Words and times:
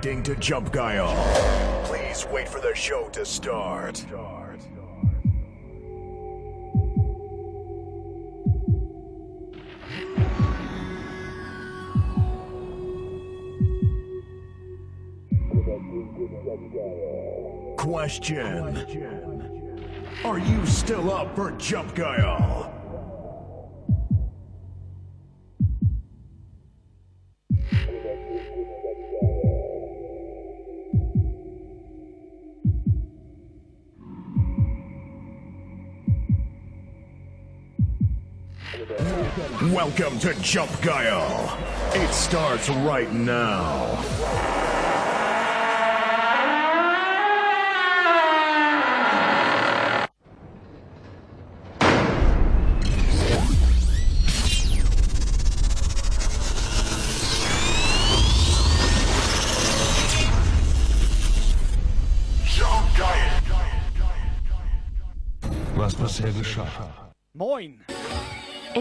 Connecting 0.00 0.22
to 0.22 0.36
Jump 0.40 0.70
Guile. 0.70 1.12
Please 1.86 2.24
wait 2.30 2.48
for 2.48 2.60
the 2.60 2.72
show 2.72 3.08
to 3.08 3.26
start. 3.26 4.06
Question. 17.76 18.76
Are 20.24 20.38
you 20.38 20.64
still 20.64 21.10
up 21.10 21.34
for 21.34 21.50
Jump 21.58 21.96
Guile? 21.96 22.67
Welcome 39.98 40.20
to 40.20 40.42
Jump 40.42 40.80
Guile. 40.80 41.58
It 41.92 42.12
starts 42.12 42.68
right 42.68 43.12
now. 43.12 44.00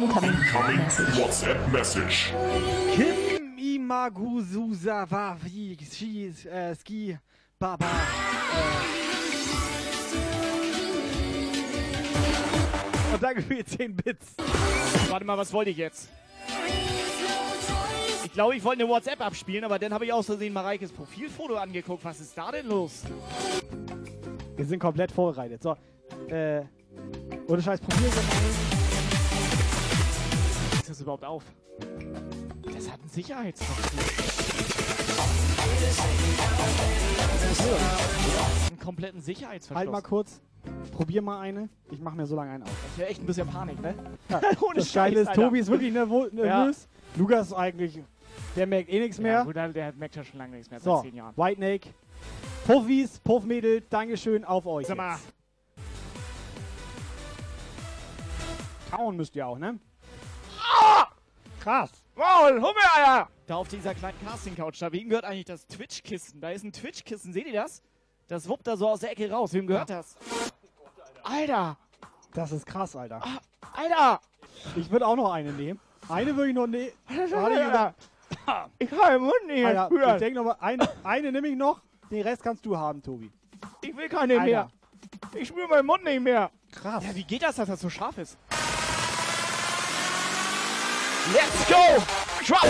Incoming. 0.04 0.32
WhatsApp 1.18 1.72
message. 1.72 2.32
Kim 2.94 3.58
Imagususa 3.58 5.10
Wavi 5.10 5.76
Ski 5.92 6.32
äh, 6.48 6.76
Ski 6.76 7.18
Baba. 7.58 7.86
Äh. 7.86 8.34
Und 13.14 13.24
danke 13.24 13.42
für 13.42 13.56
die 13.56 13.66
10 13.66 13.96
Bits. 13.96 14.36
Warte 15.10 15.26
mal, 15.26 15.36
was 15.36 15.52
wollte 15.52 15.72
ich 15.72 15.78
jetzt? 15.78 16.10
Ich 18.24 18.34
glaube, 18.34 18.56
ich 18.56 18.64
wollte 18.64 18.84
eine 18.84 18.92
WhatsApp 18.92 19.20
abspielen, 19.20 19.64
aber 19.64 19.80
dann 19.80 19.92
habe 19.92 20.06
ich 20.06 20.14
aus 20.14 20.28
Versehen 20.28 20.54
Mareikes 20.54 20.92
Profilfoto 20.92 21.56
angeguckt. 21.56 22.06
Was 22.06 22.20
ist 22.20 22.38
da 22.38 22.52
denn 22.52 22.68
los? 22.68 23.02
Wir 24.56 24.66
sind 24.66 24.78
komplett 24.78 25.12
vorbereitet. 25.12 25.64
So, 25.64 25.76
äh, 26.28 26.62
ohne 27.48 27.64
Scheiß, 27.64 27.80
probieren 27.80 28.14
wir 28.14 28.22
mal. 28.22 28.87
Das 30.98 31.04
überhaupt 31.04 31.26
auf? 31.26 31.44
Das 32.74 32.92
hat 32.92 33.00
einen 33.00 33.10
Sicherheitsverschluss. 33.10 34.02
Einen 38.68 38.80
kompletten 38.80 39.22
Sicherheitsverschluss. 39.22 39.78
Halt 39.78 39.92
mal 39.92 40.02
kurz. 40.02 40.42
Probier 40.94 41.22
mal 41.22 41.40
eine. 41.40 41.70
Ich 41.92 42.02
mach 42.02 42.16
mir 42.16 42.26
so 42.26 42.36
lange 42.36 42.50
einen 42.50 42.64
auf. 42.64 42.72
Das 42.90 42.98
wäre 42.98 43.10
echt 43.12 43.22
ein 43.22 43.28
bisschen 43.28 43.48
Panik, 43.48 43.80
ne? 43.80 43.94
Ja, 44.28 44.42
Ohne 44.62 44.80
das 44.80 44.92
Geile 44.92 45.20
ist, 45.20 45.28
Scheiß, 45.28 45.28
Alter. 45.28 45.42
Tobi 45.44 45.60
ist 45.60 45.68
wirklich 45.68 45.94
nervös. 45.94 46.88
Lukas 47.16 47.46
ist 47.46 47.54
eigentlich, 47.54 48.00
der 48.56 48.66
merkt 48.66 48.90
eh 48.90 49.00
nichts 49.00 49.18
Ja, 49.18 49.24
mehr. 49.24 49.46
gut, 49.46 49.56
der 49.56 49.94
merkt 49.94 50.16
ja 50.16 50.24
schon 50.24 50.40
lange 50.40 50.56
nichts 50.56 50.72
mehr, 50.72 50.80
seit 50.80 50.96
so, 50.96 51.02
zehn 51.04 51.14
Jahren. 51.16 51.38
White 51.38 51.58
Snake. 51.58 51.90
Puffis, 52.66 53.20
Puffmädel, 53.20 53.82
Dankeschön 53.82 54.44
auf 54.44 54.66
euch. 54.66 54.88
Sag 54.88 54.98
mal. 54.98 55.20
Kauen 58.90 59.16
müsst 59.16 59.36
ihr 59.36 59.46
auch, 59.46 59.60
ne? 59.60 59.78
Krass. 61.62 61.90
Maul, 62.16 62.54
Hummel, 62.56 62.74
Alter! 62.96 63.28
Da 63.46 63.56
auf 63.56 63.68
dieser 63.68 63.94
kleinen 63.94 64.18
Casting-Couch, 64.26 64.82
da, 64.82 64.92
wem 64.92 65.10
gehört 65.10 65.26
eigentlich 65.26 65.46
das 65.46 65.68
Twitch-Kissen? 65.68 66.40
Da 66.42 66.50
ist 66.52 66.64
ein 66.64 66.72
Twitch-Kissen, 66.72 67.34
seht 67.34 67.48
ihr 67.48 67.54
das? 67.54 67.82
Das 68.28 68.48
wuppt 68.48 68.68
da 68.68 68.76
so 68.78 68.90
aus 68.90 69.00
der 69.02 69.12
Ecke 69.12 69.30
raus. 69.32 69.54
Wem 69.54 69.68
gehört 69.68 69.90
das? 69.90 70.16
Alter! 71.24 71.78
Das 72.34 72.52
ist 72.52 72.66
krass, 72.66 72.96
Alter. 72.96 73.22
Alter! 73.74 74.20
Ich 74.76 74.90
würde 74.92 75.06
auch 75.08 75.16
noch 75.16 75.32
eine 75.32 75.52
nehmen. 75.52 75.80
Eine 76.10 76.36
würde 76.36 76.50
ich 76.50 76.56
noch 76.56 76.68
nehmen. 76.68 76.92
Ich 78.80 78.90
kann 78.90 79.12
den 79.12 79.22
Mund 79.22 79.34
nicht 79.48 79.56
mehr 79.64 79.68
Alter, 79.84 79.96
ich 79.96 80.02
spüren. 80.02 80.20
denke 80.20 80.36
nochmal, 80.40 80.56
eine, 80.60 80.90
eine 81.04 81.32
nehme 81.32 81.48
ich 81.50 81.56
noch. 81.56 81.82
Den 82.10 82.22
Rest 82.24 82.44
kannst 82.44 82.66
du 82.66 82.78
haben, 82.78 83.02
Tobi. 83.02 83.32
Ich 83.82 83.96
will 83.96 84.08
keine 84.10 84.40
mehr. 84.40 84.70
Alter, 85.24 85.38
Ich 85.38 85.48
spüre 85.50 85.68
meinen 85.68 85.86
Mund 85.86 86.04
nicht 86.04 86.22
mehr. 86.22 86.50
krass. 86.72 87.04
Ja, 87.06 87.14
wie 87.16 87.24
geht 87.24 87.44
das, 87.44 87.56
dass 87.58 87.68
das 87.68 87.80
so 87.82 87.90
scharf 87.90 88.18
ist? 88.18 88.38
Let's 91.34 91.70
go! 91.70 92.02
Drop! 92.46 92.64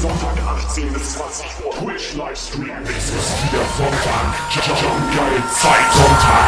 Sonntag 0.00 0.38
18 0.66 0.92
bis 0.94 1.12
20 1.12 1.46
Uhr 1.62 1.74
Twitch 1.74 2.14
Livestream. 2.14 2.82
Es 2.84 3.10
ist 3.10 3.44
wieder 3.44 3.62
Sonntag. 3.76 4.34
Jump 4.50 5.14
Geil 5.14 5.42
Zeit. 5.52 5.92
Sonntag. 5.92 6.40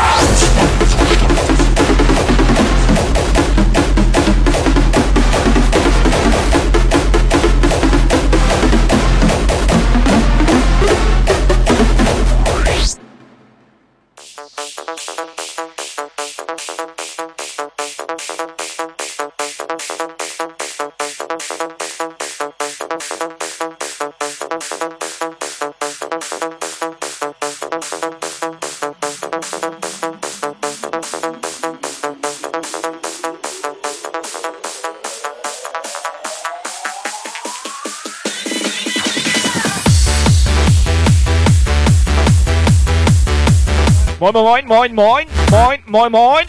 Moin, 44.33 44.67
moin, 44.67 44.95
moin, 44.95 44.95
moin, 44.95 45.27
moin, 45.51 45.79
moin, 45.87 46.11
moin. 46.11 46.47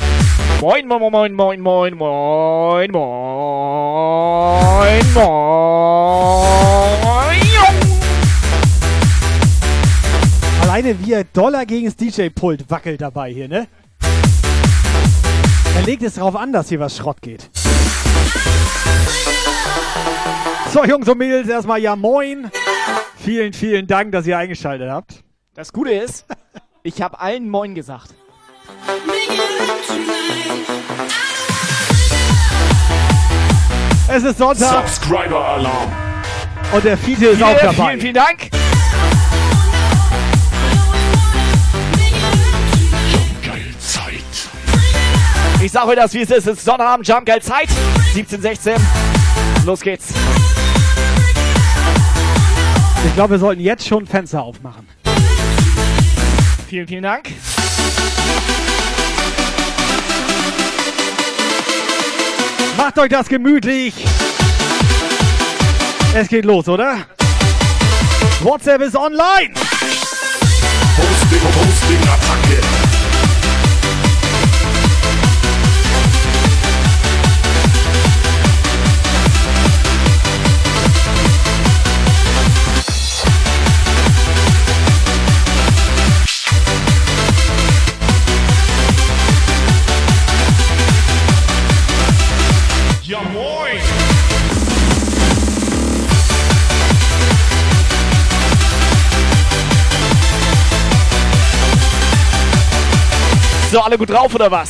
Moin, 0.62 0.88
moin, 0.88 1.12
moin, 1.12 1.34
moin, 1.34 1.60
moin, 1.60 1.98
moin, 1.98 2.92
moin, 2.92 2.92
moin. 5.12 5.34
Alleine 10.62 10.98
wie 11.02 11.12
er 11.12 11.26
Dollar 11.26 11.66
gegen 11.66 11.86
das 11.88 11.98
DJ-Pult 11.98 12.70
wackelt 12.70 13.02
dabei 13.02 13.34
hier, 13.34 13.50
ne? 13.50 13.68
Er 15.76 15.82
legt 15.86 16.04
es 16.04 16.16
drauf 16.16 16.38
an, 16.38 16.54
dass 16.54 16.70
hier 16.70 16.80
was 16.80 16.96
Schrott 16.96 17.22
geht. 17.22 17.50
So, 20.72 20.86
Jungs 20.86 21.10
und 21.10 21.18
Mädels, 21.18 21.50
erstmal 21.50 21.82
ja 21.82 21.98
moin. 21.98 22.50
Vielen, 23.18 23.52
vielen 23.52 23.88
Dank, 23.88 24.14
dass 24.14 24.26
ihr 24.26 24.38
eingeschaltet 24.38 24.90
habt. 24.90 25.22
Das 25.54 25.74
Gute 25.74 25.92
ist, 25.92 26.26
ich 26.84 27.02
habe 27.02 27.20
allen 27.20 27.50
Moin 27.50 27.74
gesagt. 27.76 28.14
Es 34.10 34.24
ist 34.24 34.38
Sonntag 34.38 34.88
Subscriber 34.88 35.44
Alarm. 35.44 35.92
und 36.74 36.84
der 36.84 36.98
Fiete 36.98 37.28
ist 37.28 37.42
auch 37.42 37.58
dabei. 37.58 37.74
vielen, 37.74 38.02
vielen 38.02 38.14
Dank. 38.14 38.50
Zeit. 43.80 44.14
Ich 45.62 45.72
sage 45.72 45.88
euch 45.90 45.96
das, 45.96 46.14
wie 46.14 46.22
es 46.22 46.30
ist. 46.30 46.48
Es 46.48 46.58
ist 46.58 46.66
Sonnabend, 46.66 47.08
Jump, 47.08 47.26
geil 47.26 47.42
Zeit. 47.42 47.70
17, 48.14 48.42
16. 48.42 48.76
Los 49.66 49.82
geht's. 49.82 50.14
Ich 53.06 53.14
glaube, 53.16 53.32
wir 53.32 53.40
sollten 53.40 53.62
jetzt 53.62 53.88
schon 53.88 54.06
Fenster 54.06 54.42
aufmachen. 54.42 54.88
Vielen, 56.74 56.88
vielen 56.88 57.04
Dank. 57.04 57.30
Macht 62.76 62.98
euch 62.98 63.10
das 63.10 63.30
gemütlich. 63.30 63.94
Es 66.16 66.28
geht 66.30 66.46
los, 66.46 66.68
oder? 66.68 67.06
WhatsApp 68.42 68.82
ist 68.82 68.96
online. 68.96 69.54
Hosting, 70.98 71.42
Hosting, 71.44 72.10
Attacke. 72.10 72.43
So, 103.74 103.80
alle 103.82 103.98
gut 103.98 104.12
drauf 104.12 104.36
oder 104.36 104.52
was? 104.52 104.70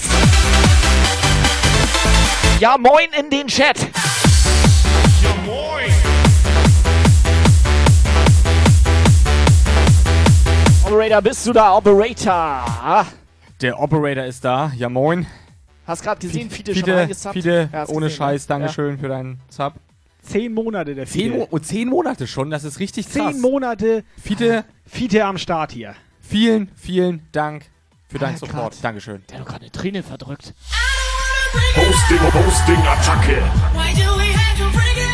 Ja, 2.58 2.78
moin 2.78 3.10
in 3.20 3.30
den 3.30 3.48
Chat. 3.48 3.78
Ja 5.22 5.36
moin! 5.46 5.92
Operator, 10.86 11.22
bist 11.22 11.46
du 11.46 11.52
da? 11.52 11.76
Operator. 11.76 13.06
Der 13.62 13.78
Operator 13.78 14.24
ist 14.24 14.46
da. 14.46 14.72
Ja, 14.78 14.88
moin. 14.88 15.28
Hast 15.86 16.02
gerade 16.02 16.26
gesehen, 16.26 16.50
Fiete, 16.50 16.72
schon 16.74 16.84
Fiete, 16.86 16.96
reingesubbt? 16.96 17.34
Fiete 17.34 17.70
Ja, 17.74 17.90
ohne 17.90 18.06
gesehen, 18.06 18.18
Scheiß, 18.18 18.44
ne? 18.44 18.48
Dankeschön 18.48 19.00
für 19.00 19.10
deinen 19.10 19.42
Sub. 19.50 19.74
Zehn 20.22 20.54
Monate 20.54 20.96
der 20.96 21.08
Zehn, 21.08 21.24
Fiete. 21.24 21.38
Mo 21.40 21.48
und 21.52 21.66
zehn 21.66 21.90
Monate 21.90 22.26
schon, 22.26 22.50
das 22.50 22.64
ist 22.64 22.80
richtig 22.80 23.12
krass. 23.12 23.34
Zehn 23.34 23.42
Monate 23.42 24.06
Fiete, 24.24 24.64
Fiete 24.88 25.26
am 25.26 25.38
Start 25.38 25.74
hier. 25.74 25.94
vielen, 26.22 26.72
vielen 26.78 27.28
Dank 27.34 27.66
für 28.14 28.20
deinen 28.20 28.36
Ah, 28.36 28.38
Support. 28.38 28.74
grad. 28.74 28.84
Dankeschön. 28.84 29.24
Der 29.28 29.40
hat 29.40 29.46
doch 29.46 29.50
gerade 29.52 29.64
eine 29.64 29.72
Träne 29.72 30.04
verdrückt. 30.04 30.54
Hosting, 31.76 32.20
Hosting, 32.34 32.88
Attacke. 32.88 33.42
Why 33.74 33.94
do 33.94 34.18
we 34.18 34.32
have 34.34 34.58
to 34.58 34.70
break 34.78 34.98
it 34.98 35.10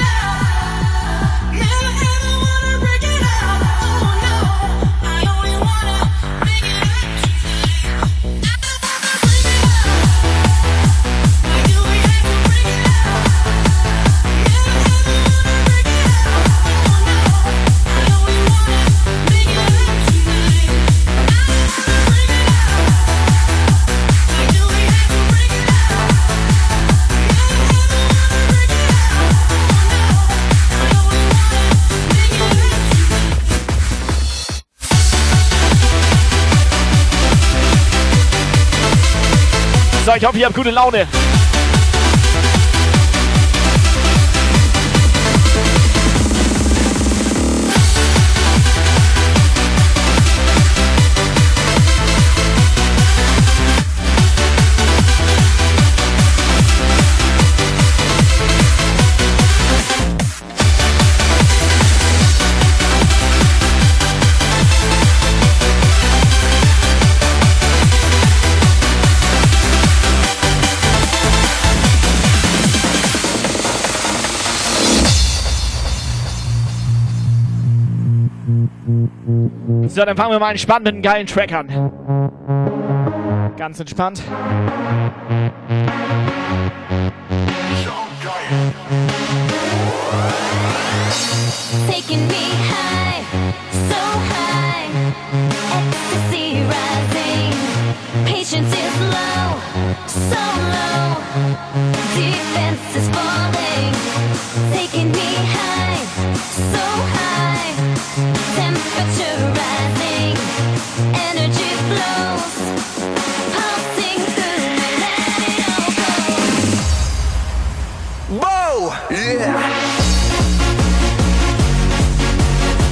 So, 40.10 40.16
ich 40.16 40.26
hoffe, 40.26 40.40
ihr 40.40 40.48
habt 40.48 40.56
gute 40.56 40.72
Laune. 40.72 41.06
So, 79.90 80.06
dann 80.06 80.16
fangen 80.16 80.32
wir 80.32 80.40
mal 80.40 80.54
mit 80.84 80.94
einem 80.94 81.02
geilen 81.02 81.26
Track 81.26 81.52
an. 81.52 81.68
Ganz 83.58 83.80
entspannt. 83.80 84.22
Taking 91.88 92.28
me 92.28 92.34
high, 92.70 93.26
so 93.90 94.09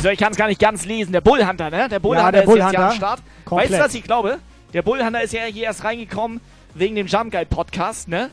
So, 0.07 0.12
ich 0.13 0.19
kann 0.19 0.31
es 0.31 0.38
gar 0.38 0.48
nicht 0.48 0.62
ganz 0.62 0.86
lesen. 0.86 1.12
Der 1.12 1.19
Bullhunter, 1.19 1.69
ne? 1.69 1.89
Der 1.89 2.00
Bullhunter 2.00 2.31
der 2.31 2.44
ist 2.44 2.48
jetzt 2.48 2.57
ja 2.59 2.65
am 2.68 2.71
Bullhunter. 2.71 2.95
Start. 2.95 3.19
Komplett. 3.44 3.71
Weißt 3.71 3.80
du, 3.81 3.86
was 3.88 3.94
ich 3.94 4.04
glaube? 4.04 4.38
Der 4.74 4.81
Bullhunter 4.81 5.21
ist 5.21 5.33
ja 5.33 5.44
hier 5.44 5.63
erst 5.65 5.83
reingekommen 5.83 6.39
wegen 6.75 6.95
dem 6.95 7.07
Jump 7.07 7.30
Guide 7.33 7.48
Podcast, 7.48 8.07
ne? 8.07 8.30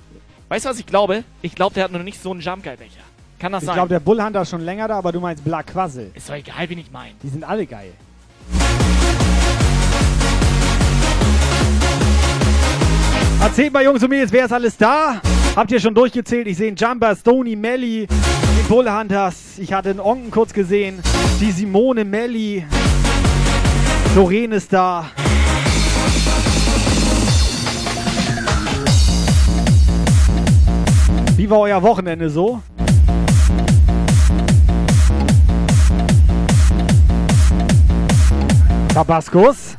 Weißt 0.50 0.64
du, 0.64 0.68
was 0.68 0.78
ich 0.78 0.86
glaube? 0.86 1.24
Ich 1.42 1.56
glaube, 1.56 1.74
der 1.74 1.82
hat 1.82 1.90
noch 1.90 2.04
nicht 2.04 2.22
so 2.22 2.30
einen 2.30 2.38
Jump 2.42 2.62
Guide 2.62 2.76
Becher. 2.76 3.00
Kann 3.40 3.50
das 3.50 3.64
Ich 3.64 3.66
sein? 3.66 3.74
glaube, 3.74 3.88
der 3.88 3.98
Bullhunter 3.98 4.42
ist 4.42 4.50
schon 4.50 4.60
länger 4.60 4.86
da, 4.86 4.98
aber 4.98 5.10
du 5.10 5.18
meinst 5.18 5.42
Black 5.42 5.66
Quassel. 5.66 6.12
ist 6.14 6.28
doch 6.28 6.36
egal, 6.36 6.70
wen 6.70 6.78
ich 6.78 6.92
meine. 6.92 7.14
Die 7.20 7.28
sind 7.28 7.42
alle 7.42 7.66
geil. 7.66 7.92
Erzählt 13.42 13.72
mal, 13.72 13.82
Jungs 13.82 14.00
und 14.00 14.10
Mädels, 14.10 14.30
wer 14.30 14.44
ist 14.44 14.52
alles 14.52 14.76
da? 14.76 15.20
Habt 15.56 15.70
ihr 15.70 15.78
schon 15.78 15.94
durchgezählt? 15.94 16.48
Ich 16.48 16.56
sehe 16.56 16.66
einen 16.66 16.76
Jumper, 16.76 17.14
Stony, 17.14 17.54
Melly, 17.54 18.08
die 18.08 18.68
Bullhunters. 18.68 19.58
Ich 19.58 19.72
hatte 19.72 19.90
einen 19.90 20.00
Onken 20.00 20.32
kurz 20.32 20.52
gesehen. 20.52 21.00
Die 21.40 21.52
Simone, 21.52 22.04
Melly. 22.04 22.64
Doreen 24.16 24.50
ist 24.50 24.72
da. 24.72 25.12
Wie 31.36 31.48
war 31.48 31.60
euer 31.60 31.80
Wochenende 31.82 32.28
so? 32.30 32.60
Tabaskus. 38.92 39.76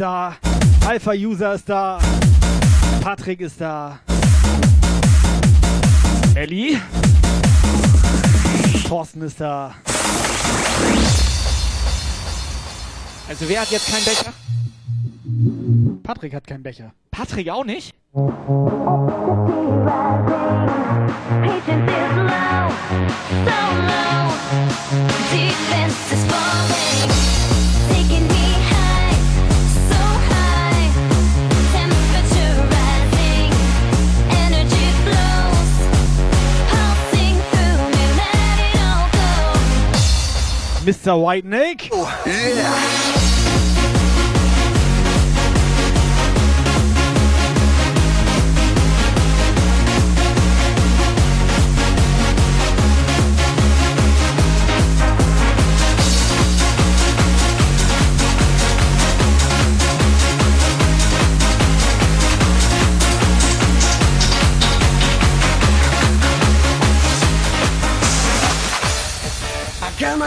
Ist 0.00 0.06
da. 0.06 0.34
Alpha 0.86 1.12
User 1.12 1.54
ist 1.54 1.68
da. 1.68 1.98
Patrick 3.02 3.40
ist 3.40 3.60
da. 3.60 3.98
Ellie? 6.34 6.80
Thorsten 8.88 9.20
ist 9.20 9.38
da. 9.38 9.74
Also, 13.28 13.46
wer 13.46 13.60
hat 13.60 13.70
jetzt 13.70 13.90
keinen 13.92 14.04
Becher? 14.04 14.32
Patrick 16.02 16.32
hat 16.34 16.46
keinen 16.46 16.62
Becher. 16.62 16.94
Patrick 17.10 17.50
auch 17.50 17.64
nicht? 17.64 17.94
Patience 18.14 18.40
is 21.90 22.16
low, 22.16 22.70
so 23.44 23.58
low. 23.90 24.32
Defense 25.30 26.14
is 26.14 26.24
falling, 26.24 27.39
Mr. 40.90 41.22
White 41.22 41.44
Snake. 41.44 41.88
Yeah! 42.26 43.19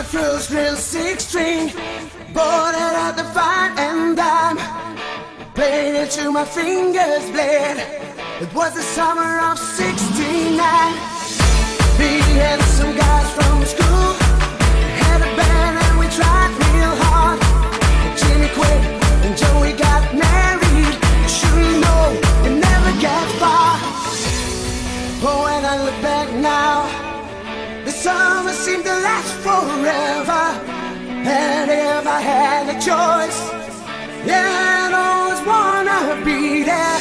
My 0.04 0.10
first 0.10 0.50
real 0.50 0.76
six 0.76 1.26
string, 1.26 1.72
bought 2.34 2.76
it 2.76 2.96
at 3.06 3.14
the 3.16 3.24
fine 3.36 3.72
and 3.78 4.18
dime. 4.18 4.58
played 5.54 5.96
it 5.96 6.12
till 6.12 6.32
my 6.32 6.44
fingers 6.44 7.26
bled. 7.32 7.78
It 8.42 8.54
was 8.54 8.74
the 8.74 8.82
summer 8.82 9.40
of 9.50 9.58
69. 9.58 10.60
Me 12.00 12.12
and 12.52 12.62
some 12.78 12.94
guys 12.98 13.30
from 13.38 13.64
school 13.74 14.10
had 15.04 15.20
a 15.22 15.32
band 15.40 15.76
and 15.86 15.96
we 16.00 16.08
tried 16.20 16.52
real 16.66 16.94
hard. 17.06 17.40
Jimmy 18.20 18.50
quit 18.58 18.82
and 19.26 19.38
Joey 19.38 19.74
got 19.74 20.04
married. 20.28 20.96
You 21.44 21.80
know 21.84 22.04
it 22.48 22.56
never 22.68 22.92
got 23.08 23.28
far. 23.42 23.74
But 25.24 25.38
when 25.46 25.64
I 25.64 25.76
look 25.86 25.98
back 26.02 26.30
now, 26.34 26.83
summer 28.04 28.52
seemed 28.52 28.84
to 28.84 28.96
last 29.08 29.34
forever. 29.46 30.44
And 31.26 31.72
if 31.72 32.06
I 32.06 32.20
had 32.20 32.64
a 32.76 32.78
choice, 32.90 33.40
yeah, 34.28 34.82
I'd 34.82 34.94
always 35.08 35.42
wanna 35.52 36.26
be 36.26 36.64
there. 36.64 37.00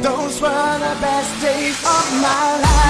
Those 0.00 0.40
were 0.40 0.74
the 0.86 0.94
best 1.06 1.32
days 1.42 1.78
of 1.96 2.06
my 2.22 2.60
life. 2.62 2.87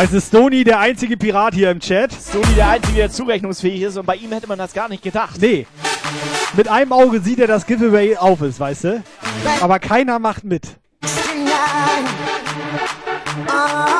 Also 0.00 0.18
Stony 0.18 0.64
der 0.64 0.78
einzige 0.78 1.18
Pirat 1.18 1.52
hier 1.52 1.70
im 1.70 1.78
Chat. 1.78 2.10
Sony 2.10 2.54
der 2.56 2.70
Einzige, 2.70 2.96
der 2.96 3.10
zurechnungsfähig 3.10 3.82
ist 3.82 3.98
und 3.98 4.06
bei 4.06 4.16
ihm 4.16 4.32
hätte 4.32 4.46
man 4.46 4.58
das 4.58 4.72
gar 4.72 4.88
nicht 4.88 5.02
gedacht. 5.02 5.38
Nee. 5.42 5.66
Mit 6.56 6.68
einem 6.68 6.94
Auge 6.94 7.20
sieht 7.20 7.38
er, 7.38 7.46
dass 7.46 7.66
Giveaway 7.66 8.16
auf 8.16 8.40
ist, 8.40 8.58
weißt 8.58 8.84
du? 8.84 9.02
Aber 9.60 9.78
keiner 9.78 10.18
macht 10.18 10.42
mit. 10.42 10.68
69. 11.02 13.99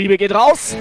Liebe 0.00 0.16
geht 0.16 0.32
raus. 0.32 0.78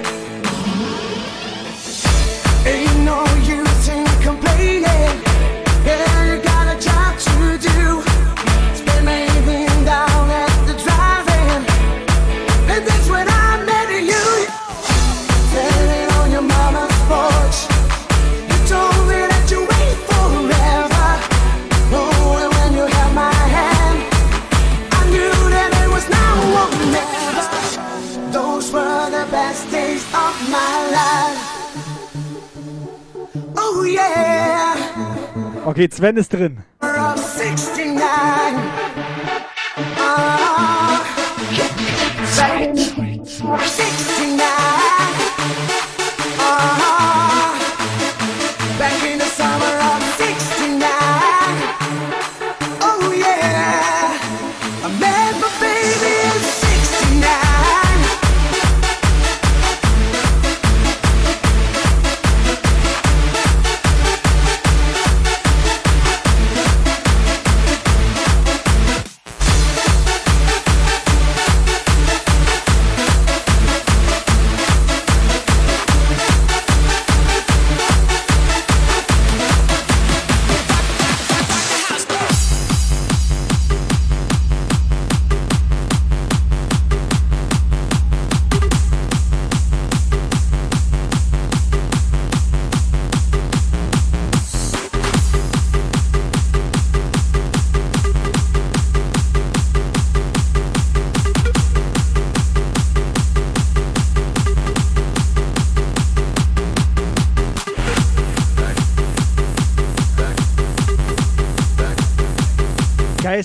Okay, 35.65 35.89
Sven 35.91 36.17
ist 36.17 36.33
drin. 36.33 36.63
of 43.51 43.98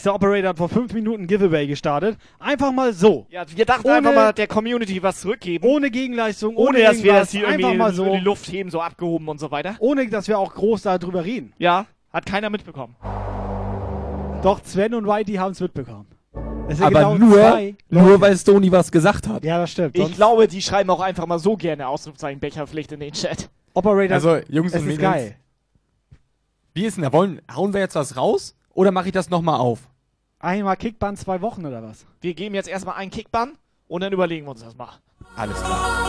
ist, 0.04 0.06
der 0.06 0.14
Operator 0.14 0.50
hat 0.50 0.58
vor 0.58 0.68
fünf 0.68 0.92
Minuten 0.92 1.26
Giveaway 1.26 1.66
gestartet. 1.66 2.18
Einfach 2.38 2.72
mal 2.72 2.92
so. 2.92 3.26
Ja, 3.30 3.44
wir 3.48 3.64
dachten 3.64 3.86
Ohne- 3.86 3.96
einfach 3.96 4.14
mal 4.14 4.32
der 4.32 4.46
Community 4.46 5.02
was 5.02 5.20
zurückgeben. 5.20 5.66
Ohne 5.66 5.90
Gegenleistung, 5.90 6.56
ohne, 6.56 6.68
ohne 6.78 6.82
dass 6.82 7.02
wir 7.02 7.12
das 7.14 7.30
hier 7.30 7.42
irgendwie 7.44 7.64
Einfach 7.64 7.78
mal 7.78 7.90
in, 7.90 7.96
so. 7.96 8.04
in 8.04 8.12
die 8.12 8.18
Luft 8.20 8.50
heben, 8.52 8.70
so 8.70 8.80
abgehoben 8.80 9.28
und 9.28 9.40
so 9.40 9.50
weiter. 9.50 9.76
Ohne, 9.78 10.06
dass 10.08 10.28
wir 10.28 10.38
auch 10.38 10.54
groß 10.54 10.82
darüber 10.82 11.24
reden. 11.24 11.52
Ja, 11.58 11.86
hat 12.12 12.26
keiner 12.26 12.50
mitbekommen. 12.50 12.94
Doch 14.42 14.60
Sven 14.62 14.92
und 14.94 15.06
Whitey 15.06 15.34
haben 15.34 15.52
es 15.52 15.60
mitbekommen. 15.60 16.06
Sind 16.68 16.82
Aber 16.82 16.90
genau 16.98 17.18
nur, 17.18 17.60
nur 17.90 18.20
weil 18.20 18.36
Stony 18.36 18.70
was 18.72 18.90
gesagt 18.90 19.26
hat. 19.28 19.44
Ja, 19.44 19.58
das 19.58 19.70
stimmt. 19.72 19.96
Ich 19.98 20.14
glaube, 20.14 20.48
die 20.48 20.60
schreiben 20.62 20.88
auch 20.90 21.00
einfach 21.00 21.26
mal 21.26 21.38
so 21.38 21.56
gerne 21.56 21.86
Ausrufezeichen 21.88 22.40
Becherpflicht 22.40 22.92
in 22.92 23.00
den 23.00 23.12
Chat. 23.12 23.48
Operator, 23.74 24.14
Also, 24.14 24.36
Jungs 24.48 24.72
es 24.74 24.80
und 24.82 24.88
ist 24.88 24.96
Mädels. 24.96 25.00
geil. 25.00 25.36
Wie 26.74 26.84
ist 26.86 26.96
denn 26.96 27.04
da? 27.04 27.12
Wollen, 27.12 27.40
hauen 27.54 27.72
wir 27.72 27.80
jetzt 27.80 27.94
was 27.94 28.16
raus? 28.16 28.56
Oder 28.72 28.90
mache 28.92 29.06
ich 29.06 29.12
das 29.12 29.30
nochmal 29.30 29.60
auf? 29.60 29.80
Einmal 30.44 30.76
Kickband 30.76 31.18
zwei 31.18 31.40
Wochen 31.40 31.64
oder 31.64 31.82
was? 31.82 32.04
Wir 32.20 32.34
geben 32.34 32.54
jetzt 32.54 32.68
erstmal 32.68 32.96
einen 32.96 33.10
Kickbann 33.10 33.56
und 33.88 34.02
dann 34.02 34.12
überlegen 34.12 34.44
wir 34.44 34.50
uns 34.50 34.60
das 34.60 34.76
mal. 34.76 34.90
Alles 35.36 35.58
klar. 35.58 36.04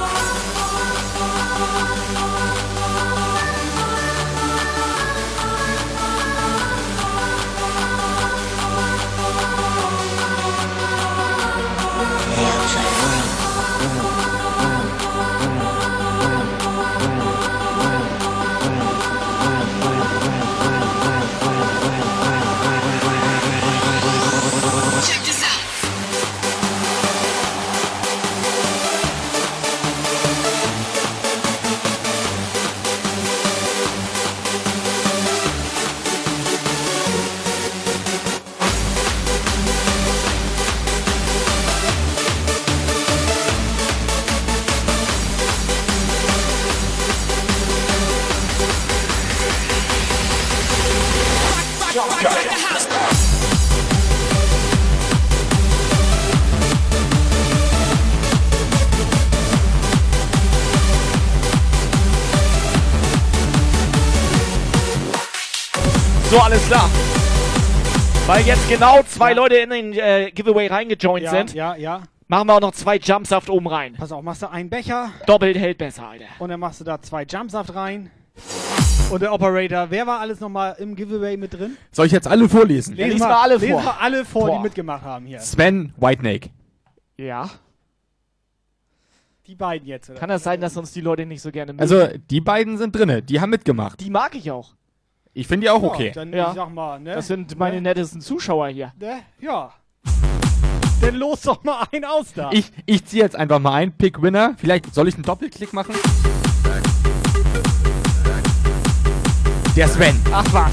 So, 66.36 66.42
alles 66.42 66.68
klar. 66.68 66.90
Weil 68.28 68.46
jetzt 68.46 68.68
genau 68.68 69.02
zwei 69.04 69.32
Leute 69.32 69.56
in 69.56 69.70
den 69.70 69.94
äh, 69.94 70.32
Giveaway 70.36 70.68
reingejoint 70.68 71.24
Ja, 71.24 71.32
sind, 71.32 71.54
ja, 71.54 71.76
ja. 71.78 72.02
machen 72.28 72.50
wir 72.50 72.56
auch 72.56 72.60
noch 72.60 72.74
zwei 72.74 72.98
Jumpsaft 72.98 73.50
oben 73.50 73.68
rein. 73.68 73.94
Pass 73.98 74.12
auf, 74.12 74.22
machst 74.22 74.42
du 74.42 74.50
einen 74.52 74.70
Becher 74.70 75.12
Doppelt 75.28 75.58
hält 75.58 75.78
besser, 75.78 76.10
Alter. 76.10 76.26
und 76.40 76.50
dann 76.50 76.60
machst 76.60 76.82
du 76.82 76.84
da 76.84 77.02
zwei 77.02 77.24
Jumpsaft 77.24 77.74
rein. 77.74 78.12
Und 79.12 79.22
der 79.22 79.32
Operator, 79.32 79.92
wer 79.92 80.08
war 80.08 80.20
alles 80.20 80.42
nochmal 80.42 80.76
im 80.78 80.98
Giveaway 80.98 81.38
mit 81.38 81.54
drin? 81.54 81.78
Soll 81.94 82.08
ich 82.08 82.12
jetzt 82.12 82.28
alle 82.28 82.50
vorlesen? 82.50 82.98
lies 82.98 83.18
mal 83.18 83.32
alle 83.32 83.56
lesen 83.56 83.70
vor. 83.72 83.84
mal 83.84 83.96
alle 84.02 84.26
vor, 84.26 84.48
Boah. 84.48 84.58
die 84.58 84.64
mitgemacht 84.64 85.04
haben 85.06 85.26
hier. 85.28 85.40
Sven 85.40 85.94
Whitenake. 85.96 86.50
Ja. 87.16 87.50
Die 89.48 89.56
beiden 89.56 89.88
jetzt, 89.88 90.10
oder? 90.10 90.20
Kann 90.20 90.28
das 90.28 90.44
sein, 90.44 90.60
dass 90.60 90.76
uns 90.76 90.92
die 90.92 91.00
Leute 91.00 91.26
nicht 91.26 91.42
so 91.42 91.50
gerne 91.50 91.72
mögen? 91.72 91.80
Also, 91.82 92.10
die 92.30 92.42
beiden 92.42 92.78
sind 92.78 92.94
drinne. 92.94 93.22
Die 93.22 93.40
haben 93.40 93.52
mitgemacht. 93.52 94.02
die 94.02 94.10
mag 94.10 94.36
ich 94.36 94.52
auch. 94.52 94.74
Ich 95.38 95.48
finde 95.48 95.66
die 95.66 95.70
auch 95.70 95.82
Ja, 95.84 95.90
okay. 95.90 96.12
Dann, 96.16 96.32
Ja. 96.32 96.48
ich 96.52 96.56
sag 96.56 96.74
mal, 96.74 96.98
ne? 96.98 97.14
Das 97.14 97.28
sind 97.28 97.60
meine 97.60 97.82
nettesten 97.82 98.22
Zuschauer 98.22 98.70
hier. 98.70 98.94
ne? 98.98 99.20
Ja. 99.42 99.72
Dann 101.02 101.16
los 101.16 101.42
doch 101.42 101.62
mal 101.66 101.86
einen 101.92 102.06
aus 102.06 102.32
da. 102.34 102.52
Ich, 102.54 102.72
ich 102.86 103.04
ziehe 103.06 103.22
jetzt 103.22 103.36
einfach 103.36 103.60
mal 103.60 103.74
ein. 103.74 103.92
Pick 103.92 104.22
Winner. 104.22 104.54
Vielleicht 104.58 104.94
soll 104.96 105.10
ich 105.10 105.16
einen 105.16 105.24
Doppelklick 105.24 105.74
machen? 105.74 105.94
Der 109.76 109.90
Sven. 109.90 110.16
Ach 110.32 110.46
was. 110.54 110.72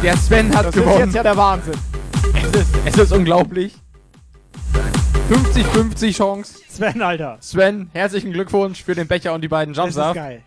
Der 0.00 0.16
Sven 0.16 0.54
hat 0.56 0.66
Das 0.66 0.76
ist 0.76 0.80
gewonnen. 0.84 1.00
jetzt 1.06 1.14
ja 1.16 1.22
der 1.24 1.36
Wahnsinn. 1.36 1.74
es, 2.34 2.60
ist, 2.60 2.68
es 2.84 2.98
ist 2.98 3.12
unglaublich. 3.12 3.74
50-50 5.28 6.14
Chance. 6.16 6.60
Sven, 6.68 7.02
Alter. 7.02 7.38
Sven, 7.40 7.90
herzlichen 7.94 8.32
Glückwunsch 8.32 8.84
für 8.84 8.94
den 8.94 9.08
Becher 9.08 9.32
und 9.34 9.40
die 9.40 9.48
beiden 9.48 9.74
Das 9.74 9.88
ist 9.88 9.96
geil. 10.14 10.42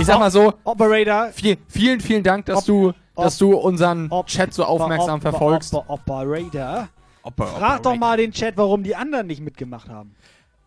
Ich 0.00 0.06
sag 0.06 0.18
mal 0.18 0.30
so, 0.30 0.54
Operator. 0.64 1.28
viel, 1.32 1.58
vielen, 1.68 2.00
vielen 2.00 2.22
Dank, 2.22 2.46
dass 2.46 2.60
Op- 2.60 2.64
du, 2.64 2.88
op- 3.14 3.24
dass 3.24 3.36
du 3.36 3.52
unseren 3.54 4.08
op- 4.10 4.26
Chat 4.28 4.54
so 4.54 4.64
aufmerksam 4.64 5.16
Op- 5.16 5.20
verfolgst. 5.22 5.74
Op- 5.74 5.84
Operator. 5.88 6.88
Opa- 7.22 7.46
Frag 7.46 7.82
doch 7.82 7.96
mal 7.96 8.16
den 8.16 8.32
Chat, 8.32 8.56
warum 8.56 8.82
die 8.82 8.96
anderen 8.96 9.26
nicht 9.26 9.42
mitgemacht 9.42 9.90
haben. 9.90 10.14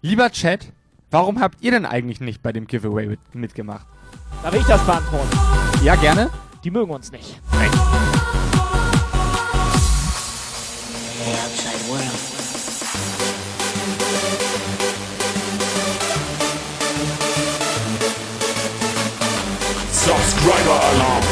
Lieber 0.02 0.30
Chat, 0.30 0.72
warum 1.10 1.40
habt 1.40 1.64
ihr 1.64 1.72
denn 1.72 1.88
eigentlich 1.88 2.22
nicht 2.22 2.44
bei 2.44 2.52
dem 2.52 2.68
Giveaway 2.68 3.08
mit, 3.08 3.20
mitgemacht? 3.34 3.88
Darf 4.44 4.54
ich 4.54 4.66
das 4.66 4.86
beantworten? 4.86 5.30
Ja, 5.84 5.96
gerne. 5.96 6.30
Die 6.64 6.70
mögen 6.70 6.92
uns 6.92 7.12
nicht. 7.12 7.42
Subscriber 20.44 20.84
Alarm. 20.84 21.24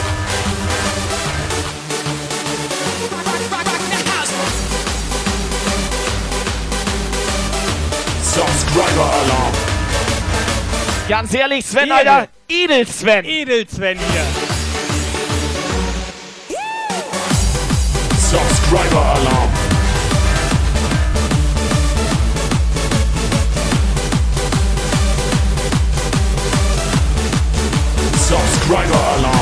Subscriber 8.24 9.12
Alarm. 9.12 9.54
Ganz 11.10 11.34
ehrlich, 11.34 11.66
Sven, 11.66 11.84
Edel. 11.84 11.94
Alter. 11.94 12.28
Edel 12.48 12.88
Sven. 12.88 13.26
Edel 13.26 13.68
Sven 13.68 14.00
hier. 14.00 14.26
Subscriber 18.18 19.06
Alarm. 19.16 19.51
Subscriber 28.72 29.20
Alarm. 29.20 29.41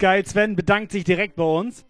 Geil. 0.00 0.26
Sven 0.26 0.56
bedankt 0.56 0.90
sich 0.90 1.04
direkt 1.04 1.36
bei 1.36 1.44
uns. 1.44 1.84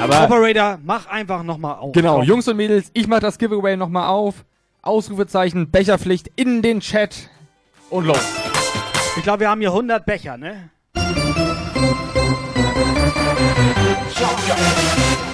Aber 0.00 0.24
Operator, 0.24 0.78
mach 0.84 1.06
einfach 1.06 1.42
nochmal 1.42 1.76
auf. 1.76 1.92
genau, 1.92 2.18
Komm. 2.18 2.24
Jungs 2.24 2.46
und 2.46 2.56
Mädels, 2.56 2.90
ich 2.92 3.08
mach 3.08 3.20
das 3.20 3.38
Giveaway 3.38 3.76
nochmal 3.76 4.08
auf. 4.08 4.44
Ausrufezeichen, 4.82 5.70
Becherpflicht 5.70 6.30
in 6.36 6.62
den 6.62 6.80
Chat. 6.80 7.30
Und 7.90 8.04
los. 8.06 8.18
Ich 9.16 9.22
glaube, 9.22 9.40
wir 9.40 9.50
haben 9.50 9.60
hier 9.60 9.70
100 9.70 10.04
Becher, 10.04 10.36
ne? 10.36 10.70
Ja 14.18 15.33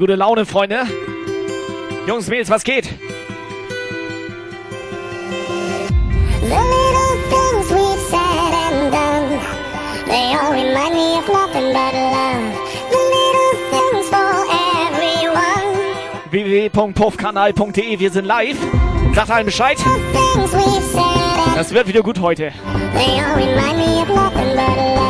gute 0.00 0.16
Laune, 0.16 0.46
Freunde? 0.46 0.86
Jungs, 2.06 2.28
Mädels, 2.28 2.48
was 2.48 2.64
geht? 2.64 2.88
The 6.40 6.48
little 6.48 7.16
things 7.28 7.70
we've 7.70 8.00
said 8.08 8.52
and 8.64 8.90
done, 8.90 9.38
they 10.06 10.34
all 10.34 10.52
remind 10.52 10.94
me 10.94 11.18
of 11.18 11.28
nothing 11.28 11.72
but 11.74 11.92
love. 11.92 12.42
The 12.90 12.96
little 13.14 13.54
things 13.70 14.08
for 14.08 14.46
everyone, 14.88 15.68
www.puffkanal.de, 16.32 17.98
wir 18.00 18.10
sind 18.10 18.24
live. 18.24 18.56
Sagt 19.14 19.30
allen 19.30 19.44
Bescheid. 19.44 19.76
Das 21.54 21.74
wird 21.74 21.88
wieder 21.88 22.02
gut 22.02 22.20
heute. 22.20 22.52
they 22.94 23.20
all 23.20 23.34
remind 23.36 23.76
me 23.76 24.00
of 24.00 24.08
nothing 24.08 24.56
but 24.56 24.76
love. 24.76 25.09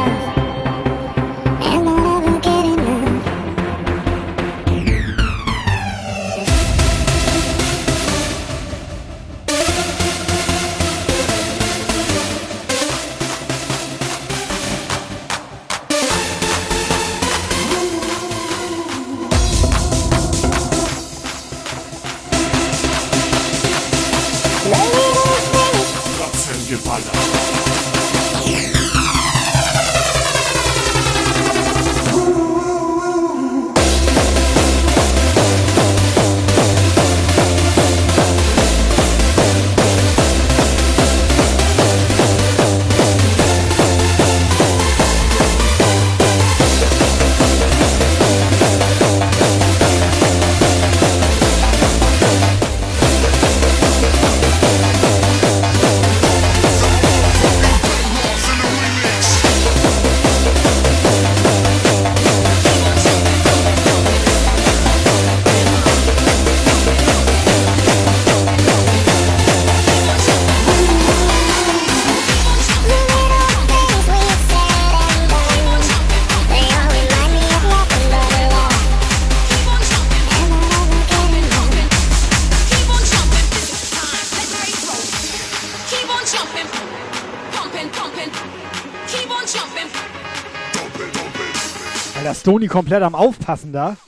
Stony 92.40 92.68
komplett 92.68 93.02
am 93.02 93.14
Aufpassen 93.14 93.70
da. 93.70 93.98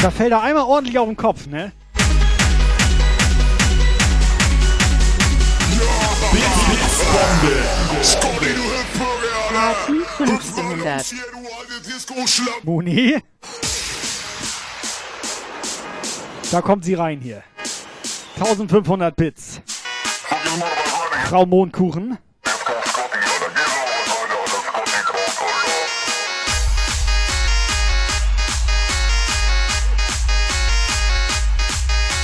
Da 0.00 0.10
fällt 0.10 0.32
er 0.32 0.40
einmal 0.40 0.64
ordentlich 0.64 0.98
auf 0.98 1.06
den 1.06 1.16
Kopf, 1.16 1.46
ne? 1.46 1.72
Bombe. 7.12 8.02
Scotty, 8.02 8.54
du 8.54 8.62
Hüpfvogel, 8.62 9.30
Alter. 9.46 9.60
Party 9.60 9.92
1500. 10.18 11.02
Hier, 11.02 11.18
du 11.32 11.38
alte 11.38 11.86
Disco-Schlapp. 11.86 12.64
Moni. 12.64 13.18
Da 16.50 16.62
kommt 16.62 16.86
sie 16.86 16.94
rein 16.94 17.20
hier. 17.20 17.42
1500 18.40 19.14
Bits. 19.14 19.60
Frau 21.28 21.44
Mondkuchen. 21.44 22.16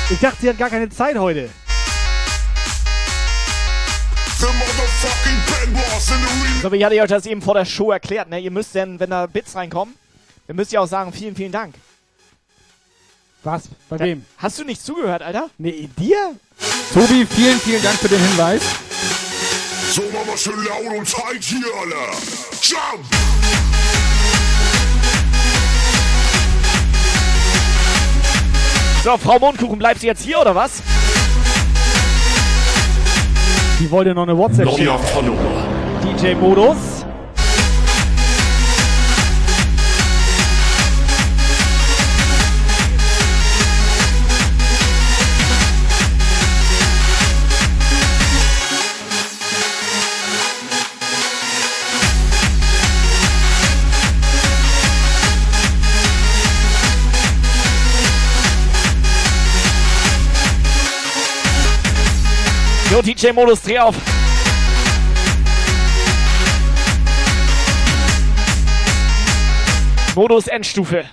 Ich 0.09 0.19
dachte, 0.21 0.37
sie 0.41 0.49
hat 0.49 0.57
gar 0.57 0.71
keine 0.71 0.89
Zeit 0.89 1.19
heute. 1.19 1.51
So, 6.63 6.73
wie 6.73 6.83
hatte 6.83 6.95
ich 6.95 7.03
euch 7.03 7.09
das 7.09 7.27
eben 7.27 7.43
vor 7.43 7.55
der 7.55 7.67
Show 7.67 7.91
erklärt, 7.91 8.31
ne? 8.31 8.39
Ihr 8.41 8.51
müsst 8.51 8.75
denn, 8.75 8.99
wenn 8.99 9.11
da 9.11 9.27
Bits 9.27 9.55
reinkommen, 9.55 9.95
dann 10.47 10.57
müsst 10.57 10.73
ihr 10.73 10.81
auch 10.81 10.87
sagen, 10.87 11.13
vielen, 11.13 11.37
vielen 11.37 11.53
Dank. 11.53 11.75
Was? 13.47 13.69
Bei 13.89 13.97
Da- 13.97 14.05
wem? 14.05 14.25
Hast 14.39 14.59
du 14.59 14.65
nicht 14.65 14.85
zugehört, 14.85 15.23
Alter? 15.23 15.49
Nee, 15.57 15.89
dir? 15.97 16.35
Tobi, 16.93 17.25
vielen, 17.31 17.61
vielen 17.61 17.81
Dank 17.81 17.97
für 17.97 18.09
den 18.09 18.19
Hinweis. 18.21 18.61
So, 19.93 20.03
machen 20.03 20.27
wir 20.27 20.37
schön 20.37 20.65
laut 20.65 20.99
und 20.99 21.09
tight 21.09 21.45
hier, 21.45 21.65
Alter. 21.81 22.19
Jump. 22.61 23.05
So, 29.05 29.17
Frau 29.17 29.39
Mondkuchen, 29.39 29.79
bleibst 29.79 30.03
du 30.03 30.09
jetzt 30.09 30.23
hier 30.23 30.41
oder 30.41 30.55
was? 30.55 30.83
Die 33.79 33.89
wollte 33.91 34.13
noch 34.15 34.25
eine 34.25 34.37
WhatsApp. 34.37 34.65
Neuer 34.67 34.99
Follower. 34.99 35.65
DJ-Modus. 36.03 37.06
Jo, 62.91 63.03
DJ-Modus, 63.03 63.63
dreh 63.63 63.79
auf. 63.81 63.97
Modus 70.15 70.47
Endstufe. 70.47 71.05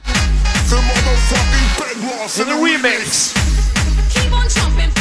In 2.37 2.45
the 2.45 2.53
remix. 2.53 3.33
Keep 4.13 4.31
on 4.31 4.47
jumping. 4.47 4.91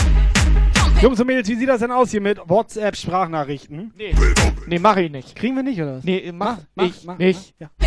Pumping. 0.75 1.03
Jungs 1.03 1.21
und 1.21 1.27
Mädels, 1.27 1.49
wie 1.49 1.57
sieht 1.57 1.69
das 1.69 1.81
denn 1.81 1.91
aus 1.91 2.11
hier 2.11 2.23
mit 2.23 2.39
WhatsApp-Sprachnachrichten? 2.47 3.93
Nee, 3.97 4.15
nee 4.67 4.79
mach 4.79 4.97
ich 4.97 5.11
nicht. 5.11 5.37
Kriegen 5.37 5.57
wir 5.57 5.63
nicht, 5.63 5.81
oder 5.81 5.99
was? 5.99 6.05
Nee, 6.05 6.33
mach, 6.33 6.59
mach, 6.75 6.87
ich 6.87 7.05
mach, 7.05 7.19
nicht. 7.19 7.55
mach. 7.61 7.69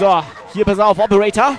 So, 0.00 0.24
hier 0.54 0.64
pass 0.64 0.78
auf, 0.78 0.98
Operator. 0.98 1.58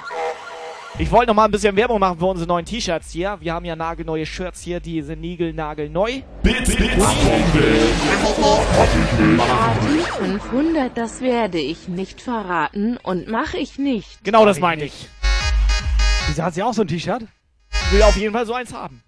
Ich 0.97 1.12
wollte 1.12 1.27
noch 1.27 1.36
mal 1.36 1.45
ein 1.45 1.51
bisschen 1.51 1.75
Werbung 1.75 1.99
machen 1.99 2.17
für 2.17 2.25
unsere 2.25 2.47
neuen 2.47 2.65
T-Shirts 2.65 3.12
hier. 3.12 3.38
Wir 3.39 3.54
haben 3.54 3.65
ja 3.65 3.75
nagelneue 3.75 4.25
Shirts 4.25 4.62
hier, 4.62 4.80
die 4.80 4.99
sind 5.04 5.21
niegelnagelneu. 5.21 6.23
Bits, 6.41 6.75
Bits. 6.75 7.06
Party 9.38 9.99
500, 10.17 10.97
das 10.97 11.21
werde 11.21 11.60
ich 11.60 11.88
nicht 11.88 12.19
verraten 12.19 12.97
und 12.97 13.27
mache 13.27 13.60
ich 13.60 13.77
nicht. 13.77 14.23
Genau 14.23 14.43
das 14.43 14.60
meine 14.60 14.86
ich. 14.86 15.08
Wieso 16.25 16.41
hat 16.41 16.56
sie 16.56 16.63
auch 16.63 16.73
so 16.73 16.82
ein 16.82 16.88
T-Shirt? 16.88 17.21
Ich 17.71 17.91
will 17.91 18.01
auf 18.01 18.17
jeden 18.17 18.34
Fall 18.34 18.47
so 18.47 18.56
eins 18.56 18.73
haben. 18.73 19.04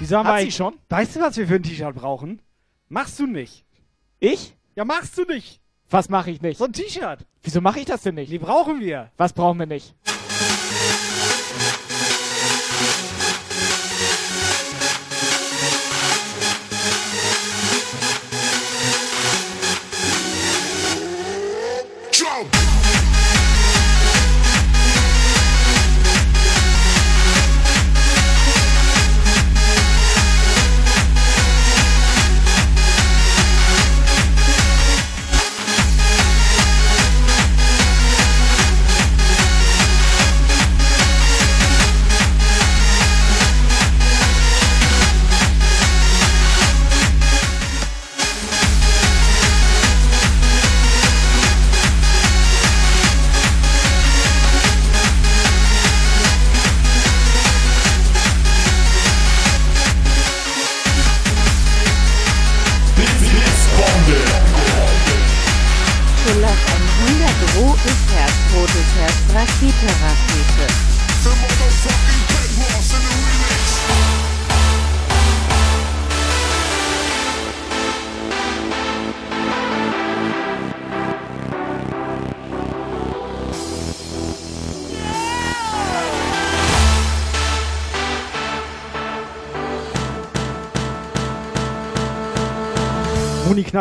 Wieso 0.00 0.18
haben 0.18 0.28
Hat 0.28 0.36
wir 0.36 0.44
sie 0.44 0.52
schon? 0.52 0.74
Weißt 0.90 1.16
du, 1.16 1.20
was 1.22 1.38
wir 1.38 1.48
für 1.48 1.54
ein 1.54 1.62
T-Shirt 1.62 1.94
brauchen? 1.94 2.42
Machst 2.90 3.18
du 3.18 3.26
nicht. 3.26 3.64
Ich? 4.22 4.54
Ja, 4.76 4.84
machst 4.84 5.18
du 5.18 5.24
nicht. 5.24 5.60
Was 5.90 6.08
mache 6.08 6.30
ich 6.30 6.40
nicht? 6.40 6.56
So 6.56 6.66
ein 6.66 6.72
T-Shirt. 6.72 7.26
Wieso 7.42 7.60
mache 7.60 7.80
ich 7.80 7.86
das 7.86 8.02
denn 8.02 8.14
nicht? 8.14 8.30
Die 8.30 8.38
brauchen 8.38 8.78
wir. 8.78 9.10
Was 9.16 9.32
brauchen 9.32 9.58
wir 9.58 9.66
nicht? 9.66 9.96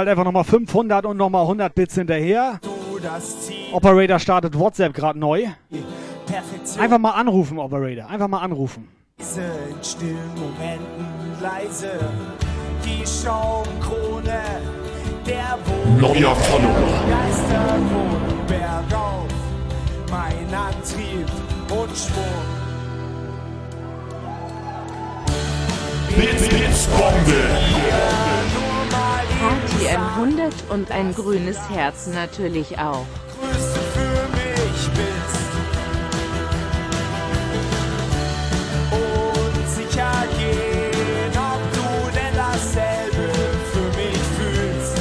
Knallt 0.01 0.09
einfach 0.09 0.23
nochmal 0.23 0.43
500 0.43 1.05
und 1.05 1.17
nochmal 1.17 1.43
100 1.43 1.75
Bits 1.75 1.93
hinterher. 1.93 2.59
Operator 3.71 4.17
startet 4.17 4.57
WhatsApp 4.57 4.95
gerade 4.95 5.19
neu. 5.19 5.45
Einfach 6.79 6.97
mal 6.97 7.11
anrufen, 7.11 7.59
Operator. 7.59 8.09
Einfach 8.09 8.27
mal 8.27 8.39
anrufen. 8.39 8.87
in 9.19 9.83
stillen 9.83 10.17
Momenten 10.33 11.39
leise. 11.39 11.99
Die 12.83 13.05
Schaumkrone, 13.05 14.41
der 15.27 15.59
Wogen, 15.65 16.01
Neuer 16.01 16.35
Follower. 16.35 17.03
Geisterwohn 17.07 18.47
bergauf. 18.47 19.27
Mein 20.09 20.51
Antrieb 20.51 21.27
und 21.69 21.95
Schwung. 21.95 22.41
Bits, 26.17 26.49
Bits, 26.49 26.87
Bombe. 26.87 28.60
Party 29.41 29.87
100 29.87 30.53
und 30.69 30.91
ein 30.91 31.15
grünes 31.15 31.57
Herz 31.67 32.05
natürlich 32.05 32.77
auch. 32.77 33.07
Größte 33.39 33.79
für 33.79 34.27
mich 34.37 34.89
bist. 34.91 35.41
Und 38.91 39.67
sicher 39.67 40.11
gehen, 40.37 41.31
ob 41.35 41.61
du 41.73 42.11
denn 42.13 42.35
dasselbe 42.35 43.33
für 43.73 43.87
mich 43.97 44.21
fühlst. 44.37 44.99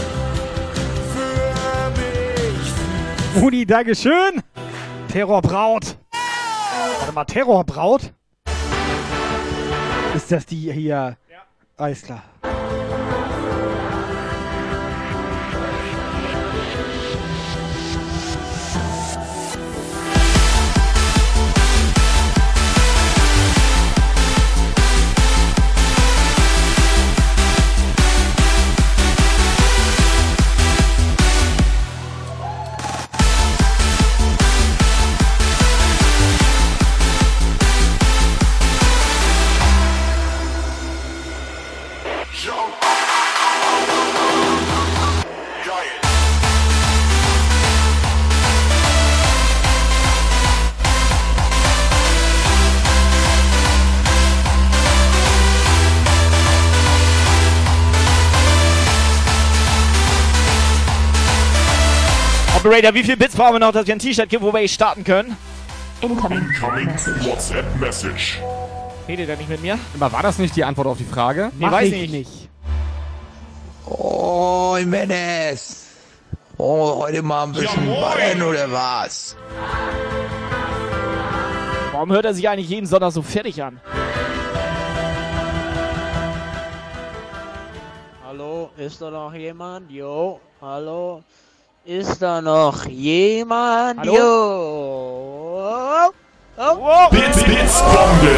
Für 1.13 1.91
mich 1.91 2.73
fühlst. 2.73 3.43
Muni, 3.43 3.67
Dankeschön. 3.67 4.43
Terrorbraut. 5.13 5.99
Warte 7.01 7.13
mal, 7.13 7.25
Terrorbraut? 7.27 8.15
Ist 10.15 10.33
das 10.33 10.47
die 10.47 10.73
hier? 10.73 11.19
Ja. 11.31 11.43
Alles 11.77 12.03
klar. 12.03 12.23
Operator, 62.71 62.95
wie 62.95 63.03
viel 63.03 63.17
Bits 63.17 63.35
brauchen 63.35 63.55
wir 63.55 63.59
noch, 63.59 63.73
dass 63.73 63.85
wir 63.89 63.97
ein 63.97 63.99
T-Shirt-Giveaway 63.99 64.69
starten 64.69 65.03
können? 65.03 65.37
Incoming 66.03 66.47
WhatsApp 67.25 67.65
Message. 67.81 68.39
Redet 69.09 69.29
er 69.29 69.37
nicht 69.37 69.49
mit 69.49 69.61
mir? 69.61 69.77
Aber 69.99 70.13
war 70.13 70.23
das 70.23 70.39
nicht 70.39 70.55
die 70.55 70.63
Antwort 70.63 70.87
auf 70.87 70.99
die 70.99 71.05
Frage? 71.05 71.51
Nee, 71.59 71.69
weiß 71.69 71.91
ich 71.91 72.13
nicht. 72.13 72.49
Oh, 73.87 74.79
Menes. 74.85 75.87
Oh, 76.59 77.01
heute 77.03 77.23
mal 77.23 77.43
ein 77.43 77.53
bisschen 77.55 77.87
ballern 77.87 78.41
oder 78.41 78.71
was? 78.71 79.35
Warum 81.91 82.13
hört 82.13 82.25
er 82.25 82.35
sich 82.35 82.49
eigentlich 82.49 82.69
jeden 82.69 82.87
Sonntag 82.87 83.11
so 83.11 83.23
fertig 83.23 83.61
an? 83.65 83.81
Hallo, 88.25 88.71
ist 88.77 89.03
da 89.03 89.11
noch 89.11 89.35
jemand? 89.35 89.91
Jo, 89.91 90.39
hallo. 90.63 91.25
Ist 91.85 92.21
da 92.21 92.43
noch 92.43 92.85
jemand? 92.87 94.01
Hallo? 94.01 94.13
Jo. 94.15 96.13
Oh. 96.59 97.09
Bits, 97.11 97.43
Bits, 97.43 97.83
Bombe. 97.83 98.37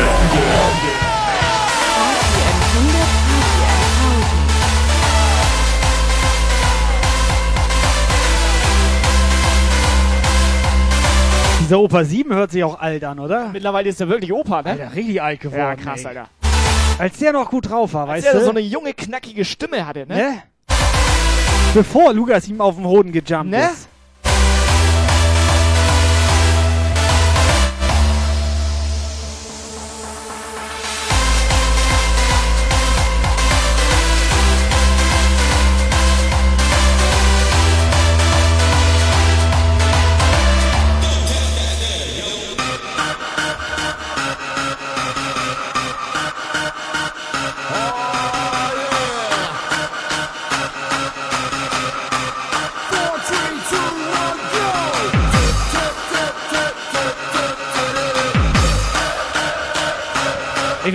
Dieser 11.61 11.81
Opa 11.81 12.05
7 12.05 12.33
hört 12.35 12.51
sich 12.51 12.63
auch 12.65 12.79
alt 12.81 13.03
an, 13.05 13.19
oder? 13.19 13.49
Mittlerweile 13.49 13.89
ist 13.89 14.01
er 14.01 14.09
wirklich 14.09 14.33
Opa, 14.33 14.63
ne? 14.63 14.71
Alter, 14.71 14.95
richtig 14.95 15.23
alt 15.23 15.41
geworden. 15.41 15.59
Ja, 15.59 15.75
krass, 15.77 16.01
ey. 16.01 16.07
Alter. 16.09 16.29
Als 16.99 17.19
der 17.19 17.33
noch 17.33 17.51
gut 17.51 17.71
drauf 17.71 17.95
war, 17.95 18.09
Als 18.09 18.25
weißt 18.25 18.35
er 18.35 18.41
du? 18.41 18.45
so 18.45 18.51
eine 18.51 18.61
junge, 18.61 18.93
knackige 18.95 19.45
Stimme 19.45 19.87
hatte, 19.87 20.07
ne? 20.07 20.15
ne? 20.15 20.43
Bevor 21.75 22.13
Lukas 22.13 22.49
ihm 22.49 22.61
auf 22.61 22.77
den 22.77 22.85
Hoden 22.85 23.13
gejumpt 23.13 23.51
Ne? 23.51 23.65
ist. 23.65 23.89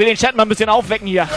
Will 0.08 0.16
den 0.16 0.18
Chat 0.18 0.36
mal 0.36 0.44
ein 0.44 0.50
bisschen 0.50 0.70
aufwecken 0.70 1.08
hier. 1.08 1.28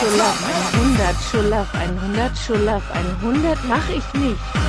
Schulaf 0.00 0.36
100, 0.74 1.16
Schulaf 1.30 1.68
100, 1.74 2.38
Schulaf 2.38 2.82
100 2.92 3.58
mach 3.68 3.88
ich 3.88 4.20
nicht. 4.20 4.63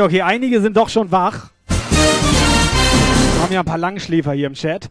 Okay, 0.00 0.06
okay, 0.06 0.22
einige 0.22 0.62
sind 0.62 0.78
doch 0.78 0.88
schon 0.88 1.12
wach. 1.12 1.50
Wir 1.66 3.42
haben 3.42 3.52
ja 3.52 3.60
ein 3.60 3.66
paar 3.66 3.76
Langschläfer 3.76 4.32
hier 4.32 4.46
im 4.46 4.54
Chat. 4.54 4.88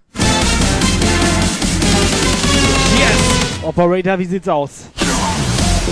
Yes! 2.96 3.64
Operator, 3.64 4.20
wie 4.20 4.26
sieht's 4.26 4.48
aus? 4.48 4.84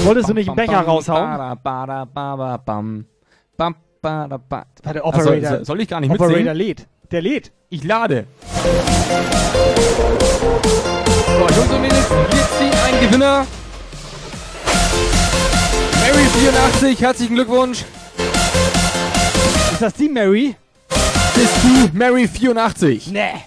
Wolltest 0.04 0.30
du 0.30 0.36
nicht 0.36 0.50
einen 0.50 0.56
Becher 0.56 0.82
raushauen? 0.82 1.40
Warte, 4.84 5.04
Operator. 5.04 5.50
Also, 5.50 5.64
soll 5.64 5.82
ich 5.82 5.88
gar 5.88 6.00
nicht 6.00 6.12
Operator 6.12 6.38
mitsingen? 6.38 6.56
lädt. 6.56 6.86
Der 7.10 7.24
lädt. 7.24 7.52
Ich 7.70 7.84
lade. 7.84 8.28
So, 8.54 8.70
Jungs 11.56 11.72
und 11.72 11.82
Mädels, 11.82 12.08
wir 12.12 12.48
ziehen 12.60 12.72
einen 12.86 13.00
Gewinner. 13.02 13.48
Mary84, 16.04 17.00
herzlichen 17.00 17.34
Glückwunsch. 17.34 17.84
Ist 19.78 19.84
das 19.84 19.94
die 19.94 20.10
Mary? 20.10 20.56
Bist 21.36 21.54
du 21.62 21.96
Mary84? 21.96 23.12
Nee. 23.12 23.44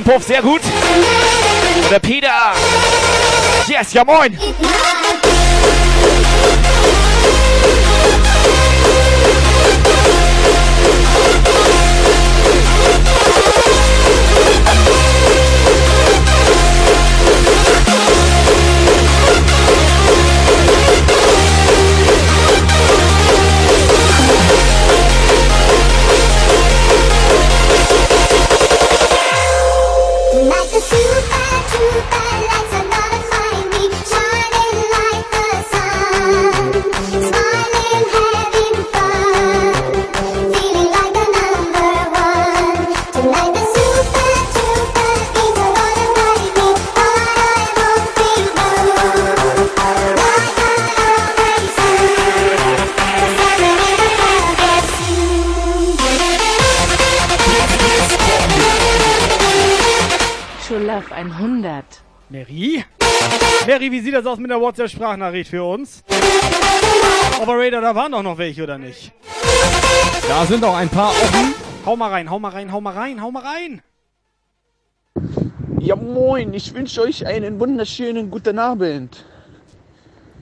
Ellen 0.00 0.04
ist 0.04 0.04
auch 0.04 0.04
wieder 0.04 0.04
im 0.04 0.04
Puff, 0.04 0.26
sehr 0.26 0.42
gut. 0.42 0.60
Und 1.82 1.90
der 1.90 1.98
Peter. 1.98 2.52
Yes, 3.66 3.92
ja 3.92 4.04
moin. 4.04 4.38
Wie 63.90 64.00
sieht 64.00 64.14
das 64.14 64.24
aus 64.24 64.38
mit 64.38 64.50
der 64.50 64.60
WhatsApp-Sprachnachricht 64.60 65.50
für 65.50 65.64
uns? 65.64 66.04
Operator, 67.42 67.80
da 67.80 67.92
waren 67.92 68.12
doch 68.12 68.22
noch 68.22 68.38
welche, 68.38 68.62
oder 68.62 68.78
nicht? 68.78 69.12
Da 70.28 70.46
sind 70.46 70.62
auch 70.64 70.76
ein 70.76 70.88
paar 70.88 71.10
offen. 71.10 71.54
Hau 71.84 71.96
mal 71.96 72.10
rein, 72.10 72.30
hau 72.30 72.38
mal 72.38 72.50
rein, 72.50 72.70
hau 72.70 72.80
mal 72.80 72.94
rein, 72.94 73.20
hau 73.20 73.32
mal 73.32 73.42
rein. 73.42 73.82
Ja 75.80 75.96
moin, 75.96 76.54
ich 76.54 76.72
wünsche 76.72 77.00
euch 77.02 77.26
einen 77.26 77.58
wunderschönen 77.58 78.30
guten 78.30 78.60
Abend. 78.60 79.24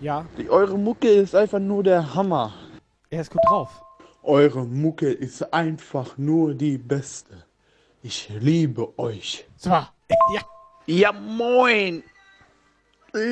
Ja. 0.03 0.27
Die, 0.37 0.51
eure 0.51 0.77
Mucke 0.77 1.09
ist 1.09 1.35
einfach 1.35 1.59
nur 1.59 1.83
der 1.83 2.15
Hammer. 2.15 2.53
Er 3.09 3.23
ist 3.23 3.31
gut 3.31 3.41
drauf. 3.49 3.71
Eure 4.23 4.67
Mucke 4.67 5.11
ist 5.11 5.55
einfach 5.55 6.19
nur 6.19 6.55
die 6.55 6.77
beste. 6.77 7.45
Ich 8.03 8.29
liebe 8.41 8.99
euch. 8.99 9.47
So. 9.57 9.71
Ja. 9.71 9.89
Ja 10.87 11.13
moin. 11.13 12.03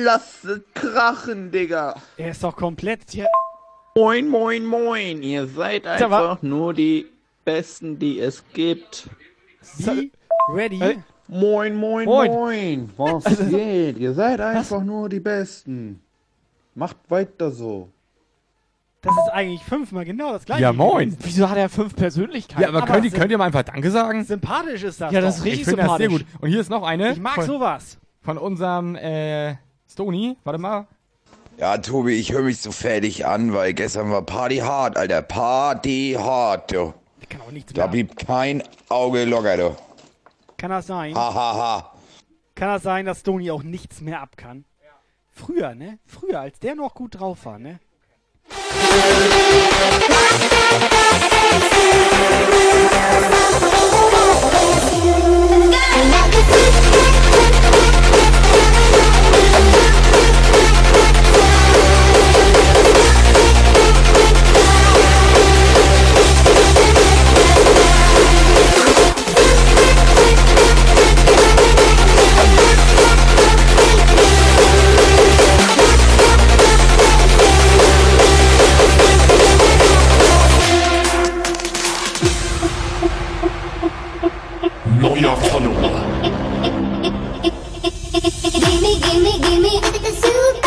Lasst 0.03 0.45
es 0.45 0.61
krachen, 0.73 1.51
Digga. 1.51 1.95
Er 2.17 2.31
ist 2.31 2.43
doch 2.43 2.55
komplett 2.55 3.11
hier. 3.11 3.27
Moin, 3.95 4.27
moin, 4.27 4.65
moin. 4.65 5.23
Ihr 5.23 5.47
seid 5.47 5.83
Sag 5.83 6.09
mal. 6.09 6.23
einfach 6.31 6.41
nur 6.43 6.73
die 6.73 7.07
Besten, 7.45 7.97
die 7.97 8.19
es 8.19 8.43
gibt. 8.53 9.09
Wie? 9.77 10.11
Ready? 10.53 10.77
Hey. 10.77 10.97
Moin, 11.29 11.75
moin, 11.75 12.05
Moin. 12.05 12.31
moin. 12.31 12.89
Was 12.97 13.23
geht? 13.49 13.97
Ihr 13.97 14.13
seid 14.13 14.39
einfach 14.39 14.81
nur 14.83 15.09
die 15.09 15.19
Besten. 15.19 16.01
Macht 16.75 16.97
weiter 17.09 17.51
so. 17.51 17.89
Das 19.01 19.13
ist 19.13 19.31
eigentlich 19.33 19.61
fünfmal 19.63 20.05
genau 20.05 20.31
das 20.33 20.45
gleiche. 20.45 20.61
Ja, 20.63 20.73
moin. 20.73 21.15
Wieso 21.21 21.49
hat 21.49 21.57
er 21.57 21.69
fünf 21.69 21.95
Persönlichkeiten? 21.95 22.61
Ja, 22.61 22.69
aber 22.69 22.81
könnt 22.85 23.05
ihr, 23.05 23.11
könnt 23.11 23.31
ihr 23.31 23.37
mal 23.37 23.45
einfach 23.45 23.63
Danke 23.63 23.89
sagen? 23.91 24.23
Sympathisch 24.25 24.83
ist 24.83 24.99
das 25.01 25.11
Ja, 25.11 25.21
das 25.21 25.35
doch. 25.35 25.39
ist 25.39 25.45
richtig 25.45 25.61
ich 25.61 25.67
finde 25.67 25.83
das 25.83 25.97
sehr 25.97 26.09
sympathisch. 26.09 26.27
gut. 26.33 26.41
Und 26.41 26.49
hier 26.49 26.59
ist 26.61 26.69
noch 26.69 26.83
eine. 26.83 27.11
Ich 27.11 27.19
mag 27.19 27.35
von, 27.35 27.45
sowas. 27.45 27.97
Von 28.21 28.37
unserem 28.37 28.95
äh, 28.95 29.55
Stony. 29.89 30.37
Warte 30.43 30.59
mal. 30.59 30.87
Ja, 31.57 31.77
Tobi, 31.77 32.13
ich 32.13 32.31
höre 32.31 32.43
mich 32.43 32.59
so 32.61 32.71
fertig 32.71 33.25
an, 33.25 33.53
weil 33.53 33.73
gestern 33.73 34.11
war 34.11 34.21
Party 34.21 34.57
hart, 34.57 34.95
Alter. 34.95 35.21
Party 35.23 36.15
hart, 36.19 36.71
du. 36.71 36.93
Ich 37.21 37.29
kann 37.29 37.41
auch 37.41 37.51
nichts 37.51 37.73
Da 37.73 37.83
mehr. 37.83 37.91
blieb 37.91 38.15
kein 38.17 38.61
Auge 38.89 39.25
locker, 39.25 39.57
du. 39.57 39.75
Kann 40.57 40.69
das 40.69 40.87
sein? 40.87 41.15
Ha, 41.15 41.33
ha, 41.33 41.55
ha. 41.55 41.93
Kann 42.55 42.69
das 42.69 42.83
sein, 42.83 43.05
dass 43.05 43.21
Stony 43.21 43.49
auch 43.51 43.63
nichts 43.63 44.01
mehr 44.01 44.21
ab 44.21 44.37
kann? 44.37 44.65
Früher, 45.31 45.73
ne? 45.75 45.99
Früher, 46.05 46.39
als 46.41 46.59
der 46.59 46.75
noch 46.75 46.93
gut 46.93 47.19
drauf 47.19 47.45
war, 47.45 47.59
ne? 47.59 47.79
Like 56.09 57.06
gimme, 89.17 89.39
gimme 89.39 89.81
the 89.81 90.11
soup. 90.11 90.66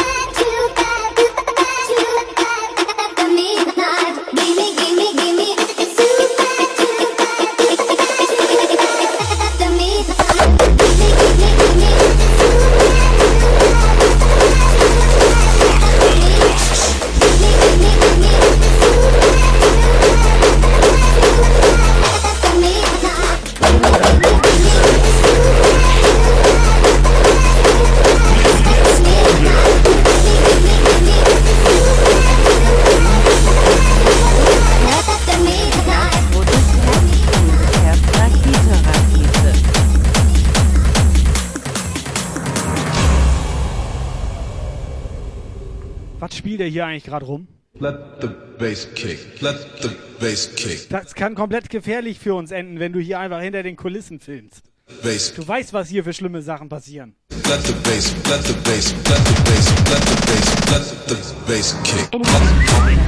Spielt 46.60 46.68
er 46.68 46.72
hier 46.72 46.86
eigentlich 46.86 47.04
gerade 47.04 47.24
rum? 47.24 47.48
Let 47.78 47.96
the 48.20 48.28
bass 48.58 48.86
kick. 48.94 49.40
Let 49.40 49.56
the 49.80 49.88
bass 50.20 50.54
kick. 50.56 50.90
Das 50.90 51.14
kann 51.14 51.34
komplett 51.34 51.70
gefährlich 51.70 52.18
für 52.18 52.34
uns 52.34 52.50
enden, 52.50 52.78
wenn 52.78 52.92
du 52.92 53.00
hier 53.00 53.18
einfach 53.18 53.40
hinter 53.40 53.62
den 53.62 53.76
Kulissen 53.76 54.20
filmst. 54.20 54.64
Bass. 55.02 55.32
Du 55.32 55.46
weißt, 55.46 55.72
was 55.72 55.88
hier 55.88 56.04
für 56.04 56.12
schlimme 56.12 56.42
Sachen 56.42 56.68
passieren. 56.68 57.14
Let 57.48 57.62
the 57.66 57.72
bass. 57.72 58.12
Let 58.28 58.44
the 58.44 58.52
bass. 58.64 58.92
Let 59.08 59.24
the 59.24 59.34
bass. 59.48 59.72
Let 59.88 60.04
the 60.04 60.16
bass. 60.26 60.52
Let 60.70 60.84
the 61.08 61.16
bass 61.46 61.74
kick. 61.82 62.12
Let 62.12 62.22
the 62.22 62.28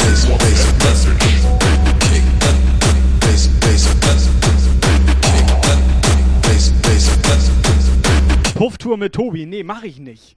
bass. 0.00 0.26
Bass. 0.26 0.64
Let 0.82 0.96
the 1.04 1.12
kick. 2.08 2.30
Let 2.40 2.56
the 2.56 2.72
bass. 3.20 3.82
Bass. 4.00 4.22
Let 4.32 5.00
the 5.04 5.14
kick. 5.28 5.44
Let 5.66 5.80
the 5.92 6.22
bass. 6.48 6.64
Bass. 6.82 7.44
Let 8.06 8.44
the 8.44 8.58
Pufftour 8.58 8.96
mit 8.96 9.12
Tobi. 9.12 9.44
Nee, 9.44 9.62
mach 9.64 9.82
ich 9.82 9.98
nicht. 9.98 10.36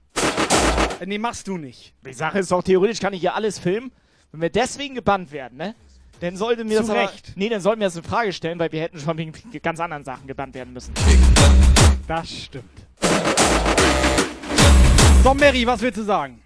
Äh, 1.00 1.06
Nee, 1.06 1.18
machst 1.18 1.46
du 1.48 1.56
nicht. 1.58 1.92
Die 2.06 2.12
Sache 2.12 2.38
ist 2.38 2.50
doch, 2.50 2.62
theoretisch 2.62 3.00
kann 3.00 3.12
ich 3.12 3.20
hier 3.20 3.34
alles 3.34 3.58
filmen. 3.58 3.92
Wenn 4.32 4.40
wir 4.40 4.50
deswegen 4.50 4.94
gebannt 4.94 5.30
werden, 5.32 5.58
ne? 5.58 5.74
Dann 6.20 6.36
sollte 6.36 6.64
mir 6.64 6.76
Zu 6.76 6.82
das 6.82 6.90
aber, 6.90 7.00
Recht. 7.02 7.32
Nee, 7.36 7.48
dann 7.50 7.60
sollten 7.60 7.80
wir 7.80 7.86
das 7.88 7.96
in 7.96 8.02
Frage 8.02 8.32
stellen, 8.32 8.58
weil 8.58 8.72
wir 8.72 8.80
hätten 8.80 8.98
schon 8.98 9.18
wegen 9.18 9.32
ganz 9.62 9.78
anderen 9.80 10.04
Sachen 10.04 10.26
gebannt 10.26 10.54
werden 10.54 10.72
müssen. 10.72 10.94
Das 12.08 12.30
stimmt. 12.30 12.64
So, 15.22 15.34
Mary, 15.34 15.66
was 15.66 15.80
willst 15.82 15.98
du 15.98 16.02
sagen? 16.04 16.40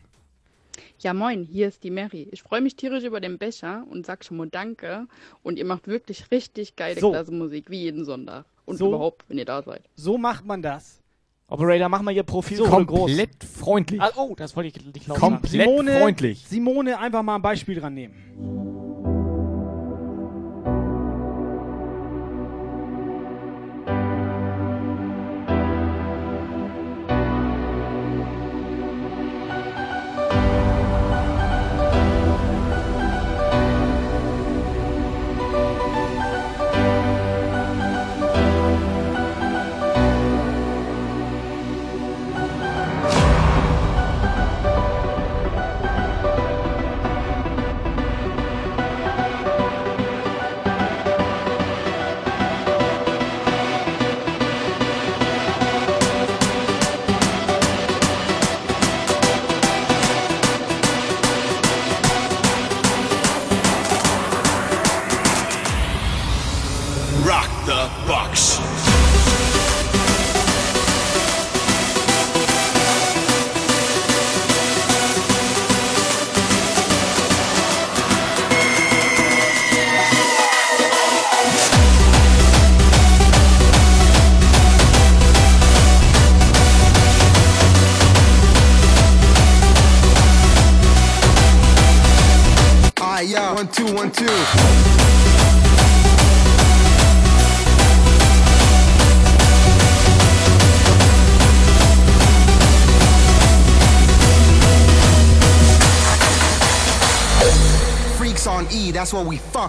Ja, 1.01 1.15
moin, 1.15 1.45
hier 1.45 1.69
ist 1.69 1.83
die 1.85 1.91
Mary. 1.91 2.29
Ich 2.33 2.43
freue 2.43 2.61
mich 2.61 2.77
tierisch 2.77 3.05
über 3.05 3.21
den 3.21 3.39
Becher 3.39 3.85
und 3.91 4.05
sag 4.05 4.25
schon 4.25 4.37
mal 4.37 4.49
Danke. 4.49 5.07
Und 5.43 5.59
ihr 5.59 5.65
macht 5.65 5.87
wirklich 5.87 6.31
richtig 6.31 6.77
geile 6.77 7.01
So. 7.01 7.11
klasse 7.13 7.33
Musik, 7.33 7.71
wie 7.71 7.81
jeden 7.83 8.05
Sonntag. 8.05 8.45
Und 8.67 8.77
So. 8.77 8.89
überhaupt, 8.89 9.25
wenn 9.29 9.39
ihr 9.39 9.45
da 9.45 9.63
seid. 9.63 9.83
So 9.97 10.19
macht 10.19 10.45
man 10.45 10.63
das. 10.63 11.00
Operator, 11.51 11.89
mach 11.89 12.01
mal 12.03 12.13
ihr 12.13 12.23
Profil 12.23 12.59
So, 12.59 12.65
voll 12.67 12.87
groß. 12.87 13.11
Komplett 13.11 13.45
freundlich. 13.45 14.01
Ah, 14.01 14.13
oh, 14.17 14.35
das 14.37 14.55
wollte 14.55 14.69
ich 14.69 14.95
nicht 14.95 15.09
laut 15.09 15.19
Komplett 15.19 15.53
sagen. 15.53 15.65
Simone, 15.65 15.99
freundlich. 15.99 16.45
Simone, 16.47 16.99
einfach 16.99 17.23
mal 17.23 17.35
ein 17.35 17.43
Beispiel 17.43 17.79
dran 17.79 17.93
nehmen. 17.93 18.90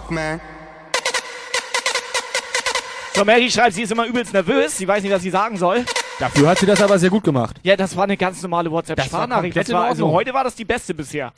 Fuck, 0.02 0.10
man. 0.10 0.40
So, 3.14 3.24
Mary 3.24 3.50
schreibt, 3.50 3.74
sie 3.74 3.82
ist 3.82 3.92
immer 3.92 4.06
übelst 4.06 4.32
nervös. 4.32 4.76
Sie 4.76 4.88
weiß 4.88 5.02
nicht, 5.02 5.12
was 5.12 5.22
sie 5.22 5.30
sagen 5.30 5.56
soll. 5.56 5.84
Dafür 6.18 6.48
hat 6.48 6.58
sie 6.58 6.66
das 6.66 6.80
aber 6.80 6.98
sehr 6.98 7.10
gut 7.10 7.24
gemacht. 7.24 7.56
Ja, 7.62 7.76
das 7.76 7.96
war 7.96 8.04
eine 8.04 8.16
ganz 8.16 8.42
normale 8.42 8.64
Das 8.64 8.72
war 8.72 8.78
WhatsApp-Sprachnachricht. 8.78 9.54
komplett 9.54 9.68
Das 9.68 9.74
war 9.74 9.84
Also 9.84 10.10
heute 10.10 10.32
war 10.32 10.44
das 10.44 10.54
die 10.54 10.64
beste 10.64 10.94
bisher. 10.94 11.32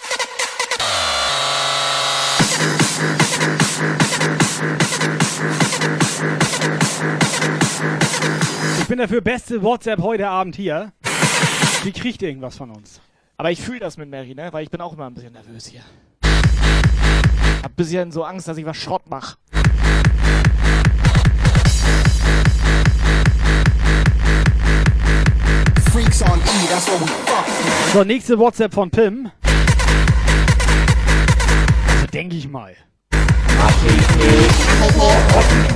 Ich 8.80 8.88
bin 8.88 8.98
dafür 8.98 9.20
beste 9.20 9.62
WhatsApp 9.62 10.00
heute 10.00 10.28
Abend 10.28 10.54
hier. 10.54 10.92
Die 11.84 11.92
kriegt 11.92 12.22
irgendwas 12.22 12.56
von 12.56 12.70
uns. 12.70 13.00
Aber 13.36 13.50
ich 13.50 13.60
fühle 13.60 13.80
das 13.80 13.96
mit 13.96 14.08
Mary, 14.08 14.34
ne? 14.34 14.52
Weil 14.52 14.62
ich 14.62 14.70
bin 14.70 14.80
auch 14.80 14.92
immer 14.92 15.06
ein 15.06 15.14
bisschen 15.14 15.32
nervös 15.32 15.66
hier. 15.66 15.82
Hab 17.64 17.72
ein 17.72 17.74
bisschen 17.76 18.12
so 18.12 18.24
Angst, 18.24 18.46
dass 18.46 18.58
ich 18.58 18.66
was 18.66 18.76
Schrott 18.76 19.04
mach. 19.08 19.36
Freaks 25.92 26.22
on 26.22 26.38
E, 26.40 26.66
that's 26.68 26.88
what 26.88 27.00
we 27.00 27.06
fuck, 27.06 27.46
man. 27.46 27.92
So, 27.92 28.04
nächste 28.04 28.38
WhatsApp 28.38 28.74
von 28.74 28.90
Pim. 28.90 29.30
Also 31.92 32.06
denke 32.12 32.36
ich 32.36 32.48
mal. 32.48 32.74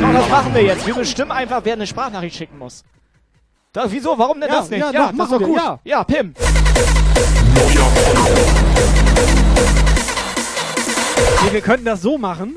Doch, 0.00 0.12
das 0.12 0.28
machen 0.28 0.54
wir 0.54 0.62
jetzt. 0.62 0.86
Wir 0.86 0.94
bestimmen 0.94 1.30
einfach, 1.32 1.60
wer 1.64 1.74
eine 1.74 1.86
Sprachnachricht 1.86 2.36
schicken 2.36 2.58
muss. 2.58 2.84
Da, 3.72 3.84
wieso? 3.90 4.18
Warum 4.18 4.40
denn 4.40 4.50
Ja, 4.50 4.56
das 4.56 4.70
nicht? 4.70 4.80
ja, 4.80 4.90
Ja, 4.90 5.06
doch, 5.12 5.16
das 5.16 5.26
ist 5.26 5.32
doch 5.40 5.46
gut. 5.46 5.56
ja. 5.56 5.78
ja, 5.84 6.04
Pim. 6.04 6.34
Nee, 11.44 11.52
wir 11.52 11.60
könnten 11.60 11.84
das 11.84 12.02
so 12.02 12.18
machen. 12.18 12.56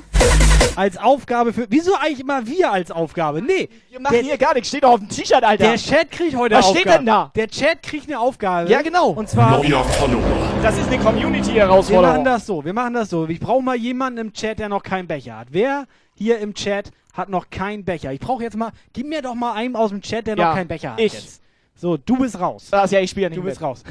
Als 0.76 0.96
Aufgabe 0.98 1.52
für. 1.52 1.66
Wieso 1.70 1.96
eigentlich 1.96 2.22
immer 2.22 2.48
wir 2.48 2.72
als 2.72 2.92
Aufgabe? 2.92 3.42
Nee. 3.42 3.68
Wir 3.90 4.00
machen 4.00 4.20
hier 4.24 4.38
gar 4.38 4.54
nichts. 4.54 4.70
Steht 4.70 4.84
doch 4.84 4.92
auf 4.94 5.00
dem 5.00 5.10
T-Shirt, 5.10 5.44
Alter. 5.44 5.66
Der 5.66 5.76
Chat 5.76 6.12
kriegt 6.12 6.36
heute 6.36 6.56
Was 6.56 6.66
Aufgabe. 6.66 6.80
steht 6.90 7.00
denn 7.00 7.06
da? 7.06 7.32
Der 7.36 7.48
Chat 7.50 7.84
kriegt 7.84 8.08
eine 8.08 8.20
Aufgabe. 8.20 8.70
Ja, 8.70 8.82
genau. 8.82 9.10
Und 9.10 9.28
zwar. 9.30 9.62
Neuer 9.62 9.84
Follower. 9.84 10.22
Das 10.64 10.78
ist 10.78 10.88
eine 10.88 10.92
Wir 10.98 11.00
Community-Herausforderung. 11.04 12.16
machen 12.16 12.26
das 12.26 12.46
so. 12.46 12.64
Wir 12.64 12.74
machen 12.74 12.94
das 12.94 13.10
so. 13.10 13.28
Ich 13.28 13.40
brauche 13.42 13.62
mal 13.62 13.76
jemanden 13.76 14.20
im 14.20 14.34
Chat, 14.34 14.60
der 14.60 14.70
noch 14.70 14.84
keinen 14.84 15.08
Becher 15.08 15.38
hat. 15.40 15.48
Wer 15.52 15.86
hier 16.16 16.40
im 16.40 16.54
Chat 16.54 16.92
hat 17.14 17.28
noch 17.28 17.50
keinen 17.50 17.84
Becher? 17.84 18.14
Ich 18.14 18.22
brauche 18.22 18.44
jetzt 18.44 18.56
mal. 18.56 18.72
Gib 18.94 19.08
mir 19.08 19.22
doch 19.22 19.36
mal 19.36 19.54
einen 19.54 19.76
aus 19.76 19.90
dem 19.90 20.02
Chat, 20.02 20.26
der 20.28 20.38
Ja, 20.38 20.48
noch 20.50 20.56
keinen 20.56 20.68
Becher 20.70 20.94
hat. 20.94 21.00
ich. 21.02 21.14
Jetzt. 21.14 21.42
So, 21.76 21.98
du 21.98 22.16
bist 22.18 22.40
raus. 22.40 22.68
Das, 22.72 22.92
ja, 22.92 23.00
ich 23.02 23.10
spiele 23.10 23.30
nicht 23.30 23.38
Du 23.40 23.44
bist 23.44 23.60
mit. 23.60 23.68
raus. 23.68 23.84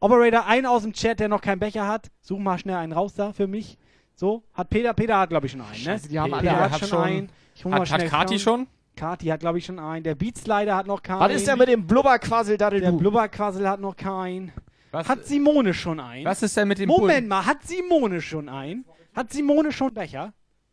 Operator, 0.00 0.46
einen 0.46 0.64
aus 0.66 0.82
dem 0.82 0.92
Chat, 0.94 1.20
der 1.20 1.28
noch 1.28 1.42
keinen 1.42 1.58
Becher 1.58 1.86
hat. 1.86 2.06
Such 2.22 2.38
mal 2.38 2.56
schnell 2.58 2.76
einen 2.76 2.92
raus 2.92 3.12
da 3.14 3.32
für 3.32 3.46
mich. 3.46 3.76
So, 4.18 4.42
hat 4.52 4.68
Peter, 4.68 4.92
Peter 4.94 5.16
hat 5.16 5.28
glaube 5.30 5.46
ich 5.46 5.52
schon 5.52 5.60
einen, 5.60 5.70
ne? 5.70 5.76
Scheiße, 5.78 6.08
die 6.08 6.18
haben 6.18 6.32
Peter 6.32 6.50
alle- 6.50 6.60
hat, 6.60 6.70
hat 6.72 6.78
schon 6.80 6.88
schon- 6.88 7.02
einen. 7.04 7.28
Ich 7.54 7.64
hol 7.64 7.70
Hat- 7.72 7.78
mal 7.78 7.86
schnell 7.86 8.00
hat 8.00 8.08
Kati 8.10 8.38
schon? 8.40 8.66
Kati 8.96 9.26
hat 9.26 9.38
glaube 9.38 9.58
ich 9.58 9.64
schon 9.64 9.78
einen. 9.78 10.02
Der 10.02 10.16
Beatslider 10.16 10.74
hat 10.74 10.88
noch 10.88 11.04
keinen. 11.04 11.20
Was 11.20 11.32
ist 11.34 11.46
denn 11.46 11.56
mit 11.56 11.68
dem 11.68 11.86
Blubberquassel 11.86 12.56
Der 12.58 12.70
Daddel 12.70 12.92
Blubberquassel 12.94 13.68
hat 13.68 13.78
noch 13.78 13.96
keinen. 13.96 14.50
Was, 14.90 15.08
Hat 15.08 15.24
Simone 15.24 15.72
schon 15.72 16.00
einen? 16.00 16.24
was 16.24 16.42
ist 16.42 16.56
denn 16.56 16.66
mit 16.66 16.78
dem 16.80 16.88
Moment 16.88 17.28
mal, 17.28 17.46
hat 17.46 17.62
Simone 17.62 18.20
schon 18.20 18.48
einen? 18.48 18.84
Hat 19.14 19.30
Simone 19.32 19.70
schon 19.70 19.94
Becher? 19.94 20.32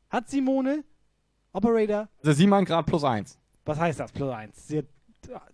Hat 0.09 0.27
Simone? 0.27 0.83
Operator? 1.53 2.07
Also 2.23 2.31
Simon 2.31 2.65
Grad 2.65 2.85
plus 2.87 3.03
eins. 3.03 3.37
Was 3.65 3.77
heißt 3.79 3.99
das? 3.99 4.11
Plus 4.11 4.31
eins. 4.33 4.67
Sie 4.69 4.79
hat 4.79 4.85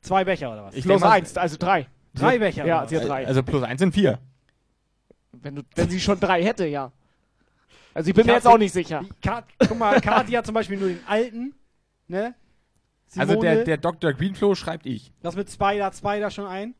zwei 0.01 0.23
Becher 0.23 0.51
oder 0.53 0.63
was? 0.65 0.75
Ich 0.75 0.83
Plus 0.85 0.93
denk 0.93 1.01
mal- 1.01 1.11
eins, 1.17 1.35
also 1.35 1.57
drei. 1.59 1.87
Drei 2.13 2.39
Becher. 2.39 2.65
Ja, 2.65 2.87
sie 2.87 2.97
hat 2.97 3.07
drei. 3.07 3.27
Also 3.27 3.43
plus 3.43 3.63
eins 3.63 3.79
sind 3.79 3.93
vier. 3.93 4.19
Wenn, 5.33 5.55
du, 5.55 5.61
wenn 5.75 5.89
sie 5.89 5.99
schon 5.99 6.19
drei 6.19 6.43
hätte, 6.43 6.65
ja. 6.67 6.91
Also 7.93 8.09
ich 8.09 8.15
bin 8.15 8.21
Ich 8.21 8.27
mir 8.27 8.33
jetzt 8.33 8.47
auch 8.47 8.57
nicht 8.57 8.71
sicher. 8.73 9.03
Kat, 9.21 9.45
guck 9.59 9.77
mal, 9.77 9.99
Kati 9.99 10.31
hat 10.33 10.45
zum 10.45 10.55
Beispiel 10.55 10.77
nur 10.77 10.89
den 10.89 11.01
alten. 11.07 11.53
Ne? 12.07 12.35
Also 13.17 13.33
der, 13.33 13.51
Simone, 13.51 13.63
der 13.65 13.75
Dr. 13.75 14.13
Greenflow 14.13 14.55
schreibt 14.55 14.85
ich. 14.85 15.11
Das 15.21 15.35
mit 15.35 15.51
Spider, 15.51 15.83
hat 15.83 15.97
Spider 15.97 16.31
schon 16.31 16.45
ein? 16.45 16.75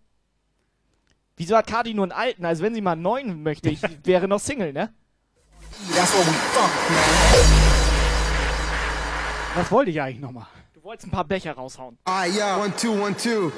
Wieso 1.35 1.57
hat 1.57 1.67
Kati 1.67 1.93
nur 1.93 2.05
einen 2.05 2.13
alten? 2.13 2.45
Also 2.45 2.63
wenn 2.63 2.73
sie 2.73 2.79
mal 2.79 2.93
einen 2.93 3.01
neuen 3.01 3.43
möchte, 3.43 3.69
ich 3.69 3.81
wäre 4.05 4.29
noch 4.29 4.39
Single, 4.39 4.71
ne? 4.71 4.93
That's 5.93 6.13
what 6.13 6.25
we 6.25 6.31
fuck. 6.31 6.69
Was 9.55 9.71
wollte 9.71 9.91
ich 9.91 10.01
eigentlich 10.01 10.21
nochmal? 10.21 10.47
Du 10.73 10.81
wolltest 10.83 11.07
ein 11.07 11.11
paar 11.11 11.25
Becher 11.25 11.51
raushauen. 11.51 11.97
Ah, 12.05 12.25
yeah, 12.25 12.57
one, 12.57 12.73
two, 12.77 12.93
one, 12.93 13.13
two. 13.17 13.51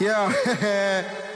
Yeah. 0.00 0.32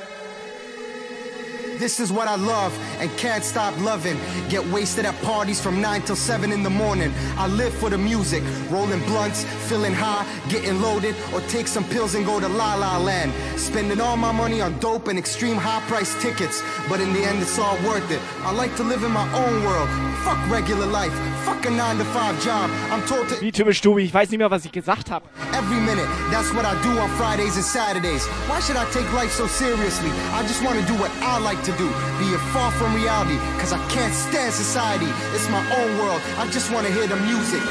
This 1.80 1.98
is 1.98 2.12
what 2.12 2.28
I 2.28 2.36
love 2.36 2.78
and 3.00 3.10
can't 3.16 3.42
stop 3.42 3.74
loving. 3.80 4.18
Get 4.50 4.62
wasted 4.66 5.06
at 5.06 5.18
parties 5.22 5.62
from 5.62 5.80
9 5.80 6.02
till 6.02 6.14
7 6.14 6.52
in 6.52 6.62
the 6.62 6.68
morning. 6.68 7.10
I 7.38 7.46
live 7.46 7.72
for 7.72 7.88
the 7.88 7.96
music, 7.96 8.42
rolling 8.68 9.00
blunts, 9.06 9.44
feeling 9.66 9.94
high, 9.94 10.26
getting 10.50 10.82
loaded, 10.82 11.14
or 11.32 11.40
take 11.48 11.66
some 11.66 11.84
pills 11.84 12.14
and 12.14 12.26
go 12.26 12.38
to 12.38 12.48
La 12.48 12.74
La 12.74 12.98
Land. 12.98 13.32
Spending 13.58 13.98
all 13.98 14.18
my 14.18 14.30
money 14.30 14.60
on 14.60 14.78
dope 14.78 15.08
and 15.08 15.18
extreme 15.18 15.56
high 15.56 15.80
price 15.88 16.14
tickets, 16.20 16.62
but 16.86 17.00
in 17.00 17.14
the 17.14 17.24
end 17.24 17.40
it's 17.40 17.58
all 17.58 17.76
worth 17.76 18.10
it. 18.10 18.20
I 18.44 18.52
like 18.52 18.76
to 18.76 18.82
live 18.82 19.02
in 19.02 19.12
my 19.12 19.26
own 19.32 19.64
world. 19.64 19.88
Fuck 20.22 20.38
regular 20.50 20.84
life, 20.84 21.14
fuck 21.46 21.64
a 21.64 21.70
9 21.70 21.96
to 21.96 22.04
5 22.04 22.44
job. 22.44 22.68
I'm 22.92 23.02
told 23.08 23.26
to 23.30 23.40
Wie 23.40 23.52
typisch 23.52 23.78
Stubi, 23.78 24.04
ich 24.04 24.12
weiß 24.12 24.28
nicht 24.28 24.38
mehr, 24.38 24.50
was 24.50 24.66
ich 24.66 24.72
gesagt 24.72 25.10
habe. 25.10 25.24
Every 25.54 25.80
minute, 25.80 26.06
that's 26.30 26.52
what 26.52 26.66
I 26.66 26.74
do 26.82 27.00
on 27.00 27.08
Fridays 27.16 27.56
and 27.56 27.64
Saturdays. 27.64 28.26
Why 28.48 28.60
should 28.60 28.76
I 28.76 28.84
take 28.92 29.10
life 29.14 29.32
so 29.32 29.46
seriously? 29.46 30.10
I 30.34 30.42
just 30.42 30.62
want 30.62 30.78
to 30.78 30.84
do 30.86 30.94
what 31.00 31.10
I 31.22 31.38
like 31.40 31.62
to 31.64 31.69
do, 31.76 31.88
be 32.18 32.32
it 32.34 32.40
far 32.52 32.70
from 32.72 32.94
reality, 32.94 33.36
cause 33.58 33.72
I 33.72 33.78
can't 33.88 34.14
stand 34.14 34.52
society. 34.52 35.08
It's 35.34 35.48
my 35.48 35.64
own 35.78 35.98
world, 35.98 36.20
I 36.36 36.48
just 36.50 36.72
want 36.72 36.86
to 36.86 36.92
hear 36.92 37.06
the 37.06 37.16
music. 37.16 37.62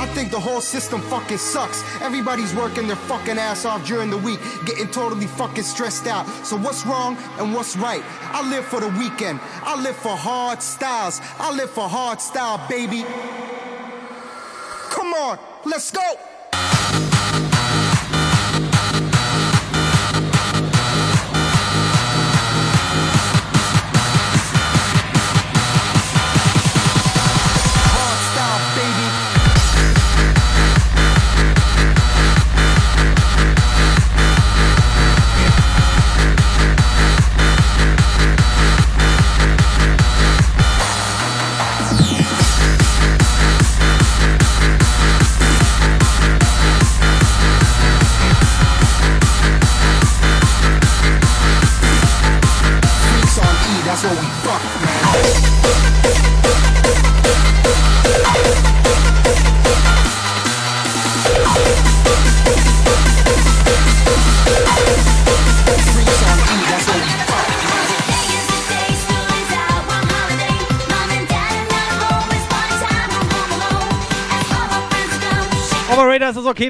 I 0.00 0.06
think 0.14 0.30
the 0.30 0.40
whole 0.40 0.62
system 0.62 1.02
fucking 1.02 1.36
sucks. 1.36 1.84
Everybody's 2.00 2.54
working 2.54 2.86
their 2.86 2.96
fucking 2.96 3.38
ass 3.38 3.66
off 3.66 3.86
during 3.86 4.08
the 4.08 4.16
week, 4.16 4.40
getting 4.64 4.88
totally 4.88 5.26
fucking 5.26 5.62
stressed 5.62 6.06
out. 6.06 6.26
So 6.44 6.56
what's 6.56 6.86
wrong 6.86 7.18
and 7.38 7.52
what's 7.54 7.76
right? 7.76 8.02
I 8.32 8.48
live 8.48 8.64
for 8.64 8.80
the 8.80 8.88
weekend. 8.88 9.40
I 9.62 9.80
live 9.80 9.96
for 9.96 10.16
hard 10.16 10.62
styles. 10.62 11.20
I 11.38 11.52
live 11.52 11.70
for 11.70 11.86
hard 11.86 12.20
style, 12.20 12.66
baby. 12.66 13.04
Come 14.88 15.12
on, 15.12 15.38
let's 15.66 15.90
go. 15.90 17.09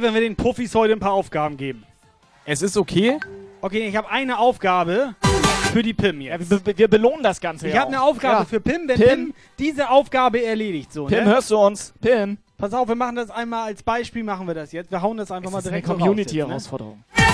Okay, 0.01 0.07
wenn 0.07 0.15
wir 0.15 0.21
den 0.21 0.37
Puffis 0.37 0.75
heute 0.75 0.93
ein 0.95 1.01
paar 1.01 1.13
Aufgaben 1.13 1.57
geben? 1.57 1.85
Es 2.45 2.63
ist 2.63 2.77
okay. 2.77 3.19
Okay, 3.61 3.87
ich 3.87 3.97
habe 3.97 4.09
eine 4.11 4.39
Aufgabe 4.39 5.15
für 5.73 5.83
die 5.83 5.93
Pim 5.93 6.21
jetzt. 6.23 6.51
Wir, 6.67 6.79
wir 6.79 6.89
belohnen 6.89 7.23
das 7.23 7.41
Ganze 7.41 7.69
Ich 7.69 7.75
ja 7.75 7.81
habe 7.81 7.89
eine. 7.93 8.03
Aufgabe 8.03 8.39
Ja. 8.41 8.45
für 8.47 8.61
Pim, 8.61 8.89
wenn 8.89 8.97
Pim. 8.99 9.09
Pim, 9.09 9.35
diese 9.59 9.91
Aufgabe 9.91 10.43
erledigt. 10.43 10.93
So, 10.93 11.05
Pim, 11.07 11.19
ne? 11.19 11.27
hörst 11.27 11.51
du 11.51 11.59
uns? 11.59 11.93
Pim. 12.01 12.39
Pass 12.57 12.73
auf, 12.75 12.89
wir 12.89 12.95
machen 12.95 13.17
das 13.17 13.31
einmal 13.31 13.67
als 13.69 13.83
Beispiel, 13.83 14.23
machen 14.23 14.47
wir 14.47 14.55
das 14.55 14.73
jetzt. 14.73 14.91
Wir 14.91 15.01
hauen 15.03 15.17
das 15.17 15.31
einfach 15.31 15.49
Es 15.49 15.53
mal 15.53 15.59
ist 15.61 15.67
eine 15.69 15.81
direkt 15.83 15.87
Community-Herausforderung. 15.99 17.03
Ne? 17.17 17.25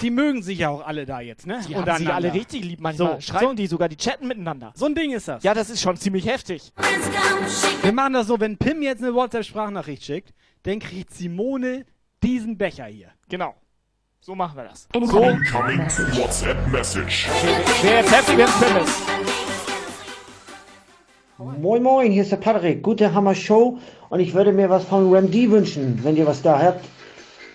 Die 0.00 0.10
mögen 0.10 0.42
sich 0.42 0.58
ja 0.60 0.68
auch 0.68 0.86
alle 0.86 1.04
da 1.06 1.20
jetzt, 1.20 1.46
ne? 1.46 1.60
Die 1.68 1.74
haben 1.76 1.96
sich 1.98 2.08
alle 2.12 2.32
richtig 2.32 2.64
lieb 2.64 2.80
manchmal. 2.80 3.14
So, 3.14 3.20
Schreiben 3.20 3.48
so, 3.48 3.54
die 3.54 3.66
sogar, 3.66 3.88
die 3.88 3.96
chatten 3.96 4.28
miteinander. 4.28 4.72
so 4.74 4.86
ein 4.86 4.94
Ding 4.94 5.12
ist 5.12 5.28
das. 5.28 5.42
Ja, 5.42 5.54
das 5.54 5.70
ist 5.70 5.80
schon 5.80 5.96
ziemlich 5.96 6.26
heftig. 6.26 6.72
Wir 7.82 7.92
machen 7.92 8.12
das 8.14 8.26
so, 8.28 8.38
wenn 8.40 8.56
Pim 8.56 8.82
jetzt 8.82 9.02
eine 9.02 9.14
WhatsApp-Sprachnachricht 9.14 10.04
schickt, 10.04 10.32
dann 10.62 10.78
kriegt 10.78 11.12
Simone 11.12 11.84
diesen 12.22 12.56
Becher 12.56 12.86
hier. 12.86 13.08
Genau. 13.28 13.54
So 14.20 14.34
machen 14.34 14.56
wir 14.56 14.64
das. 14.64 14.88
Incoming 14.94 15.40
WhatsApp 16.16 16.56
Message. 16.70 17.28
Wer 17.82 17.96
jetzt 18.00 18.12
happy, 18.12 18.38
wenn 18.38 18.44
es 18.46 18.60
Pim 18.60 18.76
ist. 18.76 19.02
Moin 21.60 21.82
Moin, 21.82 22.12
hier 22.12 22.22
ist 22.22 22.30
der 22.30 22.36
Patrick. 22.36 22.82
Gute 22.84 23.12
Hammer 23.12 23.34
Show 23.34 23.78
und 24.10 24.20
ich 24.20 24.32
würde 24.32 24.52
mir 24.52 24.70
was 24.70 24.84
von 24.84 25.12
Ram 25.12 25.28
D 25.30 25.50
wünschen, 25.50 25.98
wenn 26.04 26.16
ihr 26.16 26.24
was 26.26 26.40
da 26.40 26.58
habt. 26.60 26.84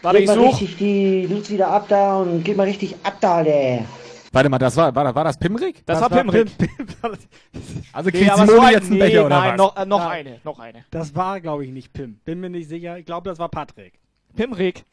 Warte, 0.01 0.20
Gebt 0.20 0.30
ich 0.30 0.36
mal 0.36 0.43
such. 0.43 0.53
richtig 0.61 0.78
die 0.78 1.26
Lutz 1.28 1.49
wieder 1.49 1.70
ab 1.70 1.86
da 1.88 2.18
und 2.18 2.43
geht 2.43 2.57
mal 2.57 2.63
richtig 2.63 2.95
ab 3.03 3.15
da, 3.22 3.43
der. 3.43 3.86
Warte 4.34 4.49
mal, 4.49 4.57
das 4.59 4.76
war, 4.76 4.93
war, 4.93 5.15
war 5.15 5.24
das 5.24 5.38
Pimrik? 5.38 5.86
Das, 5.86 6.01
war 6.01 6.09
Pimrik. 6.09 6.49
Also 7.93 8.09
Nee, 8.09 8.18
kriegt 8.20 8.30
aber 8.32 8.41
Simone 8.45 8.57
so 8.57 8.61
ein- 8.68 8.74
jetzt 8.74 8.84
einen 8.88 8.93
nee, 8.93 8.99
Becher 8.99 9.26
oder 9.26 9.39
nein, 9.39 9.51
was? 9.51 9.57
noch, 9.57 9.78
äh, 9.78 9.86
noch 9.86 9.99
Ja. 10.01 10.09
eine, 10.09 10.39
noch 10.43 10.59
eine. 10.59 10.86
Das 10.91 11.15
war, 11.15 11.39
glaube 11.39 11.65
ich, 11.65 11.72
nicht 11.72 11.93
Pim. 11.93 12.20
Bin 12.26 12.39
mir 12.41 12.49
nicht 12.49 12.68
sicher. 12.68 12.97
Ich 12.97 13.05
glaube, 13.05 13.28
das 13.30 13.39
war 13.39 13.47
Patrick. 13.49 13.93
Pimrik. 14.38 14.85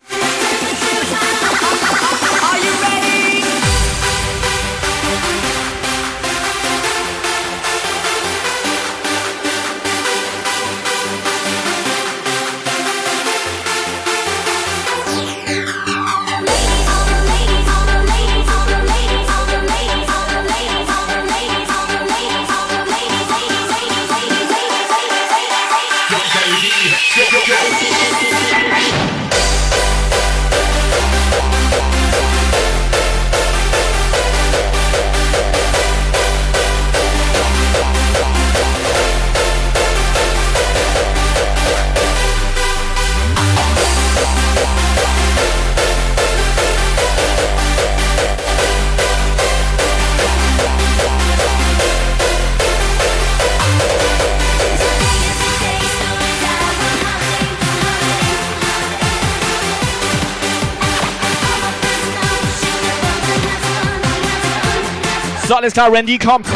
Alles 65.55 65.73
klar, 65.73 65.91
Randy 65.93 66.19
kommt. 66.19 66.47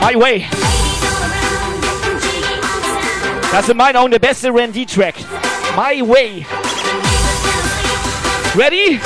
My 0.00 0.18
Way. 0.18 0.46
Das 3.52 3.64
ist 3.64 3.68
in 3.68 3.76
meinen 3.76 3.96
Augen 3.96 4.10
der 4.10 4.18
beste 4.18 4.48
Randy-Track. 4.48 5.16
My 5.76 6.00
Way. 6.00 6.46
Ready? 8.56 9.00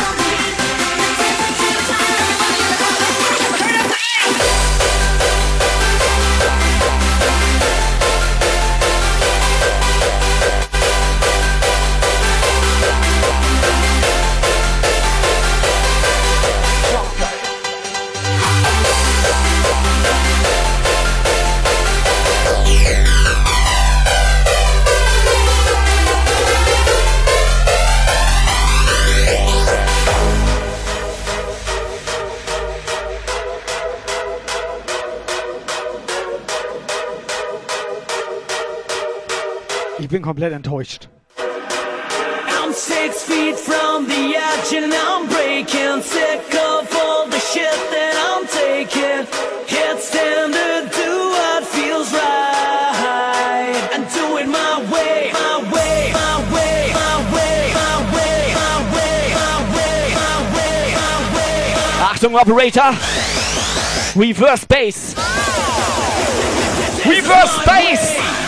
Ich 40.07 40.11
bin 40.11 40.23
komplett 40.23 40.53
enttäuscht. 40.53 41.09
I'm 41.37 42.73
six 42.73 43.25
feet 43.25 43.59
from 43.59 44.07
the 44.07 44.37
edge 44.37 44.73
and 44.73 44.95
I'm 44.95 45.27
breaking. 45.27 46.01
Sick 46.01 46.55
of 46.55 46.87
all 46.95 47.27
the 47.27 47.41
shit 47.41 47.75
that 47.91 48.15
I'm 48.15 48.47
taking. 48.47 49.27
It's 49.67 50.11
time 50.13 50.53
to 50.53 50.89
do 50.95 51.31
what 51.35 51.65
feels 51.67 52.13
right. 52.13 53.75
And 53.95 54.07
do 54.15 54.37
it 54.39 54.47
my 54.47 54.79
way, 54.93 55.33
my 55.33 55.59
way, 55.75 56.13
my 56.15 56.39
way, 56.55 56.93
my 56.95 57.19
way, 57.35 57.75
my 57.75 57.99
way, 58.15 58.55
my 58.55 58.79
way, 58.95 59.35
my 59.35 59.59
way, 59.75 60.15
my 60.15 60.39
way, 60.55 60.95
my 60.95 61.19
way. 61.35 62.15
Achtung, 62.15 62.39
Operator. 62.39 62.95
Reverse 64.15 64.65
Bass. 64.67 65.17
Ah! 65.19 65.33
Reverse 67.05 67.59
Bass. 67.67 68.46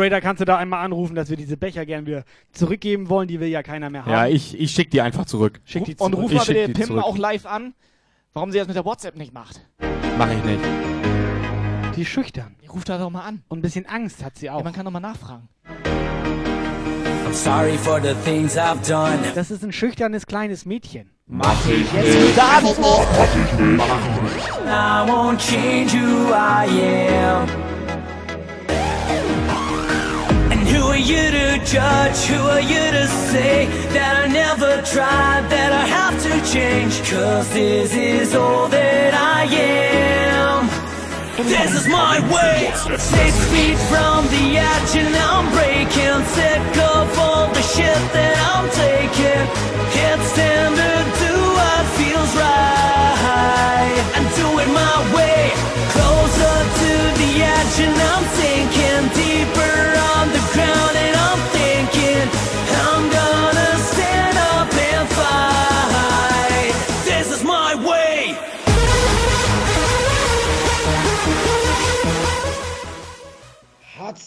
Operator, 0.00 0.20
kannst 0.22 0.40
du 0.40 0.46
da 0.46 0.56
einmal 0.56 0.82
anrufen, 0.82 1.14
dass 1.14 1.28
wir 1.28 1.36
diese 1.36 1.58
Becher 1.58 1.84
gern 1.84 2.06
wieder 2.06 2.24
zurückgeben 2.52 3.10
wollen, 3.10 3.28
die 3.28 3.38
will 3.38 3.48
ja 3.48 3.62
keiner 3.62 3.90
mehr 3.90 4.06
haben. 4.06 4.10
Ja, 4.12 4.26
ich, 4.26 4.58
ich 4.58 4.70
schick 4.70 4.90
die 4.90 5.02
einfach 5.02 5.26
zurück. 5.26 5.60
Schick 5.66 5.84
die 5.84 5.94
Und 5.98 6.12
zurück. 6.12 6.30
ruf 6.30 6.32
Ich 6.32 6.38
mal 6.38 6.66
bitte 6.66 6.82
zurück. 6.86 7.04
auch 7.04 7.18
live 7.18 7.44
an, 7.44 7.74
warum 8.32 8.50
sie 8.50 8.56
das 8.58 8.66
mit 8.66 8.76
der 8.76 8.86
WhatsApp 8.86 9.14
nicht 9.16 9.34
macht. 9.34 9.60
Mach 10.16 10.30
ich 10.30 10.42
nicht. 10.42 10.60
Die 11.96 12.02
ist 12.02 12.08
schüchtern. 12.08 12.56
Die 12.62 12.66
ruft 12.68 12.88
da 12.88 12.96
doch 12.96 13.10
mal 13.10 13.24
an. 13.24 13.42
Und 13.48 13.58
ein 13.58 13.62
bisschen 13.62 13.84
Angst 13.84 14.24
hat 14.24 14.38
sie 14.38 14.48
auch. 14.48 14.58
Ja, 14.58 14.64
man 14.64 14.72
kann 14.72 14.86
doch 14.86 14.92
mal 14.92 15.00
nachfragen. 15.00 15.48
I'm 17.26 17.34
sorry 17.34 17.76
for 17.76 18.00
the 18.00 18.14
things 18.24 18.56
I've 18.56 18.80
done. 18.88 19.18
Das 19.34 19.50
ist 19.50 19.62
ein 19.62 19.72
schüchternes 19.72 20.26
kleines 20.26 20.64
Mädchen. 20.64 21.10
Mach 21.26 21.54
ich 21.68 21.92
Jetzt 21.92 22.18
nicht. 22.20 22.38
darf 22.38 22.62
Mach 22.62 22.74
ich 23.36 23.60
nicht. 23.60 23.86
I 24.66 25.06
won't 25.06 25.36
change 25.38 25.92
who 25.92 26.32
I 26.32 26.66
am. 27.22 27.69
Are 30.90 30.96
you 30.96 31.30
to 31.30 31.64
judge? 31.64 32.18
Who 32.26 32.40
are 32.48 32.60
you 32.60 32.84
to 32.98 33.06
say 33.06 33.66
that 33.94 34.24
I 34.24 34.26
never 34.26 34.82
tried, 34.82 35.46
that 35.48 35.70
I 35.72 35.86
have 35.86 36.16
to 36.26 36.34
change? 36.52 36.94
Cause 37.08 37.48
this 37.52 37.94
is 37.94 38.34
all 38.34 38.66
that 38.68 39.14
I 39.14 39.44
am. 39.44 40.66
This 41.46 41.72
is 41.78 41.86
my 41.86 42.18
way. 42.34 42.72
Six 42.98 43.32
feet 43.52 43.78
from 43.90 44.26
the 44.34 44.58
edge 44.58 44.92
and 45.02 45.14
I'm 45.30 45.46
breaking. 45.54 46.20
Sick 46.36 46.74
of 46.94 47.06
all 47.18 47.46
the 47.54 47.62
shit 47.62 48.02
that 48.16 48.36
I'm 48.50 48.66
taking. 48.84 49.46
It's 49.94 50.26
stand 50.34 50.74
to 50.74 50.92
do 51.22 51.34
what 51.58 51.82
feels 51.98 52.32
right. 52.34 54.02
And 54.16 54.26
do 54.34 54.46
it 54.62 54.70
my 54.74 54.98
way. 55.14 55.54
Closer 55.94 56.58
to 56.82 56.92
the 57.20 57.30
edge 57.56 57.76
and 57.86 57.96
I'm 58.10 58.24
sinking 58.38 59.04
deeper 59.14 59.29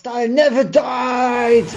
Hardstyle 0.04 0.30
never 0.30 0.64
died! 0.64 1.68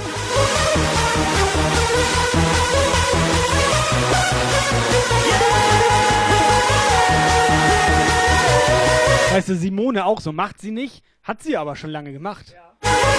Weißt 9.33 9.49
du, 9.49 9.57
Simone 9.57 10.05
auch 10.05 10.21
so. 10.21 10.33
Macht 10.33 10.61
sie 10.61 10.71
nicht, 10.71 11.03
hat 11.23 11.43
sie 11.43 11.57
aber 11.57 11.77
schon 11.77 11.91
lange 11.91 12.13
gemacht. 12.13 12.55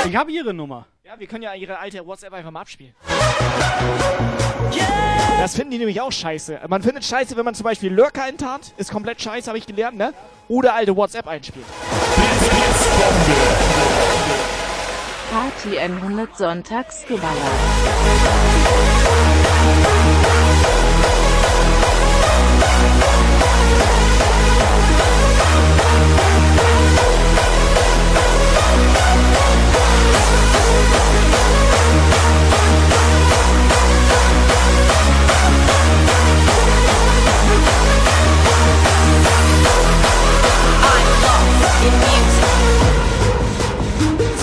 Ich 0.07 0.15
habe 0.15 0.31
ihre 0.31 0.53
Nummer. 0.53 0.87
Ja, 1.05 1.17
wir 1.17 1.27
können 1.27 1.43
ja 1.43 1.53
ihre 1.53 1.77
alte 1.79 2.05
WhatsApp 2.05 2.33
einfach 2.33 2.51
mal 2.51 2.61
abspielen. 2.61 2.93
Das 5.39 5.55
finden 5.55 5.71
die 5.71 5.77
nämlich 5.77 6.01
auch 6.01 6.11
scheiße. 6.11 6.59
Man 6.67 6.81
findet 6.81 7.05
scheiße, 7.05 7.37
wenn 7.37 7.45
man 7.45 7.53
zum 7.53 7.63
Beispiel 7.63 7.93
Lurker 7.93 8.27
enttarnt. 8.27 8.73
Ist 8.77 8.91
komplett 8.91 9.21
scheiße, 9.21 9.47
habe 9.47 9.57
ich 9.57 9.67
gelernt, 9.67 9.97
ne? 9.97 10.13
Oder 10.47 10.73
alte 10.73 10.95
WhatsApp 10.95 11.27
einspielt. 11.27 11.65
Party 15.31 15.77
100 15.77 16.37
Sonntagsgeballert. 16.37 17.37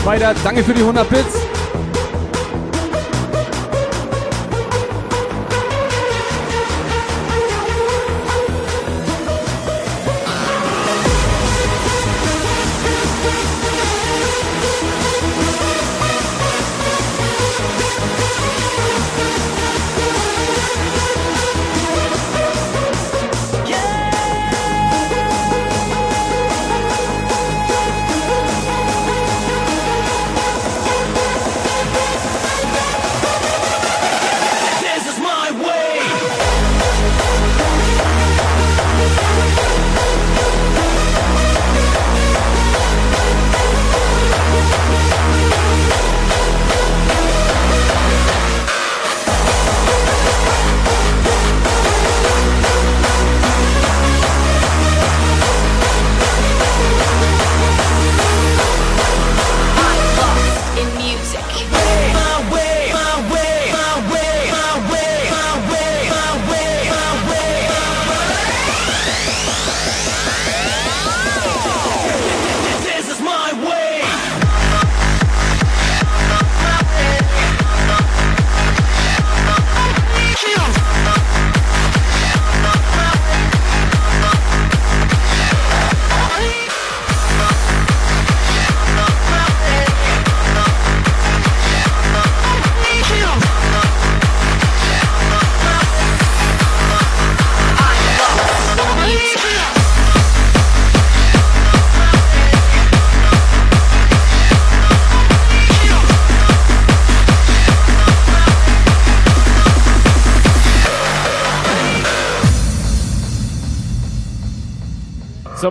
Zweiter, 0.05 0.35
danke 0.45 0.63
für 0.63 0.75
die 0.75 0.83
100 0.83 1.09
Bits. 1.09 1.54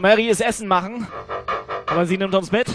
Mary 0.04 0.28
ist 0.28 0.42
Essen 0.42 0.68
machen. 0.68 1.08
Aber 1.86 2.06
sie 2.06 2.18
nimmt 2.18 2.36
uns 2.36 2.52
mit. 2.52 2.68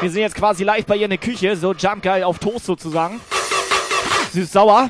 Wir 0.00 0.10
sind 0.10 0.22
jetzt 0.22 0.34
quasi 0.34 0.64
live 0.64 0.86
bei 0.86 0.96
ihr 0.96 1.04
in 1.04 1.10
der 1.10 1.18
Küche. 1.18 1.54
So 1.54 1.74
Jump 1.74 2.02
Guy 2.02 2.22
auf 2.22 2.38
Toast 2.38 2.64
sozusagen. 2.64 3.20
Süß-sauer. 4.32 4.88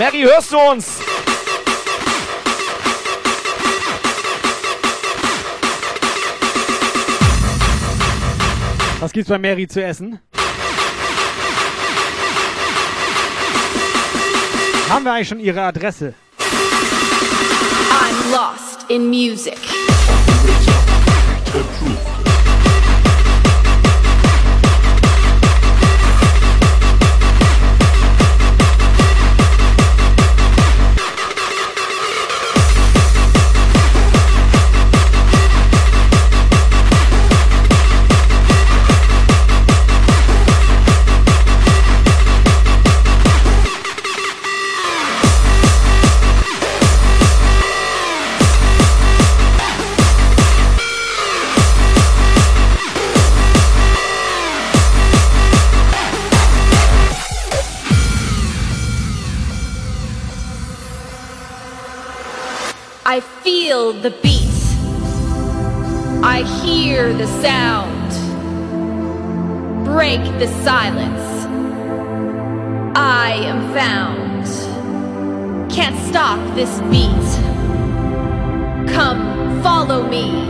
Mary, 0.00 0.22
hörst 0.22 0.50
du 0.50 0.58
uns? 0.58 0.98
Was 8.98 9.12
gibt's 9.12 9.28
bei 9.28 9.38
Mary 9.38 9.68
zu 9.68 9.80
essen? 9.80 10.18
Haben 14.90 15.04
wir 15.04 15.12
eigentlich 15.12 15.28
schon 15.28 15.38
ihre 15.38 15.62
Adresse? 15.62 16.14
I'm 18.06 18.32
lost 18.32 18.90
in 18.90 19.08
music. 19.08 19.73
Feel 63.84 64.00
the 64.00 64.10
beat. 64.22 64.62
I 66.24 66.42
hear 66.62 67.12
the 67.12 67.26
sound. 67.42 68.10
Break 69.84 70.22
the 70.38 70.48
silence. 70.64 71.46
I 72.96 73.32
am 73.42 73.60
found. 73.74 74.46
Can't 75.70 75.98
stop 76.08 76.40
this 76.54 76.80
beat. 76.92 77.28
Come, 78.94 79.62
follow 79.62 80.08
me. 80.08 80.48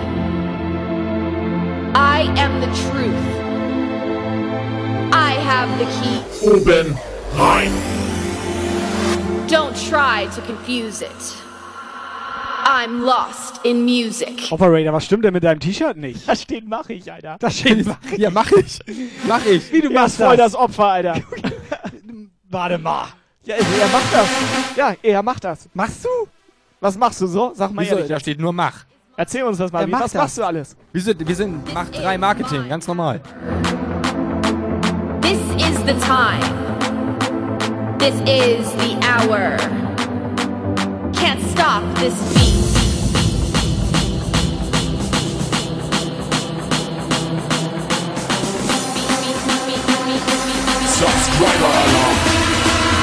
I 1.96 2.32
am 2.36 2.60
the 2.60 2.70
truth. 2.86 3.26
I 5.12 5.32
have 5.50 5.70
the 5.80 5.86
key. 5.96 6.18
Oben 6.52 6.96
rein. 7.36 7.72
Don't 9.48 9.76
try 9.76 10.26
to 10.34 10.40
confuse 10.42 11.02
it. 11.02 11.44
I'm 12.64 13.02
lost 13.04 13.60
in 13.64 13.84
music. 13.84 14.50
Operator, 14.50 14.92
was 14.92 15.04
stimmt 15.04 15.24
denn 15.24 15.34
mit 15.34 15.44
deinem 15.44 15.60
T-Shirt 15.60 15.96
nicht? 15.96 16.26
Da 16.26 16.34
steht 16.34 16.66
mach 16.66 16.88
ich, 16.88 17.10
Alter. 17.12 17.36
Da 17.38 17.50
steht 17.50 17.86
mach 17.86 17.98
ich. 18.10 18.18
Ja, 18.18 18.30
mach 18.30 18.50
ich. 18.52 18.78
Mach 19.28 19.44
ich. 19.44 19.70
Wie 19.72 19.80
du 19.82 19.88
Er 19.90 20.00
machst 20.02 20.16
voll 20.16 20.36
das. 20.36 20.52
das 20.52 20.60
Opfer, 20.60 20.86
Alter. 20.86 21.20
Warte 22.50 22.78
mal. 22.78 23.06
Ja, 23.44 23.56
er 23.56 23.88
macht 23.88 24.14
das. 24.14 24.28
Ja, 24.76 24.94
er 25.02 25.22
macht 25.22 25.44
das. 25.44 25.68
Machst 25.74 26.04
du? 26.04 26.08
Was 26.80 26.96
machst 26.96 27.20
du 27.20 27.26
so? 27.26 27.52
Sag 27.54 27.72
mal 27.72 27.82
Wieso? 27.82 27.96
ehrlich. 27.96 28.08
Da 28.08 28.18
steht 28.20 28.40
nur 28.40 28.52
Mach. 28.52 28.84
Erzähl 29.16 29.42
uns 29.44 29.58
das 29.58 29.70
mal. 29.70 29.86
Wie, 29.86 29.92
was 29.92 30.12
das. 30.12 30.14
machst 30.14 30.38
du 30.38 30.44
alles? 30.44 30.76
Wir 30.92 31.02
sind, 31.02 31.28
wir 31.28 31.34
sind 31.36 31.74
Mach 31.74 31.88
3 31.90 32.16
Marketing, 32.18 32.68
ganz 32.68 32.86
normal. 32.86 33.20
This 35.20 35.38
is 35.56 35.78
the 35.86 35.94
time. 36.04 36.40
This 37.98 38.14
is 38.28 38.72
the 38.78 38.96
hour. 39.06 39.56
Stop 41.54 41.84
this 41.94 42.14
beat. 42.34 42.64
Subscriber 50.88 51.70
Alarm. 51.82 52.16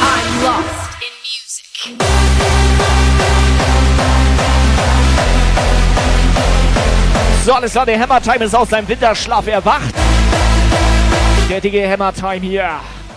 I'm 0.04 0.44
lost 0.44 0.90
in 1.00 1.14
music. 1.24 1.66
So, 7.46 7.54
alles 7.54 7.72
klar, 7.72 7.86
der 7.86 8.00
Hammer 8.00 8.22
Time 8.22 8.44
ist 8.44 8.54
aus 8.54 8.70
seinem 8.70 8.90
Winterschlaf 8.90 9.48
erwacht. 9.48 9.96
Der 11.50 11.62
dicke 11.62 11.90
Hammer 11.90 12.14
Time 12.14 12.42
hier. 12.42 12.70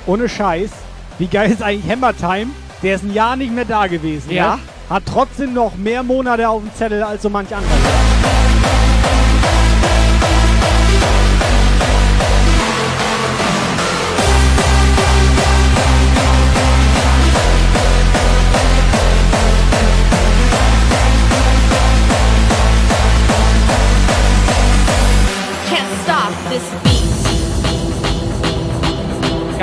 Ohne 0.07 0.29
Scheiß. 0.29 0.71
Wie 1.19 1.27
geil 1.27 1.51
ist 1.51 1.61
eigentlich 1.61 1.91
Hammer 1.91 2.17
Time? 2.17 2.53
Der 2.85 2.95
ist 2.95 3.03
ein 3.03 3.13
Jahr 3.13 3.35
nicht 3.35 3.53
mehr 3.53 3.65
da 3.65 3.89
gewesen. 3.89 4.31
Ja. 4.31 4.57
Ne? 4.57 4.74
Hat 4.91 5.03
trotzdem 5.07 5.55
noch 5.55 5.77
mehr 5.77 6.03
Monate 6.03 6.49
auf 6.49 6.63
dem 6.63 6.75
Zettel 6.75 7.03
als 7.03 7.23
so 7.23 7.31
manch 7.31 7.55
anderer. 7.55 8.34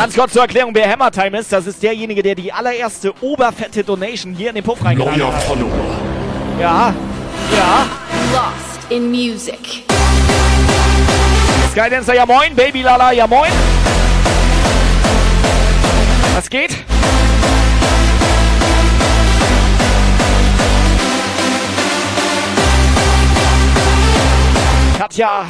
Ganz 0.02 0.16
kurz 0.16 0.34
zur 0.34 0.42
Erklärung, 0.42 0.74
wer 0.74 0.92
Hammer 0.92 1.12
Time 1.12 1.38
ist. 1.38 1.54
Das 1.54 1.68
ist 1.68 1.84
derjenige, 1.84 2.24
der 2.24 2.34
die 2.34 2.52
allererste 2.52 3.14
oberfette 3.22 3.84
Donation 3.84 4.34
hier 4.34 4.50
in 4.50 4.56
den 4.56 4.64
Puff 4.64 4.84
reingeladen 4.84 5.20
Neuer 5.20 5.32
hat. 5.32 5.44
Follower. 5.44 5.70
Ja, 6.60 6.92
ja. 7.56 7.86
Lost 8.34 8.92
in 8.92 9.12
music. 9.12 9.84
Skydancer, 11.72 12.16
ja 12.16 12.26
moin. 12.26 12.56
Baby 12.56 12.82
Lala, 12.82 13.12
ja 13.12 13.28
moin. 13.28 13.52
Was 16.34 16.50
geht? 16.50 16.76
Katja. 24.98 25.46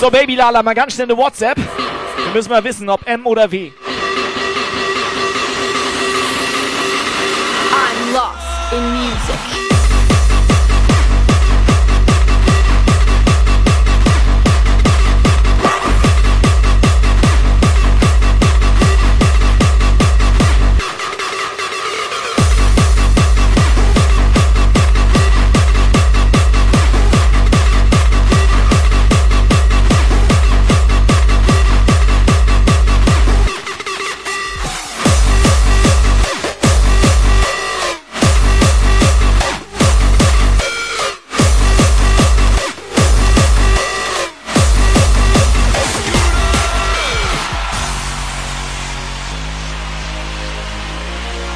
So, 0.00 0.10
Baby 0.10 0.34
Lala, 0.34 0.62
mal 0.62 0.72
ganz 0.74 0.94
schnell 0.94 1.10
eine 1.10 1.18
WhatsApp. 1.18 1.58
Wir 1.58 2.32
müssen 2.32 2.48
mal 2.48 2.64
wissen, 2.64 2.88
ob 2.88 3.06
M 3.06 3.26
oder 3.26 3.50
W. 3.50 3.70
I'm 7.70 8.12
lost 8.14 8.72
in 8.72 8.92
music. 8.94 9.49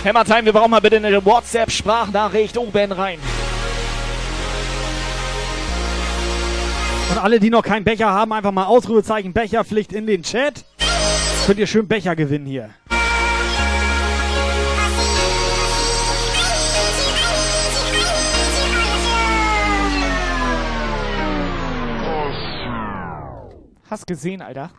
Hammer 0.05 0.27
Time, 0.27 0.45
wir 0.45 0.53
brauchen 0.53 0.71
mal 0.71 0.83
bitte 0.83 0.99
eine 0.99 1.25
WhatsApp-Sprachnachricht 1.25 2.59
oben 2.59 2.93
rein. 2.93 3.19
Und 7.11 7.19
alle, 7.19 7.41
die 7.41 7.49
noch 7.49 7.63
keinen 7.63 7.85
Becher 7.85 8.11
haben, 8.11 8.35
einfach 8.35 8.53
mal 8.53 8.67
Ausrufezeichen 8.67 9.33
Becherpflicht 9.33 9.95
in 9.95 10.07
den 10.07 10.23
Chat. 10.23 10.67
Könnt 11.47 11.59
ihr 11.59 11.67
schön 11.67 11.89
Becher 11.89 12.17
gewinnen 12.17 12.45
hier. 12.45 12.69
Hast 23.89 24.07
gesehen, 24.07 24.43
Alter. 24.43 24.71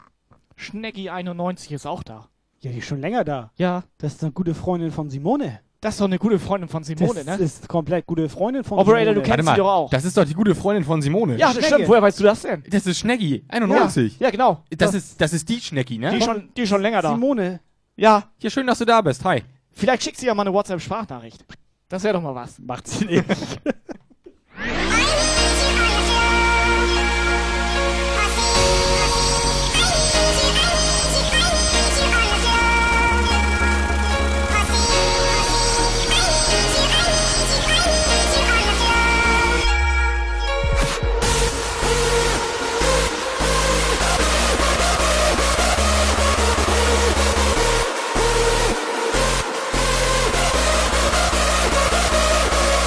Schneggi91 0.56 1.74
ist 1.74 1.88
auch 1.88 2.04
da. 2.04 2.30
Ja, 2.66 2.72
die 2.72 2.80
ist 2.80 2.88
schon 2.88 3.00
länger 3.00 3.24
da. 3.24 3.52
Ja. 3.58 3.84
Das 4.00 4.16
ist 4.16 4.24
eine 4.24 4.32
gute 4.32 4.56
Freundin 4.56 4.92
von 4.92 5.08
Simone. 5.08 5.60
Das 5.82 5.94
ist 5.94 6.02
doch 6.02 6.08
eine 6.08 6.18
gute 6.18 6.40
Freundin 6.40 6.68
von 6.68 6.84
Simone, 6.84 7.24
das 7.24 7.38
ne? 7.38 7.46
ist 7.46 7.68
komplett 7.68 8.08
gute 8.08 8.28
Freundin 8.28 8.64
von 8.64 8.80
Operator, 8.80 9.14
Simone. 9.14 9.22
du 9.22 9.22
kennst 9.22 9.48
sie 9.48 9.56
doch 9.56 9.72
auch. 9.72 9.90
Das 9.92 10.04
ist 10.04 10.18
doch 10.18 10.26
die 10.26 10.34
gute 10.34 10.56
Freundin 10.56 10.84
von 10.84 11.00
Simone. 11.00 11.38
Ja, 11.38 11.54
das 11.54 11.68
stimmt. 11.68 11.88
Woher 11.88 12.02
weißt 12.02 12.20
du 12.20 12.24
das 12.24 12.42
denn? 12.42 12.64
Das 12.68 12.88
ist 12.88 12.98
Schneggi, 12.98 13.46
91. 13.50 14.20
Ja, 14.20 14.32
genau. 14.32 14.64
Das, 14.76 14.96
ist, 14.96 15.22
das 15.22 15.34
ist 15.34 15.48
die 15.48 15.62
Schneggi, 15.62 16.00
ne? 16.00 16.10
Die 16.10 16.18
ist 16.18 16.26
schon, 16.26 16.50
die 16.58 16.62
ist 16.64 16.70
schon 16.70 16.82
länger 16.82 17.04
da. 17.04 17.12
Simone. 17.12 17.60
Ja. 17.98 18.32
Ja, 18.40 18.50
schön, 18.50 18.66
dass 18.66 18.80
du 18.80 18.86
da 18.86 19.00
bist. 19.02 19.24
Hi. 19.26 19.44
Vielleicht 19.70 20.02
schickt 20.02 20.18
sie 20.18 20.26
ja 20.26 20.34
mal 20.34 20.42
eine 20.42 20.52
WhatsApp-Sprachnachricht. 20.52 21.46
Das 21.88 22.04
wäre 22.04 22.16
doch 22.16 22.22
mal 22.24 22.34
was. 22.34 22.58
Macht 22.58 22.88
sie 22.88 23.06
nicht. 23.06 23.26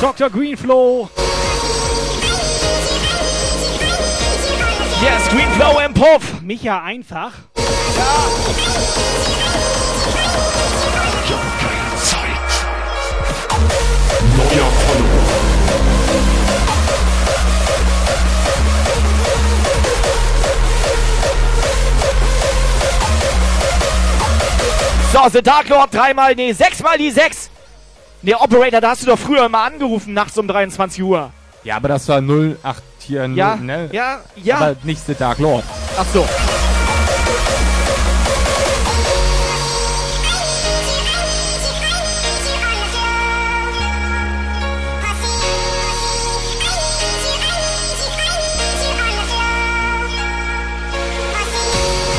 Dr. 0.00 0.30
Greenflow. 0.30 1.08
Yes, 5.02 5.28
Greenflow 5.28 5.80
im 5.84 5.92
Puff. 5.92 6.40
Micha 6.40 6.82
einfach. 6.84 7.32
Neuer 14.36 14.70
Follower. 14.70 15.48
So, 25.12 25.28
The 25.28 25.42
Dark 25.42 25.68
Lord 25.68 25.92
dreimal, 25.92 26.34
nee, 26.36 26.52
sechsmal 26.52 26.98
die 26.98 27.10
sechs. 27.10 27.50
Nee, 28.22 28.34
Operator, 28.34 28.80
da 28.80 28.90
hast 28.90 29.02
du 29.02 29.06
doch 29.06 29.18
früher 29.18 29.46
immer 29.46 29.62
angerufen, 29.62 30.12
nachts 30.12 30.36
um 30.38 30.48
23 30.48 31.02
Uhr. 31.02 31.30
Ja, 31.64 31.76
aber 31.76 31.88
das 31.88 32.08
war 32.08 32.20
08 32.20 32.82
hier, 33.00 33.26
Ja, 33.34 33.56
ne? 33.56 33.88
ja, 33.92 34.20
ja. 34.36 34.56
Aber 34.56 34.76
nicht 34.82 35.04
The 35.06 35.14
Dark 35.14 35.38
Lord. 35.38 35.64
Ach 35.96 36.06
so. 36.12 36.24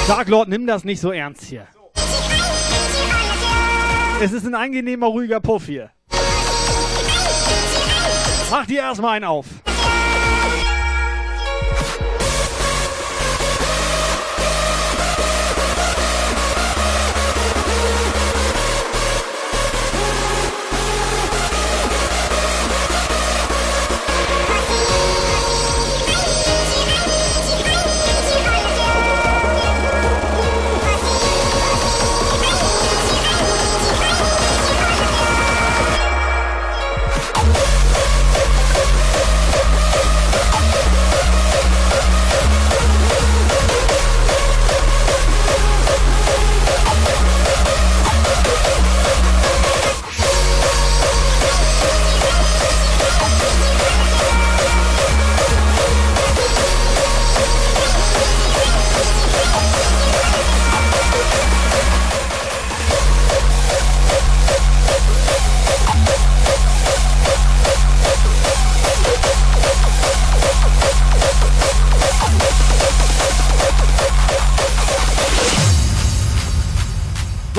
Dark 0.08 0.28
Lord, 0.28 0.50
nimm 0.50 0.66
das 0.66 0.84
nicht 0.84 1.00
so 1.00 1.12
ernst 1.12 1.44
hier. 1.44 1.68
Es 4.22 4.34
ist 4.34 4.46
ein 4.46 4.54
angenehmer, 4.54 5.08
ruhiger 5.08 5.40
Puff 5.40 5.68
hier. 5.68 5.92
Mach 8.52 8.66
dir 8.66 8.80
erstmal 8.80 9.16
einen 9.16 9.24
auf. 9.26 9.46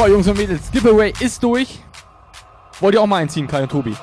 So, 0.00 0.06
Jungs 0.06 0.26
und 0.28 0.38
Mädels, 0.38 0.72
Giveaway 0.72 1.12
ist 1.20 1.42
durch. 1.42 1.78
Wollt 2.80 2.94
ihr 2.94 3.02
auch 3.02 3.06
mal 3.06 3.18
einziehen, 3.18 3.46
Kai 3.46 3.64
und 3.64 3.70
Tobi? 3.70 3.94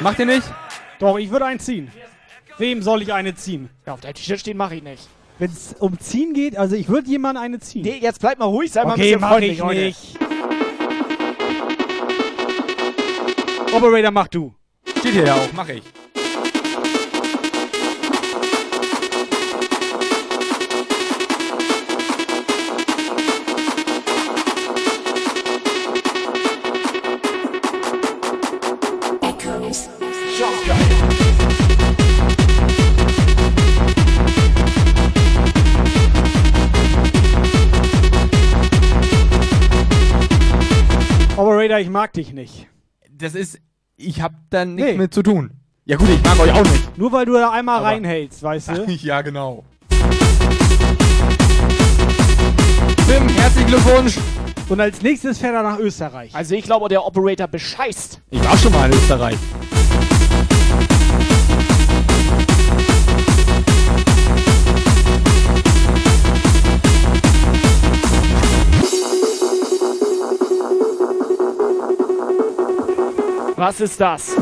Macht 0.00 0.18
ihr 0.18 0.24
nicht? 0.24 0.50
Doch, 0.98 1.18
ich 1.18 1.30
würde 1.30 1.44
einen 1.44 1.60
ziehen. 1.60 1.92
Wem 2.56 2.80
soll 2.80 3.02
ich 3.02 3.12
eine 3.12 3.34
ziehen? 3.34 3.68
Ja, 3.84 3.92
auf 3.92 4.00
der 4.00 4.14
T-Shirt 4.14 4.40
stehen 4.40 4.56
mache 4.56 4.76
ich 4.76 4.82
nicht. 4.82 5.06
Wenn 5.38 5.50
es 5.50 5.74
um 5.78 5.98
ziehen 5.98 6.32
geht, 6.32 6.56
also 6.56 6.76
ich 6.76 6.88
würde 6.88 7.10
jemand 7.10 7.38
eine 7.38 7.58
ziehen. 7.60 7.82
Nee, 7.82 7.98
jetzt 8.00 8.20
bleib 8.20 8.38
mal 8.38 8.46
ruhig, 8.46 8.72
sei 8.72 8.84
mal 8.84 8.92
ein 8.92 8.92
okay, 8.92 9.02
bisschen 9.02 9.20
mach 9.20 9.28
freundlich 9.32 9.52
ich 9.52 9.62
heute. 9.62 9.80
nicht. 9.80 10.18
Operator, 13.74 14.10
mach 14.10 14.28
du. 14.28 14.54
Steht 15.00 15.12
hier 15.12 15.26
ja 15.26 15.34
auch, 15.34 15.52
mach 15.52 15.68
ich. 15.68 15.82
Operator, 41.70 41.84
ich 41.86 41.90
mag 41.90 42.12
dich 42.14 42.32
nicht. 42.32 42.66
Das 43.12 43.36
ist, 43.36 43.60
ich 43.96 44.20
hab 44.20 44.32
da 44.50 44.64
nichts 44.64 44.90
Nee. 44.90 44.98
mit 44.98 45.14
zu 45.14 45.22
tun. 45.22 45.52
Ja 45.84 45.96
gut, 45.96 46.08
ich 46.08 46.20
mag 46.24 46.36
euch 46.40 46.50
auch 46.50 46.64
nicht. 46.64 46.98
Nur 46.98 47.12
weil 47.12 47.24
du 47.26 47.34
da 47.34 47.52
einmal 47.52 47.76
Aber- 47.78 47.86
reinhältst, 47.86 48.42
weißt 48.42 48.68
du? 48.70 48.84
ja, 48.90 49.22
genau. 49.22 49.62
Tim, 53.06 53.28
herzlichen 53.28 53.68
Glückwunsch. 53.68 54.18
Und 54.68 54.80
als 54.80 55.00
nächstes 55.02 55.38
fährt 55.38 55.54
er 55.54 55.62
nach 55.62 55.78
Österreich. 55.78 56.34
Also 56.34 56.56
ich 56.56 56.64
glaube, 56.64 56.88
der 56.88 57.06
Operator 57.06 57.46
bescheißt. 57.46 58.20
Ich 58.30 58.44
war 58.44 58.56
schon 58.58 58.72
mal 58.72 58.86
in 58.90 58.98
Österreich. 58.98 59.36
Was 73.60 73.78
ist 73.78 74.00
das? 74.00 74.34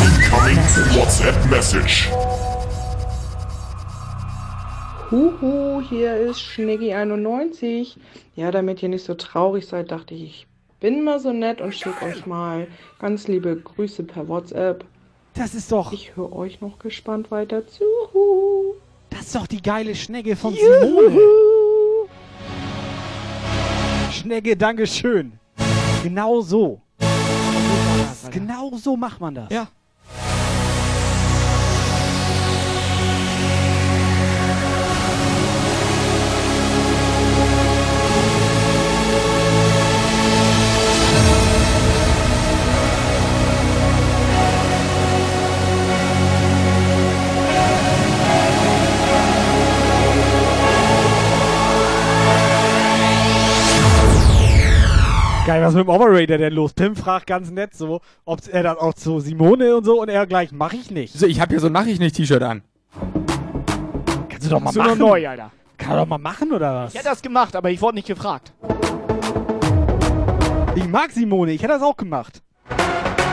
Incoming 0.00 0.58
WhatsApp 0.96 1.48
Message. 1.48 2.10
Huhu, 5.12 5.80
hier 5.88 6.16
ist 6.16 6.40
Schneggi91. 6.40 7.98
Ja, 8.34 8.50
damit 8.50 8.82
ihr 8.82 8.88
nicht 8.88 9.04
so 9.04 9.14
traurig 9.14 9.68
seid, 9.68 9.92
dachte 9.92 10.14
ich, 10.14 10.24
ich 10.24 10.46
bin 10.80 11.04
mal 11.04 11.20
so 11.20 11.32
nett 11.32 11.60
und 11.60 11.72
schicke 11.72 12.04
euch 12.04 12.26
mal 12.26 12.66
ganz 12.98 13.28
liebe 13.28 13.54
Grüße 13.54 14.02
per 14.02 14.26
WhatsApp. 14.26 14.84
Das 15.34 15.54
ist 15.54 15.70
doch. 15.70 15.92
Ich 15.92 16.16
höre 16.16 16.32
euch 16.32 16.60
noch 16.60 16.80
gespannt 16.80 17.30
weiter 17.30 17.64
zu. 17.68 17.84
Das 19.10 19.20
ist 19.20 19.36
doch 19.36 19.46
die 19.46 19.62
geile 19.62 19.94
Schnecke 19.94 20.34
von 20.34 20.52
Simone. 20.52 21.61
Schnecke, 24.12 24.56
Dankeschön. 24.56 25.32
Genau 26.02 26.40
so. 26.40 26.80
Genau 28.30 28.76
so 28.76 28.96
macht 28.96 29.20
man 29.20 29.34
das. 29.34 29.50
Ja. 29.50 29.68
Geil, 55.44 55.60
was 55.60 55.74
mit 55.74 55.82
dem 55.84 55.88
Operator 55.88 56.38
denn 56.38 56.52
los? 56.52 56.72
Pim 56.72 56.94
fragt 56.94 57.26
ganz 57.26 57.50
nett 57.50 57.74
so, 57.74 58.00
ob 58.24 58.40
er 58.48 58.62
das 58.62 58.78
auch 58.78 58.94
zu 58.94 59.18
Simone 59.18 59.74
und 59.76 59.84
so 59.84 60.00
und 60.00 60.08
er 60.08 60.24
gleich, 60.24 60.52
mach 60.52 60.72
ich 60.72 60.92
nicht. 60.92 61.18
So, 61.18 61.26
ich 61.26 61.40
habe 61.40 61.50
hier 61.50 61.58
so 61.58 61.66
ein 61.66 61.72
Mach 61.72 61.84
ich 61.86 61.98
nicht 61.98 62.14
T-Shirt 62.14 62.42
an. 62.42 62.62
Kannst 64.28 64.46
du 64.46 64.50
doch 64.50 64.60
mal 64.60 64.66
Bist 64.70 64.76
du 64.76 64.80
noch 64.82 64.86
machen. 64.90 64.98
neu, 65.00 65.28
Alter. 65.28 65.50
Kann 65.78 65.90
er 65.92 65.96
doch 65.96 66.06
mal 66.06 66.18
machen 66.18 66.52
oder 66.52 66.84
was? 66.84 66.92
Ich 66.92 66.98
hätte 67.00 67.08
das 67.08 67.22
gemacht, 67.22 67.56
aber 67.56 67.70
ich 67.70 67.82
wurde 67.82 67.96
nicht 67.96 68.06
gefragt. 68.06 68.52
Ich 70.76 70.86
mag 70.86 71.10
Simone, 71.10 71.50
ich 71.50 71.62
hätte 71.62 71.72
das 71.72 71.82
auch 71.82 71.96
gemacht. 71.96 72.40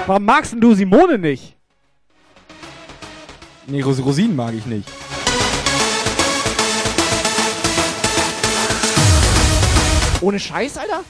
Warum 0.07 0.25
magst 0.25 0.53
denn 0.53 0.61
du 0.61 0.73
Simone 0.73 1.19
nicht? 1.19 1.55
Nee, 3.67 3.83
Ros 3.83 4.03
Rosinen 4.03 4.35
mag 4.35 4.55
ich 4.55 4.65
nicht. 4.65 4.89
Ohne 10.21 10.39
Scheiß, 10.39 10.77
Alter? 10.79 11.03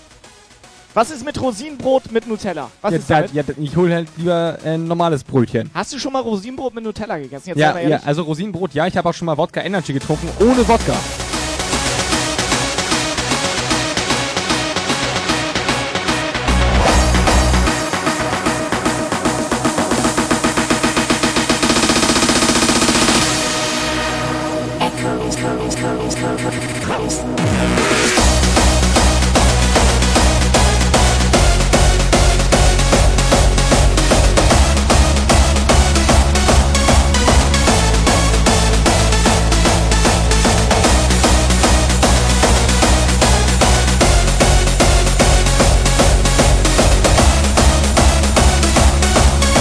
Was 0.93 1.11
ist 1.11 1.23
mit 1.23 1.39
Rosinenbrot 1.39 2.11
mit 2.11 2.27
Nutella? 2.27 2.71
Was 2.81 2.91
ja, 2.91 2.97
ist 2.97 3.09
da, 3.09 3.15
damit? 3.21 3.33
ja, 3.33 3.43
ich 3.57 3.75
hole 3.75 3.93
halt 3.93 4.07
lieber 4.17 4.57
ein 4.63 4.85
normales 4.85 5.23
Brötchen. 5.23 5.69
Hast 5.73 5.93
du 5.93 5.99
schon 5.99 6.13
mal 6.13 6.21
Rosinenbrot 6.21 6.73
mit 6.73 6.83
Nutella 6.83 7.17
gegessen? 7.17 7.49
Jetzt 7.49 7.59
Ja, 7.59 7.77
ja, 7.79 8.01
also 8.05 8.23
Rosinenbrot, 8.23 8.73
ja, 8.73 8.87
ich 8.87 8.97
habe 8.97 9.07
auch 9.07 9.13
schon 9.13 9.27
mal 9.27 9.37
Wodka 9.37 9.61
Energy 9.61 9.93
getrunken, 9.93 10.27
ohne 10.39 10.67
Wodka. 10.67 10.95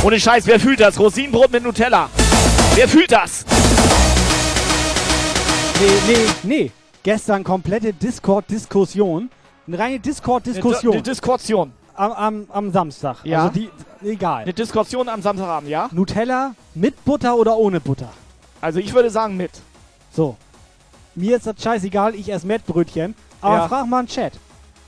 Ohne 0.09 0.19
Scheiß, 0.19 0.47
wer 0.47 0.59
fühlt 0.59 0.81
das? 0.81 0.99
Rosinenbrot 0.99 1.53
mit 1.53 1.63
Nutella. 1.63 2.09
Wer 2.75 2.89
fühlt 2.89 3.13
das? 3.13 3.45
Nee, 5.79 6.15
nee, 6.15 6.27
nee. 6.45 6.73
Gestern 7.03 7.45
komplette 7.45 7.93
Discord-Diskussion. 7.93 9.29
Eine 9.67 9.79
reine 9.79 10.01
Discord-Diskussion. 10.01 10.95
Eine 10.95 11.03
Diskussion. 11.03 11.73
Am, 11.95 12.13
am, 12.13 12.47
am 12.49 12.73
Samstag. 12.73 13.19
Ja. 13.25 13.43
Also 13.43 13.61
die, 13.61 13.71
egal. 14.03 14.45
Eine 14.45 14.55
Diskussion 14.55 15.11
am 15.11 15.21
Samstagabend, 15.21 15.69
ja? 15.69 15.91
Nutella 15.93 16.55
mit 16.75 17.05
Butter 17.05 17.37
oder 17.37 17.59
ohne 17.59 17.79
Butter? 17.79 18.09
Also 18.63 18.79
ich 18.79 18.95
würde 18.95 19.11
sagen 19.11 19.37
mit. 19.37 19.51
So. 20.11 20.39
Mir 21.17 21.37
ist 21.37 21.47
das 21.47 21.63
scheißegal, 21.63 22.15
ich 22.15 22.33
esse 22.33 22.47
Mettbrötchen. 22.47 23.15
Aber 23.43 23.57
Ja. 23.57 23.69
frag 23.69 23.87
mal 23.87 23.99
einen 23.99 24.09
Chat. 24.09 24.33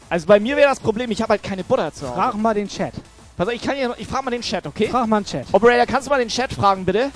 Also 0.09 0.27
bei 0.27 0.41
mir 0.41 0.57
wäre 0.57 0.71
das 0.71 0.81
Problem, 0.81 1.11
ich 1.11 1.21
habe 1.21 1.33
halt 1.33 1.43
keine 1.43 1.63
Butter 1.63 1.93
zu 1.93 2.09
Hause. 2.09 2.15
Frag 2.15 2.35
mal 2.37 2.55
den 2.55 2.69
Chat. 2.69 2.95
Pass 3.41 3.49
auf, 3.49 3.55
ich, 3.55 3.63
kann 3.63 3.75
hier, 3.75 3.95
ich 3.97 4.07
frage 4.07 4.23
mal 4.27 4.31
den 4.33 4.43
Chat, 4.43 4.67
okay? 4.67 4.89
Frag 4.91 5.07
mal 5.07 5.17
einen 5.17 5.25
Chat. 5.25 5.47
Operator, 5.51 5.87
kannst 5.87 6.07
du 6.07 6.11
mal 6.11 6.19
den 6.19 6.29
Chat 6.29 6.53
fragen, 6.53 6.85
bitte? 6.85 7.11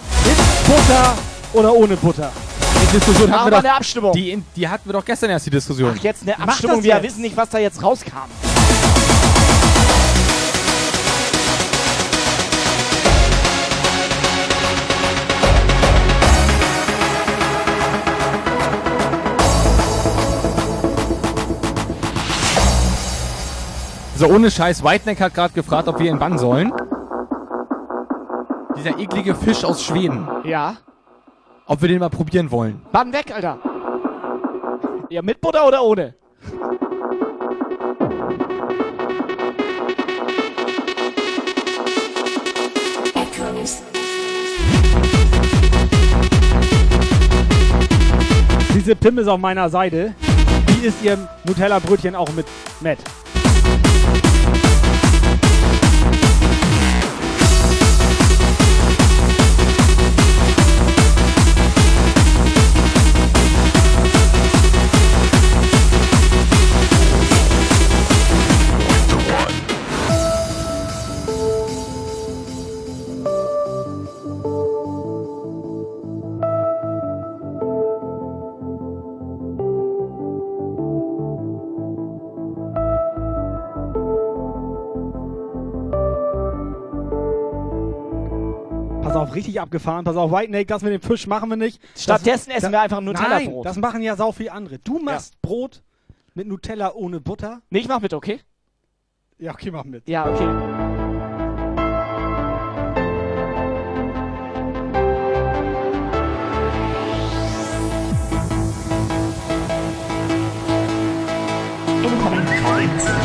Butter 0.66 1.18
oder 1.52 1.74
ohne 1.74 1.98
Butter? 1.98 2.32
Die 2.80 2.96
Diskussion 2.96 3.28
Machen 3.28 3.40
hatten 3.40 3.44
wir 3.44 3.44
wir 3.44 3.50
doch, 3.50 3.68
eine 3.68 3.74
Abstimmung. 3.74 4.12
Die, 4.14 4.42
die 4.56 4.66
hatten 4.66 4.88
wir 4.88 4.94
doch 4.94 5.04
gestern 5.04 5.28
erst, 5.28 5.44
die 5.44 5.50
Diskussion. 5.50 5.94
Ach, 5.94 6.02
jetzt 6.02 6.22
eine 6.22 6.34
Mach 6.38 6.48
Abstimmung. 6.48 6.76
das 6.76 6.84
Wir 6.86 6.94
jetzt. 6.94 7.02
wissen 7.02 7.20
nicht, 7.20 7.36
was 7.36 7.50
da 7.50 7.58
jetzt 7.58 7.82
rauskam. 7.82 8.30
So, 24.16 24.28
ohne 24.28 24.48
Scheiß, 24.48 24.84
Whiteneck 24.84 25.20
hat 25.20 25.34
gerade 25.34 25.54
gefragt, 25.54 25.88
ob 25.88 25.98
wir 25.98 26.08
ihn 26.08 26.20
bannen 26.20 26.38
sollen. 26.38 26.72
Dieser 28.76 28.98
eklige 28.98 29.34
Fisch 29.34 29.64
aus 29.64 29.82
Schweden. 29.82 30.28
Ja. 30.44 30.76
Ob 31.66 31.82
wir 31.82 31.88
den 31.88 31.98
mal 31.98 32.10
probieren 32.10 32.50
wollen. 32.52 32.80
Bann 32.92 33.12
weg, 33.12 33.32
Alter. 33.34 33.58
Ja, 35.10 35.20
mit 35.20 35.40
Butter 35.40 35.66
oder 35.66 35.82
ohne? 35.82 36.14
Diese 48.74 48.94
Pim 48.94 49.18
ist 49.18 49.28
auf 49.28 49.40
meiner 49.40 49.68
Seite. 49.70 50.14
Die 50.68 50.86
isst 50.86 51.02
ihr 51.02 51.16
Nutella-Brötchen 51.46 52.14
auch 52.14 52.30
mit 52.34 52.46
Matt. 52.80 52.98
Abgefahren. 89.64 90.04
Pass 90.04 90.16
auf, 90.16 90.30
White 90.30 90.48
Snake, 90.48 90.66
das 90.66 90.82
mit 90.82 90.92
dem 90.92 91.02
Fisch 91.02 91.26
machen 91.26 91.50
wir 91.50 91.56
nicht. 91.56 91.80
Stattdessen 91.96 92.50
das, 92.50 92.58
essen 92.58 92.72
wir 92.72 92.80
einfach 92.80 92.98
ein 92.98 93.04
Nutella-Brot. 93.04 93.64
Nein, 93.64 93.64
das 93.64 93.76
machen 93.76 94.02
ja 94.02 94.16
sau 94.16 94.32
viele 94.32 94.52
andere. 94.52 94.78
Du 94.78 94.98
machst 94.98 95.40
Brot 95.42 95.82
mit 96.34 96.46
Nutella 96.46 96.92
ohne 96.94 97.20
Butter. 97.20 97.62
Nee, 97.70 97.80
ich 97.80 97.88
mach 97.88 98.00
mit, 98.00 98.14
okay? 98.14 98.40
Ja, 99.38 99.52
okay, 99.52 99.70
mach 99.70 99.84
mit. 99.84 100.08
Ja, 100.08 100.30
okay. 100.30 100.48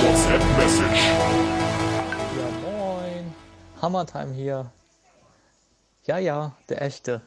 WhatsApp 0.01 0.41
Message. 0.57 1.07
Ja, 2.37 2.47
moin. 2.61 3.33
Hammertime 3.81 4.33
hier. 4.33 4.71
Ja, 6.05 6.17
ja, 6.17 6.53
der 6.69 6.81
echte. 6.81 7.21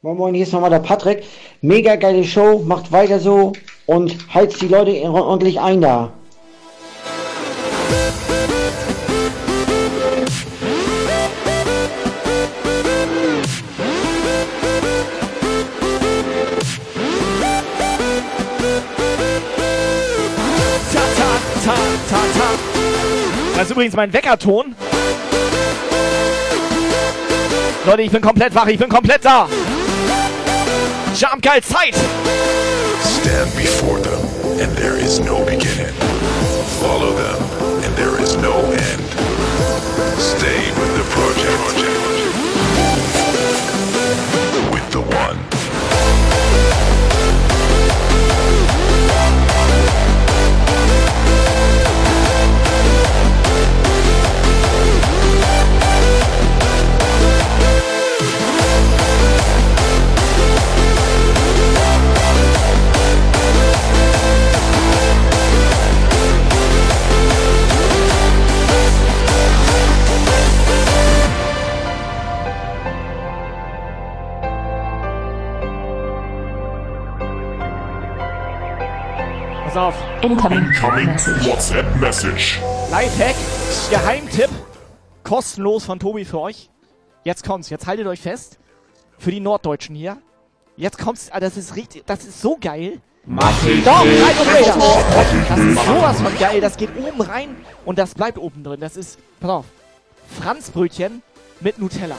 Moin 0.00 0.16
Moin, 0.16 0.34
hier 0.34 0.44
ist 0.44 0.52
nochmal 0.52 0.70
der 0.70 0.80
Patrick. 0.80 1.24
Mega 1.60 1.96
geile 1.96 2.24
Show, 2.24 2.58
macht 2.58 2.90
weiter 2.90 3.20
so 3.20 3.52
und 3.86 4.34
heizt 4.34 4.60
die 4.60 4.68
Leute 4.68 4.92
ordentlich 5.02 5.60
ein 5.60 5.80
da. 5.80 6.12
Das 23.62 23.68
ist 23.68 23.74
übrigens 23.74 23.94
mein 23.94 24.12
Weckerton. 24.12 24.74
Leute, 27.86 28.02
ich 28.02 28.10
bin 28.10 28.20
komplett 28.20 28.52
wach, 28.56 28.66
ich 28.66 28.76
bin 28.76 28.88
komplett 28.88 29.24
da. 29.24 29.48
Jump 31.14 31.40
geil 31.40 31.62
Zeit. 31.62 31.94
Stand 33.20 33.56
before 33.56 34.02
them, 34.02 34.18
and 34.60 34.76
there 34.76 34.98
is 34.98 35.20
no 35.20 35.44
beginning. 35.44 35.94
follow 36.80 37.12
them, 37.12 37.41
Pass 79.72 79.94
auf. 79.94 79.94
Incoming 80.20 80.66
WhatsApp 81.46 81.96
Message. 81.98 82.60
Lifehack, 82.90 83.34
Geheimtipp, 83.88 84.50
kostenlos 85.24 85.86
von 85.86 85.98
Tobi 85.98 86.26
für 86.26 86.40
euch. 86.40 86.68
Jetzt 87.24 87.42
kommt's, 87.42 87.70
jetzt 87.70 87.86
haltet 87.86 88.06
euch 88.06 88.20
fest. 88.20 88.58
Für 89.16 89.30
die 89.30 89.40
Norddeutschen 89.40 89.96
hier. 89.96 90.18
Jetzt 90.76 90.98
kommt's, 90.98 91.30
ah, 91.32 91.40
das 91.40 91.56
ist 91.56 91.74
richtig, 91.74 92.04
das 92.04 92.22
ist 92.24 92.42
so 92.42 92.58
geil. 92.60 93.00
Muffin 93.24 93.82
Doch, 93.82 94.02
Dip. 94.02 94.22
rein 94.22 94.36
und 94.38 94.60
wieder. 94.60 94.76
Muffin 94.76 95.46
Das 95.48 95.58
ist 95.58 95.86
sowas 95.86 96.20
von 96.20 96.38
geil, 96.38 96.60
das 96.60 96.76
geht 96.76 96.90
oben 96.94 97.22
rein 97.22 97.56
und 97.86 97.98
das 97.98 98.14
bleibt 98.14 98.36
oben 98.36 98.62
drin. 98.62 98.78
Das 98.78 98.98
ist, 98.98 99.18
pass 99.40 99.50
auf, 99.50 99.64
Franzbrötchen 100.38 101.22
mit 101.60 101.78
Nutella. 101.78 102.16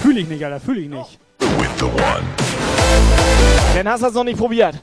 Fühle 0.00 0.20
ich 0.20 0.28
nicht, 0.28 0.44
Alter, 0.44 0.58
fühle 0.58 0.80
ich 0.80 0.88
nicht. 0.88 1.20
With 1.38 1.70
the 1.78 1.84
one. 1.84 2.41
Dann 3.74 3.88
hast 3.88 4.02
du 4.02 4.06
es 4.06 4.14
noch 4.14 4.24
nicht 4.24 4.38
probiert. 4.38 4.74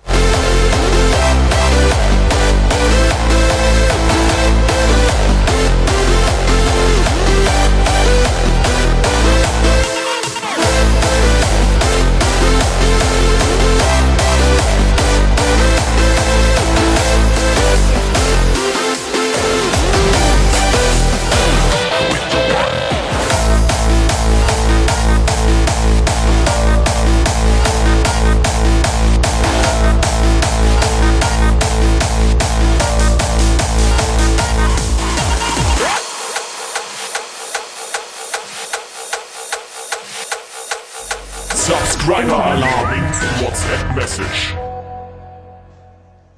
Subscriber 41.70 42.44
Alarm. 42.44 43.04
WhatsApp 43.42 43.96
Message. 43.96 44.56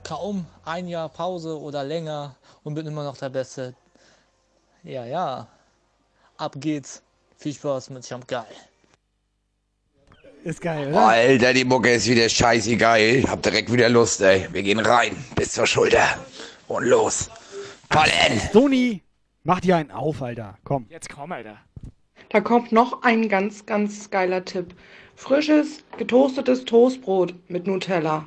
Kaum 0.03 0.45
ein 0.66 0.90
Jahr 0.90 1.08
Pause 1.08 1.58
oder 1.58 1.86
länger 1.86 2.36
und 2.64 2.74
bin 2.74 2.86
immer 2.86 3.06
noch 3.06 3.16
der 3.16 3.30
Beste. 3.30 3.74
Ja, 4.84 5.06
ja. 5.06 5.48
Ab 6.36 6.56
geht's. 6.58 7.02
Viel 7.38 7.53
Spaß 7.53 7.91
mit 7.91 8.10
Jump 8.10 8.28
Geil. 8.28 8.44
Ist 10.44 10.60
geil, 10.60 10.91
Oh, 10.94 10.98
Alter, 10.98 11.53
die 11.53 11.64
Mucke 11.64 11.94
ist 11.94 12.10
wieder 12.10 12.28
scheiße 12.28 12.76
geil. 12.76 13.24
Hab 13.26 13.41
direkt 13.41 13.72
wieder 13.72 13.88
Lust, 13.88 14.20
ey. 14.20 14.49
Wir 14.52 14.64
gehen 14.64 14.80
rein. 14.80 15.16
Bis 15.36 15.53
zur 15.53 15.66
Schulter. 15.66 16.10
Und 16.68 16.84
los. 16.84 17.30
Pollen. 17.88 18.41
Sony, 18.52 19.02
mach 19.45 19.62
dir 19.62 19.78
einen 19.78 19.91
auf, 19.91 20.22
Alter. 20.22 20.58
Komm. 20.66 20.88
Jetzt 20.90 21.08
komm, 21.08 21.32
Alter. 21.32 21.56
Da 22.28 22.41
kommt 22.41 22.74
noch 22.74 23.03
ein 23.03 23.30
ganz, 23.30 23.66
ganz 23.66 24.10
geiler 24.10 24.44
Tipp. 24.44 24.76
Frisches, 25.22 25.84
getoastetes 25.99 26.65
Toastbrot 26.65 27.35
mit 27.48 27.68
Nutella. 27.68 28.26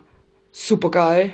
Super 0.52 0.92
geil. 0.92 1.32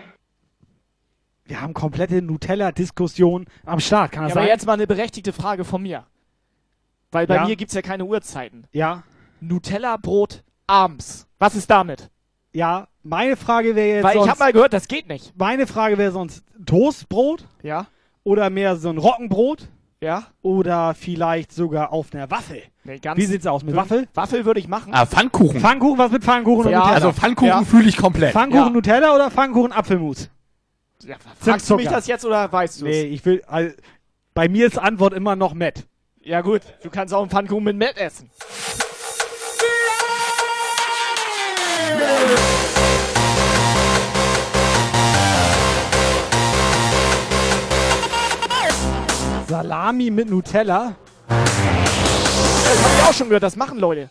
Wir 1.45 1.61
haben 1.61 1.75
komplette 1.75 2.23
Nutella-Diskussion 2.23 3.45
am 3.67 3.79
Start. 3.79 4.11
Kann 4.13 4.23
das 4.25 4.31
Ja, 4.31 4.37
aber 4.37 4.47
sein? 4.47 4.49
jetzt 4.55 4.65
mal 4.65 4.73
eine 4.73 4.87
berechtigte 4.87 5.35
Frage 5.35 5.67
von 5.67 5.83
mir. 5.83 6.07
Weil 7.13 7.27
bei 7.27 7.35
Ja. 7.35 7.47
mir 7.47 7.57
gibt's 7.57 7.75
ja 7.75 7.83
keine 7.83 8.07
Uhrzeiten. 8.07 8.67
Ja. 8.73 9.03
Nutella-Brot 9.41 10.45
abends. 10.67 11.29
Was 11.39 11.55
ist 11.55 11.69
damit? 11.71 12.09
Ja, 12.55 12.89
meine 13.03 13.37
Frage 13.37 13.77
wäre 13.77 13.97
jetzt 13.97 14.05
Weil 14.05 14.13
ich 14.13 14.19
sonst, 14.21 14.31
hab 14.31 14.39
mal 14.39 14.53
gehört, 14.55 14.73
das 14.73 14.89
geht 14.89 15.09
nicht. 15.09 15.37
Meine 15.39 15.67
Frage 15.67 15.99
wäre 15.99 16.11
sonst 16.11 16.43
Toastbrot? 16.65 17.47
Ja. 17.63 17.87
Oder 18.25 18.49
mehr 18.49 18.77
so 18.77 18.89
ein 18.89 18.97
Roggenbrot? 18.97 19.69
Ja. 20.03 20.25
Oder 20.41 20.95
vielleicht 20.95 21.53
sogar 21.53 21.93
auf 21.93 22.15
einer 22.15 22.31
Waffel? 22.31 22.63
Nee, 22.85 22.99
ganz- 22.99 23.19
Wie 23.19 23.27
sieht's 23.27 23.47
aus 23.47 23.63
mit 23.63 23.77
Waffel? 23.77 24.09
Waffel 24.15 24.47
würde 24.47 24.59
ich 24.59 24.67
machen. 24.67 24.95
Ah, 24.95 25.05
Pfannkuchen. 25.05 25.61
Pfannkuchen, 25.61 25.99
was 25.99 26.11
mit 26.11 26.25
Pfannkuchen 26.25 26.67
und 26.67 26.73
Ja, 26.73 26.79
Nutella? 26.79 26.95
also 26.95 27.13
Pfannkuchen 27.13 27.67
fühle 27.67 27.89
ich 27.89 27.97
komplett. 27.99 28.33
Pfannkuchen 28.33 28.65
Ja. 28.65 28.71
Nutella 28.71 29.15
oder 29.15 29.31
Pfannkuchen 29.31 29.73
Apfelmus? 29.73 30.31
Ja, 31.05 31.17
fragst 31.39 31.69
du 31.69 31.77
mich 31.77 31.89
das 31.89 32.07
jetzt 32.07 32.25
oder 32.25 32.51
weißt 32.51 32.81
du 32.81 32.87
Nee, 32.87 33.03
ich 33.03 33.25
will. 33.27 33.43
Also, 33.47 33.75
bei 34.33 34.49
mir 34.49 34.67
ist 34.67 34.79
Antwort 34.79 35.13
immer 35.13 35.37
noch 35.37 35.53
Matt. 35.53 35.87
Ja 36.23 36.41
gut, 36.41 36.63
du 36.83 36.89
kannst 36.91 37.13
auch 37.13 37.21
einen 37.21 37.31
Pfannkuchen 37.31 37.65
mit 37.65 37.77
Met 37.77 37.97
essen. 37.99 38.31
Salami 49.51 50.11
mit 50.13 50.31
Nutella? 50.31 50.95
Das 51.29 51.39
hab 52.85 52.99
ich 52.99 53.09
auch 53.09 53.13
schon 53.13 53.27
gehört, 53.27 53.43
das 53.43 53.57
machen 53.57 53.81
Leute. 53.81 54.09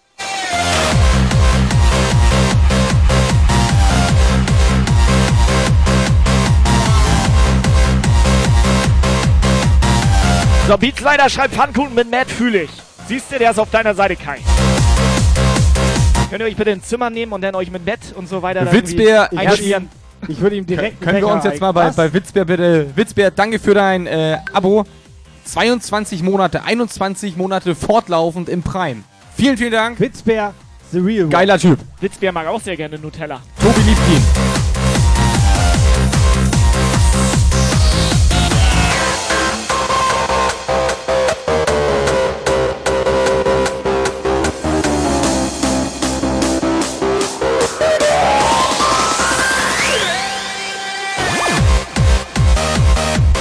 So, 10.68 10.78
Beats 10.78 11.00
leider 11.00 11.30
schreibt 11.30 11.54
Pfannkuchen 11.54 11.96
mit 11.96 12.12
Matt 12.12 12.30
fühle 12.30 12.64
ich. 12.64 12.72
Siehst 13.08 13.32
du, 13.32 13.40
der 13.40 13.52
ist 13.52 13.60
auf 13.60 13.72
deiner 13.72 13.96
Seite, 13.96 14.18
Kai. 14.18 14.40
Könnt 16.30 16.42
ihr 16.42 16.48
euch 16.48 16.58
bitte 16.58 16.72
ins 16.72 16.90
Zimmer 16.90 17.10
nehmen 17.10 17.32
und 17.32 17.40
dann 17.40 17.56
euch 17.56 17.72
mit 17.72 17.86
Matt 17.86 18.00
und 18.14 18.28
so 18.28 18.42
weiter 18.42 18.70
Witzbär, 18.74 19.32
einschmieren? 19.32 19.88
Ich 20.28 20.42
würde 20.42 20.58
ihm 20.58 20.66
direkt 20.66 21.00
Können 21.00 21.22
wir 21.22 21.28
uns 21.30 21.46
jetzt 21.46 21.62
mal 21.62 21.72
bei, 21.72 21.92
bei 21.92 22.12
Witzbär 22.14 22.44
bitte. 22.44 22.88
Witzbär, 22.94 23.32
danke 23.32 23.58
für 23.58 23.74
dein 23.74 24.06
äh, 24.06 24.38
Abo. 24.52 24.86
22 25.54 26.22
Monate, 26.22 26.64
21 26.64 27.36
Monate 27.36 27.74
fortlaufend 27.74 28.50
im 28.50 28.62
Prime. 28.62 29.04
Vielen, 29.36 29.58
vielen 29.58 29.72
Dank. 29.72 30.00
Witzbär, 30.00 30.54
the 30.92 31.00
real 31.00 31.24
one. 31.24 31.30
Geiler 31.30 31.58
Typ. 31.58 31.80
Witzbär 32.02 32.32
mag 32.32 32.48
auch 32.48 32.62
sehr 32.62 32.78
gerne 32.78 33.00
Nutella. 33.00 33.42
Tobi 33.60 33.82
liebt 33.82 34.00
ihn. 34.10 34.24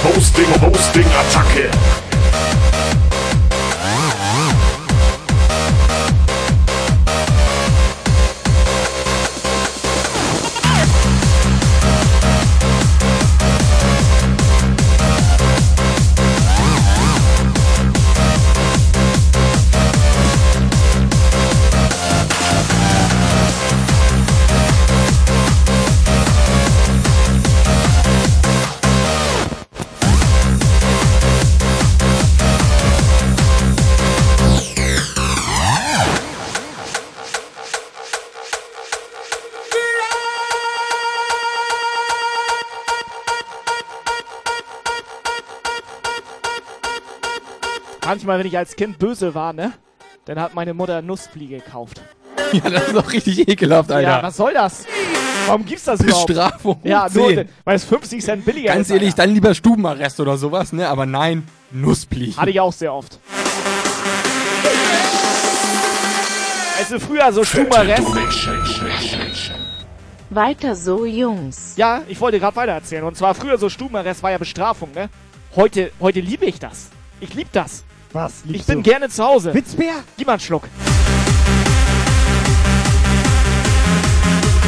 Hosting, 0.03 0.61
Hosting, 0.61 1.05
Attacke. 1.05 1.98
Manchmal, 48.09 48.39
wenn 48.39 48.47
ich 48.47 48.57
als 48.57 48.75
Kind 48.75 48.97
böse 48.97 49.35
war, 49.35 49.53
ne? 49.53 49.71
Dann 50.25 50.39
hat 50.39 50.55
meine 50.55 50.73
Mutter 50.73 51.03
Nussbli 51.03 51.45
gekauft. 51.45 52.01
Ja, 52.51 52.67
das 52.67 52.87
ist 52.87 52.95
doch 52.95 53.13
richtig 53.13 53.47
ekelhaft, 53.47 53.91
Alter. 53.91 54.09
Ja, 54.09 54.23
was 54.23 54.35
soll 54.35 54.51
das? 54.51 54.87
Warum 55.45 55.63
gibt's 55.63 55.83
das 55.83 55.99
überhaupt? 55.99 56.25
Bestrafung. 56.25 56.79
Ja, 56.83 57.05
hoch 57.05 57.13
nur, 57.13 57.27
10. 57.27 57.49
weil 57.63 57.75
es 57.75 57.83
50 57.83 58.23
Cent 58.23 58.43
billiger 58.43 58.73
Ganz 58.73 58.87
ist. 58.87 58.93
ehrlich, 58.95 59.13
dann 59.13 59.29
lieber 59.31 59.53
Stubenarrest 59.53 60.19
oder 60.19 60.35
sowas, 60.35 60.73
ne? 60.73 60.87
Aber 60.87 61.05
nein, 61.05 61.47
Nussbli. 61.69 62.31
Hatte 62.31 62.49
ich 62.49 62.59
auch 62.59 62.73
sehr 62.73 62.91
oft. 62.91 63.19
Also 66.79 66.97
früher 66.97 67.31
so 67.31 67.43
Stubenarrest. 67.43 68.07
Weiter 70.31 70.75
so, 70.75 71.05
Jungs. 71.05 71.73
Ja, 71.77 72.01
ich 72.07 72.19
wollte 72.19 72.39
gerade 72.39 72.55
weiter 72.55 72.71
erzählen. 72.71 73.03
Und 73.03 73.15
zwar 73.15 73.35
früher 73.35 73.59
so 73.59 73.69
Stubenarrest 73.69 74.23
war 74.23 74.31
ja 74.31 74.39
Bestrafung, 74.39 74.89
ne? 74.95 75.09
Heute, 75.55 75.91
heute 75.99 76.19
liebe 76.21 76.47
ich 76.47 76.57
das. 76.57 76.89
Ich 77.21 77.35
liebe 77.35 77.51
das. 77.53 77.83
Was? 78.11 78.41
Ich 78.47 78.65
bin 78.65 78.81
gerne 78.81 79.07
zu 79.09 79.23
Hause. 79.23 79.53
Witzbär? 79.53 79.93
Gib 80.17 80.27
mal 80.27 80.33
einen 80.33 80.39
Schluck. 80.39 80.63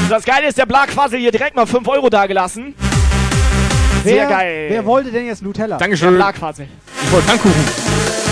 Das 0.09 0.23
Geile 0.26 0.47
ist, 0.47 0.57
der 0.57 0.65
Blag 0.65 0.89
quasi 0.89 1.18
hier 1.19 1.31
direkt 1.31 1.55
mal 1.55 1.65
5 1.65 1.88
Euro 1.88 2.09
dagelassen. 2.09 2.76
Sehr 4.03 4.15
Wer, 4.15 4.27
geil. 4.27 4.65
wer 4.69 4.85
wollte 4.85 5.11
denn 5.11 5.26
jetzt 5.26 5.41
Nutella? 5.41 5.77
Dankeschön. 5.77 6.09
Der 6.09 6.15
Blag 6.18 6.35
quasi. 6.35 6.68
Ich 7.03 7.11
wollte 7.11 7.27
Pfannkuchen. 7.27 8.31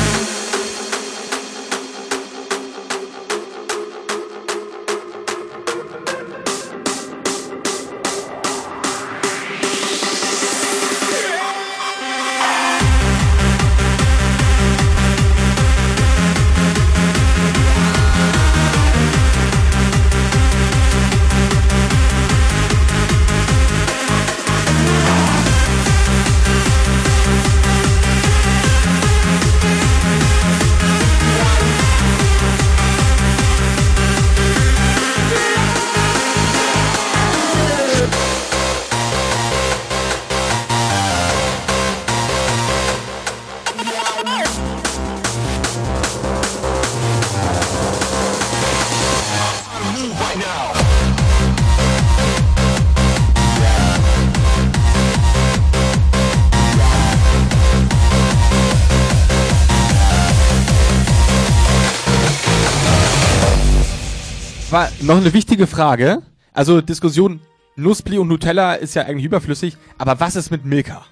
Noch 65.10 65.18
eine 65.18 65.34
wichtige 65.34 65.68
Frage. 65.68 66.22
Also 66.54 66.82
Diskussion 66.82 67.42
Nussbli 67.76 68.18
und 68.18 68.28
Nutella 68.28 68.74
ist 68.76 68.96
ja 68.96 69.04
eigentlich 69.04 69.26
überflüssig, 69.26 69.78
aber 69.98 70.20
was 70.20 70.36
ist 70.36 70.52
mit 70.52 70.66
Milka? 70.66 71.06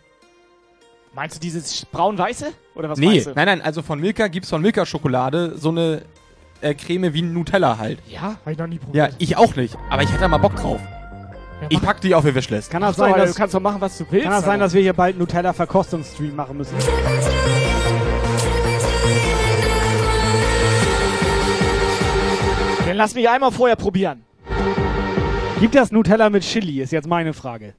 Meinst 1.16 1.38
du 1.38 1.40
dieses 1.40 1.86
braun-weiße? 1.86 2.48
Oder 2.76 2.90
was 2.90 3.00
nee, 3.00 3.08
meinst 3.08 3.28
du? 3.28 3.32
nein, 3.36 3.46
nein, 3.48 3.62
also 3.62 3.82
von 3.82 4.00
Milka 4.00 4.28
gibt's 4.28 4.50
von 4.50 4.62
Milka 4.62 4.86
Schokolade 4.86 5.58
so 5.58 5.70
eine 5.70 6.04
äh, 6.62 6.74
Creme 6.74 7.14
wie 7.14 7.22
Nutella 7.24 7.78
halt. 7.78 8.00
Ja, 8.08 8.22
hab 8.44 8.48
ich 8.48 8.58
noch 8.58 8.68
nie 8.68 8.76
Ja, 8.76 8.82
probiert. 9.08 9.16
ich 9.18 9.38
auch 9.38 9.56
nicht, 9.56 9.76
aber 9.90 10.04
ich 10.04 10.10
hätte 10.10 10.22
da 10.22 10.28
mal 10.28 10.38
Bock 10.38 10.56
drauf. 10.56 10.80
ich 11.70 11.82
pack 11.82 12.02
die 12.02 12.14
auf 12.14 12.24
die 12.26 12.36
Wishlist. 12.36 12.70
Kann 12.70 12.82
das 12.84 12.98
So, 12.98 13.04
sein, 13.04 13.14
dass, 13.16 13.32
du 13.32 13.38
kannst 13.38 13.56
doch 13.56 13.62
machen, 13.62 13.82
was 13.82 13.98
du 13.98 14.06
willst. 14.12 14.26
kann 14.26 14.34
das 14.34 14.46
sein, 14.46 14.60
dass 14.60 14.74
wir 14.74 14.82
hier 14.82 14.94
bald 14.94 15.18
Nutella-Verkostungsstream 15.18 16.36
machen 16.36 16.58
müssen? 16.58 16.76
Dann 22.98 23.04
lass 23.04 23.14
mich 23.14 23.30
einmal 23.30 23.52
vorher 23.52 23.76
probieren. 23.76 24.24
Gibt 25.60 25.76
das 25.76 25.92
Nutella 25.92 26.32
mit 26.32 26.42
Chili? 26.42 26.82
Ist 26.82 26.92
jetzt 26.92 27.08
meine 27.08 27.32
Frage. 27.32 27.76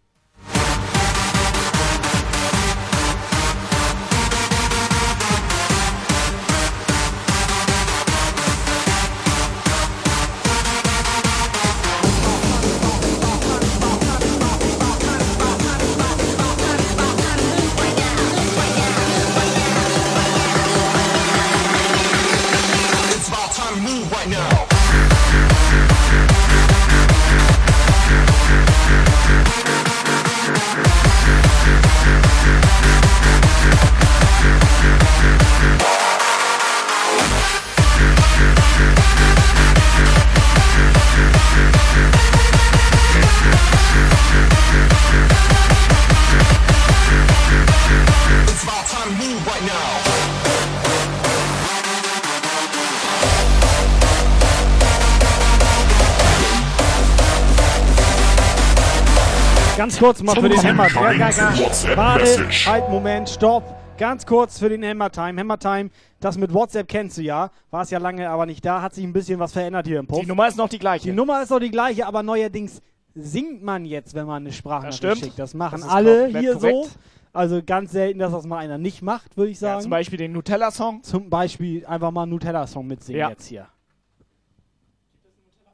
Ganz 59.98 60.18
kurz 60.18 60.22
mal 60.22 60.40
für 60.40 60.48
den 60.48 60.62
Hammer. 60.62 60.88
Ja, 60.88 61.12
ja, 61.12 61.30
ja. 61.30 61.96
Warte, 61.96 62.48
halt, 62.66 62.88
Moment, 62.88 63.28
stopp. 63.28 63.64
Ganz 63.98 64.24
kurz 64.24 64.60
für 64.60 64.68
den 64.68 64.84
Hammer 64.84 65.10
Time. 65.10 65.40
Hammer 65.40 65.58
Time, 65.58 65.90
das 66.20 66.38
mit 66.38 66.54
WhatsApp 66.54 66.86
kennst 66.86 67.18
du 67.18 67.22
ja. 67.22 67.50
War 67.72 67.82
es 67.82 67.90
ja 67.90 67.98
lange 67.98 68.30
aber 68.30 68.46
nicht 68.46 68.64
da. 68.64 68.80
Hat 68.80 68.94
sich 68.94 69.02
ein 69.02 69.12
bisschen 69.12 69.40
was 69.40 69.52
verändert 69.52 69.88
hier 69.88 69.98
im 69.98 70.06
Puff. 70.06 70.20
Die 70.20 70.26
Nummer 70.26 70.46
ist 70.46 70.56
noch 70.56 70.68
die 70.68 70.78
gleiche. 70.78 71.06
Die 71.08 71.12
Nummer 71.16 71.42
ist 71.42 71.50
noch 71.50 71.58
die 71.58 71.72
gleiche, 71.72 72.06
aber 72.06 72.22
neuerdings 72.22 72.80
singt 73.16 73.64
man 73.64 73.84
jetzt, 73.84 74.14
wenn 74.14 74.26
man 74.28 74.44
eine 74.44 74.52
Sprachnachricht 74.52 75.02
Das 75.02 75.18
schickt. 75.18 75.38
Das 75.40 75.54
machen 75.54 75.80
Das 75.80 75.88
alle 75.90 76.26
hier 76.28 76.52
korrekt. 76.54 76.84
so. 76.84 76.88
Also 77.32 77.60
ganz 77.64 77.90
selten, 77.90 78.20
dass 78.20 78.30
das 78.30 78.46
mal 78.46 78.58
einer 78.58 78.78
nicht 78.78 79.02
macht, 79.02 79.36
würde 79.36 79.50
ich 79.50 79.58
sagen. 79.58 79.78
Ja, 79.78 79.82
zum 79.82 79.90
Beispiel 79.90 80.18
den 80.18 80.30
Nutella-Song. 80.30 81.02
Zum 81.02 81.28
Beispiel 81.28 81.84
einfach 81.86 82.12
mal 82.12 82.22
einen 82.22 82.30
Nutella-Song 82.30 82.86
mitsingen 82.86 83.18
Ja. 83.18 83.30
jetzt 83.30 83.46
hier. 83.48 83.66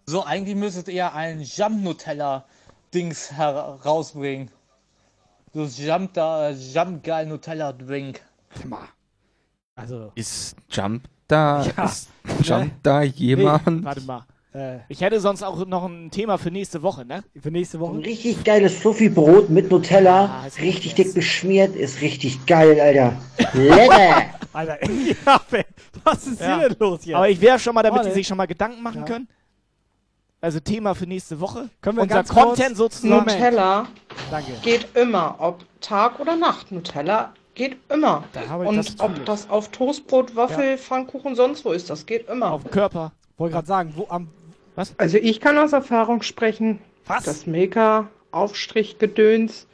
So, 0.06 0.24
eigentlich 0.24 0.56
müsstet 0.56 0.88
ihr 0.88 1.12
ein 1.12 1.44
Jump-Nutella-Dings 2.94 3.32
herausbringen. 3.32 4.50
So 5.52 5.64
Jump 5.64 6.14
da, 6.14 6.50
Jump 6.50 7.02
geil 7.04 7.26
Nutella-Drink. 7.26 8.20
Also. 9.76 10.12
Ist 10.14 10.56
Jump 10.70 11.04
da? 11.28 11.64
Ja. 11.76 11.84
Ist 11.84 12.08
Jump 12.42 12.72
da 12.82 13.02
jemand? 13.02 13.84
Warte 13.84 14.00
mal. 14.02 14.24
Äh, 14.52 14.78
Ich 14.88 15.00
hätte 15.00 15.18
sonst 15.20 15.42
auch 15.42 15.64
noch 15.66 15.84
ein 15.86 16.10
Thema 16.10 16.38
für 16.38 16.50
nächste 16.50 16.82
Woche, 16.82 17.04
ne? 17.04 17.24
Für 17.40 17.50
nächste 17.50 17.80
Woche? 17.80 17.94
Ein 17.94 18.00
richtig 18.04 18.44
geiles 18.44 18.76
Fluffy-Brot 18.78 19.50
mit 19.50 19.70
Nutella, 19.70 20.42
Ah, 20.42 20.46
ist 20.46 20.60
richtig 20.60 20.94
dick 20.94 21.12
beschmiert, 21.14 21.74
ist 21.74 22.00
richtig 22.00 22.46
geil, 22.46 22.80
Alter. 22.80 23.16
Lecker! 23.52 24.22
Alter, 24.52 24.78
ja, 25.26 25.40
was 26.04 26.26
ist 26.28 26.40
Ja. 26.40 26.58
hier 26.60 26.68
denn 26.68 26.78
los 26.78 27.04
jetzt? 27.04 27.16
Aber 27.16 27.28
ich 27.28 27.40
wäre 27.40 27.58
schon 27.58 27.74
mal, 27.74 27.82
damit 27.82 27.96
Warte. 27.98 28.10
die 28.10 28.14
sich 28.14 28.26
schon 28.28 28.36
mal 28.36 28.46
Gedanken 28.46 28.80
machen 28.80 29.00
Ja. 29.00 29.04
können. 29.04 29.28
Also 30.44 30.60
Thema 30.60 30.94
für 30.94 31.06
nächste 31.06 31.40
Woche. 31.40 31.70
Können 31.80 31.96
wir 31.96 32.02
Unser 32.02 32.14
ganz 32.16 32.28
kurz- 32.28 32.44
Content 32.44 32.76
sozusagen. 32.76 33.24
Nutella 33.24 33.88
Danke. 34.30 34.52
geht 34.62 34.94
immer, 34.94 35.36
ob 35.38 35.64
Tag 35.80 36.20
oder 36.20 36.36
Nacht. 36.36 36.70
Nutella 36.70 37.32
geht 37.54 37.78
immer. 37.90 38.24
Da 38.34 38.46
habe 38.48 38.64
ich 38.64 38.68
Und 38.68 38.76
das 38.76 39.00
ob 39.00 39.08
Gefühl. 39.12 39.24
das 39.24 39.48
auf 39.48 39.70
Toastbrot, 39.70 40.36
Waffel, 40.36 40.76
Pfannkuchen, 40.76 41.34
sonst 41.34 41.64
wo 41.64 41.72
ist, 41.72 41.88
das 41.88 42.04
geht 42.04 42.28
immer. 42.28 42.52
Auf 42.52 42.62
dem 42.62 42.70
Körper. 42.70 43.12
Wollte 43.38 43.54
gerade 43.54 43.66
sagen, 43.66 43.94
wo 43.96 44.06
am. 44.10 44.28
Was? 44.74 44.92
Also 44.98 45.16
ich 45.16 45.40
kann 45.40 45.56
aus 45.56 45.72
Erfahrung 45.72 46.20
sprechen. 46.20 46.78
Was? 47.06 47.24
Das 47.24 47.46
Milka 47.46 48.08
Aufstrichgedöns, 48.30 49.66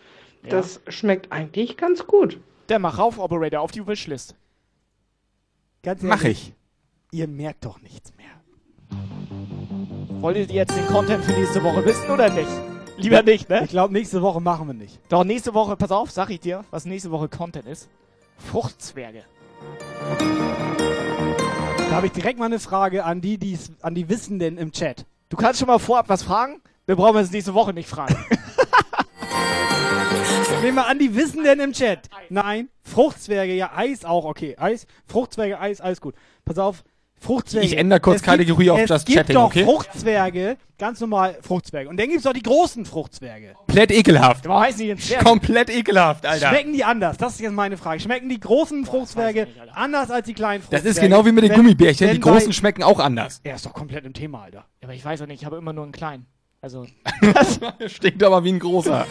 Ja. 0.44 0.51
das 0.51 0.80
schmeckt 0.86 1.32
eigentlich 1.32 1.76
ganz 1.78 2.06
gut. 2.06 2.38
Der 2.68 2.78
mach 2.78 2.97
rauf, 2.98 3.18
Operator, 3.18 3.60
auf 3.60 3.72
die 3.72 3.84
Wishlist. 3.86 4.36
Ganz 5.82 6.02
Mach 6.02 6.22
ehrlich, 6.22 6.52
ich. 7.10 7.18
Ihr 7.18 7.26
merkt 7.26 7.64
doch 7.64 7.80
nichts 7.82 8.12
mehr. 8.16 8.26
Wolltet 10.20 10.51
ihr 10.51 10.56
jetzt 10.56 10.76
den 10.76 10.86
Content 10.86 11.24
für 11.24 11.32
nächste 11.32 11.64
Woche 11.64 11.82
wissen 11.82 12.10
oder 12.10 12.28
nicht? 12.28 12.51
Lieber 12.98 13.22
nicht, 13.22 13.48
ne? 13.48 13.62
Ich 13.64 13.70
glaube, 13.70 13.94
nächste 13.94 14.20
Woche 14.20 14.38
machen 14.38 14.66
wir 14.66 14.74
nicht. 14.74 15.01
Doch, 15.09 15.24
nächste 15.24 15.55
Woche, 15.55 15.76
pass 15.76 15.90
auf, 15.90 16.10
sag 16.10 16.28
ich 16.28 16.40
dir, 16.40 16.62
was 16.70 16.84
nächste 16.84 17.10
Woche 17.10 17.30
Content 17.30 17.66
ist. 17.66 17.88
Fruchtzwerge. 18.36 19.24
Da 21.78 21.90
habe 21.90 22.06
ich 22.06 22.12
direkt 22.12 22.38
mal 22.38 22.44
eine 22.44 22.59
Frage 22.59 23.06
an 23.06 23.22
die, 23.22 23.38
die's, 23.38 23.72
an 23.80 23.94
die 23.94 24.10
Wissenden 24.10 24.59
im 24.59 24.72
Chat. 24.72 25.06
Du 25.30 25.38
kannst 25.38 25.59
schon 25.59 25.68
mal 25.68 25.78
vorab 25.78 26.10
was 26.10 26.22
fragen. 26.22 26.60
Wir 26.84 26.97
brauchen 26.97 27.16
es 27.16 27.30
nächste 27.30 27.55
Woche 27.55 27.72
nicht 27.72 27.88
fragen. 27.88 28.14
Nehmen 30.62 30.76
wir 30.76 30.86
an 30.86 30.98
die 30.98 31.16
Wissenden 31.16 31.60
im 31.60 31.72
Chat. 31.72 32.10
Nein, 32.28 32.68
Fruchtzwerge, 32.82 33.55
ja, 33.55 33.70
Eis 33.74 34.05
auch, 34.05 34.26
okay. 34.26 34.55
Eis, 34.59 34.86
Fruchtzwerge, 35.06 35.59
Eis, 35.59 35.80
alles 35.80 36.02
gut. 36.02 36.14
Pass 36.44 36.59
auf, 36.59 36.84
Fruchtzwerge. 37.20 37.66
Ich 37.66 37.76
ändere 37.76 38.01
kurz 38.01 38.16
Es 38.16 38.22
Kategorie 38.22 38.64
gibt, 38.64 38.70
auf 38.72 38.80
es 38.80 38.88
Just 38.88 39.06
gibt 39.06 39.18
Chatting, 39.18 39.34
doch 39.34 39.44
okay? 39.47 39.64
Fruchtzwerge, 39.64 40.56
ganz 40.78 41.01
normal 41.01 41.36
Fruchtzwerge. 41.42 41.88
Und 41.90 41.98
dann 42.01 42.06
gibt 42.06 42.18
es 42.18 42.24
doch 42.24 42.32
die 42.32 42.42
großen 42.42 42.84
Fruchtzwerge. 42.86 43.52
Komplett 43.66 43.90
ekelhaft. 43.92 44.48
Warum 44.48 44.62
heißen 44.62 44.80
die 44.80 44.86
denn 44.88 44.98
Zwerge? 44.98 45.24
Komplett 45.24 45.68
ekelhaft, 45.70 46.24
Alter. 46.24 46.48
Schmecken 46.48 46.72
die 46.72 46.82
anders? 46.82 47.18
Das 47.18 47.34
ist 47.34 47.40
jetzt 47.40 47.52
meine 47.52 47.76
Frage. 47.76 48.01
Schmecken 48.01 48.28
die 48.30 48.40
großen 48.40 48.86
Fruchtzwerge 48.86 49.47
anders 49.74 50.10
als 50.10 50.26
die 50.26 50.32
kleinen 50.34 50.60
Das 50.62 50.68
Fruchtzwerge? 50.70 50.88
ist 50.88 51.01
genau 51.01 51.26
wie 51.26 51.32
mit 51.32 51.44
den 51.44 51.51
Wenn- 51.51 51.56
Gummibärchen. 51.59 52.10
Die 52.12 52.18
bei- 52.18 52.30
großen 52.30 52.52
schmecken 52.55 52.82
auch 52.82 52.98
anders. 52.98 53.40
Er 53.44 53.55
ist 53.56 53.66
doch 53.66 53.74
komplett 53.74 54.06
im 54.06 54.14
Thema, 54.14 54.42
Alter. 54.44 54.64
Ja, 54.80 54.84
aber 54.88 54.94
ich 54.94 55.05
weiß 55.05 55.20
auch 55.22 55.26
nicht, 55.26 55.40
ich 55.42 55.47
habe 55.47 55.56
immer 55.59 55.72
nur 55.74 55.84
einen 55.84 55.92
kleinen. 55.92 56.26
Also. 56.62 56.86
Stinkt 57.86 58.22
aber 58.22 58.42
wie 58.44 58.52
ein 58.52 58.59
großer. 58.59 59.06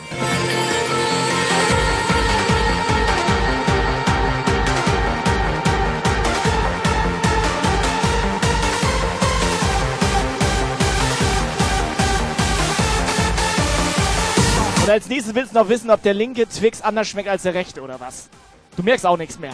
Und 14.89 14.93
als 14.93 15.07
nächstes 15.07 15.35
willst 15.35 15.53
du 15.53 15.59
noch 15.59 15.69
wissen, 15.69 15.91
ob 15.91 16.01
der 16.01 16.15
linke 16.15 16.49
Twix 16.49 16.81
anders 16.81 17.07
schmeckt 17.07 17.29
als 17.29 17.43
der 17.43 17.53
rechte 17.53 17.83
oder 17.83 17.99
was? 17.99 18.27
Du 18.75 18.81
merkst 18.81 19.05
auch 19.05 19.17
nichts 19.17 19.37
mehr. 19.37 19.51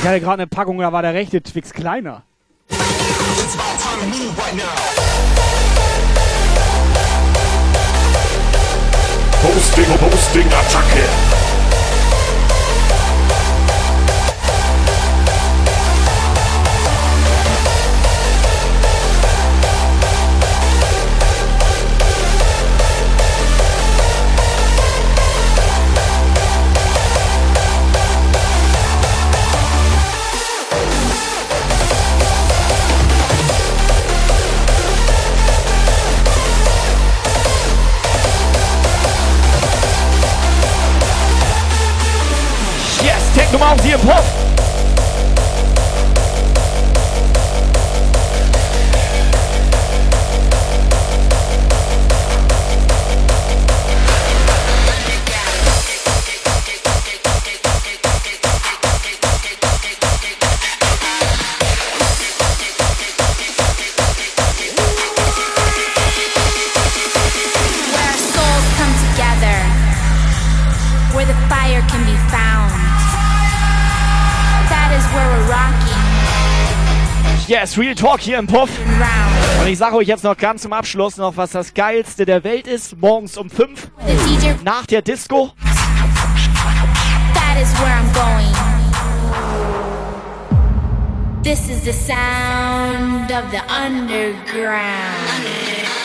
Ich 0.00 0.04
hatte 0.04 0.18
gerade 0.18 0.42
eine 0.42 0.48
Packung, 0.48 0.78
da 0.78 0.92
war 0.92 1.00
der 1.00 1.14
rechte 1.14 1.40
Twix 1.40 1.72
kleiner. 1.72 2.24
Hosting, 9.44 9.86
Hosting, 10.00 10.46
Attacke. 10.48 11.31
Hier 43.82 43.96
im 43.96 44.00
Pop. 44.00 44.24
Where 44.24 44.51
Yes, 77.72 77.78
Real 77.78 77.94
Talk 77.94 78.20
hier 78.20 78.38
im 78.38 78.46
Puff. 78.46 78.68
Und 79.60 79.66
ich 79.66 79.78
sage 79.78 79.96
euch 79.96 80.06
jetzt 80.06 80.24
noch 80.24 80.36
ganz 80.36 80.60
zum 80.60 80.74
Abschluss 80.74 81.16
noch, 81.16 81.38
was 81.38 81.52
das 81.52 81.72
Geilste 81.72 82.26
der 82.26 82.44
Welt 82.44 82.66
ist. 82.66 82.98
Morgens 82.98 83.38
um 83.38 83.48
5. 83.48 83.90
Nach 84.62 84.84
der 84.84 85.00
Disco. 85.00 85.52
That 87.32 87.56
is 87.62 87.72
where 87.80 87.88
I'm 87.88 88.12
going. 88.12 88.52
This 91.42 91.70
is 91.70 91.82
the 91.82 91.94
sound 91.94 93.30
of 93.30 93.50
the 93.50 93.62
underground. 93.72 94.20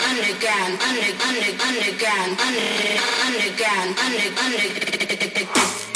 Underground, 0.07 0.79
under, 0.87 1.11
under, 1.27 1.51
underground, 1.67 2.39
under, 2.47 2.63
underground, 3.27 3.97
under, 4.05 4.29
under. 4.45 5.86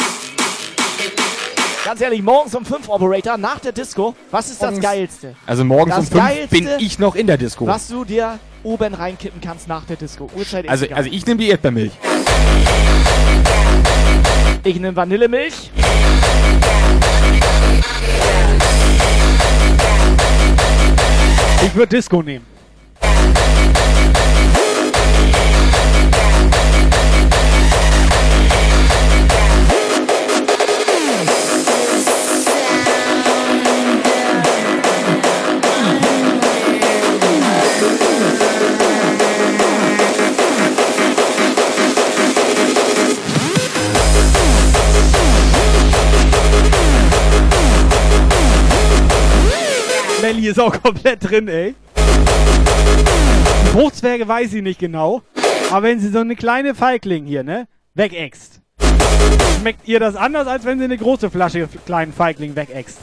Ganz 1.84 2.00
ehrlich, 2.00 2.22
morgens 2.22 2.54
um 2.54 2.64
5 2.64 2.90
Operator, 2.90 3.38
nach 3.38 3.60
der 3.60 3.72
Disco. 3.72 4.16
Was 4.30 4.50
ist 4.52 4.62
das 4.62 4.70
Morgens- 4.72 4.84
Geilste? 4.86 5.36
Also 5.48 5.66
morgens 5.66 5.96
das 5.96 6.06
um 6.06 6.12
fünf 6.12 6.24
Geilste, 6.24 6.48
bin 6.56 6.68
ich 6.80 7.00
noch 7.00 7.16
in 7.16 7.26
der 7.28 7.38
Disco. 7.38 7.66
Was 7.66 7.88
du 7.88 8.06
dir 8.06 8.38
oben 8.64 8.94
reinkippen 8.94 9.42
kannst 9.42 9.68
nach 9.68 9.84
der 9.86 9.96
Disco. 9.96 10.30
Uhrzeit 10.36 10.70
Also, 10.70 10.86
also 10.94 11.10
ich 11.12 11.26
nehme 11.26 11.40
die 11.40 11.50
Erdbeermilch. 11.50 11.92
Ich 14.64 14.76
nehme 14.76 14.96
Vanillemilch. 14.96 15.72
Ich 21.66 21.76
würde 21.76 21.96
Disco 21.96 22.22
nehmen. 22.22 22.51
Melli 50.32 50.48
ist 50.48 50.62
auch 50.62 50.82
komplett 50.82 51.30
drin, 51.30 51.50
ey. 51.50 51.76
Die 53.66 53.70
Fruchtzwerge 53.74 54.26
weiß 54.26 54.54
ich 54.54 54.62
nicht 54.62 54.80
genau. 54.80 55.24
Aber 55.70 55.84
wenn 55.84 56.00
sie 56.00 56.08
so 56.08 56.20
eine 56.20 56.38
kleine 56.38 56.74
Feigling 56.74 57.26
hier, 57.26 57.44
ne, 57.44 57.68
wegäxt. 57.96 58.62
Schmeckt 59.60 59.86
ihr 59.90 60.00
das 60.00 60.16
anders, 60.16 60.48
als 60.48 60.64
wenn 60.64 60.80
sie 60.80 60.86
eine 60.86 60.98
große 60.98 61.30
Flasche 61.30 61.68
kleinen 61.86 62.14
Feigling 62.14 62.56
wegäxt? 62.56 63.00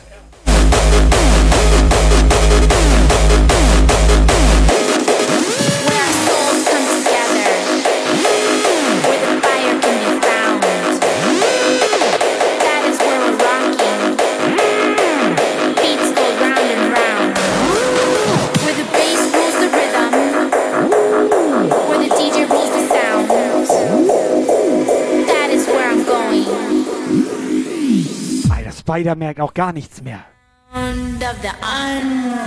Spider 28.88 29.16
merkt 29.16 29.38
auch 29.38 29.52
gar 29.52 29.74
nichts 29.74 30.02
mehr. 30.02 30.20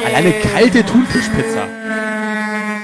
Alleine 0.04 0.32
kalte 0.32 0.84
Thunfischpizza. 0.84 1.68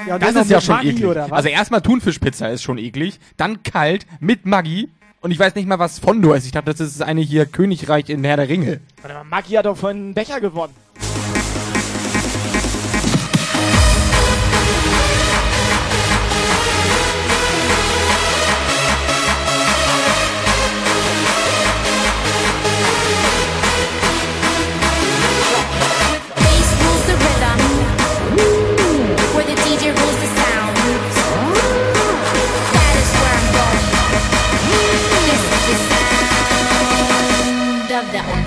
Ja, 0.08 0.20
Das 0.20 0.36
ist 0.36 0.52
ja 0.52 0.62
schon 0.62 0.76
Maggi 0.76 0.90
eklig. 0.90 1.18
Also 1.32 1.50
erstmal 1.50 1.82
Thunfischpizza 1.82 2.50
ist 2.50 2.62
schon 2.62 2.78
eklig, 2.78 3.20
dann 3.36 3.64
kalt 3.64 4.06
mit 4.20 4.46
Maggi 4.46 4.90
und 5.22 5.32
ich 5.32 5.40
weiß 5.40 5.56
nicht 5.56 5.68
mal, 5.68 5.80
was 5.80 5.98
Fondo 5.98 6.34
ist. 6.34 6.46
Ich 6.46 6.52
dachte, 6.52 6.70
das 6.70 6.80
ist 6.80 7.02
eine 7.02 7.22
hier 7.22 7.48
Königreich 7.48 8.10
in 8.10 8.24
Herr 8.24 8.38
der 8.38 8.48
Ringe. 8.48 8.80
Warte 9.02 9.18
mal, 9.18 9.24
Maggi 9.24 9.54
hat 9.56 9.66
doch 9.66 9.76
von 9.76 9.90
einen 9.90 10.14
Becher 10.14 10.40
gewonnen. 10.40 10.76
Love 37.98 38.11
that 38.11 38.30
one. 38.30 38.38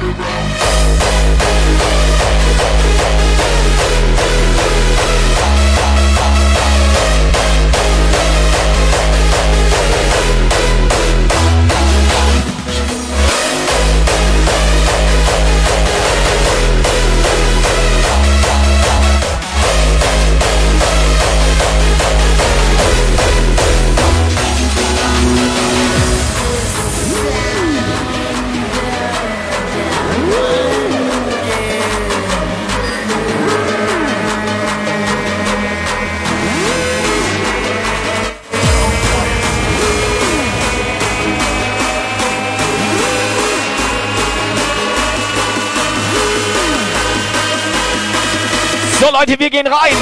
Leute, 49.20 49.38
wir 49.38 49.51
gehen 49.51 49.66
rein. 49.66 49.92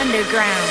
Underground. 0.00 0.63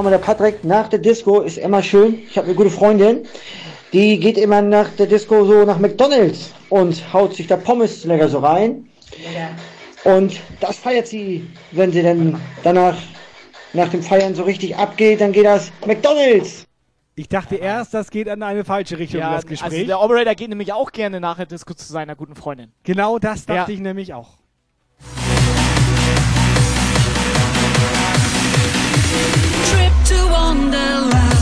Nochmal 0.00 0.18
der 0.18 0.24
Patrick. 0.24 0.64
Nach 0.64 0.88
der 0.88 0.98
Disco 0.98 1.40
ist 1.40 1.58
immer 1.58 1.82
schön. 1.82 2.20
Ich 2.30 2.36
habe 2.38 2.46
eine 2.46 2.56
gute 2.56 2.70
Freundin. 2.70 3.26
Die 3.92 4.18
geht 4.18 4.38
immer 4.38 4.62
nach 4.62 4.88
der 4.98 5.06
Disco 5.06 5.44
so 5.44 5.64
nach 5.64 5.78
McDonalds 5.78 6.52
und 6.70 7.12
haut 7.12 7.34
sich 7.34 7.46
da 7.46 7.56
Pommes 7.56 8.04
lecker 8.04 8.28
so 8.28 8.38
rein. 8.38 8.88
Und 10.04 10.40
das 10.60 10.78
feiert 10.78 11.06
sie, 11.06 11.46
wenn 11.72 11.92
sie 11.92 12.02
dann 12.02 12.40
danach, 12.62 12.96
nach 13.74 13.88
dem 13.88 14.02
Feiern 14.02 14.34
so 14.34 14.44
richtig 14.44 14.74
abgeht, 14.76 15.20
dann 15.20 15.32
geht 15.32 15.44
das 15.44 15.70
McDonalds. 15.86 16.64
Ich 17.16 17.28
dachte 17.28 17.56
erst, 17.56 17.92
das 17.92 18.10
geht 18.10 18.26
in 18.28 18.42
eine 18.42 18.64
falsche 18.64 18.98
Richtung, 18.98 19.20
Ja, 19.20 19.34
das 19.34 19.44
Gespräch. 19.44 19.72
also 19.72 19.86
der 19.86 20.00
Operator 20.00 20.34
geht 20.34 20.48
nämlich 20.48 20.72
auch 20.72 20.92
gerne 20.92 21.20
nach 21.20 21.36
der 21.36 21.46
Disco 21.46 21.74
zu 21.74 21.92
seiner 21.92 22.16
guten 22.16 22.36
Freundin. 22.36 22.72
genau 22.84 23.18
das 23.18 23.44
dachte 23.44 23.72
Ja. 23.72 23.74
ich 23.76 23.80
nämlich 23.80 24.14
auch. 24.14 24.38
Trip 29.70 29.92
to 30.06 30.26
Wonderland. 30.30 31.39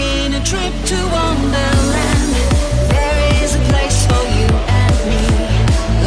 Taking 0.00 0.32
a 0.34 0.42
trip 0.42 0.72
to 0.86 0.96
Wonderland. 1.12 2.32
There 2.88 3.44
is 3.44 3.54
a 3.54 3.58
place 3.68 4.06
for 4.06 4.22
you 4.36 4.48
and 4.80 4.96
me. 5.10 5.24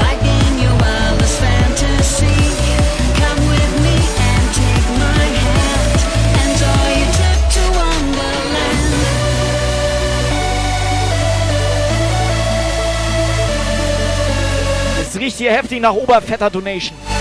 Like 0.01 0.23
in 0.39 0.53
your 0.63 0.75
wildest 0.81 1.37
fantasy. 1.37 2.39
Come 3.21 3.41
with 3.53 3.73
me 3.85 3.97
and 4.29 4.45
take 4.61 4.87
my 4.97 5.25
hand. 5.45 5.93
Enjoy 6.41 6.87
your 7.01 7.11
trip 7.19 7.39
to 7.55 7.63
Wonderland. 7.77 8.93
Es 15.01 15.19
riecht 15.19 15.37
hier 15.37 15.51
heftig 15.51 15.79
nach 15.81 15.93
Oberfetter 15.93 16.49
Donation. 16.49 17.12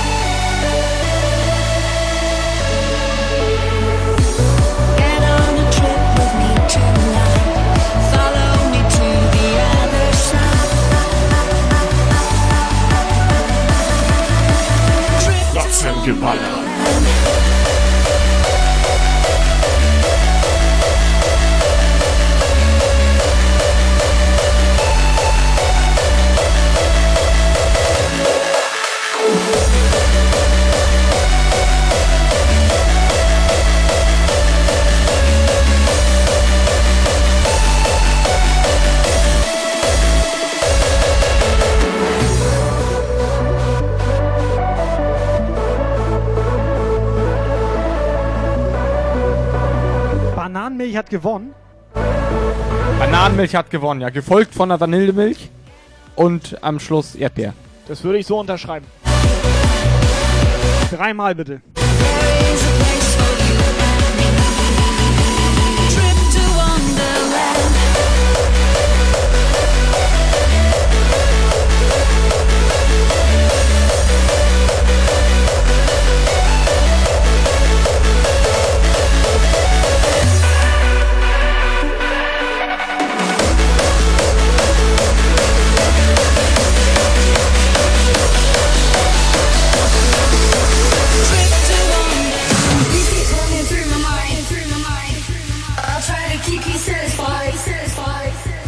and 15.85 16.07
goodbye. 16.07 16.52
Bananenmilch 50.73 50.97
hat 50.97 51.11
gewonnen. 51.11 51.55
Bananenmilch 52.99 53.55
hat 53.55 53.71
gewonnen, 53.71 54.01
ja. 54.01 54.09
Gefolgt 54.09 54.55
von 54.55 54.71
der 54.71 54.81
Vanillemilch 54.81 55.51
und 56.17 56.57
am 56.63 56.81
Schluss 56.81 57.15
Erdbeer. 57.15 57.53
Das 57.89 58.03
würde 58.05 58.19
ich 58.19 58.27
so 58.27 58.39
unterschreiben. 58.41 58.87
Dreimal 60.91 61.35
bitte. 61.35 61.61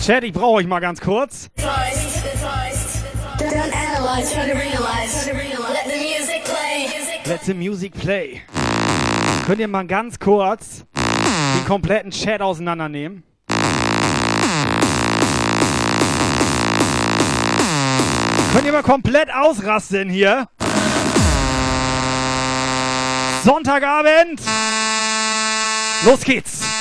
Chat, 0.05 0.23
ich 0.23 0.35
brauche 0.35 0.57
euch 0.57 0.67
mal 0.67 0.81
ganz 0.81 1.01
kurz. 1.01 1.49
Let 7.25 7.41
the 7.47 7.55
music 7.55 7.95
play. 7.95 8.43
Könnt 9.47 9.61
ihr 9.61 9.69
mal 9.69 9.87
ganz 9.87 10.19
kurz 10.19 10.85
den 10.95 11.65
kompletten 11.67 12.11
Chat 12.11 12.43
auseinandernehmen? 12.43 13.23
Könnt 18.53 18.67
ihr 18.67 18.73
mal 18.73 18.83
komplett 18.83 19.33
ausrasten 19.35 20.11
hier? 20.11 20.49
Sonntagabend. 23.43 24.43
Los 26.05 26.21
geht's. 26.21 26.74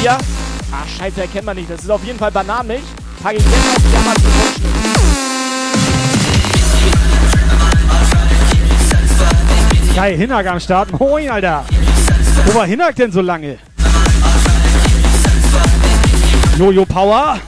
Hier. 0.00 0.12
Ah, 0.72 0.86
scheiße, 0.98 1.20
erkennt 1.20 1.46
man 1.46 1.56
nicht. 1.56 1.70
Das 1.70 1.82
ist 1.82 1.90
auf 1.90 2.02
jeden 2.04 2.18
Fall 2.18 2.30
Bananenmilch. 2.30 2.82
Packe 3.22 3.36
ich 3.36 3.44
jetzt 3.44 3.76
auf 3.76 3.82
die 3.82 3.96
Amazon 3.96 4.30
Geil, 9.94 10.16
Hinak 10.16 10.46
am 10.46 10.60
Start. 10.60 10.98
Moin, 10.98 11.28
Alter. 11.28 11.64
Wo 12.46 12.54
war 12.54 12.66
Hinak 12.66 12.96
denn 12.96 13.12
so 13.12 13.20
lange? 13.20 13.58
Jojo 16.56 16.86
Power. 16.86 17.38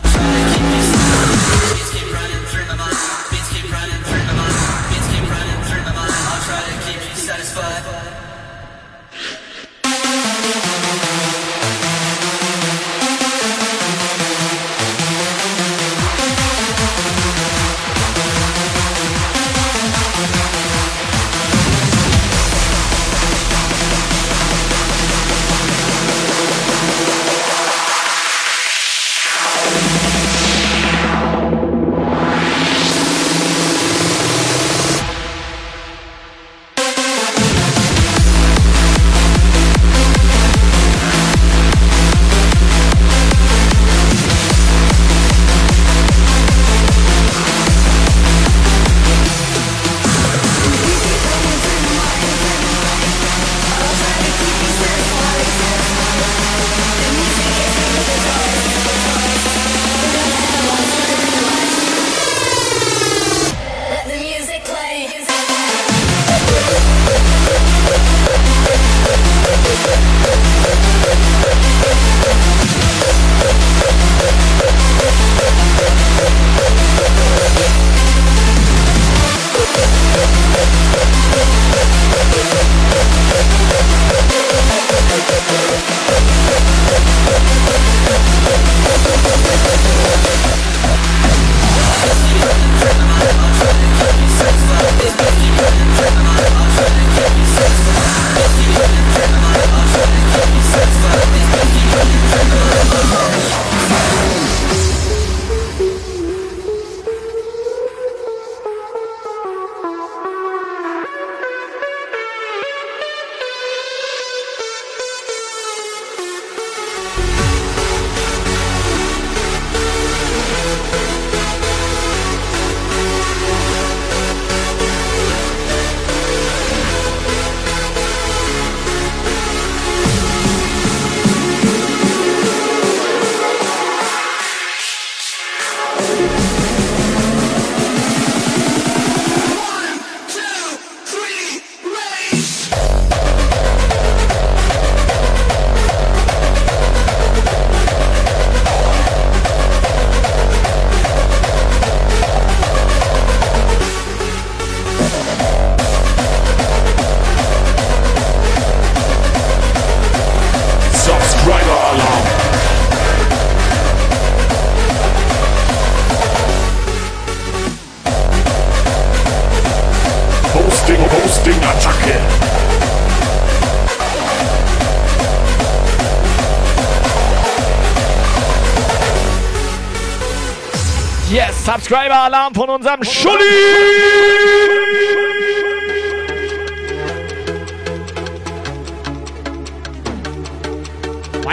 Subscriber-Alarm 182.23 182.55
von 182.55 182.71
unserem 182.71 183.05
Schulli! 183.05 183.35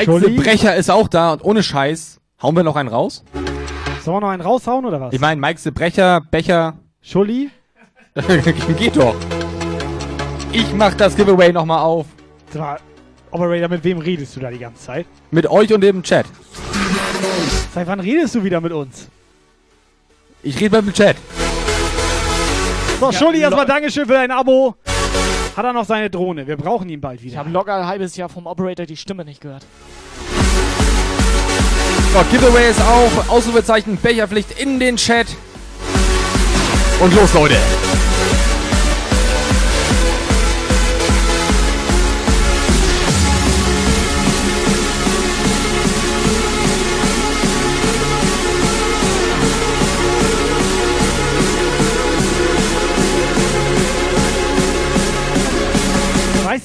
The 0.05 0.29
Brecher 0.37 0.75
ist 0.75 0.89
auch 0.89 1.07
da 1.07 1.33
und 1.33 1.43
ohne 1.43 1.63
Scheiß. 1.63 2.19
Hauen 2.41 2.55
wir 2.55 2.63
noch 2.63 2.75
einen 2.75 2.89
raus? 2.89 3.23
Sollen 4.03 4.17
wir 4.17 4.21
noch 4.21 4.29
einen 4.29 4.41
raushauen 4.41 4.85
oder 4.85 5.01
was? 5.01 5.13
Ich 5.13 5.19
meine, 5.19 5.41
Mike 5.41 5.71
Brecher, 5.71 6.21
Becher. 6.31 6.75
Schulli? 7.01 7.49
Geht 8.77 8.95
doch. 8.95 9.15
Ich 10.51 10.73
mach 10.73 10.93
das 10.93 11.15
Giveaway 11.15 11.51
nochmal 11.51 11.79
auf. 11.79 12.05
Operator, 13.31 13.69
mit 13.69 13.83
wem 13.83 13.99
redest 13.99 14.35
du 14.35 14.39
da 14.39 14.49
die 14.49 14.57
ganze 14.57 14.83
Zeit? 14.83 15.05
Mit 15.31 15.47
euch 15.47 15.71
und 15.73 15.81
dem 15.81 16.01
Chat. 16.01 16.25
Seit 17.73 17.87
wann 17.87 17.99
redest 17.99 18.35
du 18.35 18.43
wieder 18.43 18.61
mit 18.61 18.71
uns? 18.71 18.98
Ich 20.41 20.59
rede 20.59 20.81
mit 20.81 20.87
dem 20.87 20.93
Chat. 20.93 21.17
So, 22.99 23.11
Ja, 23.11 23.13
Schulli, 23.17 23.39
erstmal 23.41 23.65
Dankeschön 23.65 24.05
für 24.05 24.13
dein 24.13 24.31
Abo. 24.31 24.75
Hat 25.55 25.65
er 25.65 25.73
noch 25.73 25.85
seine 25.85 26.09
Drohne? 26.09 26.47
Wir 26.47 26.57
brauchen 26.57 26.87
ihn 26.89 27.01
bald 27.01 27.19
Ich 27.19 27.25
wieder. 27.27 27.37
habe 27.39 27.49
locker 27.49 27.75
ein 27.75 27.87
halbes 27.87 28.15
Jahr 28.15 28.29
vom 28.29 28.45
Operator 28.47 28.85
die 28.85 28.95
Stimme 28.97 29.25
nicht 29.25 29.41
gehört. 29.41 29.63
So, 32.13 32.19
Giveaway 32.31 32.71
ist 32.71 32.81
auch. 32.81 33.29
Ausrufezeichen 33.29 33.97
Becherpflicht 34.01 34.59
in 34.59 34.79
den 34.79 34.95
Chat. 34.95 35.27
Und 37.01 37.13
los, 37.15 37.33
Leute. 37.33 37.57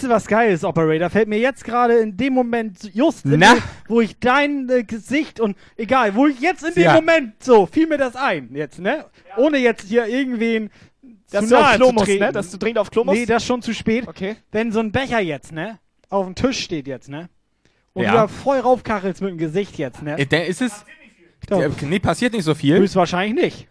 Du, 0.05 0.09
was 0.09 0.26
geil 0.26 0.52
ist, 0.52 0.64
Operator? 0.64 1.10
Fällt 1.10 1.28
mir 1.28 1.39
jetzt 1.39 1.64
gerade 1.64 1.94
in 1.98 2.16
dem 2.16 2.32
Moment, 2.35 2.90
just 2.94 3.24
in 3.24 3.40
dem, 3.40 3.59
wo 3.89 4.01
ich 4.01 4.18
dein 4.18 4.68
äh, 4.68 4.85
Gesicht 4.85 5.40
und 5.40 5.56
egal, 5.76 6.14
wo 6.14 6.26
ich 6.26 6.40
jetzt 6.40 6.62
in 6.64 6.74
dem 6.74 6.82
Ja. 6.85 6.94
Moment 6.94 7.43
so, 7.43 7.66
fiel 7.66 7.86
mir 7.86 7.98
das 7.98 8.14
ein, 8.16 8.51
jetzt, 8.55 8.78
ne? 8.78 9.06
Ohne 9.36 9.59
jetzt 9.59 9.89
hier 9.89 10.06
irgendwen 10.06 10.70
Dass 11.31 11.44
zu 11.44 11.51
du 11.51 11.56
auf 11.56 11.62
nahe 11.62 11.76
Klo 11.76 11.86
zu 11.89 11.93
musst, 11.94 12.06
treten. 12.06 12.24
ne? 12.24 12.32
Dass 12.32 12.51
du 12.51 12.59
dringend 12.59 12.78
auf 12.78 12.90
Klo 12.90 13.05
musst? 13.05 13.18
Nee, 13.18 13.26
das 13.26 13.43
ist 13.43 13.47
schon 13.47 13.62
zu 13.62 13.74
spät. 13.74 14.06
Okay. 14.09 14.36
Wenn 14.52 14.72
so 14.72 14.81
ein 14.81 14.93
Becher 14.93 15.20
jetzt, 15.20 15.52
ne? 15.52 15.78
Auf 16.10 16.26
dem 16.26 16.35
Tisch 16.35 16.60
steht 16.60 16.86
jetzt, 16.86 17.09
ne? 17.09 17.28
Und 17.93 18.05
Ja. 18.05 18.10
du 18.10 18.16
da 18.18 18.28
voll 18.28 18.59
raufkachelst 18.59 19.20
mit 19.22 19.31
dem 19.31 19.39
Gesicht 19.39 19.78
jetzt, 19.78 20.02
ne? 20.02 20.18
Äh, 20.18 20.26
Der 20.26 20.47
ist 20.47 20.60
es. 20.62 20.85
Ja, 21.51 21.68
nee, 21.82 21.98
passiert 21.98 22.32
nicht 22.32 22.44
so 22.44 22.55
viel. 22.55 22.78
Höchstwahrscheinlich 22.78 23.44
nicht. 23.44 23.68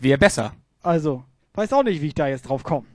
Wäre 0.00 0.18
besser. 0.18 0.54
Also, 0.82 1.24
weiß 1.54 1.72
auch 1.72 1.82
nicht, 1.82 2.00
wie 2.02 2.08
ich 2.08 2.14
da 2.14 2.28
jetzt 2.28 2.42
drauf 2.48 2.62
komme. 2.62 2.86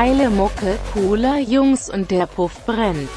Geile 0.00 0.30
Mucke, 0.30 0.78
cooler 0.92 1.40
Jungs 1.40 1.90
und 1.90 2.12
der 2.12 2.26
Puff 2.26 2.64
brennt. 2.64 3.10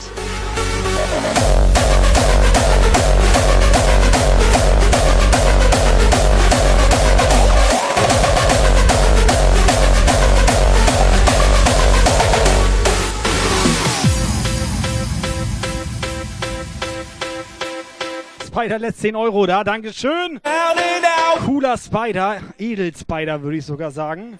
Spider 18.43 18.79
lässt 18.79 19.01
10 19.01 19.15
Euro 19.15 19.45
da, 19.45 19.63
Dankeschön. 19.63 20.41
Cooler 21.45 21.77
Spider, 21.77 22.37
Edel-Spider 22.57 23.43
würde 23.43 23.57
ich 23.57 23.65
sogar 23.67 23.91
sagen. 23.91 24.39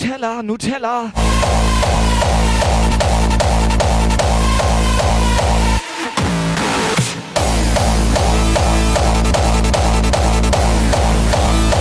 Nutella, 0.00 0.42
Nutella. 0.42 1.12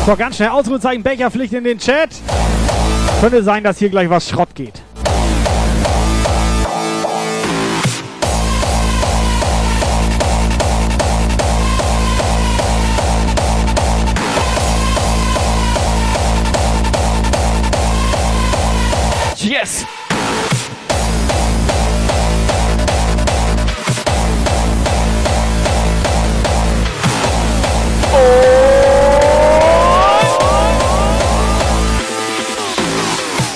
So, 0.05 0.15
ganz 0.17 0.35
schnell 0.35 0.49
Ausrufezeichen 0.49 1.01
Becherpflicht 1.01 1.53
in 1.53 1.63
den 1.63 1.77
Chat. 1.77 2.09
Könnte 3.21 3.41
sein, 3.41 3.63
dass 3.63 3.77
hier 3.77 3.89
gleich 3.89 4.09
was 4.09 4.27
Schrott 4.27 4.53
geht. 4.53 4.81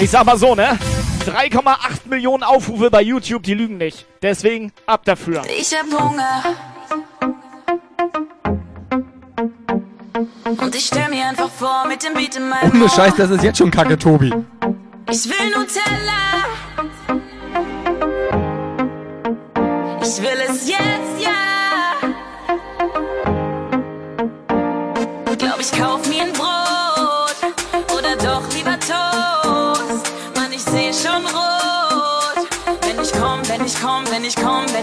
Ich 0.04 0.12
sag 0.12 0.26
mal 0.26 0.38
so, 0.38 0.54
ne? 0.54 0.78
3,8 1.26 2.10
Millionen 2.10 2.44
Aufrufe 2.44 2.92
bei 2.92 3.02
YouTube, 3.02 3.44
die 3.44 3.54
lügen 3.54 3.78
nicht. 3.78 4.06
Deswegen 4.22 4.74
ab 4.86 5.06
dafür. 5.06 5.44
Ich 5.58 5.74
hab 5.74 5.86
Hunger. 5.98 6.44
Und 10.58 10.76
ich 10.76 10.88
stell 10.88 11.08
mir 11.08 11.26
einfach 11.26 11.50
vor, 11.50 11.86
mit 11.88 12.04
dem 12.04 12.16
Beat 12.16 12.36
in 12.36 12.50
meinem 12.50 12.82
Ohne. 12.82 12.90
Scheiß, 12.90 13.16
das 13.16 13.30
ist 13.30 13.44
jetzt 13.46 13.60
schon 13.60 13.72
kacke, 13.72 13.98
Tobi. 13.98 14.34
Ich 15.10 15.26
will 15.26 15.52
Nutella. 15.56 16.44
Ich 20.02 20.22
will 20.22 20.42
es 20.50 20.68
jetzt, 20.68 21.24
ja. 21.24 21.32
Glaub 25.38 25.60
ich 25.62 25.72
kauf 25.72 26.10
mir 26.10 26.24
ein 26.24 26.34
Brot 26.34 26.83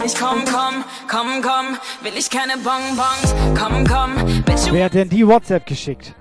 wenn 0.00 0.06
ich 0.06 0.14
komm, 0.14 0.44
komm, 0.44 0.84
komm, 1.08 1.42
komm, 1.42 1.78
will 2.02 2.16
ich 2.16 2.30
keine 2.30 2.54
Bonbons. 2.56 3.34
Komm, 3.58 3.86
komm, 3.86 4.42
bitch, 4.44 4.72
Wer 4.72 4.86
hat 4.86 4.94
denn 4.94 5.08
die 5.08 5.26
WhatsApp 5.26 5.66
geschickt? 5.66 6.14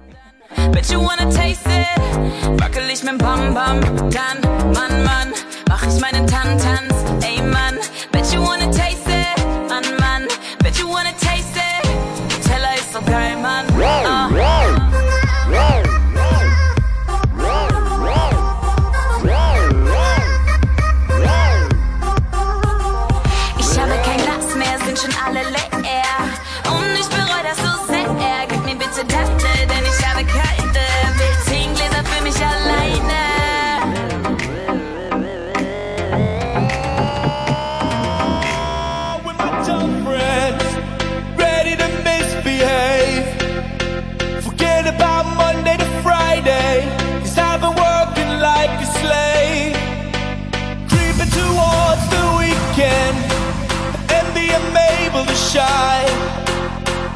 Bet 0.72 0.92
you 0.92 1.00
wanna 1.00 1.32
taste 1.32 1.66
it? 1.68 2.60
Wackel 2.60 2.84
ich 2.92 3.04
mit 3.04 3.18
Bam 3.20 3.54
Bam, 3.54 3.80
dann, 4.10 4.42
Mann, 4.74 5.04
Mann, 5.04 5.34
mach 5.68 5.84
ich 5.84 6.00
meinen 6.02 6.28
Tantanz, 6.28 6.94
ey 7.22 7.42
Mann. 7.42 7.78
Bet 8.12 8.34
you 8.34 8.42
wanna 8.42 8.70
taste 8.72 9.08
it? 9.08 9.70
Mann, 9.70 9.86
Mann, 10.00 10.28
bet 10.62 10.78
you 10.78 10.88
wanna 10.90 11.14
taste 11.14 11.56
it? 11.56 12.46
Teller 12.46 12.76
ist 12.76 12.92
so 12.92 13.00
geil, 13.02 13.38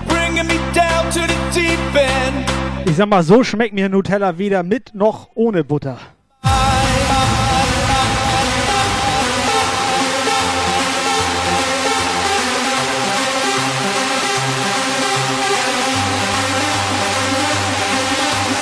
Bringing 0.08 0.48
mich 0.48 0.62
down 0.74 1.10
to 1.12 1.22
the 1.22 1.36
deep 1.54 1.80
end. 1.96 2.50
Ich 2.86 2.96
sag 2.96 3.10
mal, 3.10 3.24
so 3.24 3.44
schmeckt 3.44 3.74
mir 3.74 3.90
Nutella 3.90 4.38
weder 4.38 4.64
mit 4.64 4.94
noch 4.94 5.30
ohne 5.36 5.64
Butter. 5.64 5.98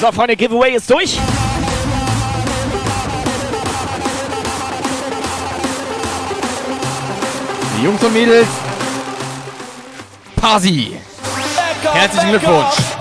So, 0.01 0.11
Freunde, 0.11 0.35
Giveaway 0.35 0.75
ist 0.75 0.89
durch. 0.89 1.19
Die 7.77 7.83
Jungs 7.83 8.03
und 8.03 8.13
Mädels, 8.13 8.47
Parsi. 10.41 10.97
Herzlichen 11.93 12.29
Glückwunsch. 12.29 13.00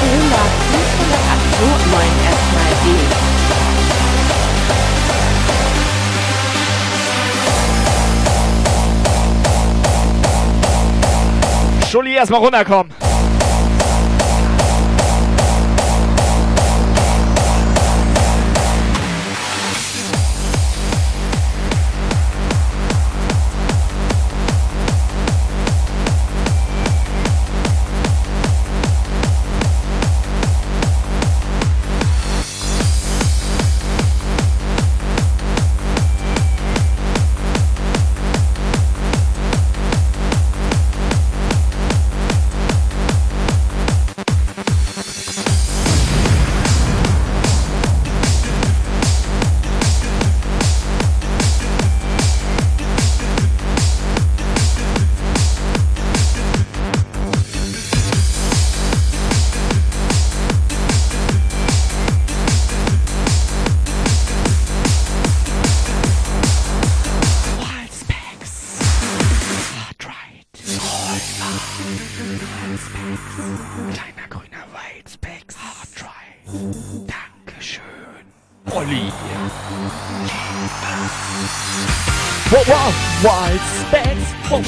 Schöler 0.00 0.46
508 0.72 1.60
Rotwein. 1.60 2.20
Schulli, 11.90 12.14
erstmal 12.14 12.40
runterkommen. 12.40 13.09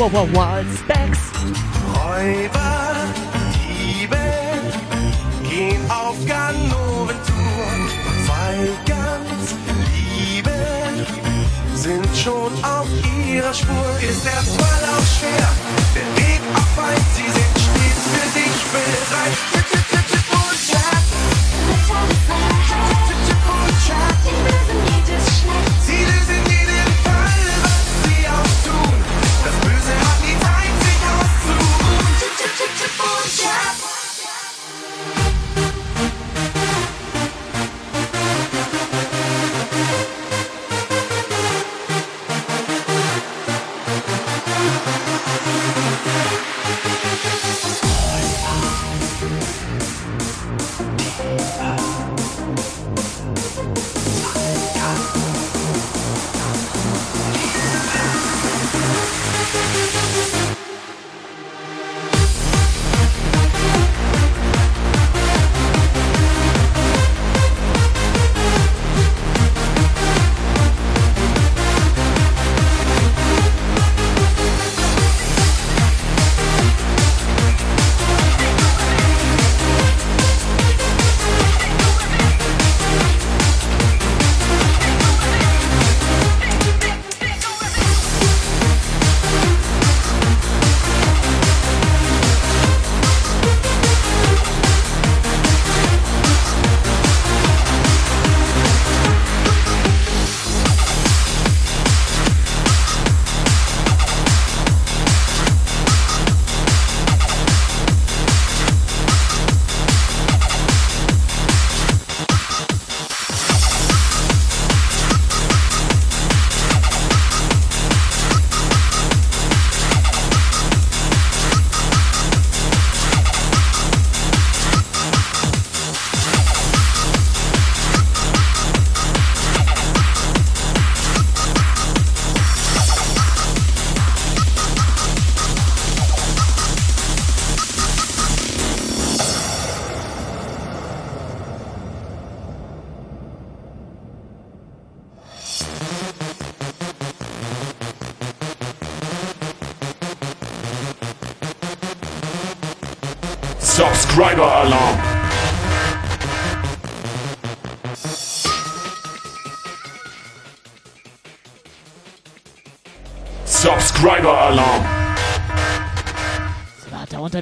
what, 0.02 0.12
what, 0.12 0.28
what's 0.30 0.81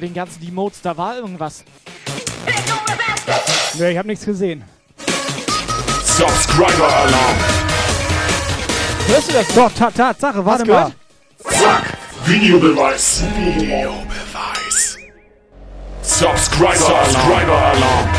unter 0.01 0.07
den 0.07 0.13
ganzen 0.15 0.47
Emotes, 0.47 0.81
da 0.81 0.97
war 0.97 1.15
irgendwas. 1.15 1.63
Nö, 3.77 3.87
ich 3.87 3.97
habe 3.97 4.07
nichts 4.07 4.25
gesehen. 4.25 4.63
Subscriber 6.03 6.87
Alarm. 6.87 7.35
Hörst 9.07 9.29
du 9.29 9.33
das? 9.33 9.47
Doch, 9.53 9.71
Ta- 9.71 9.91
Tatsache, 9.91 10.43
warte 10.43 10.65
mal. 10.65 10.91
Zack. 11.47 11.97
Videobeweis. 12.25 13.21
Videobeweis. 13.37 14.97
Subscriber, 16.01 16.75
Subscriber 16.75 17.57
Alarm. 17.57 18.09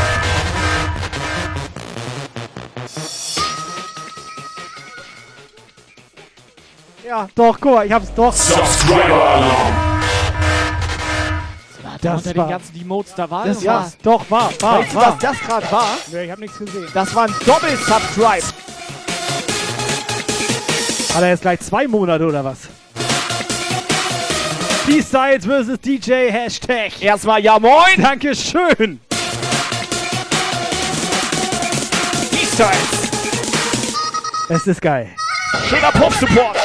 Ja, 7.05 7.27
doch, 7.35 7.57
guck 7.59 7.75
mal, 7.75 7.85
ich 7.85 7.91
hab's 7.91 8.13
doch. 8.13 8.31
Subscriber 8.33 9.23
Alarm. 9.23 9.82
War 12.03 12.11
da 12.11 12.17
Das 12.17 12.25
unter 12.27 12.37
war- 12.37 12.45
den 12.47 12.51
ganzen 12.51 12.81
Emotes, 12.81 13.13
da 13.15 13.29
war 13.29 13.45
Das 13.45 13.63
ja, 13.63 13.91
doch, 14.03 14.29
war, 14.29 14.51
war, 14.61 14.79
Weißt 14.79 14.91
du, 14.91 14.95
war. 14.95 15.07
was 15.13 15.17
das 15.19 15.39
gerade 15.39 15.71
war? 15.71 15.97
Nö, 16.11 16.21
ich 16.21 16.31
habe 16.31 16.41
nichts 16.41 16.57
gesehen. 16.57 16.87
Das 16.93 17.15
war 17.15 17.23
ein 17.25 17.35
Doppel-Subscribe. 17.45 18.43
Hat 21.13 21.21
er 21.21 21.29
jetzt 21.29 21.41
gleich 21.41 21.59
zwei 21.61 21.87
Monate 21.87 22.25
oder 22.25 22.43
was? 22.43 22.57
B-Styles 24.85 25.45
vs. 25.45 25.79
DJ 25.79 26.29
Hashtag. 26.31 26.91
Erstmal 27.01 27.41
ja 27.41 27.57
moin. 27.59 28.01
Dankeschön. 28.01 28.99
B-Styles. 32.31 33.11
Es 34.49 34.67
ist 34.67 34.81
geil. 34.81 35.07
Schöner 35.69 35.91
Pop-Support. 35.91 36.57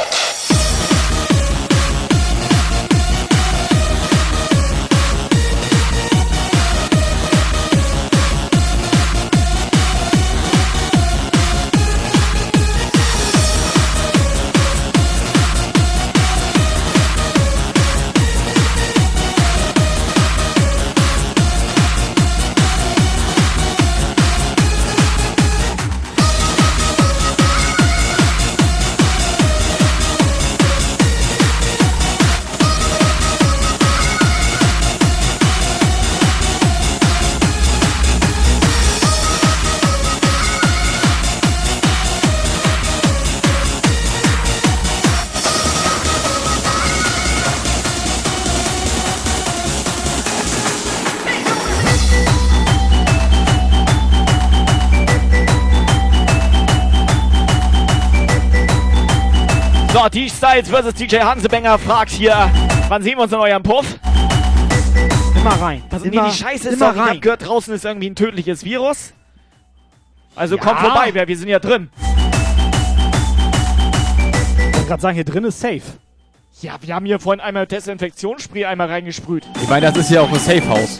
So, 60.63 60.71
D-Styles 60.71 60.85
vs. 60.87 60.93
DJ 60.95 61.19
Hansebenger 61.21 61.77
fragt 61.79 62.11
hier, 62.11 62.51
wann 62.89 63.01
sehen 63.01 63.17
wir 63.17 63.23
uns 63.23 63.31
in 63.31 63.39
eurem 63.39 63.63
Puff? 63.63 63.97
Immer 65.35 65.51
rein. 65.61 65.83
Also, 65.89 66.05
immer, 66.05 66.23
nee, 66.23 66.29
die 66.31 66.35
Scheiße 66.35 66.69
ist 66.69 66.75
immer 66.75 66.87
doch, 66.89 66.95
ich 66.95 67.01
hab 67.01 67.09
rein. 67.09 67.21
gehört, 67.21 67.47
draußen 67.47 67.73
ist 67.73 67.85
irgendwie 67.85 68.09
ein 68.09 68.15
tödliches 68.15 68.63
Virus. 68.65 69.13
Also 70.35 70.57
Ja. 70.57 70.61
kommt 70.63 70.79
vorbei, 70.79 71.13
wir, 71.13 71.27
wir 71.27 71.37
sind 71.37 71.47
ja 71.49 71.59
drin. 71.59 71.89
Ich 74.57 74.75
wollte 74.75 74.87
gerade 74.87 75.01
sagen, 75.01 75.15
hier 75.15 75.23
drin 75.25 75.43
ist 75.45 75.59
safe. 75.59 75.81
Ja, 76.61 76.75
wir 76.81 76.93
haben 76.95 77.05
hier 77.05 77.19
vorhin 77.19 77.39
einmal 77.39 77.65
Desinfektionsspray 77.67 78.65
einmal 78.65 78.87
reingesprüht. 78.87 79.45
Ich 79.61 79.69
meine, 79.69 79.85
das 79.91 79.97
ist 79.97 80.11
ja 80.11 80.21
auch 80.21 80.29
ein 80.29 80.39
Safe 80.39 80.67
House. 80.67 80.99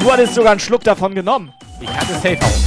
Du 0.00 0.10
hattest 0.10 0.34
sogar 0.34 0.52
einen 0.52 0.60
Schluck 0.60 0.82
davon 0.82 1.14
genommen. 1.14 1.52
Ich 1.80 1.90
hatte 1.90 2.14
Safe 2.14 2.38
House. 2.40 2.64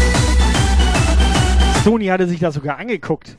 Sony 1.83 2.05
hatte 2.07 2.27
sich 2.27 2.39
das 2.39 2.53
sogar 2.53 2.77
angeguckt. 2.77 3.37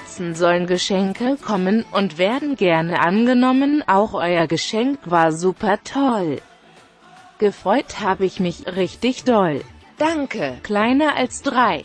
Herzen 0.00 0.34
sollen 0.34 0.66
Geschenke 0.66 1.36
kommen 1.36 1.84
und 1.92 2.16
werden 2.16 2.56
gerne 2.56 3.00
angenommen. 3.00 3.84
Auch 3.86 4.14
euer 4.14 4.46
Geschenk 4.46 4.98
war 5.04 5.30
super 5.32 5.78
toll. 5.84 6.40
Gefreut 7.38 8.00
habe 8.00 8.24
ich 8.24 8.40
mich 8.40 8.66
richtig 8.66 9.24
doll. 9.24 9.60
Danke. 9.98 10.56
Kleiner 10.62 11.16
als 11.16 11.42
drei. 11.42 11.84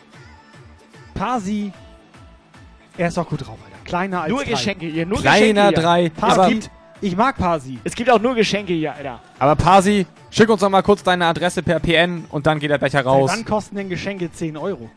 Pasi. 1.13 1.71
Er 2.97 3.09
ist 3.09 3.17
auch 3.17 3.27
gut 3.27 3.41
drauf, 3.45 3.57
Alter. 3.65 3.83
Kleiner 3.83 4.21
als 4.21 4.29
Nur 4.31 4.43
drei. 4.43 4.51
Geschenke 4.51 4.85
hier, 4.85 5.05
nur 5.05 5.19
Kleiner 5.19 5.71
Geschenke 5.71 5.81
drei. 5.81 6.01
hier. 6.03 6.09
Pasi. 6.11 6.53
Gibt- 6.53 6.71
ich 7.01 7.17
mag 7.17 7.35
Pasi. 7.37 7.79
Es 7.83 7.95
gibt 7.95 8.09
auch 8.09 8.19
nur 8.21 8.33
Geschenke 8.35 8.73
hier, 8.73 8.93
Alter. 8.95 9.19
aber 9.37 9.55
Pasi, 9.57 10.05
schick 10.31 10.47
uns 10.49 10.61
doch 10.61 10.69
mal 10.69 10.81
kurz 10.81 11.03
deine 11.03 11.25
Adresse 11.25 11.61
per 11.61 11.79
PN 11.81 12.25
und 12.29 12.47
dann 12.47 12.59
geht 12.59 12.71
der 12.71 12.77
Becher 12.77 13.01
raus. 13.03 13.29
Wann 13.33 13.43
kosten 13.43 13.75
denn 13.75 13.89
Geschenke 13.89 14.31
10 14.31 14.55
Euro? 14.55 14.89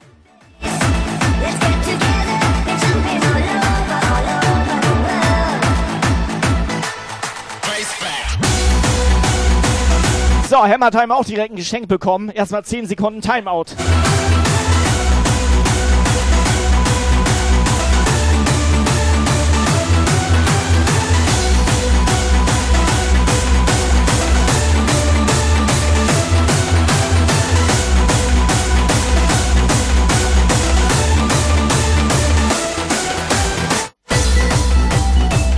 So, 10.48 10.56
Hammer 10.66 10.90
Time 10.90 11.14
auch 11.14 11.26
direkt 11.26 11.52
ein 11.52 11.56
Geschenk 11.56 11.88
bekommen. 11.88 12.30
Erstmal 12.30 12.64
10 12.64 12.86
Sekunden 12.86 13.20
Timeout. 13.20 13.66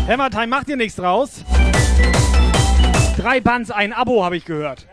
Hammertime 0.08 0.48
macht 0.48 0.66
dir 0.66 0.76
nichts 0.76 0.96
draus. 0.96 1.44
Drei 3.20 3.38
Bands, 3.38 3.70
ein 3.70 3.92
Abo, 3.92 4.24
habe 4.24 4.38
ich 4.38 4.46
gehört. 4.46 4.86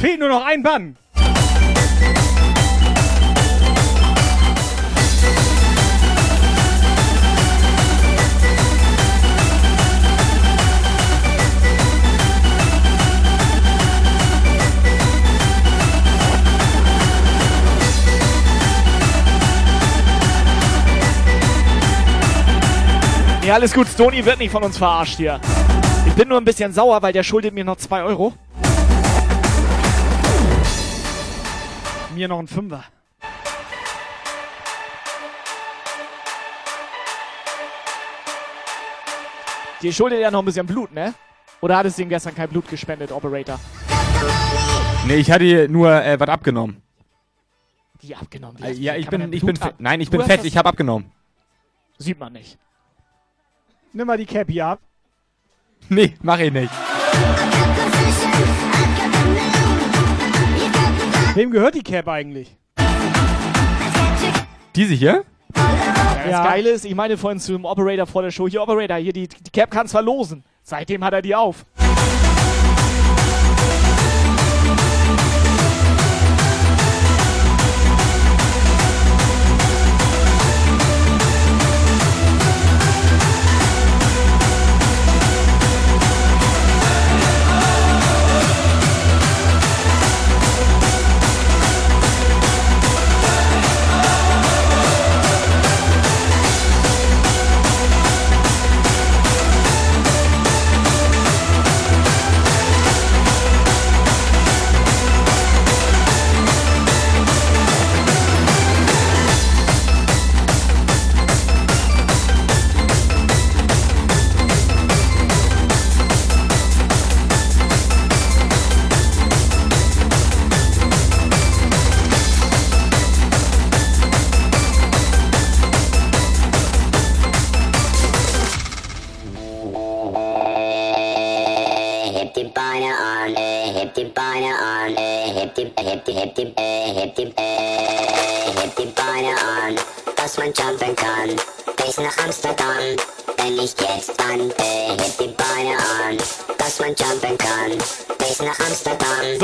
Fehlt 0.00 0.18
nur 0.18 0.30
noch 0.30 0.46
ein 0.46 0.62
Bann. 0.62 0.96
Ja, 23.44 23.54
alles 23.56 23.74
gut, 23.74 23.86
Stony 23.86 24.24
wird 24.24 24.38
nicht 24.38 24.50
von 24.50 24.62
uns 24.62 24.78
verarscht 24.78 25.18
hier. 25.18 25.40
Ich 26.06 26.14
bin 26.14 26.28
nur 26.28 26.38
ein 26.38 26.44
bisschen 26.44 26.72
sauer, 26.72 27.00
weil 27.02 27.12
der 27.12 27.22
schuldet 27.22 27.54
mir 27.54 27.64
noch 27.64 27.76
2 27.76 28.02
Euro. 28.02 28.32
Mir 32.14 32.28
noch 32.28 32.38
ein 32.40 32.48
Fünfer. 32.48 32.84
Dir 39.82 39.92
schuldet 39.92 40.20
er 40.20 40.30
noch 40.30 40.40
ein 40.40 40.44
bisschen 40.44 40.66
Blut, 40.66 40.92
ne? 40.92 41.14
Oder 41.60 41.76
hattest 41.78 41.98
du 41.98 42.02
ihm 42.02 42.08
gestern 42.08 42.34
kein 42.34 42.48
Blut 42.48 42.68
gespendet, 42.68 43.12
Operator? 43.12 43.58
Nee, 45.06 45.16
ich 45.16 45.30
hatte 45.30 45.68
nur 45.68 45.90
äh, 45.90 46.18
was 46.20 46.28
abgenommen. 46.28 46.82
Die 48.02 48.14
abgenommen. 48.14 48.58
Wie 48.62 48.64
Äh, 48.66 48.72
ja, 48.72 48.96
ich 48.96 49.08
bin, 49.08 49.32
ich 49.32 49.40
Blut 49.40 49.54
bin, 49.54 49.62
ab- 49.62 49.68
fe- 49.70 49.74
nein, 49.78 50.00
ich 50.00 50.10
Du 50.10 50.18
bin 50.18 50.26
fett, 50.26 50.44
ich 50.44 50.56
habe 50.56 50.68
abgenommen. 50.68 51.10
Sieht 51.98 52.18
man 52.18 52.32
nicht. 52.32 52.58
Nimm 53.92 54.06
mal 54.06 54.16
die 54.18 54.26
Cappy 54.26 54.60
ab. 54.60 54.80
Nee, 55.88 56.14
mach 56.22 56.38
ich 56.38 56.52
nicht. 56.52 56.70
Wem 61.34 61.50
gehört 61.50 61.74
die 61.74 61.82
Cap 61.82 62.06
eigentlich? 62.08 62.56
Diese 64.76 64.94
hier? 64.94 65.24
Ja, 65.56 65.62
das 66.24 66.30
Ja. 66.30 66.44
Geile 66.44 66.70
ist, 66.70 66.84
ich 66.84 66.94
meine 66.94 67.16
vorhin 67.16 67.40
zum 67.40 67.64
Operator 67.64 68.06
vor 68.06 68.22
der 68.22 68.30
Show, 68.30 68.48
hier 68.48 68.62
Operator, 68.62 68.96
hier 68.98 69.12
die, 69.12 69.26
die 69.28 69.50
Cap 69.50 69.70
kannst 69.70 69.92
verlosen. 69.92 70.44
Seitdem 70.62 71.02
hat 71.02 71.12
er 71.12 71.22
die 71.22 71.34
auf. 71.34 71.64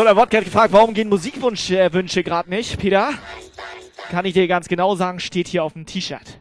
Der 0.06 0.16
Wodka 0.16 0.36
hat 0.38 0.44
gefragt, 0.44 0.72
warum 0.72 0.94
gehen 0.94 1.08
Musikwünsche 1.08 1.80
äh, 1.80 2.22
gerade 2.22 2.48
nicht, 2.48 2.78
Peter? 2.78 3.10
Kann 4.08 4.24
ich 4.24 4.34
dir 4.34 4.46
ganz 4.46 4.68
genau 4.68 4.94
sagen, 4.94 5.18
steht 5.18 5.48
hier 5.48 5.64
auf 5.64 5.72
dem 5.72 5.84
T-Shirt. 5.84 6.40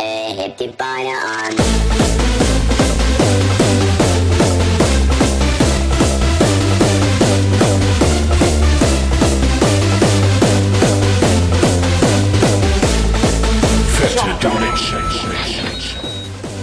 Äh, 0.00 0.34
heb 0.36 0.56
die 0.56 0.66
Beine 0.66 1.10
an. 1.10 1.91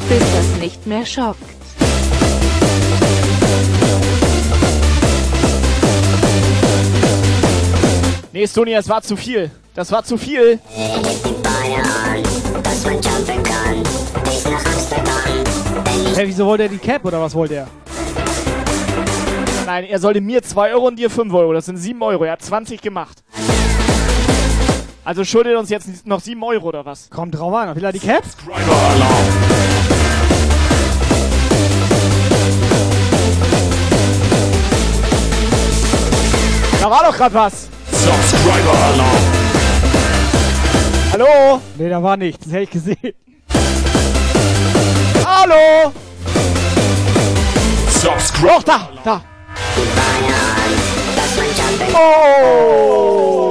Bis 0.10 0.20
das 0.34 0.60
nicht 0.60 0.86
mehr 0.86 1.06
schockt. 1.06 1.40
Nee, 8.34 8.46
Stony, 8.48 8.74
das 8.74 8.90
war 8.90 9.02
zu 9.02 9.16
viel. 9.16 9.50
Das 9.74 9.90
war 9.94 10.04
zu 10.04 10.18
viel. 10.18 10.60
Amsterdam. 14.66 16.16
Hä, 16.16 16.24
wieso 16.26 16.46
wollte 16.46 16.64
er 16.64 16.70
die 16.70 16.80
Cap 16.80 17.06
oder 17.06 17.22
was 17.22 17.34
wollte 17.34 17.56
er? 17.56 17.68
Nein, 19.66 19.86
er 19.86 20.00
sollte 20.00 20.20
mir 20.20 20.44
2 20.44 20.74
Euro 20.74 20.88
und 20.88 20.98
dir 20.98 21.10
5 21.10 21.34
Euro. 21.34 21.54
Das 21.54 21.66
sind 21.66 21.78
7 21.78 22.02
Euro. 22.02 22.26
Er 22.26 22.34
hat 22.34 22.42
20 22.42 22.82
gemacht. 22.82 23.24
Also 25.10 25.26
schuldet 25.26 25.58
uns 25.58 25.72
jetzt 25.72 26.06
noch 26.06 26.20
7 26.20 26.44
Euro 26.44 26.68
oder 26.68 26.86
was? 26.86 27.10
Kommt 27.10 27.34
drauf 27.34 27.52
an. 27.52 27.76
Will 27.76 27.84
er 27.84 27.92
die 27.92 27.98
Cap? 27.98 28.24
Da 36.80 36.92
war 36.92 37.06
doch 37.06 37.18
gerade 37.18 37.34
was. 37.34 37.70
Subscriber 37.92 38.78
Alarm. 38.94 39.18
Hallo? 41.14 41.60
Nee, 41.80 41.90
da 41.90 42.04
war 42.04 42.16
nichts. 42.16 42.44
Das 42.44 42.54
hätte 42.54 42.64
ich 42.66 42.70
gesehen. 42.70 43.14
Hallo? 45.26 45.92
Subscriber. 47.90 48.62
Doch, 48.64 48.64
da, 48.64 48.90
da. 49.04 49.24
Oh! 51.96 53.49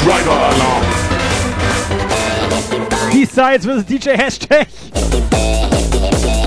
Subscriber 0.00 0.32
Alarm. 0.32 0.82
Die 3.12 3.26
Styles 3.26 3.66
vs. 3.66 3.84
DJ 3.84 4.16
Hashtag. 4.16 4.66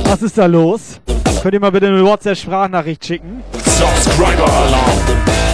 Was 0.05 0.23
ist 0.23 0.35
da 0.39 0.47
los? 0.47 0.99
Könnt 1.43 1.53
ihr 1.53 1.59
mal 1.59 1.71
bitte 1.71 1.87
eine 1.87 2.03
WhatsApp-Sprachnachricht 2.03 3.05
schicken? 3.05 3.43
Subscriber 3.63 4.51
Alarm. 4.51 5.52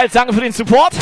Styles, 0.00 0.12
danke 0.14 0.32
für 0.32 0.40
den 0.40 0.52
Support. 0.52 0.94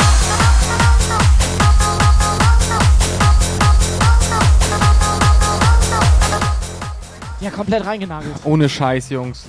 Ja, 7.41 7.51
komplett 7.51 7.87
reingenagelt. 7.87 8.35
Ohne 8.43 8.69
Scheiß, 8.69 9.11
Jungs. 9.11 9.45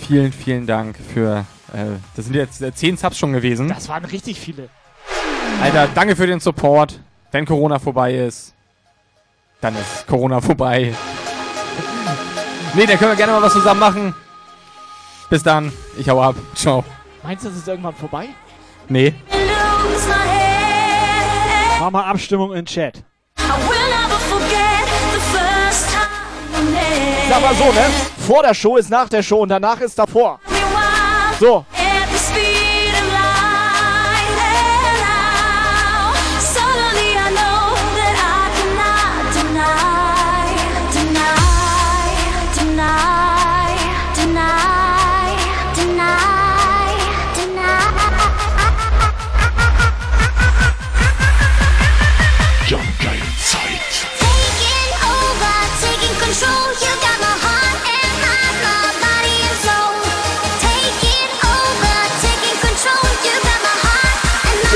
Vielen, 0.00 0.32
vielen 0.32 0.66
Dank 0.66 0.96
für. 1.14 1.44
Äh, 1.72 1.84
das 2.16 2.24
sind 2.24 2.34
jetzt 2.34 2.60
äh, 2.60 2.74
10 2.74 2.96
Subs 2.96 3.18
schon 3.18 3.32
gewesen. 3.32 3.68
Das 3.68 3.88
waren 3.88 4.04
richtig 4.04 4.40
viele. 4.40 4.68
Alter, 5.62 5.88
danke 5.94 6.16
für 6.16 6.26
den 6.26 6.40
Support. 6.40 6.98
Wenn 7.30 7.46
Corona 7.46 7.78
vorbei 7.78 8.14
ist, 8.14 8.52
dann 9.60 9.76
ist 9.76 10.06
Corona 10.06 10.40
vorbei. 10.40 10.92
Nee, 12.74 12.84
da 12.84 12.96
können 12.96 13.12
wir 13.12 13.16
gerne 13.16 13.32
mal 13.32 13.40
was 13.42 13.54
zusammen 13.54 13.80
machen. 13.80 14.14
Bis 15.30 15.42
dann. 15.42 15.72
Ich 15.96 16.06
hau 16.10 16.20
ab. 16.20 16.34
Ciao. 16.54 16.84
Meinst 17.22 17.44
du, 17.44 17.48
das 17.48 17.56
ist 17.56 17.66
irgendwann 17.66 17.94
vorbei? 17.94 18.28
Nee. 18.88 19.14
Mach 21.80 21.90
mal 21.90 22.04
Abstimmung 22.04 22.54
in 22.54 22.64
Chat. 22.64 23.04
Sag 27.28 27.42
mal 27.42 27.54
so, 27.54 27.64
ne? 27.64 27.86
Vor 28.26 28.42
der 28.42 28.54
Show 28.54 28.76
ist 28.76 28.90
nach 28.90 29.08
der 29.08 29.22
Show 29.22 29.42
und 29.42 29.50
danach 29.50 29.80
ist 29.80 29.98
davor. 29.98 30.40
So. 31.38 31.64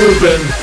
Open 0.03 0.62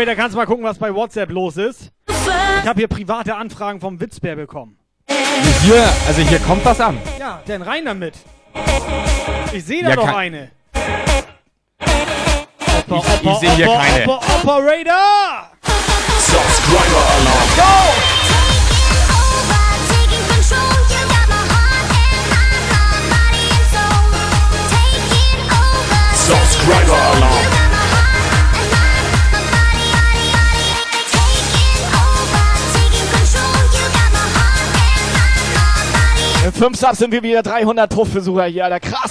head. 0.00 0.08
Operator, 0.08 0.14
kannst 0.16 0.34
du 0.34 0.38
mal 0.38 0.46
gucken, 0.46 0.64
was 0.64 0.78
bei 0.78 0.94
WhatsApp 0.94 1.30
los 1.30 1.56
ist? 1.56 1.90
Ich 2.08 2.66
habe 2.68 2.78
hier 2.78 2.88
private 2.88 3.34
Anfragen 3.36 3.80
vom 3.80 4.00
Witzbär 4.00 4.36
bekommen. 4.36 4.76
Hier, 5.62 5.88
also 6.06 6.22
hier 6.22 6.38
kommt 6.40 6.64
was 6.64 6.80
an. 6.80 6.98
Ja, 7.18 7.40
denn 7.46 7.62
rein 7.62 7.84
damit. 7.84 8.14
Ich 9.52 9.64
sehe 9.64 9.82
da 9.82 9.90
Ja, 9.90 9.96
noch 9.96 10.06
kann- 10.06 10.14
eine. 10.14 10.50
Ich, 12.86 13.22
ich 13.22 13.38
sehe 13.38 13.50
hier 13.56 13.66
keine. 13.66 14.04
Oper, 14.04 14.20
Operator! 14.42 15.50
Subscriber 16.18 17.04
Alarm. 17.16 17.48
Go! 17.56 17.62
Taking 19.88 20.24
control, 20.28 20.76
5 36.52 36.76
Subs 36.76 36.98
sind 36.98 37.12
wir 37.12 37.22
wieder 37.22 37.42
300 37.42 37.90
Puff-Besucher 37.90 38.44
hier, 38.44 38.64
Alter. 38.64 38.80
Krass. 38.80 39.10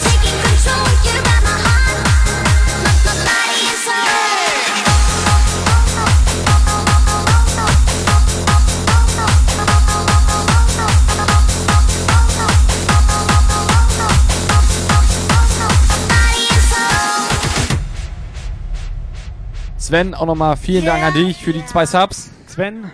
Sven, 19.77 20.13
auch 20.13 20.27
nochmal 20.27 20.55
vielen 20.55 20.85
Dank 20.85 21.03
an 21.03 21.13
dich 21.15 21.37
für 21.37 21.51
die 21.51 21.65
zwei 21.65 21.83
Subs. 21.85 22.29
Sven, 22.45 22.91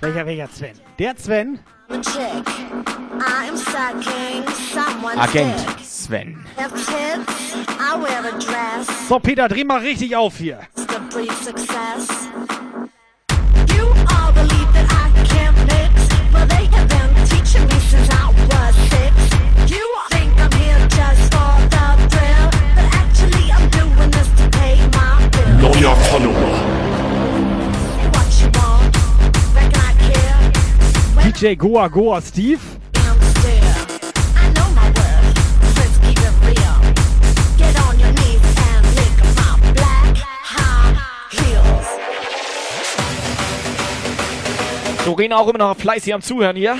welcher, 0.00 0.26
welcher 0.26 0.48
Sven? 0.48 0.80
Der 1.00 1.16
Sven? 1.16 1.58
Agent. 5.18 5.54
Sven. 5.82 6.36
So, 9.08 9.18
Peter, 9.18 9.48
dreh 9.48 9.64
mal 9.64 9.80
richtig 9.80 10.16
auf 10.16 10.36
hier. 10.36 10.60
to 26.22 26.28
breed 26.30 26.71
black 39.74 40.22
high 40.44 40.96
heels. 41.30 41.86
Doreen 45.04 45.32
auch 45.32 45.48
immer 45.48 45.58
noch 45.58 45.76
fleißig 45.76 46.14
am 46.14 46.22
Zuhören 46.22 46.54
hier. 46.54 46.78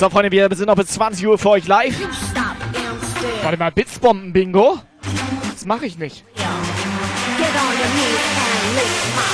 So, 0.00 0.08
Freunde, 0.08 0.30
wir 0.30 0.48
sind 0.56 0.66
noch 0.66 0.76
bis 0.76 0.86
20 0.86 1.26
Uhr 1.26 1.36
für 1.36 1.50
euch 1.50 1.66
live. 1.68 1.94
Warte 3.42 3.58
mal, 3.58 3.70
Blitzbomben-Bingo? 3.70 4.78
Das 5.52 5.66
mache 5.66 5.84
ich 5.84 5.98
nicht. 5.98 6.24
Get 6.36 6.46
on 6.46 7.68
your 7.68 7.84
knees 7.92 8.24
and 8.40 8.76
lick 8.76 8.88
my 9.14 9.29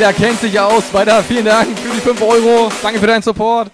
Spider 0.00 0.12
kennt 0.14 0.40
sich 0.40 0.58
aus. 0.58 0.84
Spider, 0.88 1.22
vielen 1.22 1.44
Dank 1.44 1.78
für 1.78 1.94
die 1.94 2.00
5 2.00 2.22
Euro. 2.22 2.72
Danke 2.80 2.98
für 2.98 3.06
deinen 3.06 3.20
Support. 3.20 3.70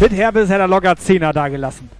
Mit 0.00 0.12
Herbes 0.12 0.48
hätte 0.48 0.60
er 0.60 0.68
locker 0.68 0.92
10er 0.92 1.30
da 1.30 1.48
gelassen. 1.48 1.90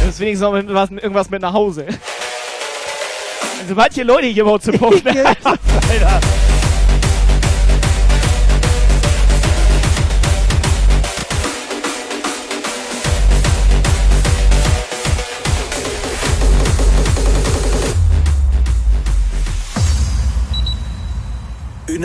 Das 0.00 0.08
ist 0.08 0.18
wenigstens 0.18 0.40
noch 0.40 0.52
mit 0.52 0.74
was, 0.74 0.90
irgendwas 0.90 1.30
mit 1.30 1.42
nach 1.42 1.52
Hause. 1.52 1.86
Also, 1.86 1.98
sobald 3.68 3.92
hier 3.92 4.04
Leute 4.04 4.26
hier 4.26 4.42
überhaupt 4.42 4.64
zu 4.64 4.72
punkten. 4.76 5.16
Alter. 5.16 6.20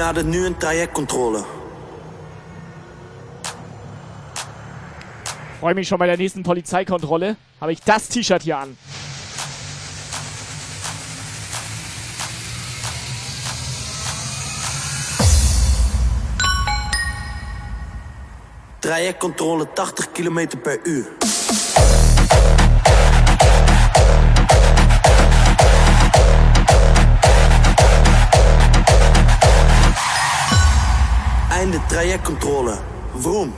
Nadert 0.01 0.25
nu 0.25 0.45
een 0.45 0.57
trajectcontrole. 0.57 1.43
Freue 5.59 5.75
mich 5.75 5.87
schon 5.87 5.99
bei 5.99 6.07
der 6.07 6.17
nächsten 6.17 6.41
Polizeikontrolle. 6.41 7.35
Habe 7.59 7.71
ich 7.71 7.81
das 7.83 8.07
T-Shirt 8.07 8.41
hier 8.41 8.57
an. 8.57 8.75
Trajectcontrole 18.81 19.67
80 19.75 20.13
km 20.13 20.47
per 20.63 20.79
uur. 20.87 21.90
Trajectcontrole. 31.87 32.77
Vroom. 33.17 33.55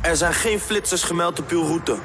Er 0.00 0.16
zijn 0.16 0.34
geen 0.34 0.60
flitsers 0.60 1.02
gemeld 1.02 1.38
op 1.38 1.50
uw 1.50 1.66
route. 1.66 1.98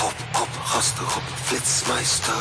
Hop, 0.00 0.14
hop, 0.32 0.48
gas 0.64 0.92
erop, 0.98 1.22
flitsmeister. 1.44 2.34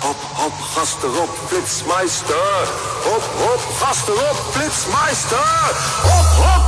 Hop, 0.00 0.16
hop, 0.32 0.52
gas 0.74 0.96
erop, 1.02 1.30
flitsmeister. 1.46 2.68
Hop, 3.04 3.22
hop, 3.36 3.60
gas 3.80 4.08
erop, 4.08 4.36
flitsmeister. 4.52 5.48
Hop, 6.02 6.44
hop, 6.44 6.67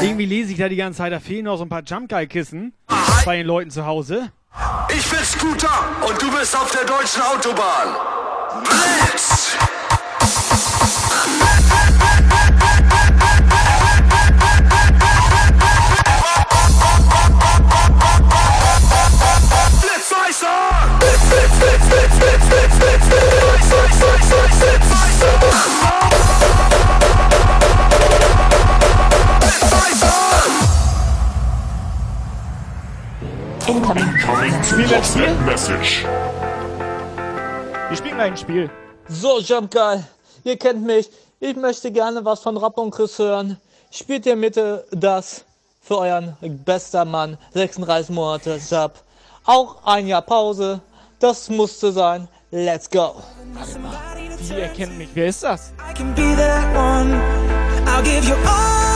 Irgendwie 0.00 0.24
lese 0.24 0.52
ich 0.52 0.58
da 0.58 0.70
die 0.70 0.76
ganze 0.76 0.98
Zeit, 0.98 1.12
da 1.12 1.20
fehlen 1.20 1.44
noch 1.44 1.58
so 1.58 1.64
ein 1.64 1.68
paar 1.68 1.82
Jump 1.82 2.08
Guy 2.08 2.26
Kissen 2.26 2.72
bei 3.26 3.36
den 3.36 3.46
Leuten 3.46 3.70
zu 3.70 3.84
Hause. 3.84 4.32
Ich 4.88 5.10
bin 5.10 5.22
Scooter 5.22 5.84
und 6.08 6.22
du 6.22 6.30
bist 6.30 6.56
auf 6.56 6.70
der 6.70 6.84
deutschen 6.84 7.20
Autobahn. 7.22 7.96
Blitz! 8.62 9.54
WhatsApp 35.24 35.46
Message. 35.46 36.04
Wir 37.88 37.96
spielen 37.96 38.20
ein 38.20 38.36
Spiel. 38.36 38.70
So, 39.08 39.40
Jump 39.40 39.72
Guy, 39.72 40.02
ihr 40.44 40.58
kennt 40.58 40.84
mich. 40.84 41.10
Ich 41.40 41.56
möchte 41.56 41.90
gerne 41.90 42.22
was 42.24 42.40
von 42.40 42.58
Rapp 42.58 42.76
und 42.76 42.90
Chris 42.90 43.18
hören. 43.18 43.56
Spielt 43.90 44.26
ihr 44.26 44.36
Mitte 44.36 44.84
das 44.90 45.44
für 45.80 45.98
euren 45.98 46.36
bester 46.66 47.06
Mann, 47.06 47.38
36 47.54 48.14
Monate 48.14 48.60
Job. 48.70 49.02
Auch 49.46 49.76
ein 49.84 50.06
Jahr 50.06 50.22
Pause. 50.22 50.80
Das 51.20 51.48
musste 51.48 51.90
sein. 51.92 52.28
Let's 52.50 52.90
go. 52.90 53.14
Die 54.50 54.60
erkennen 54.60 54.98
mich. 54.98 55.08
Wer 55.14 55.28
ist 55.28 55.42
das? 55.42 55.72
I 55.90 55.94
can 55.94 56.14
be 56.14 56.36
that 56.36 56.76
one. 56.76 57.14
I'll 57.86 58.02
give 58.02 58.28
you 58.28 58.34
all 58.46 58.93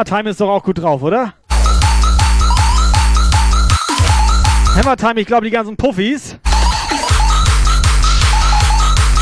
Hammer 0.00 0.16
Time 0.16 0.30
ist 0.30 0.40
doch 0.40 0.48
auch 0.48 0.62
gut 0.62 0.78
drauf, 0.78 1.02
oder? 1.02 1.34
Hammer 4.74 4.96
Time, 4.96 5.20
ich 5.20 5.26
glaube, 5.26 5.44
die 5.44 5.50
ganzen 5.50 5.76
Puffis. 5.76 6.36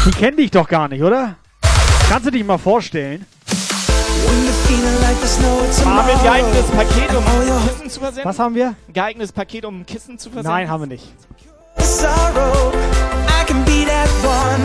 Die 0.04 0.10
kennen 0.12 0.36
dich 0.36 0.52
doch 0.52 0.68
gar 0.68 0.86
nicht, 0.86 1.02
oder? 1.02 1.34
Kannst 2.08 2.26
du 2.26 2.30
dich 2.30 2.44
mal 2.44 2.58
vorstellen? 2.58 3.26
Haben 5.84 6.06
wir 6.06 6.14
ein 6.14 6.22
geeignetes 6.22 6.66
Paket, 6.70 7.12
um 7.16 7.24
Kissen 7.66 7.90
zu 7.90 7.98
versenden? 7.98 8.24
Was 8.28 8.38
haben 8.38 8.54
wir? 8.54 8.68
Ein 8.68 8.92
geeignetes 8.92 9.32
Paket, 9.32 9.64
um 9.64 9.84
Kissen 9.84 10.16
zu 10.16 10.30
versenden? 10.30 10.52
Nein, 10.52 10.70
haben 10.70 10.82
wir 10.82 10.86
nicht. 10.86 11.12
Sorrow, 11.78 12.72
I 13.26 13.44
can 13.46 13.64
be 13.64 13.84
that 13.84 14.08
one. 14.22 14.62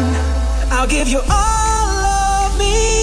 I'll 0.69 0.87
give 0.87 1.09
you 1.09 1.21
all 1.27 2.45
of 2.45 2.55
me. 2.59 3.02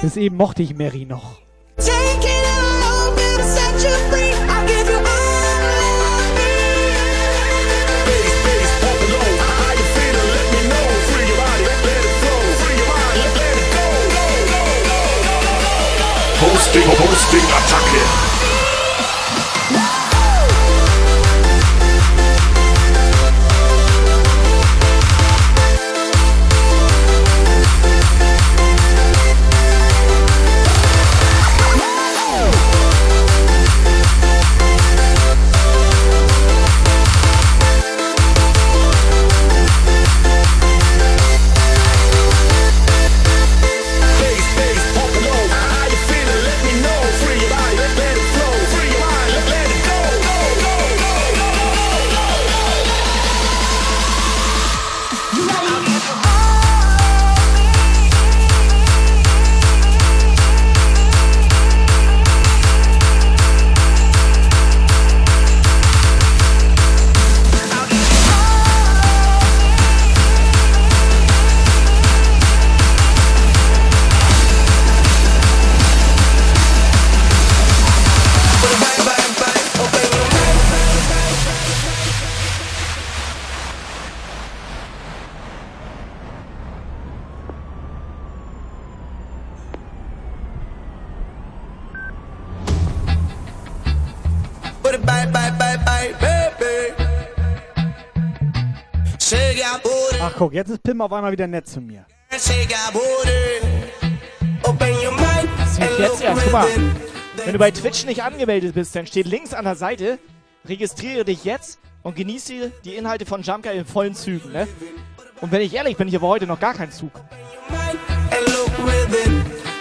Bis 0.00 0.16
eben 0.16 0.36
mochte 0.36 0.62
ich 0.62 0.74
Mary 0.74 1.04
noch. 1.04 1.40
Take 1.76 1.90
it 1.90 2.46
all, 2.84 3.10
gonna 3.16 3.42
set 3.42 3.82
you 3.82 3.90
free. 4.10 4.32
I'll 4.48 4.64
give 4.66 4.88
you 4.88 4.96
all 4.96 5.02
of 5.02 6.34
me. 6.36 6.48
Bass, 16.46 17.87
guck, 100.38 100.54
jetzt 100.54 100.70
ist 100.70 100.82
Pim 100.82 101.00
auf 101.00 101.12
einmal 101.12 101.32
wieder 101.32 101.46
nett 101.46 101.66
zu 101.66 101.80
mir. 101.80 102.06
jetzt 105.98 106.22
erst. 106.22 106.42
Guck 106.44 106.52
mal, 106.52 106.68
wenn 107.44 107.52
du 107.52 107.58
bei 107.58 107.70
Twitch 107.70 108.04
nicht 108.04 108.22
angemeldet 108.22 108.74
bist, 108.74 108.94
dann 108.94 109.06
steht 109.06 109.26
links 109.26 109.52
an 109.52 109.64
der 109.64 109.74
Seite, 109.74 110.18
registriere 110.64 111.24
dich 111.24 111.44
jetzt 111.44 111.80
und 112.02 112.14
genieße 112.14 112.70
die 112.84 112.94
Inhalte 112.94 113.26
von 113.26 113.42
Jumpguy 113.42 113.76
in 113.76 113.84
vollen 113.84 114.14
Zügen, 114.14 114.52
ne? 114.52 114.68
Und 115.40 115.50
wenn 115.50 115.60
ich 115.60 115.74
ehrlich 115.74 115.96
bin, 115.96 116.08
ich 116.08 116.14
habe 116.14 116.26
heute 116.26 116.46
noch 116.46 116.60
gar 116.60 116.74
keinen 116.74 116.92
Zug. 116.92 117.12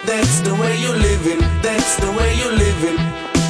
That's 0.06 0.40
the 0.42 0.52
way 0.52 0.74
you 0.78 0.94
living. 0.94 1.40
That's 1.62 1.98
the 1.98 2.08
way 2.08 2.34
you 2.36 2.50
living. 2.52 2.98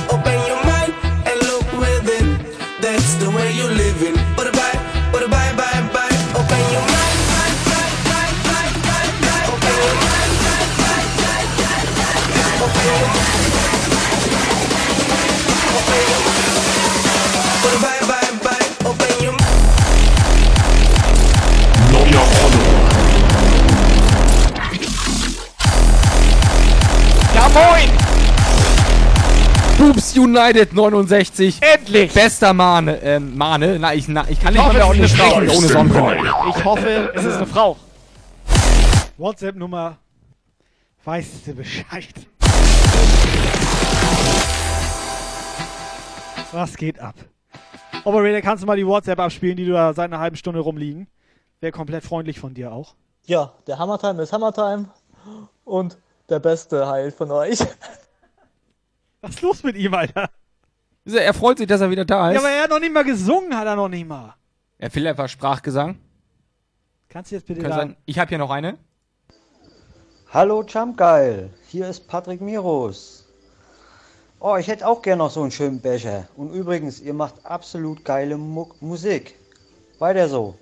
Open 0.10 0.40
your 0.50 0.64
mind 0.66 0.94
and 1.28 1.40
look 1.44 1.72
within. 1.80 2.40
That's 2.82 3.14
the 3.20 3.30
way 3.30 3.52
you 3.54 3.68
living. 3.68 4.16
Bye 4.36 4.50
bye, 4.52 4.74
bye 5.12 5.28
bye, 5.28 5.54
bye 5.56 5.77
United 30.18 30.74
69. 30.74 31.60
Endlich! 31.62 32.14
Bester 32.14 32.54
Mane. 32.54 33.00
Ähm, 33.02 33.38
Mane? 33.38 33.78
Na, 33.80 33.94
ich, 33.94 34.08
na, 34.08 34.26
ich 34.30 34.40
kann 34.40 34.54
Ich 34.54 34.60
nicht 34.60 34.68
hoffe, 34.68 34.78
mal 34.80 34.90
ohne 34.90 35.08
sprechen, 35.08 35.50
ohne 35.50 35.68
Sonnenbrille. 35.68 36.34
Ich 36.50 36.66
hoffe, 36.66 37.12
es 37.16 37.24
ist 37.24 37.38
eine 37.38 37.46
Frau. 37.46 37.78
WhatsApp-Nummer. 39.18 39.98
Weißt 41.04 41.48
du 41.48 41.54
Bescheid? 41.56 42.28
Was 46.52 46.76
geht 46.78 47.00
ab? 47.00 47.16
Operator, 48.04 48.42
kannst 48.42 48.64
du 48.64 48.68
mal 48.68 48.78
die 48.78 48.88
WhatsApp 48.88 49.20
abspielen, 49.20 49.58
die 49.58 49.66
du 49.66 49.74
da 49.74 49.94
seit 49.94 50.06
einer 50.06 50.20
halben 50.20 50.36
Stunde 50.38 50.60
rumliegen? 50.60 51.08
Wäre 51.60 51.72
komplett 51.72 52.04
freundlich 52.04 52.40
von 52.40 52.54
dir 52.54 52.72
auch. 52.72 52.96
Ja, 53.26 53.54
der 53.66 53.80
Hammertime 53.80 54.22
ist 54.24 54.32
Hammertime 54.32 54.90
und 55.66 55.98
der 56.30 56.40
Beste 56.40 56.88
heilt 56.88 57.16
von 57.16 57.32
euch. 57.32 57.60
Was 59.22 59.32
ist 59.32 59.42
los 59.42 59.64
mit 59.64 59.76
ihm, 59.76 59.94
Alter? 59.94 60.30
Er 61.06 61.34
freut 61.34 61.58
sich, 61.58 61.68
dass 61.68 61.82
er 61.82 61.90
wieder 61.90 62.06
da 62.06 62.30
ist. 62.30 62.36
Ja, 62.36 62.40
aber 62.42 62.50
er 62.50 62.64
hat 62.64 62.70
noch 62.70 62.80
nicht 62.80 62.94
mal 62.94 63.04
gesungen, 63.04 63.58
hat 63.58 63.66
er 63.66 63.76
noch 63.76 63.90
nicht 63.90 64.08
mal. 64.08 64.36
er 64.78 64.94
will 64.94 65.08
einfach 65.08 65.28
Sprachgesang. 65.28 65.98
Kannst 67.10 67.32
du 67.32 67.36
jetzt 67.36 67.48
bitte 67.48 67.62
Kann 67.62 67.72
sein, 67.72 67.98
ich 68.06 68.20
habe 68.20 68.30
hier 68.30 68.38
noch 68.38 68.52
eine. 68.52 68.78
Hallo 70.32 70.64
Jumpgeil, 70.64 71.50
hier 71.68 71.88
ist 71.88 72.08
Patrick 72.08 72.42
Miros. 72.42 73.17
Oh, 74.40 74.56
ich 74.56 74.68
hätte 74.68 74.88
auch 74.88 75.02
gerne 75.02 75.24
noch 75.24 75.32
so 75.32 75.42
einen 75.42 75.52
schönen 75.52 75.82
Becher. 75.82 76.28
Und 76.36 76.52
übrigens, 76.52 77.00
ihr 77.00 77.14
macht 77.14 77.44
absolut 77.46 78.06
geile 78.06 78.38
Mu 78.38 78.68
Musik. 78.82 79.36
Weiter 79.98 80.30
so. 80.30 80.58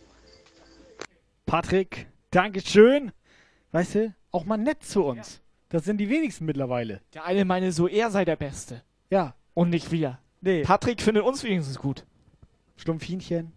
Patrick, 1.45 2.07
Dankeschön. 2.31 3.11
Weißt 3.71 3.95
du, 3.95 4.15
auch 4.31 4.45
mal 4.45 4.57
nett 4.57 4.83
zu 4.83 5.03
uns. 5.03 5.41
Das 5.67 5.83
sind 5.83 5.97
die 5.97 6.09
wenigsten 6.09 6.45
mittlerweile. 6.45 7.01
Der 7.13 7.25
eine 7.25 7.43
meine 7.43 7.73
so, 7.73 7.87
er 7.87 8.11
sei 8.11 8.23
der 8.23 8.37
Beste. 8.37 8.81
Ja. 9.09 9.35
Und 9.53 9.69
nicht 9.71 9.91
wir. 9.91 10.19
Nee. 10.39 10.63
Patrick 10.63 11.01
findet 11.01 11.23
uns 11.23 11.43
wenigstens 11.43 11.77
gut. 11.77 12.05
Stumpfinchen. 12.77 13.51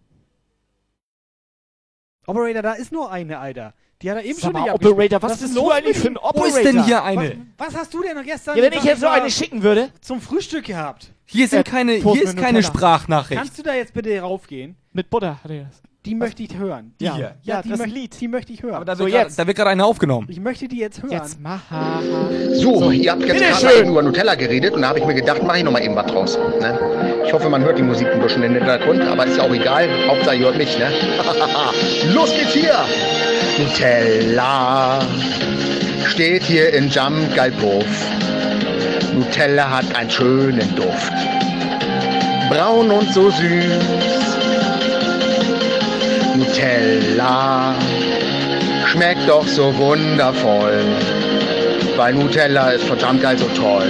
Operator, 2.29 2.61
da 2.61 2.73
ist 2.73 2.91
nur 2.91 3.11
eine, 3.11 3.39
Alter. 3.39 3.73
Die 4.01 4.09
hat 4.09 4.17
er 4.17 4.23
eben 4.23 4.35
Sag 4.35 4.43
schon 4.43 4.53
mal, 4.53 4.63
nicht 4.63 4.73
Operator, 4.73 5.21
was 5.21 5.33
ist 5.33 5.41
bist 5.41 5.57
du 5.57 5.71
eigentlich 5.71 5.97
für 5.97 6.07
ein? 6.07 6.17
Operator? 6.17 6.41
Wo 6.41 6.45
ist 6.45 6.63
denn 6.63 6.83
hier 6.83 7.03
eine? 7.03 7.37
Was, 7.57 7.73
was 7.73 7.81
hast 7.81 7.93
du 7.93 8.01
denn 8.01 8.15
noch 8.15 8.23
gestern 8.23 8.55
Ja, 8.57 8.63
wenn 8.63 8.73
ich 8.73 8.83
jetzt 8.83 9.01
so 9.01 9.07
eine 9.07 9.29
schicken 9.29 9.61
würde. 9.61 9.89
zum 9.99 10.21
Frühstück 10.21 10.65
gehabt? 10.65 11.11
Hier 11.25 11.47
sind 11.47 11.65
keine, 11.65 11.99
Toast 11.99 12.15
hier 12.15 12.23
ist 12.27 12.37
keine. 12.37 12.63
Sprachnachricht. 12.63 13.39
Kannst 13.39 13.57
du 13.59 13.63
da 13.63 13.73
jetzt 13.73 13.93
bitte 13.93 14.17
raufgehen? 14.19 14.77
Mit 14.93 15.09
Butter 15.09 15.43
hat 15.43 15.51
er 15.51 15.65
das. 15.65 15.81
Die 16.09 16.15
möchte 16.15 16.41
ich 16.41 16.57
hören. 16.57 16.91
Die 16.99 17.05
ja. 17.05 17.15
hier? 17.15 17.35
Ja, 17.43 17.55
Ja, 17.57 17.61
die, 17.61 17.69
das 17.69 17.79
möcht- 17.81 18.19
die 18.19 18.27
möchte 18.27 18.51
ich 18.51 18.63
hören. 18.63 18.73
Aber 18.73 18.85
da 18.85 18.97
wird 18.97 19.11
grad- 19.11 19.29
da 19.37 19.45
wird 19.45 19.55
gerade 19.55 19.69
eine 19.69 19.85
aufgenommen. 19.85 20.25
Ich 20.27 20.39
möchte 20.39 20.67
die 20.67 20.79
jetzt 20.79 21.03
hören. 21.03 21.11
Jetzt 21.11 21.39
mach. 21.39 21.59
So, 22.53 22.89
ihr 22.89 23.11
habt 23.11 23.21
jetzt 23.23 23.61
gerade 23.61 23.81
über 23.87 24.01
Nutella 24.01 24.33
geredet 24.33 24.73
und 24.73 24.81
da 24.81 24.89
habe 24.89 24.97
ich 24.99 25.05
mir 25.05 25.13
gedacht, 25.13 25.43
mache 25.43 25.59
ich 25.59 25.63
noch 25.63 25.71
mal 25.71 25.83
eben 25.83 25.95
was 25.95 26.07
draus. 26.07 26.39
Ne? 26.59 26.79
Ich 27.27 27.31
hoffe, 27.31 27.47
man 27.47 27.61
hört 27.61 27.77
die 27.77 27.83
Musik 27.83 28.07
ein 28.11 28.19
bisschen 28.21 28.41
im 28.41 28.55
Hintergrund, 28.55 29.01
aber 29.03 29.27
ist 29.27 29.37
ja 29.37 29.43
auch 29.43 29.53
egal. 29.53 29.87
Hauptsache, 30.07 30.35
ihr 30.37 30.45
hört 30.47 30.57
mich, 30.57 30.75
ne? 30.79 30.87
Los 32.15 32.31
geht's 32.33 32.53
hier! 32.53 32.73
Nutella 33.59 35.01
steht 36.07 36.41
hier 36.41 36.73
in 36.73 36.89
Jump 36.89 37.35
Galpuff. 37.35 37.85
Nutella 39.13 39.69
hat 39.77 39.95
einen 39.95 40.09
schönen 40.09 40.75
Duft. 40.75 41.13
Braun 42.49 42.89
und 42.89 43.13
so 43.13 43.29
süß. 43.29 44.28
Nutella 46.59 47.73
schmeckt 48.85 49.29
doch 49.29 49.47
so 49.47 49.75
wundervoll, 49.77 50.83
weil 51.95 52.13
Nutella 52.13 52.71
ist 52.71 52.83
von 52.83 52.99
Jumpgeil 52.99 53.37
so 53.37 53.47
toll. 53.55 53.87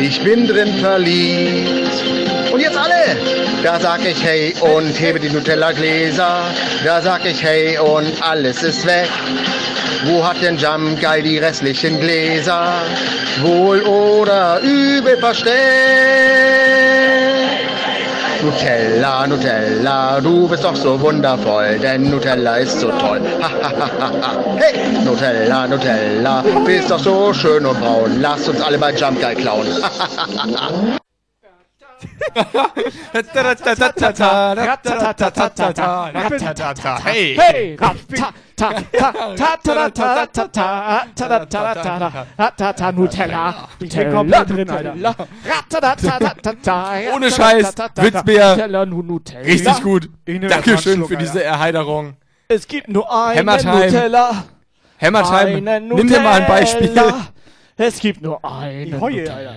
Ich 0.00 0.22
bin 0.22 0.46
drin 0.46 0.72
verliebt. 0.78 2.02
Und 2.50 2.60
jetzt 2.60 2.78
alle! 2.78 3.18
Da 3.62 3.78
sag 3.78 4.06
ich 4.06 4.24
hey 4.24 4.54
und 4.60 4.98
hebe 4.98 5.20
die 5.20 5.28
Nutella-Gläser. 5.28 6.44
Da 6.82 7.02
sag 7.02 7.26
ich 7.26 7.42
hey 7.42 7.78
und 7.78 8.22
alles 8.22 8.62
ist 8.62 8.86
weg. 8.86 9.10
Wo 10.06 10.26
hat 10.26 10.40
denn 10.40 10.56
Jumpgeil 10.56 11.22
die 11.22 11.36
restlichen 11.36 12.00
Gläser? 12.00 12.72
Wohl 13.42 13.82
oder 13.82 14.60
übel 14.62 15.18
versteckt? 15.18 15.54
Nutella, 18.44 19.26
Nutella, 19.26 20.20
du 20.20 20.46
bist 20.46 20.64
doch 20.64 20.76
so 20.76 21.00
wundervoll, 21.00 21.78
denn 21.78 22.10
Nutella 22.10 22.58
ist 22.58 22.78
so 22.78 22.90
toll. 22.90 23.22
Hey, 24.56 24.92
Nutella, 25.02 25.66
Nutella, 25.66 26.44
bist 26.66 26.90
doch 26.90 26.98
so 26.98 27.32
schön 27.32 27.64
und 27.64 27.80
braun. 27.80 28.20
Lass 28.20 28.46
uns 28.46 28.60
alle 28.60 28.76
bei 28.76 28.92
Jump 28.92 29.18
Guy 29.18 29.34
klauen. 29.34 29.66
Ha, 29.82 29.90
ha, 29.98 30.08
ha, 30.26 30.36
ha, 30.36 30.46
ha. 30.60 30.98
Hey! 37.04 37.36
Hey! 37.38 37.76
Ratata 42.38 42.92
Nutella. 42.92 43.68
Ich 43.80 43.96
bin 43.96 44.12
komplett 44.12 44.50
drin, 44.50 44.70
Alter. 44.70 45.28
Ohne 47.14 47.30
Scheiß, 47.30 47.74
Witzbär. 47.96 48.50
Nutella, 48.50 48.86
Nutella. 48.86 49.40
Richtig 49.44 49.82
gut. 49.82 50.10
Dankeschön 50.26 51.04
für 51.04 51.16
diese 51.16 51.42
Erheiterung. 51.42 52.16
Es 52.48 52.68
gibt 52.68 52.88
nur 52.88 53.10
einen. 53.12 53.46
Nutella. 53.46 54.44
Hammertime, 55.00 55.70
Einen 55.72 55.88
nimm 55.88 56.08
dir 56.08 56.20
mal 56.20 56.40
ein 56.40 56.46
Beispiel. 56.46 56.92
Es 57.76 57.98
gibt 57.98 58.22
nur 58.22 58.44
einen 58.44 58.98
Nutella. 58.98 59.54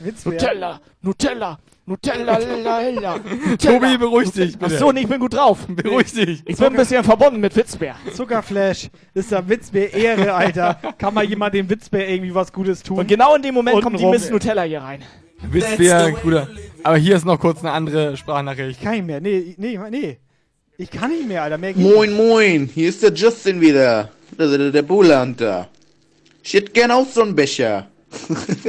Witzbär. 0.00 0.32
Nutella, 0.32 0.80
Nutella, 1.02 1.58
Nutella, 1.86 2.38
Lala. 2.38 3.20
Tobi, 3.58 3.96
beruhig 3.98 4.30
dich, 4.30 4.58
bitte. 4.58 4.74
Achso, 4.74 4.92
nee, 4.92 5.00
ich 5.00 5.08
bin 5.08 5.18
gut 5.18 5.34
drauf. 5.34 5.66
Beruhig 5.68 6.12
dich. 6.12 6.42
Ich 6.44 6.56
bin 6.56 6.66
ein 6.66 6.76
bisschen 6.76 7.02
verbunden 7.02 7.40
mit 7.40 7.56
Witzbär. 7.56 7.96
Zuckerflash 8.14 8.90
ist 9.14 9.32
der 9.32 9.48
Witzbär 9.48 9.92
Ehre, 9.94 10.34
Alter. 10.34 10.74
Kann 10.98 11.14
mal 11.14 11.24
jemand 11.24 11.54
dem 11.54 11.68
Witzbär 11.68 12.08
irgendwie 12.08 12.34
was 12.34 12.52
Gutes 12.52 12.82
tun? 12.82 12.98
Und 12.98 13.08
genau 13.08 13.34
in 13.34 13.42
dem 13.42 13.54
Moment 13.54 13.82
kommt 13.82 13.98
die 13.98 14.06
Miss. 14.06 14.30
Nutella 14.30 14.62
hier 14.62 14.82
rein. 14.82 15.02
Witzbär, 15.50 16.12
Bruder. 16.12 16.48
Aber 16.82 16.96
hier 16.96 17.16
ist 17.16 17.24
noch 17.24 17.38
kurz 17.38 17.60
eine 17.60 17.72
andere 17.72 18.16
Sprachnachricht. 18.16 18.82
Kann 18.82 18.94
ich 18.94 19.02
mehr. 19.02 19.20
Nee, 19.20 19.54
nee, 19.56 19.78
nee. 19.90 20.18
Ich 20.76 20.90
kann 20.90 21.10
nicht 21.10 21.26
mehr, 21.26 21.42
Alter. 21.42 21.58
Mehr 21.58 21.74
Moin, 21.76 22.12
moin, 22.12 22.70
hier 22.72 22.88
ist 22.88 23.02
der 23.02 23.12
Justin 23.12 23.60
wieder. 23.60 24.10
Der, 24.38 24.46
der, 24.58 24.70
der 24.70 24.82
Bullhunter. 24.82 25.68
Ich 26.42 26.54
hätte 26.54 26.70
gern 26.70 26.90
auch 26.90 27.06
so 27.06 27.22
einen 27.22 27.34
Becher. 27.34 27.88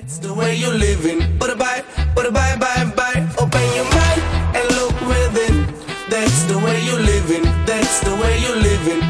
That's 0.00 0.18
the 0.18 0.32
way 0.32 0.54
you're 0.54 0.78
living. 0.78 1.18
But 1.40 1.58
bye, 1.58 1.82
but 2.14 2.32
bye, 2.32 2.54
bye, 2.54 2.84
bye. 2.94 3.18
Open 3.36 3.66
your 3.74 3.88
mind 3.98 4.22
and 4.54 4.64
look 4.78 4.94
within. 5.02 5.66
That's 6.08 6.44
the 6.44 6.56
way 6.56 6.78
you're 6.86 7.02
living. 7.02 7.42
That's 7.66 7.98
the 8.06 8.14
way 8.14 8.38
you're 8.38 8.62
living. 8.62 9.02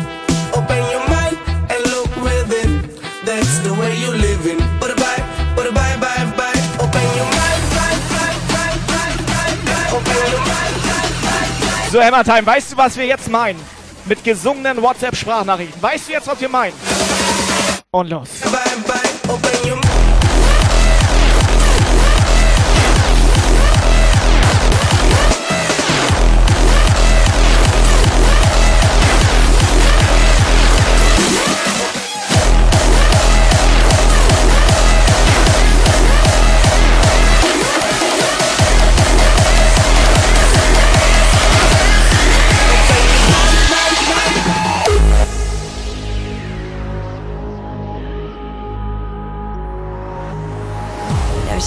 Open 0.57 0.81
your 0.89 1.05
mind 1.13 1.37
and 1.69 1.81
look 1.93 2.09
within. 2.25 2.89
That's 3.27 3.59
the 3.59 3.75
way 3.75 4.01
you're 4.01 4.17
living. 4.17 4.57
But 4.81 4.97
bye, 4.97 5.21
but 5.55 5.75
bye, 5.75 5.97
bye, 6.01 6.25
bye. 6.41 6.61
Open 6.81 7.05
your 7.21 7.29
mind, 7.37 7.63
bye, 7.77 7.99
bye, 8.09 8.37
bye, 8.49 8.77
bye, 8.89 9.17
bye, 9.29 9.57
bye. 9.69 9.93
Open 9.93 10.21
your 10.33 10.45
mind, 10.49 10.75
bye, 10.89 11.09
bye, 11.21 11.49
bye. 11.69 11.91
So, 11.93 12.01
Hammertime, 12.01 12.47
weißt 12.47 12.73
du, 12.73 12.77
was 12.79 12.97
wir 12.97 13.05
jetzt 13.05 13.29
meinen? 13.29 13.61
Mit 14.07 14.25
gesungenen 14.25 14.81
WhatsApp-Sprachnachrichten. 14.81 15.83
Weißt 15.83 16.09
du 16.09 16.13
jetzt, 16.13 16.27
was 16.27 16.41
wir 16.41 16.49
meinen? 16.49 16.75
Und 17.91 18.09
los. 18.09 18.31
Open 19.29 19.69
your 19.69 19.77
There's 19.77 19.88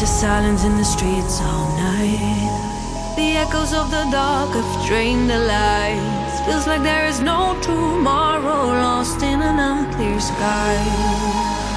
a 0.01 0.07
silence 0.07 0.63
in 0.63 0.77
the 0.77 0.83
streets 0.83 1.39
all 1.41 1.67
night. 1.77 3.13
The 3.15 3.37
echoes 3.37 3.71
of 3.73 3.91
the 3.91 4.07
dark 4.11 4.49
have 4.49 4.87
drained 4.87 5.29
the 5.29 5.37
lights. 5.37 6.39
Feels 6.45 6.65
like 6.65 6.81
there 6.81 7.05
is 7.05 7.19
no 7.19 7.55
tomorrow 7.61 8.67
lost 8.81 9.21
in 9.21 9.41
an 9.41 9.59
unclear 9.59 10.19
sky. 10.19 10.77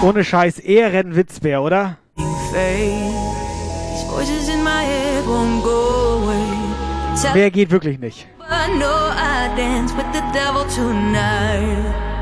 Ohne 0.03 0.25
Scheiß 0.25 0.59
Ehren 0.61 1.15
Witzbär, 1.17 1.61
oder? 1.63 1.99
Mehr 7.35 7.51
geht 7.51 7.71
wirklich 7.71 7.99
nicht. 7.99 8.27
I 8.41 8.69
know 8.79 9.11
I 9.13 9.55
dance 9.57 9.93
with 9.95 10.11
the 10.13 10.23
devil 10.33 10.65
tonight. 10.75 12.14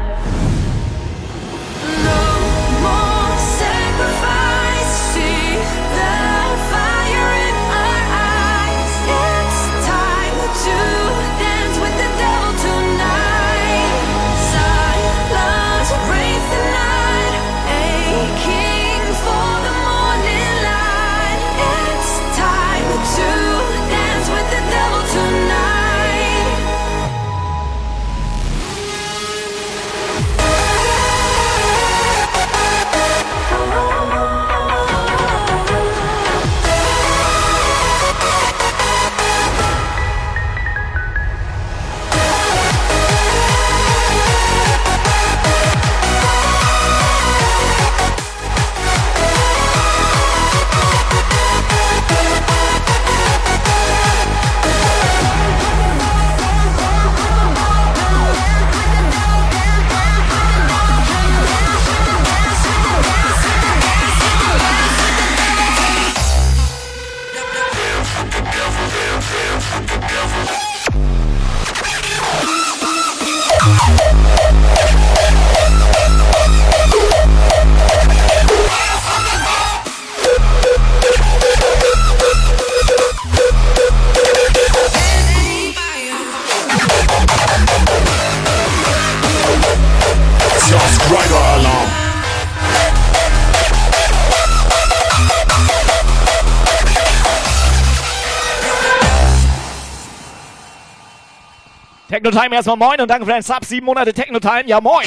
Technotime 102.12 102.54
erstmal 102.56 102.76
moin 102.76 103.00
und 103.00 103.08
danke 103.08 103.24
für 103.24 103.30
deinen 103.30 103.42
Sub. 103.42 103.64
Sieben 103.64 103.86
Monate 103.86 104.12
Technotime. 104.12 104.64
Ja, 104.66 104.82
moin. 104.82 105.06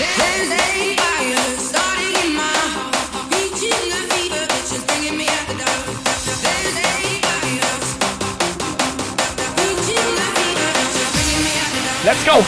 Let's 12.03 12.25
go. 12.25 12.43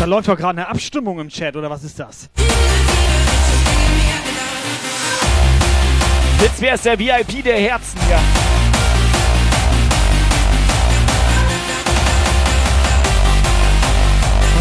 Da 0.00 0.04
läuft 0.06 0.26
doch 0.26 0.36
gerade 0.36 0.58
eine 0.58 0.68
Abstimmung 0.68 1.20
im 1.20 1.28
Chat, 1.28 1.54
oder 1.54 1.70
was 1.70 1.84
ist 1.84 2.00
das? 2.00 2.28
Jetzt 6.40 6.60
wäre 6.60 6.74
es 6.74 6.82
der 6.82 6.98
VIP 6.98 7.42
der 7.42 7.58
Herzen 7.58 7.98
hier. 8.06 8.18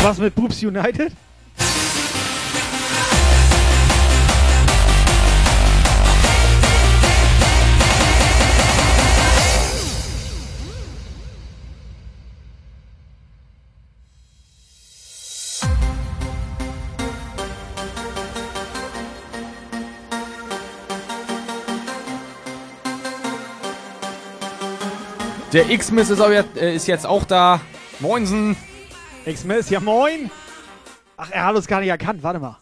Was 0.01 0.17
mit 0.19 0.33
Boobs 0.35 0.63
United? 0.63 1.11
Der 25.55 25.69
X-Miss 25.69 26.09
ist, 26.09 26.19
äh, 26.19 26.75
ist 26.75 26.85
jetzt 26.85 27.05
auch 27.05 27.23
da. 27.23 27.61
Moinsen. 28.01 28.57
X-Miss, 29.25 29.69
ja 29.69 29.79
moin. 29.79 30.29
Ach, 31.15 31.31
er 31.31 31.45
hat 31.45 31.55
uns 31.55 31.65
gar 31.65 31.79
nicht 31.79 31.87
erkannt. 31.87 32.21
Warte 32.23 32.39
mal. 32.39 32.57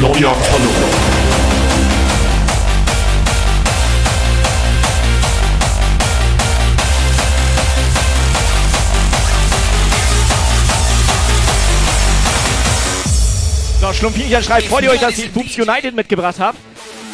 Neuer 0.00 0.32
Follower. 0.32 0.73
So, 13.84 13.92
Schlumpfinchen 13.92 14.42
schreibt, 14.42 14.66
freut 14.68 14.84
ihr 14.84 14.92
euch, 14.92 15.00
dass 15.00 15.18
ich 15.18 15.30
Boops 15.30 15.58
United 15.58 15.94
mitgebracht 15.94 16.40
habe? 16.40 16.56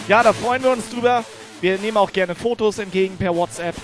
Ja, 0.07 0.23
da 0.23 0.33
freuen 0.33 0.63
wir 0.63 0.71
uns 0.71 0.89
drüber. 0.89 1.25
Wir 1.61 1.77
nehmen 1.79 1.97
auch 1.97 2.13
gerne 2.13 2.37
Fotos 2.37 2.79
entgegen 2.79 3.17
per 3.17 3.35
WhatsApp. 3.35 3.75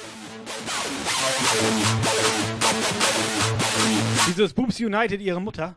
Wieso 4.29 4.45
ist 4.45 4.55
Boobs 4.55 4.79
United 4.79 5.21
ihre 5.21 5.41
Mutter? 5.41 5.75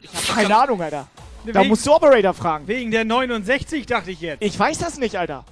Ich 0.00 0.10
hab 0.12 0.36
keine 0.36 0.56
Ahnung, 0.56 0.82
Alter. 0.82 1.06
Da 1.46 1.60
Wegen- 1.60 1.68
musst 1.68 1.86
du 1.86 1.92
Operator 1.94 2.34
fragen. 2.34 2.66
Wegen 2.66 2.90
der 2.90 3.04
69 3.04 3.86
dachte 3.86 4.10
ich 4.10 4.20
jetzt. 4.20 4.42
Ich 4.42 4.58
weiß 4.58 4.78
das 4.78 4.98
nicht, 4.98 5.14
Alter. 5.14 5.44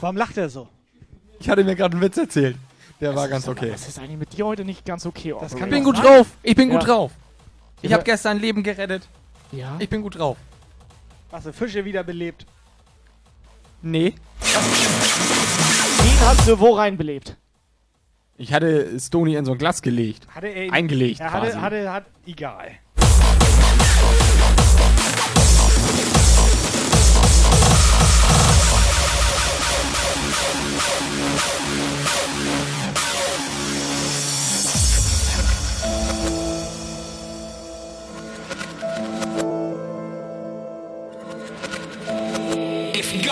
Warum 0.00 0.16
lacht 0.16 0.36
er 0.36 0.48
so? 0.48 0.68
Ich 1.40 1.48
hatte 1.48 1.64
mir 1.64 1.74
gerade 1.74 1.94
einen 1.94 2.02
Witz 2.02 2.16
erzählt. 2.16 2.54
Der 3.04 3.14
war 3.16 3.28
ganz 3.28 3.46
okay. 3.46 3.70
Das 3.70 3.86
ist 3.86 3.98
eigentlich 3.98 4.18
mit 4.18 4.32
dir 4.36 4.46
heute 4.46 4.64
nicht 4.64 4.84
ganz 4.84 5.04
okay, 5.06 5.34
Das 5.40 5.52
Ich 5.52 5.60
bin 5.64 5.84
gut 5.84 5.96
sein. 5.96 6.04
drauf. 6.06 6.26
Ich 6.42 6.56
bin 6.56 6.70
gut 6.70 6.80
Ja. 6.82 6.86
drauf. 6.86 7.12
Ich 7.82 7.92
habe 7.92 8.02
gestern 8.02 8.38
ein 8.38 8.40
Leben 8.40 8.62
gerettet. 8.62 9.06
Ja. 9.52 9.76
Ich 9.78 9.88
bin 9.90 10.00
gut 10.02 10.18
drauf. 10.18 10.36
Hast 11.30 11.46
du 11.46 11.52
Fische 11.52 11.84
wiederbelebt? 11.84 12.46
Nee. 13.82 14.14
Wen 14.40 16.20
hast 16.20 16.48
du 16.48 16.58
wo 16.58 16.70
reinbelebt? 16.74 17.36
Ich 18.36 18.52
hatte 18.52 18.98
Stony 18.98 19.34
in 19.34 19.44
so 19.44 19.52
ein 19.52 19.58
Glas 19.58 19.82
gelegt. 19.82 20.26
Hatte 20.34 20.46
er 20.48 20.64
ihn- 20.64 20.72
Eingelegt 20.72 21.20
Er 21.20 21.28
quasi. 21.28 21.52
hatte, 21.52 21.60
hatte, 21.60 21.92
hat, 21.92 22.04
egal. 22.26 22.72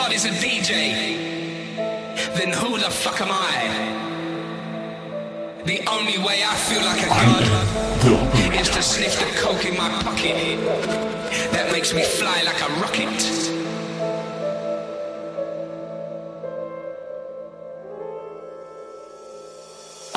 God 0.03 0.13
is 0.13 0.25
a 0.25 0.31
DJ, 0.31 1.77
then 2.35 2.53
who 2.53 2.77
the 2.77 2.91
fuck 2.91 3.21
am 3.21 3.29
I? 3.31 3.53
The 5.65 5.79
only 5.89 6.19
way 6.19 6.43
I 6.45 6.57
feel 6.57 6.83
like 6.83 7.03
a 7.03 7.09
god 7.09 8.61
is 8.61 8.69
to 8.71 8.83
sniff 8.83 9.17
the 9.21 9.27
coke 9.41 9.65
in 9.65 9.77
my 9.77 9.89
pocket. 10.03 10.59
That 11.53 11.71
makes 11.71 11.95
me 11.95 12.03
fly 12.03 12.43
like 12.43 12.61
a 12.61 12.69
rocket. 12.81 13.23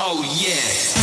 Oh 0.00 0.20
yeah. 0.36 0.95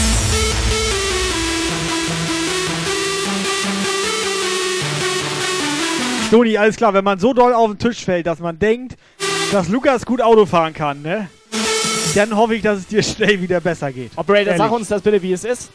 Stoni, 6.34 6.58
alles 6.58 6.78
klar, 6.78 6.96
wenn 6.96 7.04
man 7.04 7.20
so 7.20 7.32
doll 7.32 7.54
auf 7.54 7.70
den 7.70 7.78
Tisch 7.78 8.04
fällt, 8.04 8.26
dass 8.26 8.40
man 8.40 8.58
denkt, 8.58 8.98
dass 9.52 9.68
Lukas 9.70 10.04
gut 10.04 10.20
Auto 10.20 10.48
fahren 10.48 10.74
kann, 10.74 11.04
ne? 11.04 11.28
Dann 12.16 12.36
hoffe 12.36 12.56
ich, 12.56 12.64
dass 12.64 12.80
es 12.80 12.88
dir 12.88 13.04
schnell 13.04 13.40
wieder 13.40 13.62
besser 13.62 13.92
geht. 13.92 14.14
Operator, 14.16 14.48
Ehrlich. 14.54 14.58
sag 14.58 14.72
uns 14.72 14.88
das 14.88 15.04
bitte, 15.04 15.22
wie 15.22 15.32
es 15.32 15.44
ist. 15.44 15.70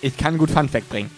Ich 0.00 0.16
kann 0.16 0.38
gut 0.38 0.50
Fun 0.50 0.68
Fact 0.68 0.88
bringen. 0.88 1.08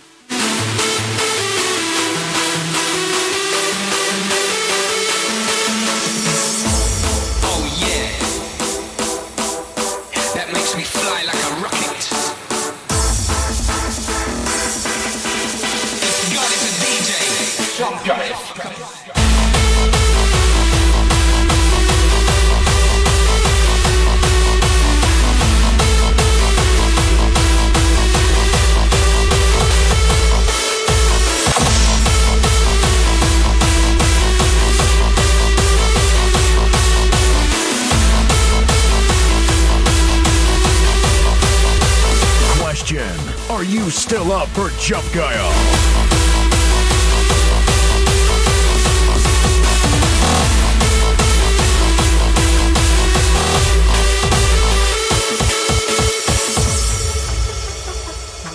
Still 44.15 44.31
up 44.31 44.47
for 44.51 44.70
Jump 44.78 45.05
Guile? 45.12 45.51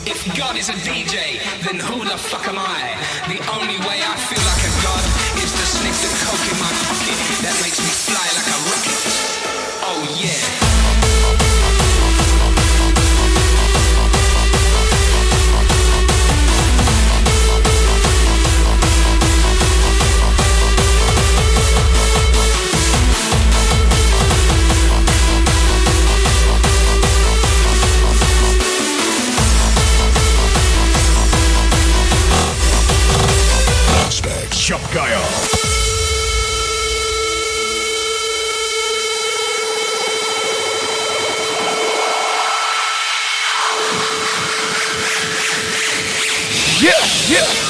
If 0.06 0.38
God 0.38 0.56
is 0.56 0.70
a 0.70 0.74
DJ, 0.74 1.42
then 1.66 1.78
who 1.82 2.06
the 2.06 2.18
fuck 2.18 2.48
am 2.48 2.56
I? 2.58 2.96
The 3.28 3.40
only 3.52 3.80
way 3.80 4.00
I 4.02 4.16
feel 4.16 4.49
Prospect 34.90 34.94
Jump 34.94 34.94
Guile. 34.94 35.50
Yeah, 46.82 46.92
yeah, 47.28 47.44
yeah, 47.44 47.69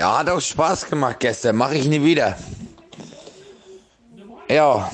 Ja, 0.00 0.20
hat 0.20 0.30
auch 0.30 0.40
Spaß 0.40 0.86
gemacht 0.86 1.16
gestern. 1.18 1.56
Mache 1.56 1.74
ich 1.74 1.86
nie 1.86 2.02
wieder. 2.02 2.34
Ja. 4.48 4.90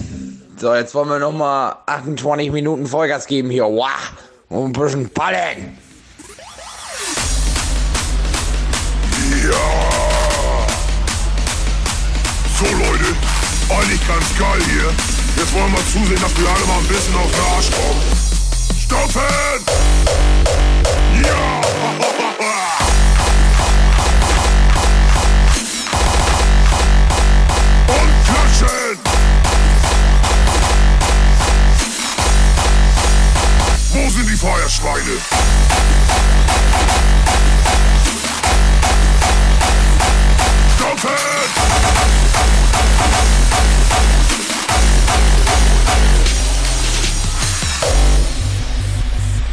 So, 0.57 0.75
jetzt 0.75 0.97
wollen 0.97 1.09
wir 1.09 1.20
nochmal 1.20 1.76
28 1.86 2.51
Minuten 2.51 2.89
Vollgas 2.89 3.28
geben 3.28 3.51
hier. 3.51 3.67
Wow. 3.67 3.86
Und 4.49 4.65
ein 4.65 4.73
bisschen 4.73 5.09
ballen. 5.10 5.78
Ja. 9.44 9.67
So 12.59 12.65
Leute, 12.65 13.15
eigentlich 13.78 14.09
ganz 14.09 14.36
geil 14.36 14.60
hier. 14.65 14.91
Jetzt 15.36 15.55
wollen 15.55 15.70
wir 15.70 15.86
zusehen, 15.93 16.20
dass 16.20 16.36
wir 16.36 16.49
alle 16.49 16.67
mal 16.67 16.78
ein 16.78 16.89
bisschen 16.89 17.15
auf 17.15 17.31
den 17.31 17.44
Arsch 17.55 17.70
kommen. 17.70 18.02
Stoppen! 18.76 19.65
Ja! 21.23 22.16
Die 34.37 34.47
Feuerschweine? 34.47 35.03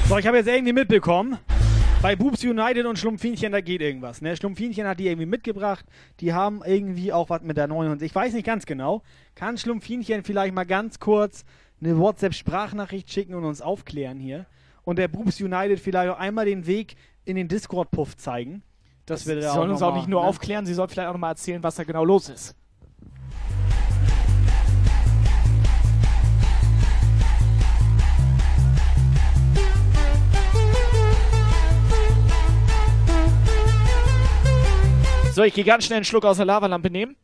So, 0.09 0.17
ich 0.17 0.27
habe 0.27 0.37
jetzt 0.37 0.47
irgendwie 0.47 0.73
mitbekommen, 0.73 1.37
bei 2.01 2.15
Boobs 2.15 2.43
United 2.43 2.85
und 2.85 2.99
Schlumpfinchen, 2.99 3.51
da 3.51 3.61
geht 3.61 3.81
irgendwas. 3.81 4.21
Ne? 4.21 4.35
Schlumpfinchen 4.35 4.85
hat 4.85 4.99
die 4.99 5.07
irgendwie 5.07 5.25
mitgebracht. 5.25 5.85
Die 6.19 6.33
haben 6.33 6.61
irgendwie 6.65 7.13
auch 7.13 7.29
was 7.29 7.41
mit 7.41 7.57
der 7.57 7.67
neuen. 7.67 8.01
Ich 8.03 8.13
weiß 8.13 8.33
nicht 8.33 8.45
ganz 8.45 8.65
genau. 8.65 9.01
Kann 9.35 9.57
Schlumpfinchen 9.57 10.23
vielleicht 10.23 10.53
mal 10.53 10.65
ganz 10.65 10.99
kurz 10.99 11.45
eine 11.81 11.97
WhatsApp-Sprachnachricht 11.97 13.11
schicken 13.11 13.33
und 13.33 13.45
uns 13.45 13.61
aufklären 13.61 14.19
hier? 14.19 14.45
Und 14.83 14.99
der 14.99 15.07
Boobs 15.07 15.39
United 15.39 15.79
vielleicht 15.79 16.11
auch 16.11 16.19
einmal 16.19 16.45
den 16.45 16.67
Weg 16.67 16.95
in 17.25 17.35
den 17.35 17.47
Discord-Puff 17.47 18.17
zeigen. 18.17 18.63
Das 19.05 19.25
wir 19.27 19.35
Sie 19.35 19.41
da 19.41 19.53
sollen 19.53 19.71
uns 19.71 19.81
auch 19.81 19.95
nicht 19.95 20.07
nur 20.07 20.21
ne? 20.21 20.27
aufklären, 20.27 20.65
sie 20.65 20.73
soll 20.73 20.87
vielleicht 20.87 21.09
auch 21.09 21.13
noch 21.13 21.19
mal 21.19 21.29
erzählen, 21.29 21.61
was 21.61 21.75
da 21.75 21.83
genau 21.83 22.05
los 22.05 22.29
ist. 22.29 22.55
So, 35.33 35.41
ich 35.43 35.53
gehe 35.55 35.63
ganz 35.63 35.85
schnell 35.85 35.97
einen 35.97 36.05
Schluck 36.05 36.25
aus 36.25 36.37
der 36.37 36.45
Lavalampe 36.45 36.91
nehmen. 36.91 37.15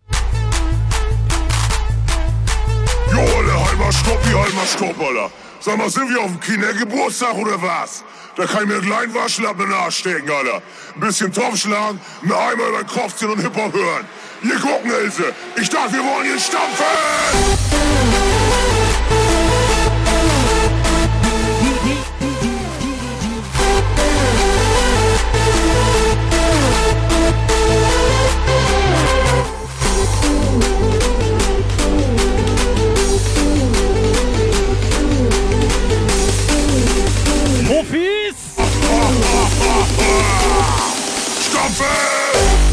Jo, 3.12 3.20
halt 3.20 3.78
mal 3.78 3.92
Stopp, 3.92 4.20
halt 4.24 4.56
mal 4.56 4.66
Stopp, 4.66 5.00
Alter. 5.00 5.32
Sag 5.62 5.78
mal, 5.78 5.90
sind 5.90 6.10
wir 6.10 6.22
auf 6.22 6.28
dem 6.28 6.40
Kindergeburtstag 6.40 7.34
oder 7.34 7.62
was? 7.62 8.04
Da 8.38 8.46
kann 8.46 8.64
ich 8.64 8.70
mir 8.70 8.76
einen 8.76 8.86
kleinen 8.86 9.14
Waschlappen 9.14 9.64
in 9.64 9.70
den 9.70 9.78
Arsch 9.78 9.98
stecken, 9.98 10.30
Alter. 10.30 10.62
Ein 10.96 11.00
bisschen 11.02 11.34
Topf 11.34 11.58
schlagen, 11.58 12.00
einen 12.22 12.32
Eimer 12.32 12.68
über 12.70 12.78
den 12.78 12.88
Kopf 12.88 13.16
ziehen 13.16 13.30
und 13.30 13.42
Hip-Hop 13.42 13.74
hören. 13.74 14.08
Hier 14.42 14.60
gucken, 14.60 14.90
Else. 14.90 15.34
Ich 15.58 15.70
dachte, 15.70 15.94
wir 15.94 16.04
wollen 16.04 16.26
hier 16.26 16.40
stampfen! 16.40 18.19
Profis! 37.80 38.36
So, 41.40 42.69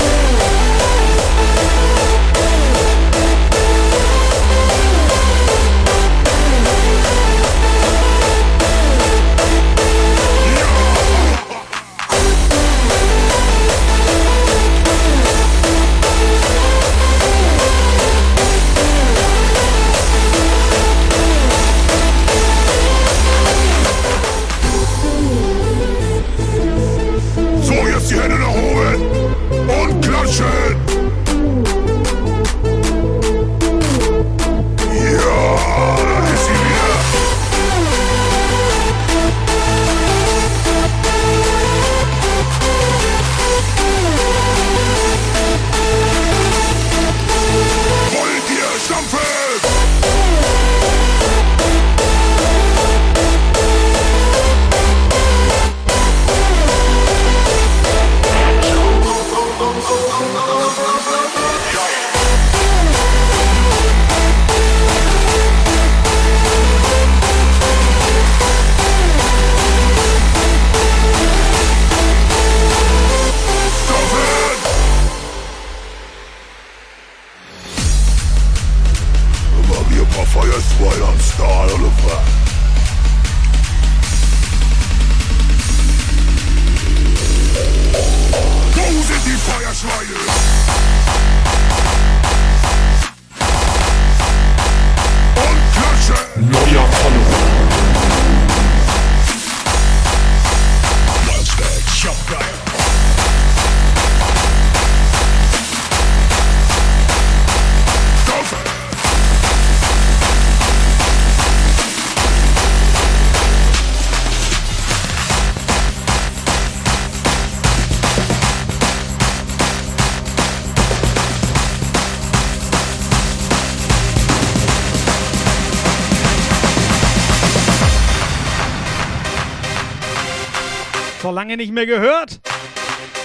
lange 131.37 131.59
nicht 131.59 131.71
mehr 131.71 131.85
gehört. 131.85 132.41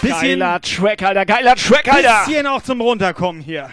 Geiler 0.01 0.59
Track, 0.59 1.01
Alter, 1.01 1.25
geiler 1.25 1.55
Track, 1.55 1.87
Alter. 1.87 2.25
Bisschen 2.25 2.45
auch 2.45 2.61
zum 2.61 2.81
Runterkommen 2.81 3.41
hier. 3.41 3.69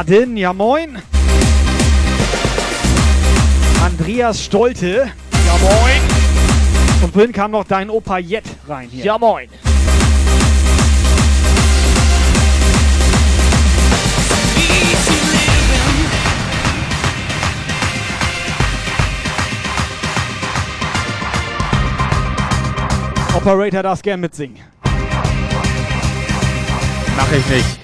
Martin, 0.00 0.34
ja 0.38 0.54
moin. 0.54 0.96
Andreas 3.84 4.42
Stolte. 4.42 5.12
Ja 5.46 5.58
moin. 5.60 6.00
Und 7.02 7.12
vorhin 7.12 7.32
kam 7.32 7.50
noch 7.50 7.64
dein 7.64 7.90
Opa 7.90 8.16
Jet 8.16 8.44
rein 8.66 8.88
hier. 8.88 9.04
Ja 9.04 9.18
moin. 9.18 9.50
Operator 23.34 23.82
darfst 23.82 24.02
gern 24.02 24.20
mitsingen. 24.20 24.56
Mach 27.18 27.32
ich 27.32 27.46
nicht. 27.54 27.79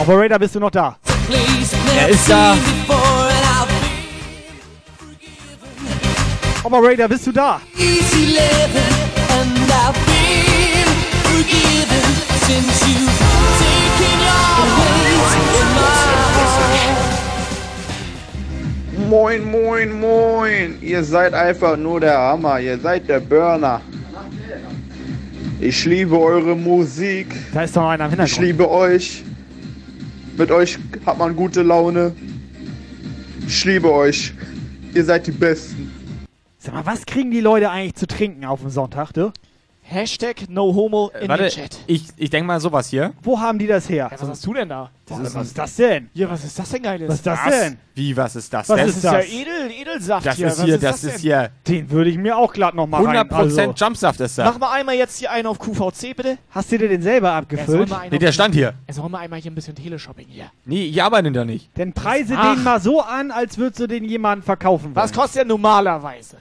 Operator, 0.00 0.38
bist 0.38 0.54
du 0.54 0.60
noch 0.60 0.70
da? 0.70 0.96
Er 1.98 2.08
ist 2.08 2.30
da. 2.30 2.54
Operator, 6.62 7.08
bist 7.08 7.26
du 7.26 7.32
da? 7.32 7.60
Moin, 19.08 19.50
moin, 19.50 20.00
moin. 20.00 20.78
Ihr 20.80 21.02
seid 21.02 21.34
einfach 21.34 21.76
nur 21.76 22.00
der 22.00 22.16
Hammer. 22.16 22.60
Ihr 22.60 22.78
seid 22.78 23.08
der 23.08 23.20
Burner. 23.20 23.80
Ich 25.60 25.84
liebe 25.86 26.18
eure 26.18 26.54
Musik. 26.54 27.28
Da 27.52 27.62
ist 27.62 27.76
doch 27.76 27.88
einer 27.88 28.04
im 28.06 28.12
Ich 28.12 28.18
Hintergrund. 28.18 28.46
liebe 28.46 28.70
euch. 28.70 29.24
Mit 30.36 30.50
euch 30.50 30.78
hat 31.06 31.18
man 31.18 31.34
gute 31.34 31.62
Laune. 31.62 32.14
Ich 33.46 33.64
liebe 33.64 33.90
euch. 33.90 34.34
Ihr 34.94 35.04
seid 35.04 35.26
die 35.26 35.30
Besten. 35.32 35.90
Sag 36.58 36.74
mal, 36.74 36.84
was 36.86 37.06
kriegen 37.06 37.30
die 37.30 37.40
Leute 37.40 37.70
eigentlich 37.70 37.94
zu 37.94 38.06
trinken 38.06 38.44
auf 38.44 38.60
dem 38.60 38.70
Sonntag, 38.70 39.12
du? 39.12 39.32
Hashtag 39.88 40.48
No 40.48 40.74
Homo 40.74 41.12
in 41.20 41.28
Warte, 41.28 41.44
den 41.44 41.50
Chat. 41.52 41.78
ich, 41.86 42.06
ich 42.16 42.28
denke 42.28 42.46
mal 42.46 42.60
sowas 42.60 42.88
hier. 42.88 43.12
Wo 43.22 43.38
haben 43.38 43.56
die 43.58 43.68
das 43.68 43.88
her? 43.88 44.08
Ja, 44.10 44.20
was 44.20 44.28
hast 44.28 44.44
du 44.44 44.52
denn 44.52 44.68
da? 44.68 44.90
Das 45.06 45.20
ist, 45.20 45.34
was 45.36 45.46
ist 45.46 45.56
das 45.58 45.76
denn? 45.76 46.10
Ja, 46.12 46.28
was 46.28 46.42
ist 46.44 46.58
das 46.58 46.68
denn 46.70 46.82
Geiles? 46.82 47.08
Was 47.08 47.14
ist 47.18 47.26
das 47.26 47.38
Was? 47.44 47.60
denn? 47.60 47.78
Wie, 47.94 48.16
was 48.16 48.34
ist 48.36 48.52
das 48.52 48.68
Was 48.68 48.76
denn? 48.76 48.88
ist 48.88 49.04
Das 49.04 49.12
das? 49.12 49.24
ist 49.24 49.32
ja 49.32 49.40
Edel, 49.40 49.70
Edelsaft 49.70 50.26
Das 50.26 50.36
hier. 50.36 50.46
ist 50.48 50.58
Was 50.58 50.64
hier, 50.64 50.78
das 50.78 51.00
denn? 51.02 51.10
ist 51.10 51.20
hier. 51.20 51.50
Den 51.68 51.88
würde 51.90 52.10
ich 52.10 52.18
mir 52.18 52.36
auch 52.36 52.52
glatt 52.52 52.74
noch 52.74 52.88
mal 52.88 53.00
100% 53.00 53.06
rein. 53.30 53.30
Also, 53.32 53.60
Jumpsaft 53.76 54.20
ist 54.20 54.38
Mach 54.38 54.52
da. 54.54 54.58
mal 54.58 54.72
einmal 54.72 54.96
jetzt 54.96 55.18
hier 55.20 55.30
einen 55.30 55.46
auf 55.46 55.60
QVC, 55.60 56.16
bitte. 56.16 56.38
hast 56.50 56.72
du 56.72 56.78
dir 56.78 56.88
den 56.88 57.02
selber 57.02 57.28
Ja, 57.28 57.38
abgefüllt? 57.38 57.92
einen 57.92 58.10
Nee, 58.10 58.18
der 58.18 58.32
stand 58.32 58.56
hier. 58.56 58.74
Ja, 58.88 58.92
sollen 58.94 59.12
wir 59.12 59.20
einmal 59.20 59.40
hier 59.40 59.52
ein 59.52 59.54
bisschen 59.54 59.76
Teleshopping 59.76 60.26
hier. 60.28 60.46
Nee, 60.64 60.82
ich 60.86 61.00
arbeite 61.00 61.30
da 61.30 61.44
nicht. 61.44 61.70
Denn 61.78 61.92
preise 61.92 62.34
Ach. 62.36 62.54
den 62.56 62.64
mal 62.64 62.80
so 62.80 63.00
an, 63.00 63.30
als 63.30 63.56
würdest 63.56 63.78
du 63.80 63.86
den 63.86 64.04
jemandem 64.04 64.42
verkaufen 64.44 64.86
wollen. 64.86 64.96
Was 64.96 65.12
kostet 65.12 65.36
der 65.36 65.44
normalerweise? 65.44 66.38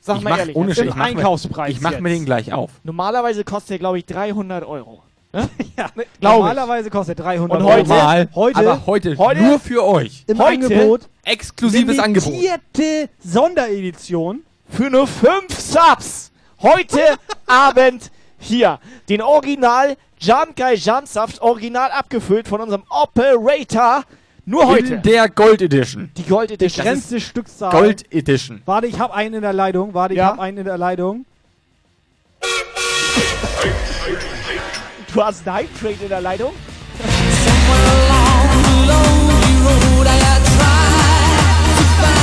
Sag 0.00 0.16
Ich 0.18 0.22
mal 0.22 0.30
mach 0.30 0.38
ehrlich. 0.38 0.56
ohne 0.56 0.72
Im 0.72 0.72
ich 0.72 0.84
mach, 0.88 0.96
mir, 0.96 1.02
Einkaufspreis 1.04 1.70
ich 1.72 1.80
mach 1.80 1.98
mir 2.00 2.08
den 2.08 2.24
gleich 2.24 2.52
auf. 2.52 2.70
Normalerweise 2.84 3.44
kostet 3.44 3.70
der, 3.72 3.78
glaube 3.80 3.98
ich, 3.98 4.06
300 4.06 4.64
Euro. 4.64 5.02
Ne? 5.32 5.48
Ja, 5.76 5.90
Ne, 5.94 6.04
glaub 6.20 6.32
ich. 6.34 6.38
normalerweise 6.40 6.90
kostet 6.90 7.18
300 7.20 7.58
Und 7.60 7.64
Euro. 7.66 7.76
heute- 7.78 7.88
Normal, 7.88 8.28
heute- 8.34 8.58
aber 8.58 8.86
heute, 8.86 9.16
heute- 9.18 9.40
nur 9.42 9.58
für 9.60 9.84
euch. 9.84 10.24
im 10.26 10.38
heute- 10.38 10.64
Angebot 10.64 11.00
Exklusives 11.24 11.98
Angebot. 11.98 12.32
limitierte 12.32 13.08
Sonderedition. 13.22 14.42
Für 14.68 14.88
nur 14.90 15.06
5 15.06 15.58
Subs. 15.58 16.30
Heute 16.62 17.00
Abend 17.46 18.10
hier. 18.38 18.78
Den 19.08 19.20
Original 19.22 19.96
Jump 20.18 20.56
Guy 20.56 20.74
Jumpsaft, 20.74 21.40
original 21.40 21.90
abgefüllt 21.90 22.46
von 22.48 22.60
unserem 22.60 22.82
Operator. 22.90 24.04
Nur 24.50 24.66
heute. 24.66 24.94
In 24.94 25.02
der 25.02 25.28
Gold 25.28 25.62
Edition. 25.62 26.10
die 26.16 26.24
Gold 26.24 26.50
Edition. 26.50 26.84
Begrenzte 26.84 27.20
Stückzahl. 27.20 27.70
Gold 27.70 28.12
Edition. 28.12 28.62
Warte, 28.64 28.88
ich 28.88 28.98
habe 28.98 29.14
einen 29.14 29.34
in 29.36 29.42
der 29.42 29.52
Leitung. 29.52 29.94
Warte, 29.94 30.14
ich 30.14 30.18
Ja. 30.18 30.26
habe 30.26 30.42
einen 30.42 30.58
in 30.58 30.64
der 30.64 30.76
Leitung. 30.76 31.24
Du 35.14 35.22
hast 35.22 35.46
einen 35.46 35.56
Hype 35.56 35.80
Train 35.80 35.94
in 36.02 36.08
der 36.08 36.20
Leitung? 36.20 36.50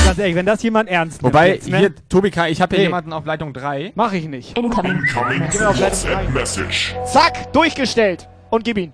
Ganz 0.05 0.19
ehrlich, 0.19 0.35
wenn 0.35 0.45
das 0.45 0.63
jemand 0.63 0.89
ernst 0.89 1.21
nimmt. 1.21 1.33
Wobei, 1.33 1.49
jetzt, 1.53 1.69
ne? 1.69 1.77
hier, 1.77 1.95
Tobi 2.09 2.27
ich 2.27 2.37
habe 2.37 2.49
hier 2.49 2.65
Nee. 2.79 2.83
jemanden 2.83 3.13
auf 3.13 3.25
Leitung 3.25 3.53
3. 3.53 3.93
Mach 3.95 4.11
ich 4.11 4.27
nicht. 4.27 4.57
Incoming 4.57 5.01
WhatsApp 5.13 6.29
Message. 6.33 6.93
Zack, 7.05 7.53
durchgestellt. 7.53 8.27
Und 8.49 8.63
gib 8.63 8.77
ihn. 8.77 8.93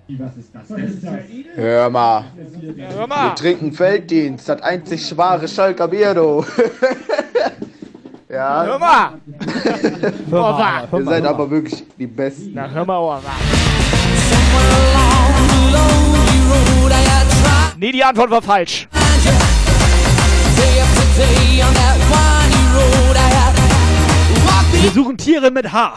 Hör 1.54 1.90
mal. 1.90 2.24
Ja, 2.76 2.88
hör 2.88 3.00
Wir 3.00 3.06
mal. 3.06 3.34
trinken 3.34 3.72
Felddienst. 3.72 4.48
Das 4.48 4.60
einzig 4.62 5.16
wahre 5.16 5.46
Schalker 5.46 5.88
Bier, 5.88 6.14
du. 6.14 6.44
Hör 8.28 8.66
ja. 8.66 8.78
mal. 8.78 9.10
Hör 10.28 10.40
mal, 10.40 10.88
hör 10.90 10.98
Ihr 10.98 11.04
mal, 11.04 11.10
seid 11.12 11.22
hör 11.22 11.30
aber 11.30 11.44
mal. 11.44 11.50
wirklich 11.50 11.84
die 11.96 12.06
Besten. 12.06 12.50
Na, 12.54 12.68
hör 12.68 12.84
mal, 12.84 12.98
oh, 12.98 13.10
wa. 13.10 13.20
Nee, 17.76 17.92
die 17.92 18.02
Antwort 18.02 18.30
war 18.30 18.42
falsch. 18.42 18.88
Wir 24.82 24.90
suchen 24.90 25.16
Tiere 25.16 25.50
mit 25.50 25.72
H. 25.72 25.94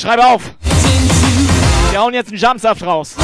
Schreib 0.00 0.20
auf. 0.20 0.42
Wir 1.90 2.00
hauen 2.00 2.14
jetzt 2.14 2.28
einen 2.28 2.38
Jumpsaft 2.38 2.84
raus. 2.84 3.16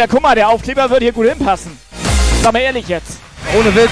Operator, 0.00 0.08
guck 0.08 0.22
mal, 0.22 0.34
der 0.34 0.48
Aufkleber 0.48 0.88
wird 0.88 1.02
hier 1.02 1.12
gut 1.12 1.26
hinpassen. 1.26 1.78
Sag 2.42 2.52
mal 2.52 2.60
ehrlich 2.60 2.88
jetzt. 2.88 3.18
Ohne 3.58 3.74
Witz. 3.74 3.90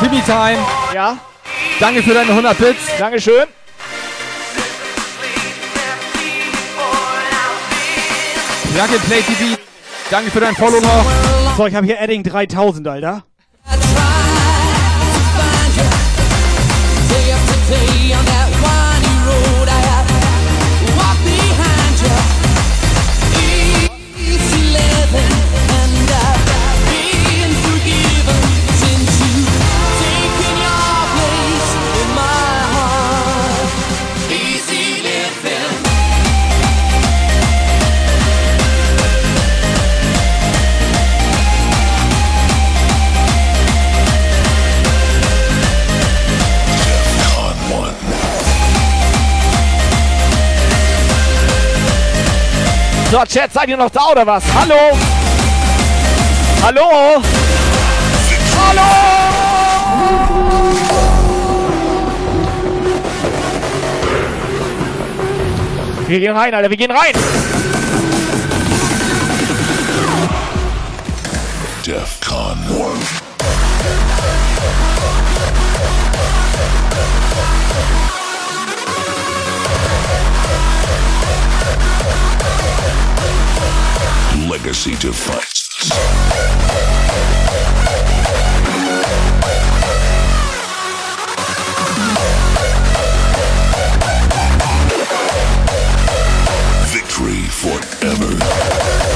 Timmy 0.00 0.20
Time. 0.22 0.58
Ja? 0.94 1.18
Danke 1.80 2.02
für 2.02 2.14
deine 2.14 2.30
100 2.30 2.56
Bits. 2.56 2.96
Dankeschön. 2.98 3.46
And 8.78 9.02
Play 9.06 9.20
TV. 9.20 9.60
Danke 10.10 10.30
für 10.30 10.40
dein 10.40 10.54
Follow 10.54 10.80
noch. 10.80 11.04
So, 11.56 11.66
ich 11.66 11.74
habe 11.74 11.84
hier 11.84 12.00
Edding 12.00 12.22
3000, 12.22 12.86
Alter. 12.88 13.24
So, 53.10 53.24
Chat, 53.24 53.52
seid 53.52 53.68
ihr 53.68 53.76
noch 53.76 53.90
da 53.90 54.12
oder 54.12 54.24
was? 54.24 54.44
Hallo? 54.54 54.96
Hallo! 56.62 57.20
Wir 66.06 66.20
gehen 66.20 66.36
rein, 66.36 66.54
Alter, 66.54 66.70
wir 66.70 66.76
gehen 66.76 66.92
rein! 66.92 67.12
DEFCON 71.84 72.58
1. 72.68 73.19
Legacy 84.62 84.94
defies. 84.96 85.70
Victory 96.92 97.44
forever. 97.48 99.09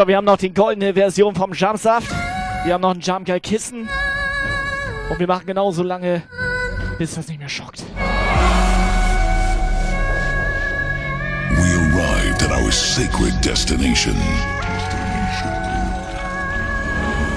So, 0.00 0.08
wir 0.08 0.16
haben 0.16 0.24
noch 0.24 0.38
die 0.38 0.54
goldene 0.54 0.94
Version 0.94 1.34
vom 1.34 1.52
Jumpsaft. 1.52 2.10
Wir 2.64 2.72
haben 2.72 2.80
noch 2.80 2.94
ein 2.94 3.00
Jumpgeil 3.00 3.38
Kissen. 3.38 3.86
Und 5.10 5.18
wir 5.18 5.26
machen 5.26 5.44
genauso 5.44 5.82
lange, 5.82 6.22
bis 6.96 7.16
das 7.16 7.28
nicht 7.28 7.38
mehr 7.38 7.50
schockt. 7.50 7.84
We 11.50 11.68
arrived 11.76 12.42
at 12.42 12.50
our 12.50 12.72
sacred 12.72 13.34
destination 13.44 14.14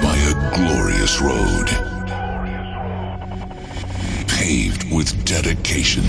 by 0.00 0.16
a 0.30 0.32
glorious 0.56 1.20
road 1.20 1.68
paved 4.26 4.90
with 4.90 5.12
dedication. 5.26 6.02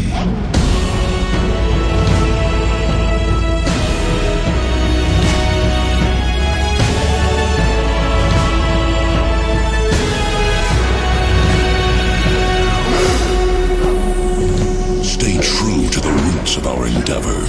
True 15.46 15.88
to 15.90 16.00
the 16.00 16.10
roots 16.10 16.58
of 16.58 16.66
our 16.66 16.88
endeavor. 16.88 17.40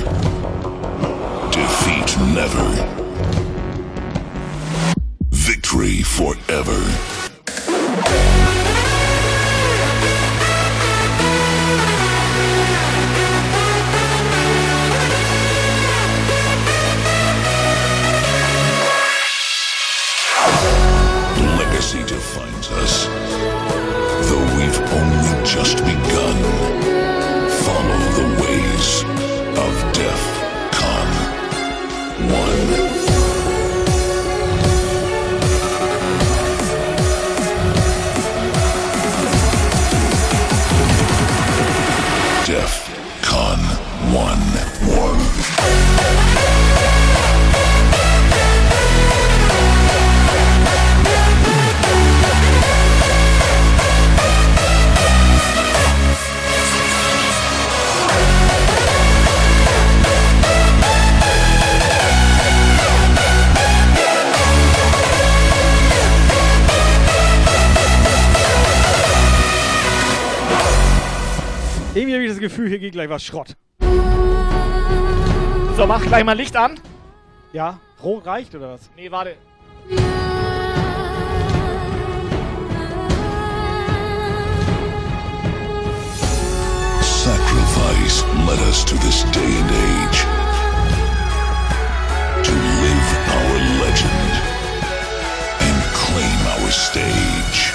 Defeat 1.51 2.19
never. 2.35 2.69
Victory 5.31 6.03
forever. 6.03 7.16
Gleich 73.07 73.11
was 73.11 73.25
Schrott. 73.25 73.57
So, 75.77 75.87
mach 75.87 76.03
gleich 76.03 76.25
mal 76.25 76.37
Licht 76.37 76.57
an. 76.57 76.81
Ja, 77.53 77.79
rot 78.03 78.27
reicht 78.27 78.55
oder 78.55 78.73
was? 78.73 78.91
Nee, 78.97 79.11
warte. 79.11 79.37
Sacrifice 87.03 88.25
led 88.47 88.61
us 88.69 88.85
to 88.85 88.97
this 88.97 89.25
day 89.33 89.59
and 89.61 89.71
age. 89.71 90.25
To 92.45 92.53
live 92.53 93.11
our 93.37 93.59
legend 93.83 94.33
and 95.61 95.83
claim 95.93 96.47
our 96.47 96.71
stage. 96.71 97.75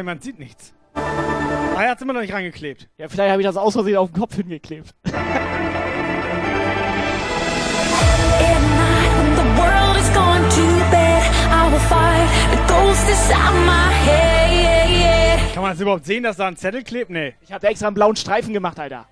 Geil, 0.00 0.04
man 0.06 0.20
sieht 0.22 0.38
nichts. 0.38 0.72
Ah, 0.94 1.82
er 1.82 1.90
hat's 1.90 2.00
immer 2.00 2.14
noch 2.14 2.22
nicht 2.22 2.32
reingeklebt. 2.32 2.88
Ja, 2.96 3.06
vielleicht 3.10 3.32
habe 3.32 3.42
ich 3.42 3.46
das 3.46 3.58
aus 3.58 3.74
Versehen 3.74 3.98
auf 3.98 4.10
den 4.10 4.18
Kopf 4.18 4.34
hingeklebt. 4.34 4.94
Kann 15.52 15.62
man 15.62 15.72
das 15.72 15.80
überhaupt 15.80 16.06
sehen, 16.06 16.22
dass 16.22 16.38
da 16.38 16.46
ein 16.46 16.56
Zettel 16.56 16.82
klebt? 16.82 17.10
Nee. 17.10 17.34
Ich 17.42 17.52
habe 17.52 17.66
extra 17.66 17.88
einen 17.88 17.94
blauen 17.94 18.16
Streifen 18.16 18.54
gemacht, 18.54 18.80
Alter. 18.80 19.04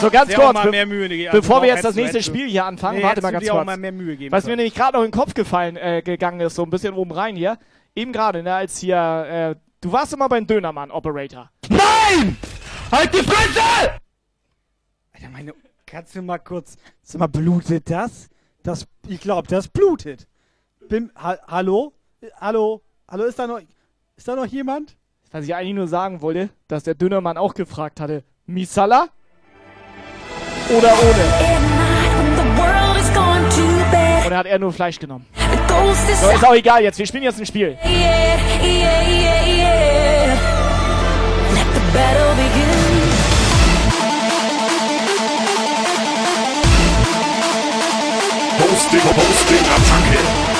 So 0.00 0.10
ganz 0.10 0.34
auch 0.34 0.52
kurz, 0.52 0.62
be 0.62 0.70
mehr 0.70 0.86
Mühe. 0.86 1.28
Also 1.28 1.40
bevor 1.40 1.62
wir 1.62 1.68
jetzt 1.68 1.84
das 1.84 1.94
nächste 1.94 2.20
Spiel 2.20 2.48
hier 2.48 2.64
anfangen, 2.64 2.98
Nee, 2.98 3.04
warte 3.04 3.22
mal 3.22 3.30
ganz 3.30 3.44
dir 3.44 3.52
auch 3.52 3.58
kurz. 3.58 3.66
mal 3.66 3.76
mehr 3.76 3.92
Mühe 3.92 4.16
geben 4.16 4.32
Was 4.32 4.46
mir 4.46 4.56
nämlich 4.56 4.74
gerade 4.74 4.96
noch 4.96 5.04
in 5.04 5.12
den 5.12 5.16
Kopf 5.18 5.34
gefallen 5.34 5.76
äh, 5.76 6.02
gegangen 6.02 6.40
ist, 6.40 6.56
so 6.56 6.64
ein 6.64 6.70
bisschen 6.70 6.94
oben 6.94 7.12
rein 7.12 7.36
hier, 7.36 7.58
eben 7.98 8.12
gerade, 8.12 8.42
ne, 8.42 8.54
als 8.54 8.78
hier, 8.78 8.96
äh, 8.96 9.56
du 9.80 9.92
warst 9.92 10.12
immer 10.12 10.28
beim 10.28 10.46
Dönermann 10.46 10.90
Operator. 10.90 11.50
Nein! 11.68 12.36
Halt 12.90 13.12
die 13.12 13.18
Fresse! 13.18 13.60
Alter, 15.12 15.28
meine, 15.32 15.52
kannst 15.84 16.14
du 16.14 16.22
mal 16.22 16.38
kurz, 16.38 16.76
sag 17.02 17.18
mal, 17.18 17.26
blutet 17.26 17.90
das? 17.90 18.28
Das, 18.62 18.86
ich 19.06 19.20
glaube, 19.20 19.48
das 19.48 19.68
blutet. 19.68 20.28
Bim, 20.88 21.10
ha, 21.16 21.36
hallo? 21.46 21.92
Hallo? 22.40 22.82
Hallo, 23.08 23.24
ist 23.24 23.38
da 23.38 23.46
noch, 23.46 23.60
ist 24.16 24.28
da 24.28 24.36
noch 24.36 24.46
jemand? 24.46 24.96
Was 25.30 25.44
ich 25.44 25.54
eigentlich 25.54 25.74
nur 25.74 25.88
sagen 25.88 26.22
wollte, 26.22 26.48
dass 26.68 26.84
der 26.84 26.94
Dünnermann 26.94 27.36
auch 27.36 27.54
gefragt 27.54 28.00
hatte, 28.00 28.24
Misala 28.46 29.08
oder 30.70 30.92
ohne? 30.92 31.24
Oder 34.26 34.36
hat 34.36 34.46
er 34.46 34.58
nur 34.58 34.72
Fleisch 34.72 34.98
genommen? 34.98 35.26
So, 35.68 36.30
ist 36.30 36.44
auch 36.44 36.54
egal 36.54 36.82
jetzt, 36.82 36.98
wir 36.98 37.06
spielen 37.06 37.24
jetzt 37.24 37.38
ein 37.38 37.46
Spiel. 37.46 37.76
Yeah, 37.84 38.38
yeah, 38.62 39.02
yeah, 39.02 39.46
yeah. 39.46 40.34
Let 41.54 41.66
the 41.74 41.80
battle 41.92 42.34
begin. 42.34 42.68
Hosting, 48.58 49.00
Hosting, 49.00 49.64
Attacke. 49.76 50.57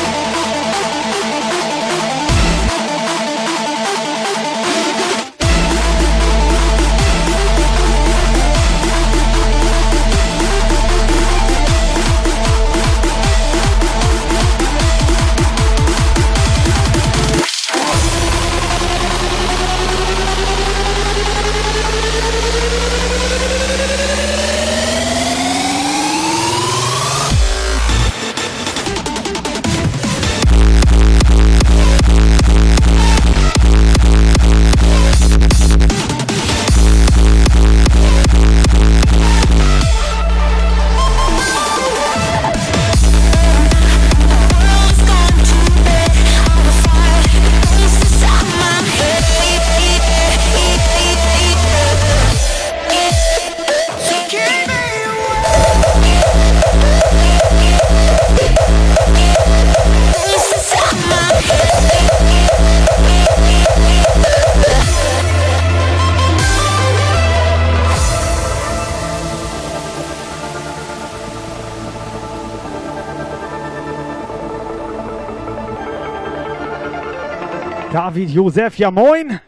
David 78.18 78.34
Josef, 78.34 78.78
ja 78.78 78.90
moin. 78.90 79.38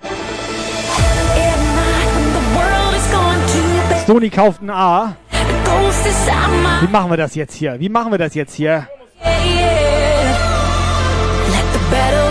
Stony 4.05 4.31
kauft 4.31 4.63
ein 4.63 4.71
A. 4.71 5.17
Wie 6.81 6.87
machen 6.87 7.11
wir 7.11 7.17
das 7.17 7.35
jetzt 7.35 7.55
hier? 7.55 7.81
Wie 7.81 7.89
machen 7.89 8.13
wir 8.13 8.19
das 8.19 8.35
jetzt 8.35 8.55
hier? 8.55 8.87
Battle 11.91 12.27
begin. 12.27 12.30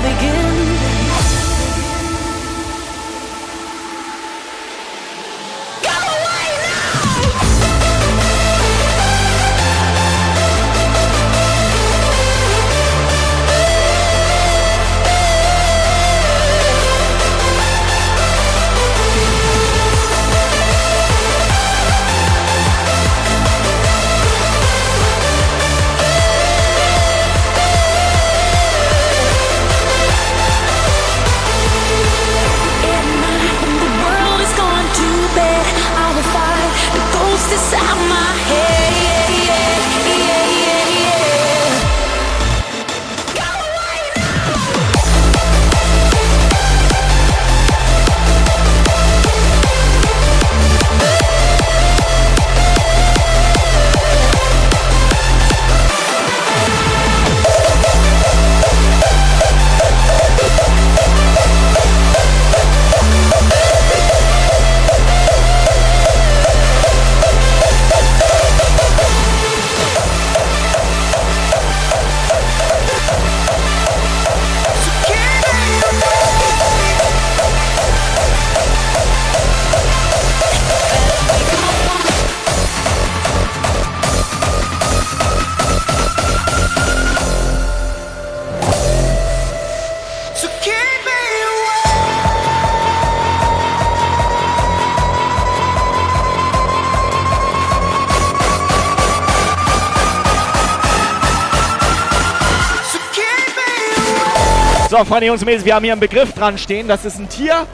Freunde, 105.09 105.25
Jungs 105.25 105.41
und 105.41 105.47
Mädels, 105.47 105.65
wir 105.65 105.73
haben 105.73 105.83
hier 105.83 105.93
einen 105.93 105.99
Begriff 106.01 106.33
dran 106.33 106.55
stehen. 106.59 106.87
Das 106.87 107.03
ist 107.03 107.17
ein 107.17 107.27
Tier 107.27 107.65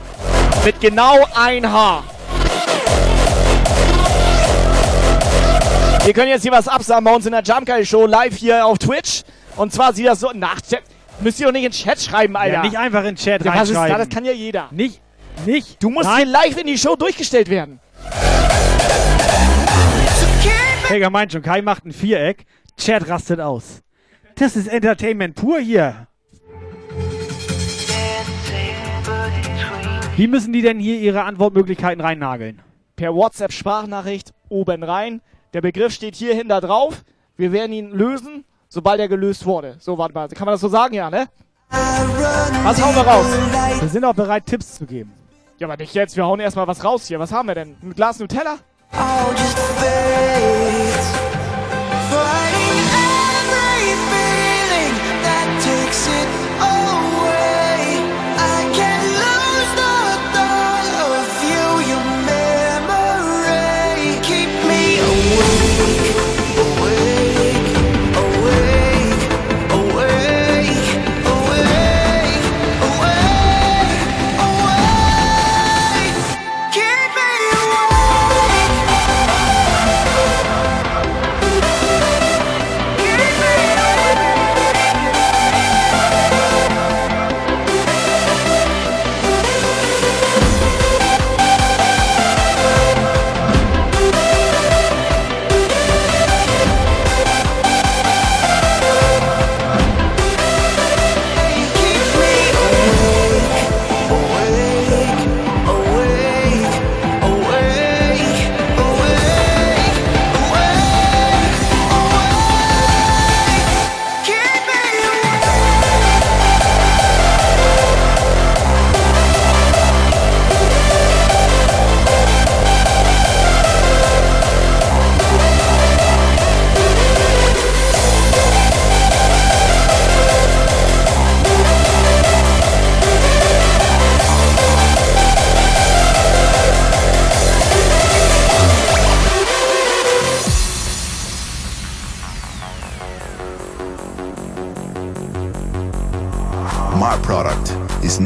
mit 0.63 0.79
genau 0.79 1.17
ein 1.35 1.69
Haar. 1.69 2.05
Wir 6.05 6.13
können 6.13 6.29
jetzt 6.29 6.43
hier 6.43 6.53
was 6.53 6.69
absagen 6.69 7.03
bei 7.03 7.13
uns 7.13 7.25
in 7.25 7.33
der 7.33 7.43
Jump 7.43 7.65
Guy 7.65 7.85
Show 7.85 8.05
live 8.05 8.37
hier 8.37 8.65
auf 8.65 8.77
Twitch. 8.77 9.23
Und 9.57 9.73
zwar 9.73 9.91
sieht 9.91 10.05
das 10.07 10.21
so 10.21 10.31
nach. 10.33 10.61
Müsst 11.19 11.41
ihr 11.41 11.47
doch 11.47 11.51
nicht 11.51 11.65
in 11.65 11.71
den 11.71 11.75
Chat 11.77 11.99
schreiben, 11.99 12.37
Alter. 12.37 12.53
Ja, 12.53 12.61
nicht 12.61 12.77
einfach 12.77 12.99
in 12.99 13.07
den 13.07 13.15
Chat 13.17 13.43
Ja, 13.43 13.53
was 13.53 13.67
ist 13.67 13.75
da? 13.75 13.81
reinschreiben. 13.81 14.07
Das 14.07 14.15
kann 14.15 14.23
ja 14.23 14.31
jeder. 14.31 14.69
Nicht, 14.71 15.01
nicht. 15.45 15.83
Du 15.83 15.89
musst 15.89 16.07
Nein. 16.07 16.19
hier 16.19 16.25
live 16.27 16.57
in 16.57 16.67
die 16.67 16.77
Show 16.77 16.95
durchgestellt 16.95 17.49
werden. 17.49 17.81
Helga 20.87 21.09
meint 21.09 21.33
schon, 21.33 21.41
Kai 21.41 21.61
macht 21.61 21.83
ein 21.83 21.91
Viereck, 21.91 22.45
Chat 22.77 23.09
rastet 23.09 23.41
aus. 23.41 23.81
Das 24.35 24.55
ist 24.55 24.67
Entertainment 24.67 25.35
pur 25.35 25.59
hier. 25.59 26.07
Wie 30.17 30.27
müssen 30.27 30.53
die 30.53 30.61
denn 30.61 30.79
hier 30.79 30.97
ihre 30.97 31.23
Antwortmöglichkeiten 31.23 31.99
reinnageln? 31.99 32.61
Per 32.95 33.13
WhatsApp-Sprachnachricht 33.13 34.33
oben 34.47 34.81
rein. 34.81 35.19
Der 35.53 35.59
Begriff 35.59 35.91
steht 35.91 36.15
hierhin 36.15 36.47
da 36.47 36.61
drauf. 36.61 37.03
Wir 37.35 37.51
werden 37.51 37.73
ihn 37.73 37.91
lösen, 37.91 38.45
sobald 38.69 39.01
er 39.01 39.09
gelöst 39.09 39.45
wurde. 39.45 39.75
So, 39.79 39.97
warte 39.97 40.13
mal. 40.13 40.29
Kann 40.29 40.45
man 40.45 40.53
das 40.53 40.61
so 40.61 40.69
sagen, 40.69 40.93
ja, 40.93 41.09
ne? 41.09 41.27
Was 41.69 42.81
hauen 42.81 42.95
wir 42.95 43.01
raus? 43.01 43.25
Wir 43.81 43.89
sind 43.89 44.05
auch 44.05 44.15
bereit, 44.15 44.45
Tipps 44.45 44.75
zu 44.75 44.85
geben. 44.85 45.11
Ja, 45.57 45.67
aber 45.67 45.75
nicht 45.75 45.93
jetzt. 45.93 46.15
Wir 46.15 46.25
hauen 46.25 46.39
erstmal 46.39 46.67
was 46.67 46.85
raus 46.85 47.07
hier. 47.07 47.19
Was 47.19 47.33
haben 47.33 47.49
wir 47.49 47.55
denn? 47.55 47.75
Ein 47.83 47.93
Glas 47.93 48.17
Nutella? 48.17 48.59
Awake, 48.91 49.35
awake, 49.35 50.35
awake, 50.37 51.24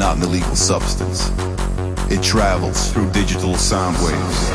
not 0.10 0.18
an 0.18 0.24
illegal 0.24 0.56
substance. 0.56 1.30
It 2.10 2.24
travels 2.24 2.92
through 2.92 3.12
digital 3.12 3.56
sound 3.56 3.96
waves. 3.98 4.50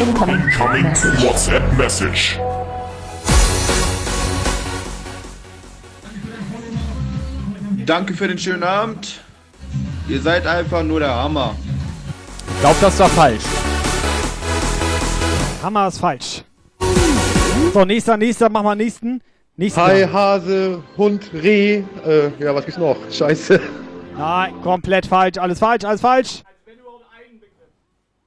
Incoming 0.00 0.40
WhatsApp 1.22 1.76
message. 1.76 2.38
Danke 7.84 8.14
für 8.14 8.28
den 8.28 8.38
schönen 8.38 8.62
Abend. 8.62 9.20
Ihr 10.08 10.20
seid 10.22 10.46
einfach 10.46 10.82
nur 10.82 11.00
der 11.00 11.14
Hammer. 11.14 11.54
Ich 12.48 12.60
glaube, 12.60 12.76
das 12.80 12.98
war 12.98 13.08
falsch. 13.10 13.44
Hammer 15.66 15.88
ist 15.88 15.98
falsch. 15.98 16.44
So, 17.74 17.84
nächster, 17.84 18.16
nächster, 18.16 18.48
mach 18.48 18.62
mal 18.62 18.76
nächsten. 18.76 19.20
Nächsten. 19.56 19.80
Hai, 19.80 20.06
Hase, 20.06 20.80
Hund, 20.96 21.28
Reh. 21.34 21.82
Äh, 22.06 22.30
ja, 22.38 22.54
was 22.54 22.64
gibt's 22.64 22.78
noch? 22.78 22.96
Scheiße. 23.10 23.60
Nein, 24.16 24.54
komplett 24.62 25.06
falsch. 25.06 25.38
Alles 25.38 25.58
falsch, 25.58 25.84
alles 25.84 26.00
falsch. 26.00 26.44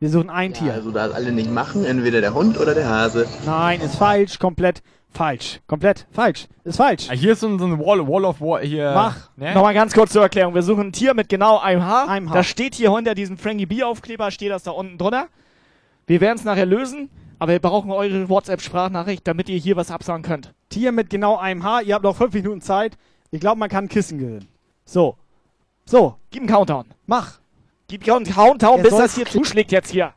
Wir 0.02 0.10
suchen 0.10 0.30
ein 0.30 0.54
Tier. 0.54 0.74
Also 0.74 0.92
da 0.92 1.12
alle 1.12 1.32
nicht 1.32 1.50
machen, 1.50 1.86
entweder 1.86 2.20
der 2.20 2.34
Hund 2.34 2.60
oder 2.60 2.74
der 2.76 2.90
Hase. 2.90 3.26
Nein, 3.46 3.80
ist 3.80 3.96
falsch. 3.96 4.38
Komplett 4.38 4.84
falsch. 5.10 5.62
Komplett 5.66 6.08
falsch. 6.12 6.46
Ist 6.66 6.76
falsch. 6.76 7.08
Ah, 7.10 7.14
Hier 7.14 7.32
ist 7.32 7.40
so 7.40 7.48
ein, 7.48 7.58
so 7.58 7.68
ein 7.68 7.80
Wall, 7.80 8.06
Wall 8.06 8.26
of 8.26 8.42
War 8.42 8.60
hier. 8.60 8.92
Mach. 8.94 9.30
Ne? 9.38 9.54
Nochmal 9.54 9.74
ganz 9.74 9.94
kurz 9.94 10.12
zur 10.12 10.24
Erklärung. 10.24 10.56
Wir 10.56 10.64
suchen 10.64 10.88
ein 10.88 10.92
Tier 10.92 11.14
mit 11.14 11.30
genau 11.30 11.58
einem 11.60 11.86
Haar. 11.86 12.10
Einem 12.10 12.28
Haar. 12.32 12.36
Da 12.36 12.44
steht 12.44 12.76
hier 12.76 12.94
hinter 12.94 13.16
diesem 13.16 13.38
Frankie 13.38 13.66
B 13.66 13.82
Aufkleber, 13.84 14.30
steht 14.30 14.52
das 14.52 14.64
da 14.64 14.72
unten 14.72 14.98
drunter. 14.98 15.28
Wir 16.06 16.20
werden 16.20 16.38
es 16.38 16.44
nachher 16.44 16.66
lösen, 16.66 17.10
aber 17.40 17.54
wir 17.54 17.60
brauchen 17.60 17.92
eure 17.92 18.30
WhatsApp-Sprachnachricht, 18.30 19.26
damit 19.28 19.50
ihr 19.50 19.58
hier 19.58 19.76
was 19.76 19.92
absagen 19.92 20.24
könnt. 20.24 20.54
Tier 20.70 20.92
mit 20.92 21.10
genau 21.10 21.38
einem 21.38 21.64
Haar. 21.64 21.82
Ihr 21.82 21.96
habt 21.96 22.04
noch 22.04 22.16
fünf 22.16 22.34
Minuten 22.34 22.62
Zeit. 22.62 22.98
Ich 23.32 23.40
glaube, 23.40 23.60
man 23.60 23.70
kann 23.70 23.88
Kissen 23.88 24.20
gewinnen. 24.20 24.48
So. 24.86 25.18
So. 25.86 26.16
Gib 26.30 26.42
einen 26.42 26.50
Countdown. 26.50 26.86
Mach. 27.06 27.40
Gib 27.88 28.08
einen 28.10 28.26
Countdown, 28.26 28.78
Er 28.78 28.84
bis 28.84 28.96
das 28.96 29.16
hier 29.16 29.26
zuschlägt 29.26 29.72
jetzt 29.72 29.90
hier. 29.92 30.14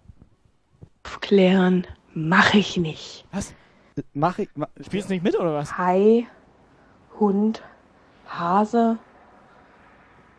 Aufklären 1.05 1.87
mache 2.15 2.59
ich 2.59 2.77
nicht. 2.77 3.25
Was? 3.33 3.55
Mach 4.13 4.39
ich. 4.39 4.49
Ma 4.55 4.69
Spielst 4.81 5.09
du 5.09 5.15
nicht 5.15 5.23
mit 5.23 5.39
oder 5.39 5.55
was? 5.55 5.79
Hai, 5.79 6.27
Hund, 7.19 7.63
Hase, 8.27 8.99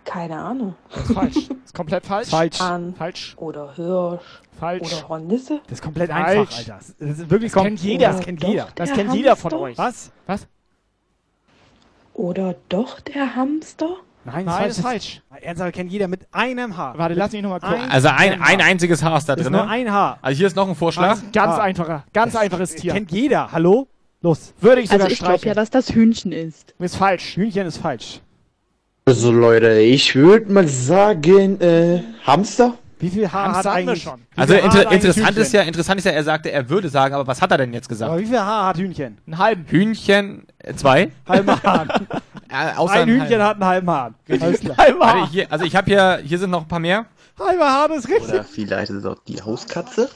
keine 0.05 0.37
Ahnung. 0.39 0.75
Das 0.93 1.03
ist 1.09 1.13
falsch. 1.13 1.33
Das 1.35 1.57
ist 1.65 1.73
komplett 1.73 2.05
falsch. 2.05 2.29
Falsch. 2.29 2.59
Hahn 2.59 2.93
Falsch. 2.95 3.33
oder 3.37 3.73
Hirsch 3.75 4.41
Falsch. 4.59 4.81
oder 4.93 5.09
Hornisse. 5.09 5.61
Das 5.63 5.73
ist 5.79 5.81
komplett 5.83 6.09
Falsch. 6.11 6.25
einfach, 6.39 6.57
Alter. 6.57 6.79
Das 6.99 7.09
ist 7.19 7.29
wirklich 7.29 7.51
Das 7.51 7.63
kennt 7.63 7.79
jeder. 7.79 8.07
Das 8.09 8.19
kennt 8.21 8.43
jeder. 8.43 8.67
Das 8.75 8.91
kennt 8.93 9.13
jeder 9.13 9.35
von 9.35 9.53
euch. 9.53 9.77
Was? 9.77 10.11
Was? 10.27 10.47
Oder 12.13 12.55
doch 12.69 12.99
der 12.99 13.35
Hamster? 13.35 13.89
Nein, 14.25 14.45
Nein, 14.45 14.69
ist 14.69 14.79
falsch. 14.79 15.21
Ernsthaft 15.41 15.73
kennt 15.73 15.91
jeder 15.91 16.07
mit 16.07 16.27
einem 16.31 16.77
Haar. 16.77 16.97
Warte, 16.97 17.13
lass 17.15 17.31
mich 17.33 17.41
nochmal 17.41 17.59
gucken. 17.59 17.89
Also 17.89 18.07
ein, 18.07 18.41
ein 18.41 18.61
einziges 18.61 19.03
Haar 19.03 19.17
ist 19.17 19.27
da 19.27 19.33
Ist 19.33 19.43
drin. 19.43 19.51
nur 19.51 19.67
ein 19.67 19.91
Haar. 19.91 20.17
Also 20.21 20.37
hier 20.37 20.47
ist 20.47 20.55
noch 20.55 20.69
ein 20.69 20.75
Vorschlag. 20.75 21.17
Ganz 21.33 21.53
Ah. 21.57 21.61
einfacher. 21.61 22.05
Ganz 22.13 22.35
einfaches 22.35 22.75
Tier. 22.75 22.93
Kennt 22.93 23.11
jeder. 23.11 23.51
Hallo? 23.51 23.87
Los. 24.21 24.53
Würde 24.61 24.79
ich 24.79 24.89
sogar 24.89 25.05
Also 25.05 25.13
ich 25.13 25.19
glaube 25.19 25.45
ja, 25.45 25.53
dass 25.53 25.69
das 25.71 25.89
Hühnchen 25.89 26.31
ist. 26.31 26.73
Ist 26.79 26.95
falsch. 26.95 27.35
Hühnchen 27.35 27.67
ist 27.67 27.77
falsch. 27.79 28.21
Also 29.05 29.31
Leute, 29.31 29.79
ich 29.79 30.15
würde 30.15 30.51
mal 30.51 30.67
sagen, 30.67 31.59
äh, 31.59 32.01
Hamster? 32.25 32.77
Wie 32.99 33.09
viel 33.09 33.29
Haar 33.29 33.47
Hamster 33.47 33.57
hat 33.57 33.65
hatten 33.65 33.85
wir 33.85 33.91
eigentlich? 33.91 34.03
schon. 34.03 34.21
Also 34.37 34.53
Haar 34.53 34.63
inter 34.63 34.79
hat 34.79 34.91
interessant 34.93 35.37
ist 35.37 35.53
ja, 35.53 35.61
interessant 35.63 35.99
ist 35.99 36.05
ja, 36.05 36.11
er 36.13 36.23
sagte, 36.23 36.51
er 36.51 36.69
würde 36.69 36.87
sagen, 36.87 37.13
aber 37.13 37.27
was 37.27 37.41
hat 37.41 37.51
er 37.51 37.57
denn 37.57 37.73
jetzt 37.73 37.89
gesagt? 37.89 38.09
Aber 38.09 38.21
wie 38.21 38.25
viel 38.25 38.39
Haar 38.39 38.67
hat 38.67 38.77
Hühnchen? 38.77 39.17
Einen 39.27 39.37
halben. 39.37 39.65
Hühnchen, 39.67 40.47
äh, 40.59 40.73
zwei? 40.73 41.11
Halben 41.27 41.63
Hahn. 41.63 41.89
Äh, 42.49 42.77
ein 42.77 43.07
Hühnchen 43.07 43.29
halben. 43.29 43.43
hat 43.43 43.55
einen 43.55 43.65
halben 43.65 43.89
Hahn. 43.89 44.15
Alles 44.29 44.59
klar. 44.59 44.77
Haar. 44.77 45.27
hier, 45.31 45.51
also 45.51 45.65
ich 45.65 45.75
habe 45.75 45.89
hier, 45.89 46.19
hier 46.23 46.37
sind 46.37 46.51
noch 46.51 46.61
ein 46.61 46.67
paar 46.67 46.77
mehr. 46.77 47.07
Halber 47.39 47.65
Hahn 47.67 47.91
ist 47.93 48.07
richtig. 48.07 48.29
Oder 48.29 48.43
vielleicht 48.43 48.91
ist 48.91 48.97
es 48.97 49.05
auch 49.05 49.17
die 49.27 49.41
Hauskatze. 49.41 50.07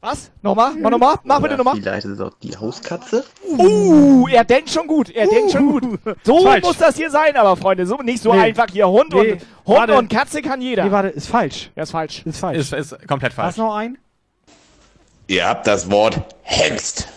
Was? 0.00 0.30
Nochmal? 0.42 0.74
Mach 0.78 0.90
nochmal? 0.90 1.16
Mach 1.24 1.40
bitte 1.40 1.56
nochmal. 1.56 1.74
vielleicht 1.76 2.04
ist 2.06 2.12
es 2.12 2.20
auch 2.20 2.32
die 2.40 2.56
Hauskatze. 2.56 3.24
Uh, 3.58 4.28
er 4.28 4.44
denkt 4.44 4.70
schon 4.70 4.86
gut. 4.86 5.10
Er 5.10 5.26
denkt 5.26 5.50
schon 5.50 5.66
gut. 5.66 5.98
So 6.22 6.44
Falsch. 6.44 6.64
muss 6.64 6.78
das 6.78 6.96
hier 6.96 7.10
sein, 7.10 7.34
aber 7.36 7.56
Freunde. 7.56 7.84
So 7.84 7.96
nicht 7.96 8.22
so 8.22 8.32
Nee. 8.32 8.40
einfach 8.40 8.68
hier. 8.70 8.88
Hund 8.88 9.12
Nee. 9.12 9.32
und 9.32 9.40
Hund 9.66 9.78
Warte. 9.78 9.96
und 9.98 10.08
Katze 10.08 10.40
kann 10.40 10.60
jeder. 10.62 10.84
Nee, 10.84 10.92
warte, 10.92 11.08
ist 11.08 11.26
falsch. 11.26 11.72
Ja, 11.74 11.82
ist 11.82 11.90
falsch. 11.90 12.22
Ist 12.24 12.38
falsch. 12.38 12.58
Ist, 12.58 12.72
ist 12.72 13.08
komplett 13.08 13.32
falsch. 13.32 13.48
Hast 13.48 13.58
du 13.58 13.62
noch 13.62 13.74
einen? 13.74 13.98
Ihr 15.26 15.46
habt 15.48 15.66
das 15.66 15.90
Wort 15.90 16.20
Hengst. 16.42 17.08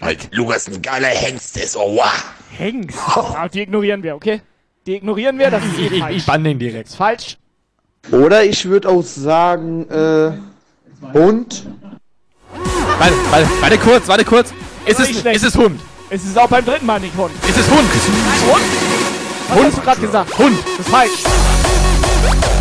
Weil 0.00 0.16
Lukas 0.32 0.68
ein 0.68 0.82
geiler 0.82 1.08
Hengst 1.08 1.56
ist, 1.56 1.76
oh 1.78 1.96
wow. 1.96 2.24
Hengst. 2.58 2.98
Ja, 3.16 3.48
die 3.48 3.62
ignorieren 3.62 4.02
wir, 4.02 4.16
okay? 4.16 4.42
Die 4.86 4.96
ignorieren 4.96 5.38
wir, 5.38 5.50
das 5.50 5.64
ist 5.64 5.78
eh 5.78 5.86
Ich, 5.86 5.92
ich, 5.92 5.98
falsch. 6.00 6.16
ich 6.16 6.26
bann 6.26 6.44
den 6.44 6.58
direkt. 6.58 6.88
ist 6.90 6.96
falsch. 6.96 7.38
Oder 8.12 8.44
ich 8.44 8.66
würde 8.66 8.88
auch 8.90 9.02
sagen, 9.02 9.88
äh, 9.90 10.32
Hund? 11.02 11.66
Warte, 12.98 13.14
warte, 13.30 13.48
warte 13.60 13.78
kurz, 13.78 14.08
warte 14.08 14.24
kurz. 14.24 14.52
Ist 14.86 15.00
es, 15.00 15.10
ist 15.10 15.44
es 15.44 15.56
Hund? 15.56 15.80
Es 16.10 16.24
ist 16.24 16.38
auch 16.38 16.48
beim 16.48 16.64
dritten 16.64 16.86
Mal 16.86 17.00
nicht 17.00 17.16
Hund. 17.16 17.32
Ist 17.48 17.56
es 17.56 17.70
Hund? 17.70 17.78
Hund? 17.80 18.62
Was 19.48 19.64
hast 19.64 19.76
du 19.78 19.80
gerade 19.80 20.00
gesagt? 20.00 20.38
Hund. 20.38 20.58
Das 20.76 20.86
ist 20.86 20.92
falsch. 20.92 22.59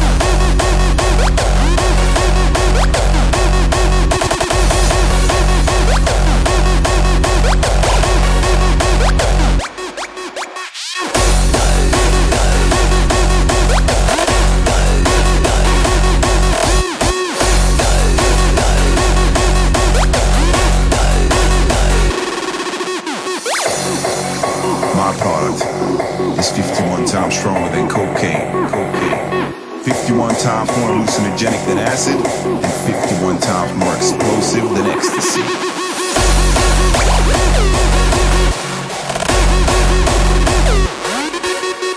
Times 27.11 27.39
stronger 27.39 27.69
than 27.71 27.87
cocaine. 27.87 28.51
Cocaine. 28.69 29.53
51 29.83 30.35
times 30.35 30.69
more 30.77 30.89
hallucinogenic 30.89 31.65
than 31.65 31.79
acid, 31.79 32.15
and 32.15 32.73
51 32.85 33.39
times 33.39 33.73
more 33.79 33.95
explosive 33.95 34.63
than 34.75 34.85
ecstasy. 34.85 35.41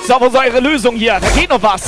So, 0.07 0.19
wo 0.19 0.27
ist 0.27 0.37
eure 0.37 0.61
Lösung 0.61 0.97
hier? 0.97 1.21
Da 1.21 1.29
geht 1.29 1.51
noch 1.51 1.63
was. 1.63 1.83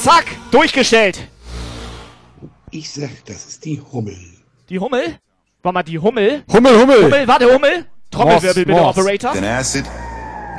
Zack, 0.00 0.26
durchgestellt. 0.52 1.28
Ich 2.70 2.88
sag, 2.90 3.10
das 3.26 3.46
ist 3.46 3.64
die 3.64 3.80
Hummel. 3.92 4.18
Die 4.68 4.78
Hummel? 4.78 5.18
War 5.64 5.70
mal 5.70 5.84
die 5.84 5.96
Hummel? 5.96 6.42
Hummel, 6.52 6.76
Hummel. 6.76 7.04
Hummel, 7.04 7.28
warte, 7.28 7.44
Hummel. 7.44 7.86
Trommelwirbel 8.10 8.64
bitte. 8.64 8.80
Operator. 8.80 9.32
Than 9.32 9.44
acid, 9.44 9.84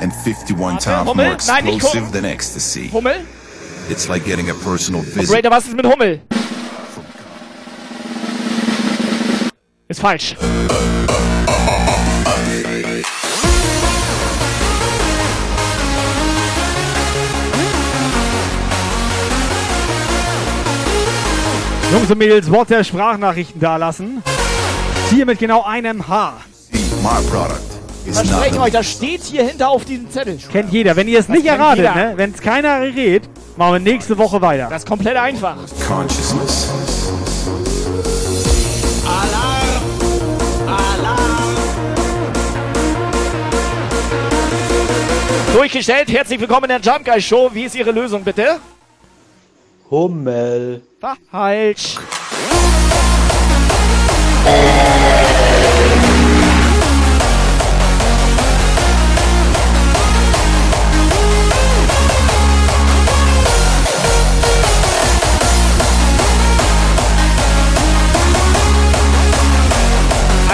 and 0.00 0.10
51 0.10 0.78
times 0.78 1.06
Hummel? 1.06 1.26
more 1.26 1.36
Nein, 1.46 1.64
nicht 1.66 1.74
explosive 1.76 2.10
than 2.10 2.24
ecstasy. 2.24 2.88
Hummel? 2.90 3.16
It's 3.90 4.08
like 4.08 4.24
getting 4.24 4.48
a 4.48 4.54
personal 4.54 5.02
visit. 5.02 5.28
Operator, 5.28 5.50
was 5.50 5.66
ist 5.66 5.76
mit 5.76 5.84
Hummel? 5.84 6.22
Ist 9.88 10.00
falsch. 10.00 10.36
Jungs 21.92 22.10
und 22.10 22.16
Mädels, 22.18 22.50
WhatsApp-Sprachnachrichten 22.50 23.60
dalassen. 23.60 24.22
Tier 25.14 25.26
mit 25.26 25.38
genau 25.38 25.62
einem 25.62 26.08
Haar. 26.08 26.40
My 27.00 27.22
product 27.30 27.60
is 28.04 28.16
not 28.16 28.26
Versprechen 28.26 28.58
euch, 28.58 28.72
das 28.72 28.90
steht 28.90 29.22
hier 29.22 29.44
hinter 29.44 29.68
auf 29.68 29.84
diesem 29.84 30.10
Zettel. 30.10 30.38
Kennt 30.50 30.72
jeder. 30.72 30.96
Wenn 30.96 31.06
ihr 31.06 31.20
es 31.20 31.28
Das 31.28 31.36
nicht 31.36 31.46
erratet, 31.46 31.84
jeder. 31.84 31.94
ne? 31.94 32.12
wenn 32.16 32.32
es 32.32 32.40
keiner 32.40 32.80
rät, 32.80 33.22
machen 33.56 33.74
wir 33.74 33.78
nächste 33.78 34.18
Woche 34.18 34.42
weiter. 34.42 34.66
Das 34.68 34.82
ist 34.82 34.88
komplett 34.88 35.16
einfach. 35.16 35.54
consciousness. 35.86 36.68
Durchgestellt, 45.52 46.10
herzlich 46.10 46.40
willkommen 46.40 46.68
in 46.68 46.82
der 46.82 46.92
Jump 46.92 47.04
Guy 47.04 47.22
Show. 47.22 47.50
Wie 47.52 47.62
ist 47.62 47.76
Ihre 47.76 47.92
Lösung 47.92 48.24
bitte? 48.24 48.58
Hummel. 49.90 50.82
Falsch. 51.30 51.98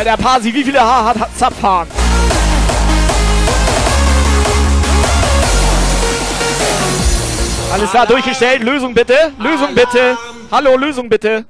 Alter 0.00 0.16
Pasi, 0.16 0.54
wie 0.54 0.64
viele 0.64 0.80
Haar 0.80 1.04
hat, 1.04 1.18
hat 1.20 1.28
Zapfhahn? 1.36 1.86
Alles 7.72 7.90
klar, 7.90 8.06
durchgestellt. 8.06 8.62
Lösung 8.62 8.94
bitte. 8.94 9.14
Lösung 9.38 9.74
bitte. 9.74 10.16
Hallo, 10.50 10.76
Lösung 10.76 11.08
bitte. 11.08 11.44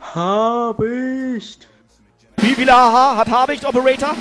Habicht. 0.00 1.68
Wie 2.36 2.54
viele 2.54 2.72
Haar 2.72 3.16
hat 3.16 3.28
Habicht, 3.30 3.64
Operator? 3.64 4.14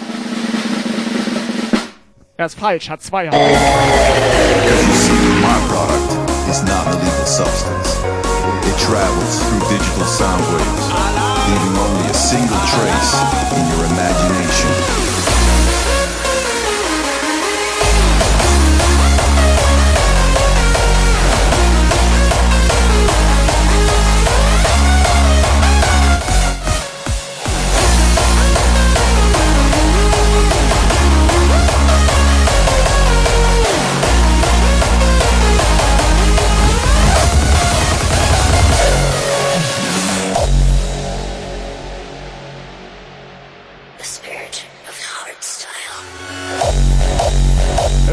Er 2.38 2.46
ist 2.46 2.60
falsch, 2.60 2.90
hat 2.90 3.02
zwei 3.02 3.30
Haar. 3.30 3.38
My 5.42 5.60
product 5.70 6.12
is 6.50 6.62
not 6.64 6.88
a 6.88 6.92
legal 6.92 7.26
substance. 7.26 7.98
It 8.68 8.78
travels 8.80 9.40
through 9.44 9.70
digital 9.70 10.06
sound 10.06 10.44
waves, 10.54 10.92
leaving 11.48 11.78
only 11.78 12.10
a 12.10 12.14
single 12.14 12.60
trace 12.68 13.14
in 13.56 13.66
your 13.72 13.86
imagination. 13.86 14.97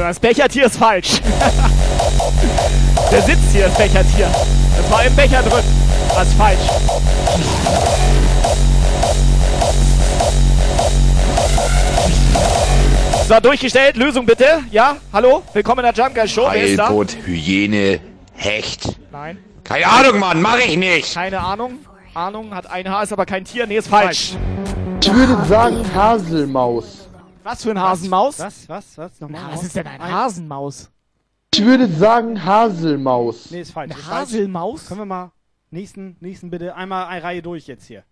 Das 0.06 0.20
Bechertier 0.20 0.66
ist 0.66 0.76
falsch. 0.76 1.22
Der 3.10 3.22
sitzt 3.22 3.52
hier, 3.52 3.68
das 3.68 3.74
Bechertier. 3.78 4.28
Das 4.76 4.90
war 4.90 5.02
im 5.02 5.16
Becher 5.16 5.42
drin. 5.42 5.64
Das 6.14 6.28
ist 6.28 6.34
falsch. 6.34 6.60
So, 13.26 13.40
durchgestellt. 13.40 13.96
Lösung 13.96 14.26
bitte. 14.26 14.44
Ja, 14.70 14.96
hallo? 15.10 15.42
Willkommen 15.54 15.82
in 15.86 15.94
der 15.94 16.04
Jump 16.04 16.14
Guy 16.14 16.28
Show. 16.28 16.48
Wer 16.52 16.64
ist 16.64 16.78
da? 16.78 16.88
Heilbutt, 16.88 17.16
Hyäne, 17.24 18.00
Hecht. 18.34 18.96
Nein. 19.10 19.38
Keine 19.64 19.86
Ahnung, 19.86 20.18
Mann, 20.18 20.42
mach 20.42 20.58
ich 20.58 20.76
nicht. 20.76 21.14
Keine 21.14 21.40
Ahnung. 21.40 21.78
Ahnung, 22.12 22.54
hat 22.54 22.70
ein 22.70 22.90
Haar, 22.90 23.04
ist 23.04 23.12
aber 23.14 23.24
kein 23.24 23.46
Tier. 23.46 23.66
Nee, 23.66 23.78
ist 23.78 23.88
falsch. 23.88 24.34
Ich 25.00 25.14
würde 25.14 25.42
sagen 25.46 25.82
Haselmaus. 25.94 27.03
Was 27.44 27.62
für 27.62 27.72
ein 27.72 27.78
Hasenmaus? 27.78 28.38
Was, 28.38 28.66
was, 28.70 28.96
was? 28.96 29.20
Nochmal. 29.20 29.52
Was 29.52 29.64
ist 29.64 29.76
denn 29.76 29.86
ein 29.86 30.00
Hasenmaus? 30.00 30.90
Ich 31.54 31.62
würde 31.62 31.86
sagen 31.88 32.42
Haselmaus. 32.42 33.50
Nee, 33.50 33.60
ist 33.60 33.70
falsch. 33.70 33.92
Eine 33.92 34.00
ist 34.00 34.06
falsch. 34.06 34.20
Haselmaus? 34.20 34.86
Können 34.88 35.00
wir 35.02 35.04
mal. 35.04 35.32
Nächsten, 35.70 36.16
nächsten 36.20 36.48
bitte. 36.48 36.74
Einmal 36.74 37.06
eine 37.06 37.22
Reihe 37.22 37.42
durch 37.42 37.66
jetzt 37.66 37.86
hier. 37.86 38.02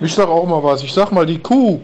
Ich 0.00 0.12
sag 0.12 0.28
auch 0.28 0.46
mal 0.46 0.62
was. 0.62 0.82
Ich 0.82 0.92
sag 0.92 1.10
mal 1.12 1.24
die 1.24 1.38
Kuh. 1.38 1.80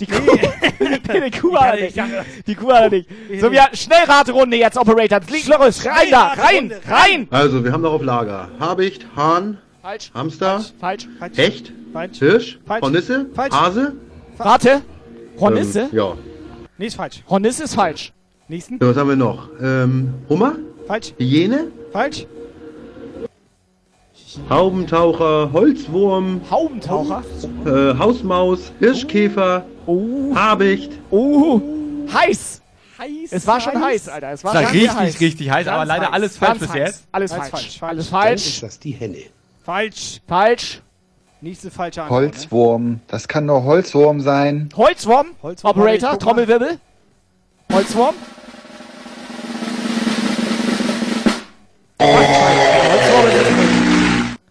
Die 0.00 0.06
Kuh. 0.06 0.14
die 1.26 1.30
Kuh 1.38 1.56
hat 1.58 1.78
er 1.78 1.84
nicht. 1.84 2.46
Die 2.46 2.54
Kuh 2.54 2.72
hat 2.72 2.84
er 2.84 2.90
nicht. 2.90 3.10
So, 3.38 3.52
wir 3.52 3.68
Schnellraterunde 3.74 4.56
jetzt, 4.56 4.78
Operator. 4.78 5.20
Los. 5.58 5.84
Rein 5.84 6.10
da. 6.10 6.28
Rein. 6.28 6.72
Rein. 6.86 7.28
Also, 7.30 7.62
wir 7.62 7.70
haben 7.70 7.82
noch 7.82 7.92
auf 7.92 8.02
Lager 8.02 8.48
Habicht, 8.58 9.06
Hahn, 9.14 9.58
Falsch. 9.82 10.10
Hamster, 10.14 10.64
Falsch. 10.80 11.06
Hecht, 11.34 11.70
Falsch. 11.92 12.18
Hirsch, 12.18 12.58
Falsch. 12.64 12.82
Hornisse, 12.82 13.26
Falsch. 13.34 13.54
Hase. 13.54 13.96
Warte. 14.38 14.82
Hornisse? 15.40 15.80
Ähm, 15.82 15.88
ja. 15.92 16.14
Nee, 16.78 16.86
ist 16.86 16.96
falsch. 16.96 17.22
Hornisse 17.28 17.64
ist 17.64 17.74
falsch. 17.74 18.12
Nächsten. 18.48 18.78
So, 18.80 18.88
was 18.88 18.96
haben 18.96 19.08
wir 19.08 19.16
noch? 19.16 19.48
Ähm, 19.60 20.14
Hummer, 20.28 20.54
Falsch. 20.86 21.12
Hyäne, 21.18 21.68
Falsch. 21.92 22.26
Haubentaucher, 24.48 25.50
Holzwurm, 25.52 26.40
Haubentaucher. 26.50 27.22
äh, 27.66 27.98
Hausmaus, 27.98 28.72
Hirschkäfer, 28.78 29.64
Habicht. 30.34 30.92
Oh. 31.10 31.60
Heiß. 32.12 32.62
Heiß. 32.98 33.32
Es 33.32 33.46
war 33.46 33.60
schon 33.60 33.80
heiß, 33.82 34.08
Alter. 34.08 34.32
Es 34.32 34.44
war 34.44 34.52
Das 34.54 34.64
war 34.64 34.72
richtig, 34.72 34.94
heiß. 34.94 35.20
richtig 35.20 35.50
heiß, 35.50 35.66
aber 35.68 35.78
Ganz 35.78 35.88
leider 35.88 36.06
heiß. 36.06 36.12
alles 36.14 36.36
falsch 36.36 36.58
bis 36.58 36.68
heiß. 36.70 36.76
jetzt. 36.78 37.04
Alles 37.12 37.32
Alles 37.32 37.48
falsch. 37.48 37.78
falsch. 37.78 37.82
Alles 37.82 38.10
Dann 38.10 38.20
falsch. 38.20 38.46
ist 38.46 38.62
das 38.62 38.78
die 38.78 38.90
Henne. 38.92 39.18
Falsch. 39.64 40.20
Falsch. 40.26 40.82
Nächste 41.40 41.70
falsche 41.70 42.02
Antwort. 42.02 42.22
Ne? 42.22 42.28
Holzwurm. 42.30 43.00
Das 43.06 43.28
kann 43.28 43.46
nur 43.46 43.62
Holzwurm 43.62 44.20
sein. 44.20 44.68
Holzwurm. 44.76 45.28
Holzwurm, 45.40 45.70
Operator. 45.70 46.18
Trommelwirbel. 46.18 46.80
Holzwurm. 47.72 48.14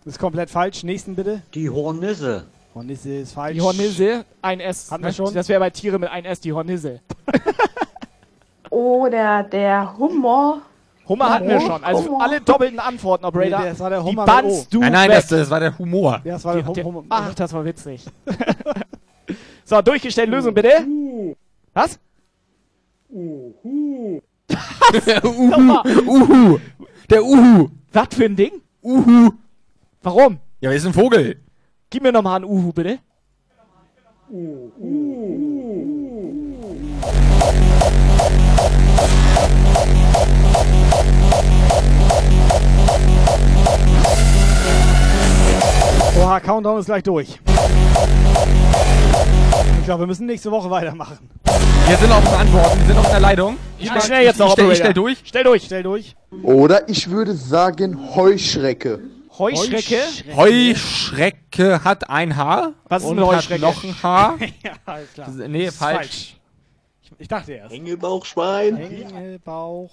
Das 0.05 0.13
ist 0.13 0.19
komplett 0.19 0.49
falsch. 0.49 0.83
Nächsten 0.83 1.15
bitte. 1.15 1.41
Die 1.53 1.69
Hornisse. 1.69 2.45
Hornisse 2.73 3.15
ist 3.15 3.33
falsch. 3.33 3.55
Die 3.55 3.61
Hornisse. 3.61 4.23
Ein 4.41 4.61
S. 4.61 4.89
Hatten 4.89 5.03
wir 5.03 5.11
schon? 5.11 5.33
Das 5.33 5.49
wäre 5.49 5.59
bei 5.59 5.69
Tiere 5.71 5.99
mit 5.99 6.09
ein 6.09 6.23
S, 6.23 6.39
die 6.39 6.53
Hornisse. 6.53 7.01
Oder 8.69 9.43
der 9.43 9.97
Hummer. 9.97 10.61
Hummer 11.07 11.29
hatten 11.29 11.47
wir 11.47 11.59
Hummer. 11.59 11.73
schon. 11.73 11.83
Also 11.83 12.05
Hummer. 12.05 12.23
alle 12.23 12.41
doppelten 12.41 12.79
Antworten, 12.79 13.25
Operator. 13.25 13.59
Nee, 13.59 13.69
das 13.69 13.79
war 13.79 13.89
der 13.89 13.99
die 13.99 14.05
Hummer 14.05 14.21
mit 14.23 14.25
bannst 14.33 14.73
du 14.73 14.79
Nein, 14.79 14.91
nein, 14.91 15.09
das, 15.09 15.27
das 15.27 15.49
war 15.49 15.59
der 15.59 15.77
Humor. 15.77 16.21
Ja, 16.23 16.33
das 16.33 16.45
war 16.45 16.55
Die- 16.55 16.63
der 16.63 16.73
der- 16.73 16.83
Hum- 16.85 16.95
Hum- 16.95 17.05
Ach, 17.09 17.33
das 17.33 17.53
war 17.53 17.63
witzig. 17.65 18.05
so, 19.65 19.81
durchgestellt. 19.81 20.29
Lösung 20.29 20.53
bitte. 20.53 20.85
Was? 21.73 21.99
Uhu. 23.09 24.21
Uhu. 26.07 26.59
Der 27.09 27.23
Uhu. 27.23 27.69
Was 27.93 28.07
für 28.13 28.25
ein 28.25 28.35
Ding? 28.35 28.51
Uhu. 28.83 29.31
Warum? 30.01 30.39
Ja, 30.61 30.71
ist 30.71 30.85
ein 30.85 30.93
Vogel. 30.93 31.39
Gib 31.89 32.03
mir 32.03 32.11
nochmal 32.11 32.35
einen 32.37 32.45
Uhu, 32.45 32.71
bitte. 32.73 32.99
Oha, 46.19 46.39
Countdown 46.39 46.79
ist 46.79 46.87
gleich 46.87 47.03
durch. 47.03 47.39
Ich 49.79 49.85
glaube, 49.85 50.01
wir 50.03 50.07
müssen 50.07 50.25
nächste 50.25 50.49
Woche 50.49 50.69
weitermachen. 50.69 51.29
Wir 51.87 51.95
sind 51.95 52.11
auf 52.11 52.23
den 52.23 52.33
Antworten, 52.33 52.79
wir 52.79 52.87
sind 52.87 52.97
auf 52.97 53.09
der 53.09 53.19
Leitung. 53.19 53.57
Ich 53.77 53.91
bin 53.91 54.01
schnell 54.01 54.23
jetzt 54.25 54.39
noch, 54.39 54.47
ich, 54.47 54.53
stell, 54.53 54.71
ich 54.71 54.77
stell 54.79 54.93
durch. 54.93 55.17
Stell 55.23 55.43
durch. 55.43 55.63
Stell 55.65 55.83
durch. 55.83 56.15
Oder 56.43 56.89
ich 56.89 57.09
würde 57.09 57.33
sagen 57.33 58.15
Heuschrecke. 58.15 58.99
Heuschrecke. 59.37 60.01
Heuschrecke 60.35 61.83
hat 61.83 62.09
ein 62.09 62.35
Haar. 62.35 62.73
Was 62.89 63.03
ist 63.03 63.09
und 63.09 63.19
eine 63.19 63.27
hat 63.27 63.35
Heuschrecke? 63.37 63.61
noch 63.61 63.83
ein 63.83 63.95
Haar. 64.01 64.37
ja, 64.63 64.71
alles 64.85 65.13
klar. 65.13 65.29
Nee, 65.29 65.65
ist 65.67 65.77
falsch. 65.77 66.36
Ich, 67.19 67.27
dachte 67.27 67.53
erst. 67.53 67.73
Hängebauchschwein. 67.73 68.75
Hängebauch. 68.77 69.89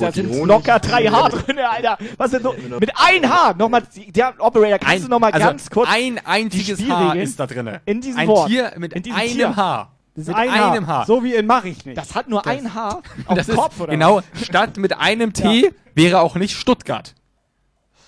Da 0.00 0.12
sind 0.12 0.44
locker 0.46 0.78
drei 0.78 1.06
Haar 1.06 1.28
drin, 1.30 1.58
Alter. 1.58 1.98
Was 2.16 2.30
denn 2.30 2.42
so? 2.42 2.54
Mit 2.80 2.90
ein 2.96 3.28
Haar. 3.28 3.54
Nochmal, 3.54 3.82
der 4.08 4.34
Operator, 4.38 4.78
kannst 4.78 5.04
du 5.04 5.08
nochmal 5.10 5.32
also 5.32 5.46
ganz 5.46 5.68
kurz 5.68 5.88
ein 5.90 6.18
einziges 6.24 6.80
Haar 6.88 7.14
ist 7.16 7.38
da 7.38 7.46
drin. 7.46 7.78
in 7.84 8.00
diesem 8.00 8.20
ein 8.20 8.28
Wort. 8.28 8.48
Tier 8.48 8.72
mit 8.78 8.94
In 8.94 9.02
diesem 9.02 9.18
einem 9.18 9.32
Tier. 9.32 9.56
Haar. 9.56 9.92
Das 10.14 10.26
mit 10.28 10.36
ein 10.36 10.48
einem 10.50 10.86
Haar. 10.86 10.96
Haar. 10.98 11.06
So 11.06 11.22
wie 11.22 11.34
in 11.34 11.46
Mach 11.46 11.64
ich 11.64 11.84
nicht. 11.84 11.96
Das 11.98 12.14
hat 12.14 12.28
nur 12.28 12.44
ein 12.46 12.74
Haar 12.74 13.02
auf 13.26 13.36
das 13.36 13.46
dem 13.46 13.54
ist, 13.54 13.60
Kopf, 13.60 13.80
oder 13.80 13.92
Genau, 13.92 14.20
statt 14.34 14.76
mit 14.78 14.96
einem 14.98 15.32
T 15.34 15.72
wäre 15.94 16.20
auch 16.20 16.36
nicht 16.36 16.56
Stuttgart. 16.56 17.14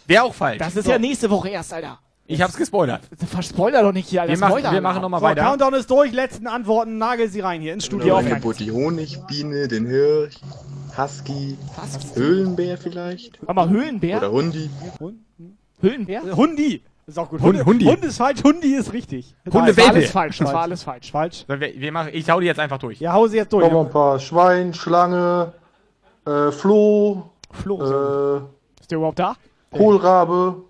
Wäre 0.07 0.25
auch 0.25 0.35
falsch. 0.35 0.59
Das 0.59 0.75
ist 0.75 0.87
So. 0.87 0.91
ja 0.91 0.99
nächste 0.99 1.29
Woche 1.31 1.51
erst, 1.51 1.73
Alter. 1.73 1.99
Ich 2.33 2.41
hab's 2.43 2.57
gespoilert. 2.57 3.01
Verspoiler 3.17 3.83
doch 3.83 3.93
nicht 3.93 4.09
hier, 4.09 4.23
Alter. 4.23 4.33
Wir 4.33 4.39
machen, 4.39 4.51
Spoiler, 4.53 4.73
wir 4.73 4.81
machen 4.81 5.03
nochmal 5.03 5.21
So, 5.21 5.27
weiter. 5.27 5.43
Countdown 5.43 5.75
ist 5.75 5.91
durch. 5.91 6.13
Letzten 6.13 6.47
Antworten. 6.47 6.97
Nagel 6.99 7.29
sie 7.29 7.41
rein 7.41 7.61
hier 7.61 7.75
ins 7.75 7.87
Studio. 7.87 8.17
Angebot 8.17 8.59
die 8.61 8.71
Honigbiene, 8.71 9.67
den 9.69 9.87
Hirsch, 9.87 10.37
Husky, 10.97 11.57
Höhlenbär 12.15 12.79
vielleicht. 12.79 13.39
Warte 13.43 13.55
mal, 13.55 13.69
Höhlenbär? 13.69 14.19
Oder 14.19 14.31
Hundi. 14.33 14.71
Höhlenbär? 15.83 16.23
Hundi. 16.37 16.83
Ist 17.07 17.19
auch 17.19 17.29
gut. 17.29 17.41
Hund- 17.41 17.59
Hunde- 17.59 17.65
Hundi. 17.65 17.85
Hund 17.87 18.05
ist 18.05 18.19
falsch. 18.19 18.43
Hundi 18.45 18.75
ist 18.75 18.93
richtig. 18.93 19.35
Hunde 19.47 19.51
Das 19.51 19.55
war 19.55 19.67
Welpe. 19.77 19.91
alles 19.91 20.11
falsch. 20.13 20.39
Das 20.39 20.53
war 20.53 20.63
alles 20.63 20.83
falsch. 20.85 21.11
Falsch. 21.11 21.45
So, 21.49 21.59
wir, 21.61 21.73
wir 21.75 21.91
machen, 21.93 22.11
ich 22.13 22.31
hau 22.31 22.39
die 22.39 22.47
jetzt 22.47 22.61
einfach 22.61 22.79
durch. 22.79 23.01
Ja, 23.01 23.13
hau 23.15 23.27
sie 23.27 23.39
jetzt 23.39 23.53
durch. 23.53 23.65
Haben 23.65 23.75
wir 23.75 23.81
ein 23.81 23.91
paar 23.91 24.21
Schwein, 24.21 24.73
Schlange, 24.75 25.53
äh, 26.27 26.53
Floh, 26.53 27.31
Flo. 27.51 27.81
äh, 27.83 28.37
Ist 28.81 28.91
der 28.93 28.99
überhaupt 28.99 29.19
da? 29.19 29.35
Kohlrabe, 29.73 30.63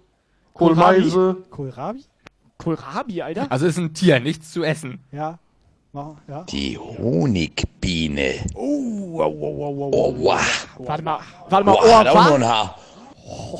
Kohlmeise. 0.60 1.36
Kohlrabi? 1.50 2.04
Kohlrabi, 2.58 3.22
Alter. 3.22 3.46
Also 3.50 3.66
ist 3.66 3.78
ein 3.78 3.94
Tier, 3.94 4.20
nichts 4.20 4.52
zu 4.52 4.62
essen. 4.62 5.00
Ja. 5.10 5.38
Ja. 5.92 6.44
Die 6.44 6.78
Honigbiene. 6.78 8.34
Oh, 8.54 9.18
wow, 9.18 9.34
wow, 9.34 9.56
wow, 9.56 9.76
wow. 9.76 9.90
Oh, 9.92 10.14
wow. 10.18 10.40
Warte 10.78 11.02
mal. 11.02 11.18
Warte 11.48 11.66
mal, 11.66 11.72
Boah, 11.72 11.98
hat 11.98 12.06
auch 12.08 12.14
nur 12.14 12.30
Ohr 12.30 12.36
ein 12.36 12.44
Haar. 12.46 12.78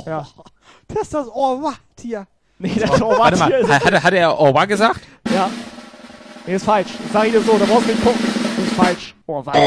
Ja. 0.07 0.27
Das 0.89 1.03
ist 1.03 1.15
das 1.15 1.29
Ohrwa-Tier. 1.29 2.27
Nee, 2.59 2.75
das 2.79 2.91
Warte 2.91 3.03
mal, 3.03 3.15
Ohrwatier 3.15 3.59
ist. 3.59 3.70
hat, 3.70 4.03
hat, 4.05 4.12
er 4.12 4.39
Orwa 4.39 4.65
gesagt? 4.67 5.01
Ja. 5.35 5.51
Nee, 6.47 6.55
ist 6.55 6.65
falsch. 6.65 6.91
Das 7.03 7.12
sag 7.12 7.27
ich 7.27 7.33
dir 7.33 7.41
so, 7.41 7.59
da 7.59 7.65
brauchst 7.65 7.89
du 7.89 7.93
nicht 7.93 8.05
gucken. 8.05 8.20
Das 8.57 8.65
ist 8.65 8.75
falsch. 8.75 9.15
Oh, 9.27 9.45
warte. 9.45 9.61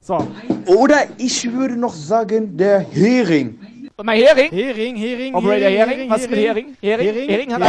So. 0.00 0.26
Oder 0.66 1.06
ich 1.18 1.52
würde 1.52 1.76
noch 1.76 1.94
sagen, 1.94 2.56
der 2.56 2.80
Hering. 2.80 3.58
Mal 4.02 4.16
Hering? 4.16 4.50
Hering, 4.50 4.96
Hering, 4.96 5.34
Operator 5.34 5.68
Hering, 5.68 5.88
Hering. 5.96 6.10
Was 6.10 6.22
ist 6.22 6.30
mit 6.30 6.38
Hering? 6.40 6.76
Hering? 6.80 7.06
Hering? 7.06 7.28
Hering 7.28 7.52
hat. 7.52 7.62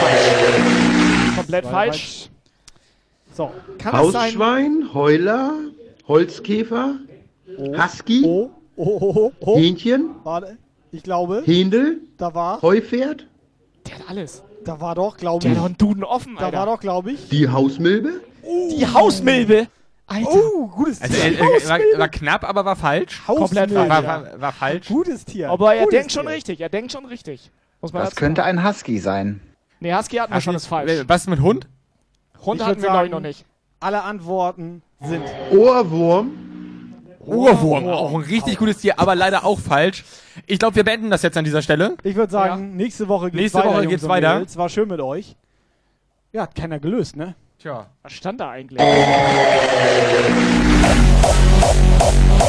Falsch. 0.00 1.36
Komplett 1.36 1.66
falsch. 1.66 2.28
So. 3.34 3.50
Kann 3.78 3.94
es 4.06 4.12
sein? 4.12 4.22
Hausschwein, 4.30 4.94
Heuler, 4.94 5.52
Holzkäfer, 6.08 6.96
Husky, 7.58 8.22
Oh, 8.24 8.50
oh, 8.76 8.98
oh, 9.00 9.32
oh. 9.40 9.56
Hähnchen, 9.58 10.10
Warte, 10.24 10.56
ich 10.92 11.02
glaube, 11.02 11.42
Händel, 11.44 12.00
da 12.16 12.34
war, 12.34 12.60
Heupferd, 12.62 13.26
Der 13.86 13.98
hat 13.98 14.08
alles. 14.08 14.42
da 14.64 14.80
war 14.80 14.94
doch, 14.94 15.16
glaube 15.16 15.42
Der 15.42 15.52
ich, 15.52 15.56
hat 15.58 15.62
doch 15.62 15.66
einen 15.66 15.78
Duden 15.78 16.04
offen, 16.04 16.36
da 16.38 16.46
Alter. 16.46 16.58
war 16.58 16.66
doch, 16.66 16.80
glaube 16.80 17.12
ich, 17.12 17.28
die 17.28 17.48
Hausmilbe, 17.48 18.20
Die 18.70 18.86
Hausmilbe. 18.86 19.68
Alter. 20.08 20.28
oh, 20.30 20.68
gutes 20.68 21.02
Also, 21.02 21.14
Tier. 21.14 21.24
äh, 21.24 21.34
äh, 21.34 21.68
war, 21.68 21.78
war 21.98 22.08
knapp, 22.08 22.44
aber 22.48 22.64
war 22.64 22.76
falsch. 22.76 23.22
Komplett. 23.26 23.74
War, 23.74 23.86
falsch. 23.86 24.06
war, 24.06 24.40
war 24.40 24.52
falsch. 24.52 24.88
Gutes 24.88 25.24
Tier. 25.24 25.50
Aber 25.50 25.74
er 25.74 25.84
Gutes 25.84 25.98
denkt 25.98 26.12
schon 26.12 26.26
Tier. 26.26 26.34
richtig. 26.36 26.60
Er 26.60 26.68
denkt 26.68 26.92
schon 26.92 27.04
richtig. 27.06 27.50
Muss 27.80 27.92
man 27.92 28.04
Das 28.04 28.14
könnte 28.14 28.44
ein 28.44 28.64
Husky 28.66 28.98
sein. 29.00 29.40
Nee, 29.80 29.94
Husky 29.94 30.16
hatten 30.16 30.32
wir 30.32 30.40
schon, 30.40 30.54
ist 30.54 30.66
falsch. 30.66 31.04
Was 31.06 31.26
mit 31.26 31.40
Hund? 31.40 31.66
Hund 32.44 32.60
Ich 32.60 32.66
hatten 32.66 32.82
wir, 32.82 32.90
glaube 32.90 33.06
ich, 33.06 33.12
noch 33.12 33.20
nicht. 33.20 33.44
Alle 33.80 34.02
Antworten 34.02 34.82
sind 35.00 35.22
Ohrwurm, 35.50 36.30
Urwurm, 37.20 37.88
auch 37.88 38.14
ein 38.14 38.22
richtig 38.22 38.56
gutes 38.58 38.78
Tier, 38.78 38.98
aber 38.98 39.14
leider 39.14 39.44
auch 39.44 39.58
falsch. 39.58 40.04
Ich 40.46 40.58
glaube, 40.58 40.76
wir 40.76 40.84
beenden 40.84 41.10
das 41.10 41.22
jetzt 41.22 41.36
an 41.36 41.44
dieser 41.44 41.60
Stelle. 41.62 41.96
Ich 42.04 42.14
würde 42.14 42.30
sagen, 42.32 42.76
nächste 42.76 43.08
Woche 43.08 43.26
geht's 43.30 43.40
Nächste 43.42 43.58
weiter. 43.58 43.68
Woche 43.68 43.76
Jungs 43.82 43.90
geht's 43.90 44.08
weiter. 44.08 44.34
Mädels. 44.34 44.56
War 44.56 44.68
schön 44.68 44.88
mit 44.88 45.00
euch. 45.00 45.36
Ja, 46.32 46.42
hat 46.42 46.54
keiner 46.54 46.78
gelöst, 46.78 47.16
ne? 47.16 47.34
Tja. 47.66 47.86
Was 48.04 48.12
stand 48.12 48.38
da 48.38 48.50
eigentlich? 48.50 48.78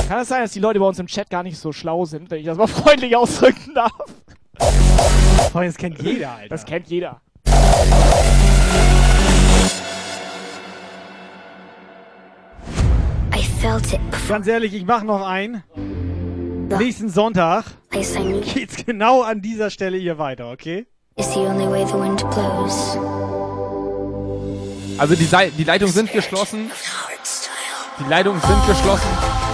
Kann 0.07 0.19
es 0.19 0.27
sein, 0.27 0.43
dass 0.43 0.51
die 0.51 0.59
Leute 0.59 0.79
bei 0.79 0.85
uns 0.85 0.99
im 0.99 1.07
Chat 1.07 1.31
gar 1.31 1.41
nicht 1.41 1.57
so 1.57 1.71
schlau 1.71 2.05
sind, 2.05 2.29
wenn 2.29 2.39
ich 2.39 2.45
das 2.45 2.55
mal 2.55 2.67
freundlich 2.67 3.15
ausdrücken 3.15 3.73
darf? 3.73 3.91
Das 5.53 5.75
kennt 5.75 5.99
jeder, 6.03 6.33
Alter. 6.33 6.49
Das 6.49 6.65
kennt 6.65 6.87
jeder. 6.89 7.19
I 13.35 13.43
felt 13.59 13.93
it 13.93 13.99
Ganz 14.27 14.45
ehrlich, 14.45 14.75
ich 14.75 14.85
mache 14.85 15.03
noch 15.03 15.25
einen. 15.25 15.63
Nächsten 16.77 17.09
Sonntag 17.09 17.65
geht's 17.89 18.85
genau 18.85 19.23
an 19.23 19.41
dieser 19.41 19.71
Stelle 19.71 19.97
hier 19.97 20.19
weiter, 20.19 20.51
okay? 20.51 20.85
is 21.17 21.33
the 21.33 21.39
only 21.39 21.65
way 21.65 21.83
the 21.85 21.97
wind 21.97 22.19
blows. 22.29 23.26
Also 24.97 25.15
die, 25.15 25.27
die 25.57 25.63
Leitungen 25.63 25.93
sind 25.93 26.11
geschlossen. 26.11 26.71
Die 27.99 28.09
Leitungen 28.09 28.41
sind 28.41 28.67
geschlossen. 28.67 29.46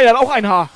It. 0.00 0.08
Hardstyle 0.08 0.08
hat 0.08 0.16
auch 0.16 0.30
ein 0.30 0.48
Haar. 0.48 0.68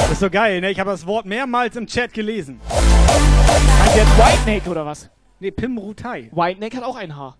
Das 0.00 0.10
ist 0.12 0.20
so 0.20 0.30
geil, 0.30 0.60
ne? 0.60 0.70
Ich 0.70 0.80
habe 0.80 0.90
das 0.90 1.06
Wort 1.06 1.26
mehrmals 1.26 1.76
im 1.76 1.86
Chat 1.86 2.12
gelesen. 2.12 2.60
Meint 2.68 3.96
jetzt 3.96 4.18
White 4.18 4.44
Neck 4.46 4.66
oder 4.66 4.86
was? 4.86 5.10
Ne, 5.40 5.50
Pim 5.50 5.78
Rutai. 5.78 6.30
White 6.32 6.60
Neck 6.60 6.76
hat 6.76 6.84
auch 6.84 6.96
ein 6.96 7.16
Haar. 7.16 7.36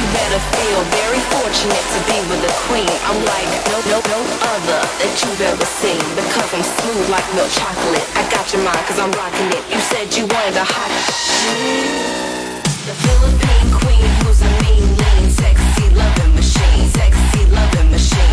You 0.00 0.06
better 0.16 0.40
feel 0.56 0.80
very 0.96 1.20
fortunate 1.28 1.84
to 1.92 2.00
be 2.08 2.16
with 2.32 2.40
a 2.48 2.54
queen. 2.64 2.88
I'm 3.04 3.20
like 3.20 3.50
no, 3.68 3.76
no, 3.92 3.98
no 4.00 4.20
other 4.48 4.80
that 4.80 5.12
you've 5.20 5.44
ever 5.44 5.66
seen. 5.76 6.00
Because 6.16 6.48
I'm 6.56 6.64
smooth 6.64 7.04
like 7.12 7.26
milk 7.36 7.52
chocolate. 7.52 8.08
I 8.16 8.24
got 8.32 8.48
your 8.48 8.64
mind 8.64 8.80
cause 8.88 8.96
I'm 8.96 9.12
rocking 9.12 9.52
it. 9.52 9.60
You 9.68 9.76
said 9.92 10.08
you 10.16 10.24
wanted 10.24 10.56
a 10.56 10.64
hot 10.64 10.88
The 12.88 12.96
Philippine 12.96 13.68
queen 13.76 14.08
who's 14.24 14.40
a 14.40 14.48
mean, 14.64 14.88
lean, 14.88 15.28
sexy, 15.28 15.84
loving 15.92 16.32
machine. 16.32 16.88
Sexy, 16.96 17.44
loving 17.52 17.90
machine. 17.92 18.29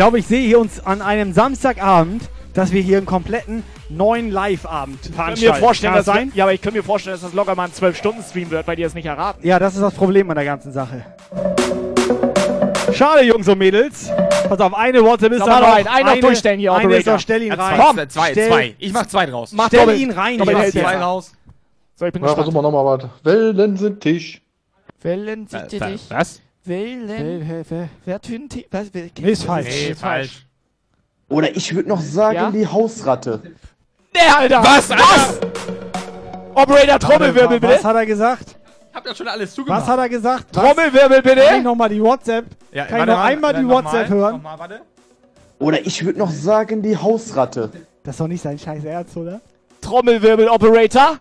Glaube, 0.00 0.18
ich 0.18 0.26
sehe 0.26 0.46
hier 0.46 0.58
uns 0.58 0.80
an 0.86 1.02
einem 1.02 1.34
Samstagabend, 1.34 2.22
dass 2.54 2.72
wir 2.72 2.80
hier 2.80 2.96
einen 2.96 3.04
kompletten 3.04 3.62
neuen 3.90 4.30
Live-Abend 4.30 4.98
veranstalten. 5.14 5.54
mir 5.54 5.60
vorstellen, 5.60 5.92
Kann 5.92 5.98
dass 5.98 6.06
das 6.06 6.14
sein? 6.14 6.32
Ja, 6.34 6.44
aber 6.44 6.54
ich 6.54 6.62
könnte 6.62 6.78
mir 6.78 6.82
vorstellen, 6.82 7.16
dass 7.16 7.20
das 7.22 7.34
locker 7.34 7.54
mal 7.54 7.64
ein 7.64 7.70
12-Stunden-Stream 7.72 8.50
wird, 8.50 8.66
weil 8.66 8.76
die 8.76 8.82
es 8.82 8.94
nicht 8.94 9.04
erraten. 9.04 9.46
Ja, 9.46 9.58
das 9.58 9.74
ist 9.74 9.82
das 9.82 9.92
Problem 9.92 10.30
an 10.30 10.36
der 10.36 10.46
ganzen 10.46 10.72
Sache. 10.72 11.04
Schade, 12.94 13.24
Jungs 13.26 13.46
und 13.46 13.58
Mädels. 13.58 14.10
Pass 14.48 14.58
auf, 14.60 14.72
eine 14.72 15.04
WhatsApp 15.04 15.32
ist 15.32 15.40
da 15.46 15.60
noch. 15.60 15.68
rein, 15.68 15.86
einen 15.86 16.06
noch 16.06 16.12
eine, 16.12 16.20
durchstellen 16.22 16.58
hier, 16.60 16.72
Eine 16.72 16.80
ist 16.80 16.86
Operator. 17.00 17.12
noch, 17.12 17.20
stell 17.20 17.42
ihn 17.42 17.48
Ja, 17.48 17.54
rein. 17.56 17.76
zwei, 17.76 17.84
Komm, 17.84 18.08
zwei, 18.08 18.30
stell, 18.32 18.48
zwei. 18.48 18.74
Ich 18.78 18.92
mach 18.94 19.06
zwei 19.06 19.26
draus. 19.26 19.52
Mach 19.52 19.66
Stell 19.66 19.80
doppelt- 19.80 19.98
ihn 20.00 20.10
rein, 20.12 20.38
doppelt 20.38 20.58
ich 20.74 20.80
zwei 20.80 20.96
raus. 20.96 21.32
So, 21.94 22.06
ich 22.06 22.12
bin 22.14 22.22
Ja, 22.22 22.28
gespannt. 22.28 22.46
versuchen 22.46 22.54
wir 22.54 22.62
nochmal 22.62 22.98
was. 22.98 23.08
Wellen 23.22 23.76
sind 23.76 24.00
Tisch. 24.00 24.40
Wellen 25.02 25.46
wa- 25.52 25.58
dich. 25.62 26.00
Was? 26.08 26.40
Wellen. 26.64 27.08
Wer- 27.68 27.88
wer- 28.04 28.20
was? 28.70 28.92
Nee, 28.92 29.30
ist 29.30 29.44
falsch. 29.44 29.66
Nee, 29.68 29.94
falsch. 29.94 30.46
Oder 31.28 31.54
ich 31.56 31.74
würde 31.74 31.88
noch 31.88 32.00
sagen, 32.00 32.34
Ja? 32.34 32.50
die 32.50 32.66
Hausratte. 32.66 33.40
Der, 34.14 34.36
Alter! 34.38 34.62
Was, 34.62 34.90
Alter? 34.90 35.04
Was? 35.04 35.40
Operator, 36.54 36.98
Trommelwirbel, 36.98 37.62
Was 37.62 37.70
bitte! 37.76 37.84
hat 37.84 37.96
er 37.96 38.06
gesagt? 38.06 38.56
Hab 38.92 39.04
das 39.04 39.16
schon 39.16 39.28
alles 39.28 39.54
zugemacht. 39.54 39.82
Was 39.82 39.88
hat 39.88 39.98
er 40.00 40.08
gesagt? 40.08 40.46
Was? 40.52 40.62
Trommelwirbel, 40.64 41.22
Kann 41.22 41.38
ich 41.38 41.44
bitte! 41.44 41.62
nochmal 41.62 41.88
die 41.88 42.02
WhatsApp? 42.02 42.46
Ja, 42.72 42.86
Kann 42.86 43.00
ich 43.00 43.06
noch 43.06 43.14
warte, 43.14 43.28
einmal 43.28 43.54
die 43.54 43.68
WhatsApp 43.68 44.08
hören? 44.08 44.32
Nochmal, 44.34 44.58
warte. 44.58 44.80
Oder 45.60 45.86
ich 45.86 46.04
würde 46.04 46.18
noch 46.18 46.30
sagen, 46.30 46.82
die 46.82 46.96
Hausratte. 46.96 47.70
Das 48.02 48.14
ist 48.14 48.20
doch 48.20 48.26
nicht 48.26 48.42
sein 48.42 48.58
scheiß 48.58 48.84
Ernst, 48.84 49.16
oder? 49.16 49.40
Trommelwirbel, 49.80 50.48
Operator! 50.48 51.18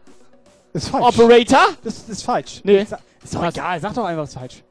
Ist 0.74 0.90
falsch. 0.90 1.06
Operator? 1.20 1.68
Das 1.84 2.10
ist 2.10 2.24
falsch. 2.24 2.62
Nee. 2.64 2.80
Ist 3.24 3.36
doch 3.36 3.44
egal, 3.46 3.80
sag 3.80 3.94
doch 3.94 4.06
einfach, 4.06 4.24
es 4.24 4.30
ist 4.30 4.36
falsch. 4.40 4.64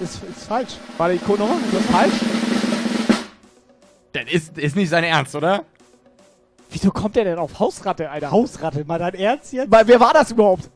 Ist, 0.00 0.20
ist 0.24 0.46
falsch. 0.48 0.74
Warte, 0.96 1.14
ich 1.14 1.20
guck 1.26 1.38
nochmal. 1.38 1.58
Das 1.72 1.80
ist 1.80 1.90
falsch? 1.90 2.12
Das 4.12 4.24
ist, 4.30 4.58
ist 4.58 4.76
nicht 4.76 4.88
sein 4.88 5.04
Ernst, 5.04 5.34
oder? 5.34 5.64
Wieso 6.70 6.90
kommt 6.90 7.16
der 7.16 7.24
denn 7.24 7.38
auf 7.38 7.58
Hausratte, 7.58 8.10
Alter? 8.10 8.30
Hausratte, 8.30 8.84
mal 8.84 8.98
dein 8.98 9.14
Ernst 9.14 9.52
jetzt? 9.52 9.70
Weil, 9.70 9.86
wer 9.88 9.98
war 10.00 10.12
das 10.12 10.30
überhaupt? 10.30 10.68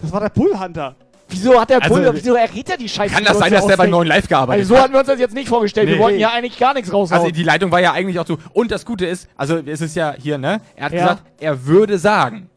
Das 0.00 0.12
war 0.12 0.20
der 0.20 0.28
Bullhunter. 0.28 0.94
Wieso 1.28 1.58
hat 1.58 1.70
der 1.70 1.82
Also, 1.82 1.94
Bull, 1.94 2.10
wieso 2.12 2.34
errät 2.34 2.68
er 2.68 2.76
die 2.76 2.88
Scheiße? 2.88 3.14
Kann 3.14 3.22
die 3.22 3.28
das 3.28 3.36
wir 3.36 3.40
sein, 3.40 3.52
dass 3.52 3.66
der 3.66 3.76
bei 3.78 3.86
neuen 3.86 4.06
Live 4.06 4.28
gearbeitet 4.28 4.60
Also 4.62 4.74
so 4.74 4.76
hat? 4.76 4.84
hatten 4.84 4.92
wir 4.92 5.00
uns 5.00 5.08
das 5.08 5.18
jetzt 5.18 5.34
nicht 5.34 5.48
vorgestellt. 5.48 5.88
Wir 5.88 5.96
Nee. 5.96 6.02
wollten 6.02 6.18
ja 6.18 6.30
eigentlich 6.30 6.58
gar 6.58 6.74
nichts 6.74 6.92
raushauen. 6.92 7.20
Also 7.22 7.32
die 7.32 7.42
Leitung 7.42 7.70
war 7.70 7.80
ja 7.80 7.92
eigentlich 7.92 8.18
auch 8.18 8.26
so. 8.26 8.36
Und 8.52 8.70
das 8.70 8.84
Gute 8.84 9.06
ist, 9.06 9.28
also 9.36 9.56
es 9.64 9.80
ist 9.80 9.96
ja 9.96 10.14
hier, 10.18 10.36
ne? 10.36 10.60
Er 10.76 10.86
hat 10.86 10.92
Ja. 10.92 11.00
gesagt, 11.00 11.22
er 11.40 11.64
würde 11.66 11.98
sagen. 11.98 12.50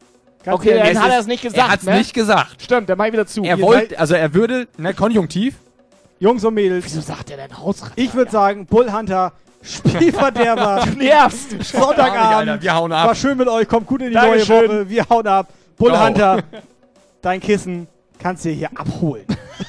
Ganz 0.44 0.58
Okay, 0.60 0.74
dann 0.78 1.02
hat 1.02 1.10
er 1.10 1.20
es 1.20 1.26
nicht 1.26 1.42
gesagt. 1.42 1.58
Er 1.58 1.68
hat's 1.72 1.84
ne? 1.84 1.96
nicht 1.96 2.12
gesagt. 2.12 2.62
Stimmt, 2.62 2.88
dann 2.90 2.98
mach 2.98 3.06
ich 3.06 3.12
wieder 3.14 3.26
zu. 3.26 3.42
Er 3.44 3.60
wollte, 3.60 3.98
also 3.98 4.14
er 4.14 4.34
würde, 4.34 4.68
ne, 4.76 4.92
Konjunktiv. 4.92 5.54
Jungs 6.18 6.44
und 6.44 6.54
Mädels. 6.54 6.84
Wieso 6.84 7.00
sagt 7.00 7.30
er 7.30 7.36
denn 7.36 7.58
Hausrat? 7.58 7.92
Ich 7.96 8.14
würde 8.14 8.30
sagen, 8.30 8.66
Bullhunter, 8.66 9.32
Spielverderber. 9.62 10.84
Du 10.86 10.98
nervst. 10.98 11.62
Sonntagabend. 11.64 12.62
wir 12.62 12.74
hauen 12.74 12.92
ab. 12.92 13.08
War 13.08 13.14
schön 13.14 13.36
mit 13.36 13.48
euch. 13.48 13.68
Kommt 13.68 13.86
gut 13.86 14.00
in 14.00 14.08
die 14.08 14.14
Dankeschön. 14.14 14.56
neue 14.56 14.68
Woche. 14.68 14.88
Wir 14.88 15.08
hauen 15.08 15.26
ab. 15.26 15.48
Bullhunter, 15.76 16.42
dein 17.22 17.40
Kissen 17.40 17.86
kannst 18.18 18.44
du 18.44 18.50
hier 18.50 18.70
abholen. 18.74 19.26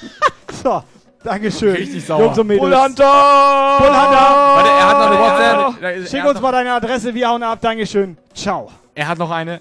so, 0.63 0.83
Dankeschön. 1.23 1.75
Richtig 1.75 2.05
sauer. 2.05 2.21
Jungs 2.21 2.37
und 2.39 2.47
Mädels. 2.47 2.69
Bullhunter! 2.69 3.77
Bullhunter. 3.79 4.55
Warte, 4.55 4.69
er 4.69 4.87
hat 4.87 4.99
noch 4.99 5.11
eine 5.11 5.19
WhatsApp. 5.19 6.09
Schick 6.09 6.25
uns 6.25 6.39
mal 6.39 6.51
deine 6.53 6.71
Adresse. 6.73 7.13
Wir 7.13 7.27
hauen 7.29 7.43
ab. 7.43 7.59
Dankeschön. 7.61 8.17
Ciao. 8.33 8.69
Er 8.95 9.07
hat 9.09 9.17
noch 9.17 9.31
eine. 9.31 9.59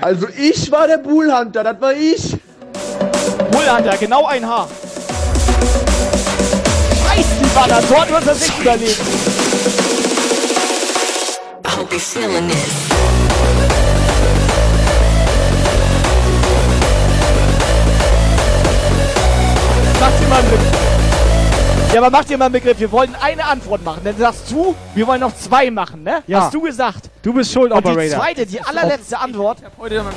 Also 0.00 0.26
ich 0.36 0.70
war 0.72 0.86
der 0.86 0.98
Bullhunter, 0.98 1.62
das 1.62 1.80
war 1.80 1.92
ich. 1.92 2.36
Bullhunter, 3.50 3.96
genau 3.98 4.26
ein 4.26 4.46
Haar. 4.46 4.68
Scheiß 7.18 7.26
die 7.42 7.48
Baller, 7.48 7.82
so 7.82 8.00
hatten 8.00 8.10
wir 8.10 8.16
uns 8.18 8.26
das 8.26 8.40
nicht 8.40 8.60
überlegt. 8.60 8.98
I 11.66 11.76
hope 11.76 11.92
you're 11.92 11.98
feeling 11.98 12.48
this. 12.48 12.58
Macht 20.00 20.20
dir 20.20 20.28
mal 20.28 20.38
einen 20.38 20.50
Begriff. 20.50 21.92
Ja, 21.92 22.00
aber 22.00 22.10
mach 22.10 22.24
dir 22.24 22.38
mal 22.38 22.44
einen 22.44 22.52
Begriff. 22.52 22.78
Wir 22.78 22.92
wollten 22.92 23.14
eine 23.20 23.44
Antwort 23.46 23.82
machen. 23.82 24.02
Dann 24.04 24.16
sagst 24.16 24.48
du, 24.52 24.76
wir 24.94 25.06
wollen 25.08 25.20
noch 25.20 25.34
zwei 25.34 25.72
machen, 25.72 26.04
ne? 26.04 26.22
Ja. 26.28 26.42
Hast 26.42 26.54
du 26.54 26.60
gesagt. 26.60 27.10
Du 27.22 27.32
bist 27.32 27.52
schuld, 27.52 27.72
Und 27.72 27.84
die 27.84 27.90
Operator. 27.90 28.20
zweite, 28.20 28.46
die 28.46 28.60
allerletzte 28.60 29.18
Antwort 29.18 29.58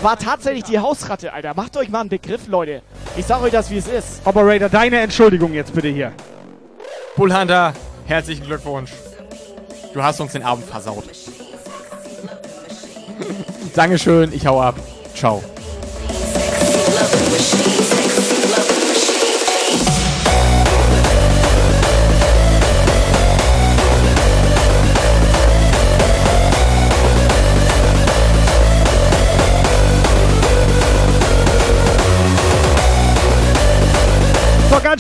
war 0.04 0.20
tatsächlich 0.20 0.66
die 0.66 0.78
Hausratte, 0.78 1.34
Alter. 1.34 1.54
Macht 1.56 1.76
euch 1.78 1.90
mal 1.90 2.02
einen 2.02 2.10
Begriff, 2.10 2.48
Leute. 2.48 2.84
Ich 3.18 3.26
sag 3.26 3.42
euch 3.42 3.52
das, 3.52 3.72
wie 3.72 3.78
es 3.78 3.88
ist. 3.88 4.22
Operator, 4.24 4.70
deine 4.70 5.00
Entschuldigung 5.00 5.54
jetzt 5.54 5.74
bitte 5.74 5.88
hier. 5.88 6.12
Bullhunter, 7.16 7.74
herzlichen 8.06 8.46
Glückwunsch. 8.46 8.92
Du 9.94 10.02
hast 10.02 10.22
uns 10.22 10.32
den 10.32 10.44
Abend 10.44 10.66
versaut. 10.66 11.04
Dankeschön, 13.76 14.32
ich 14.34 14.46
hau 14.46 14.62
ab. 14.62 14.76
Ciao. 15.14 15.44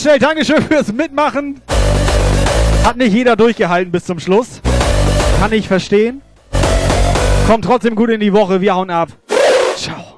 Schnell, 0.01 0.17
Dankeschön 0.17 0.63
fürs 0.63 0.91
Mitmachen. 0.91 1.61
Hat 2.83 2.97
nicht 2.97 3.13
jeder 3.13 3.35
durchgehalten 3.35 3.91
bis 3.91 4.03
zum 4.03 4.19
Schluss. 4.19 4.59
Kann 5.39 5.53
ich 5.53 5.67
verstehen. 5.67 6.23
Kommt 7.45 7.65
trotzdem 7.65 7.93
gut 7.93 8.09
in 8.09 8.19
die 8.19 8.33
Woche. 8.33 8.61
Wir 8.61 8.73
hauen 8.73 8.89
ab. 8.89 9.09
Ciao. 9.75 10.10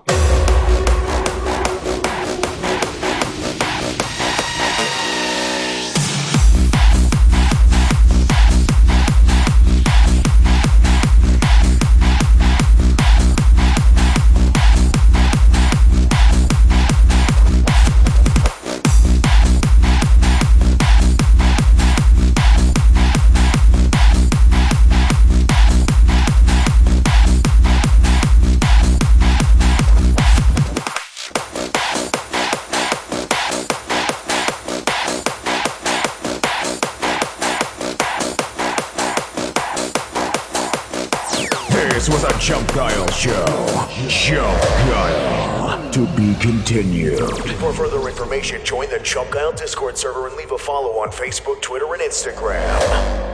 Chump 49.03 49.31
Guile 49.31 49.51
Discord 49.51 49.97
server 49.97 50.27
and 50.27 50.35
leave 50.35 50.51
a 50.51 50.57
follow 50.57 50.99
on 50.99 51.09
Facebook, 51.09 51.61
Twitter, 51.61 51.93
and 51.93 52.01
Instagram. 52.01 53.32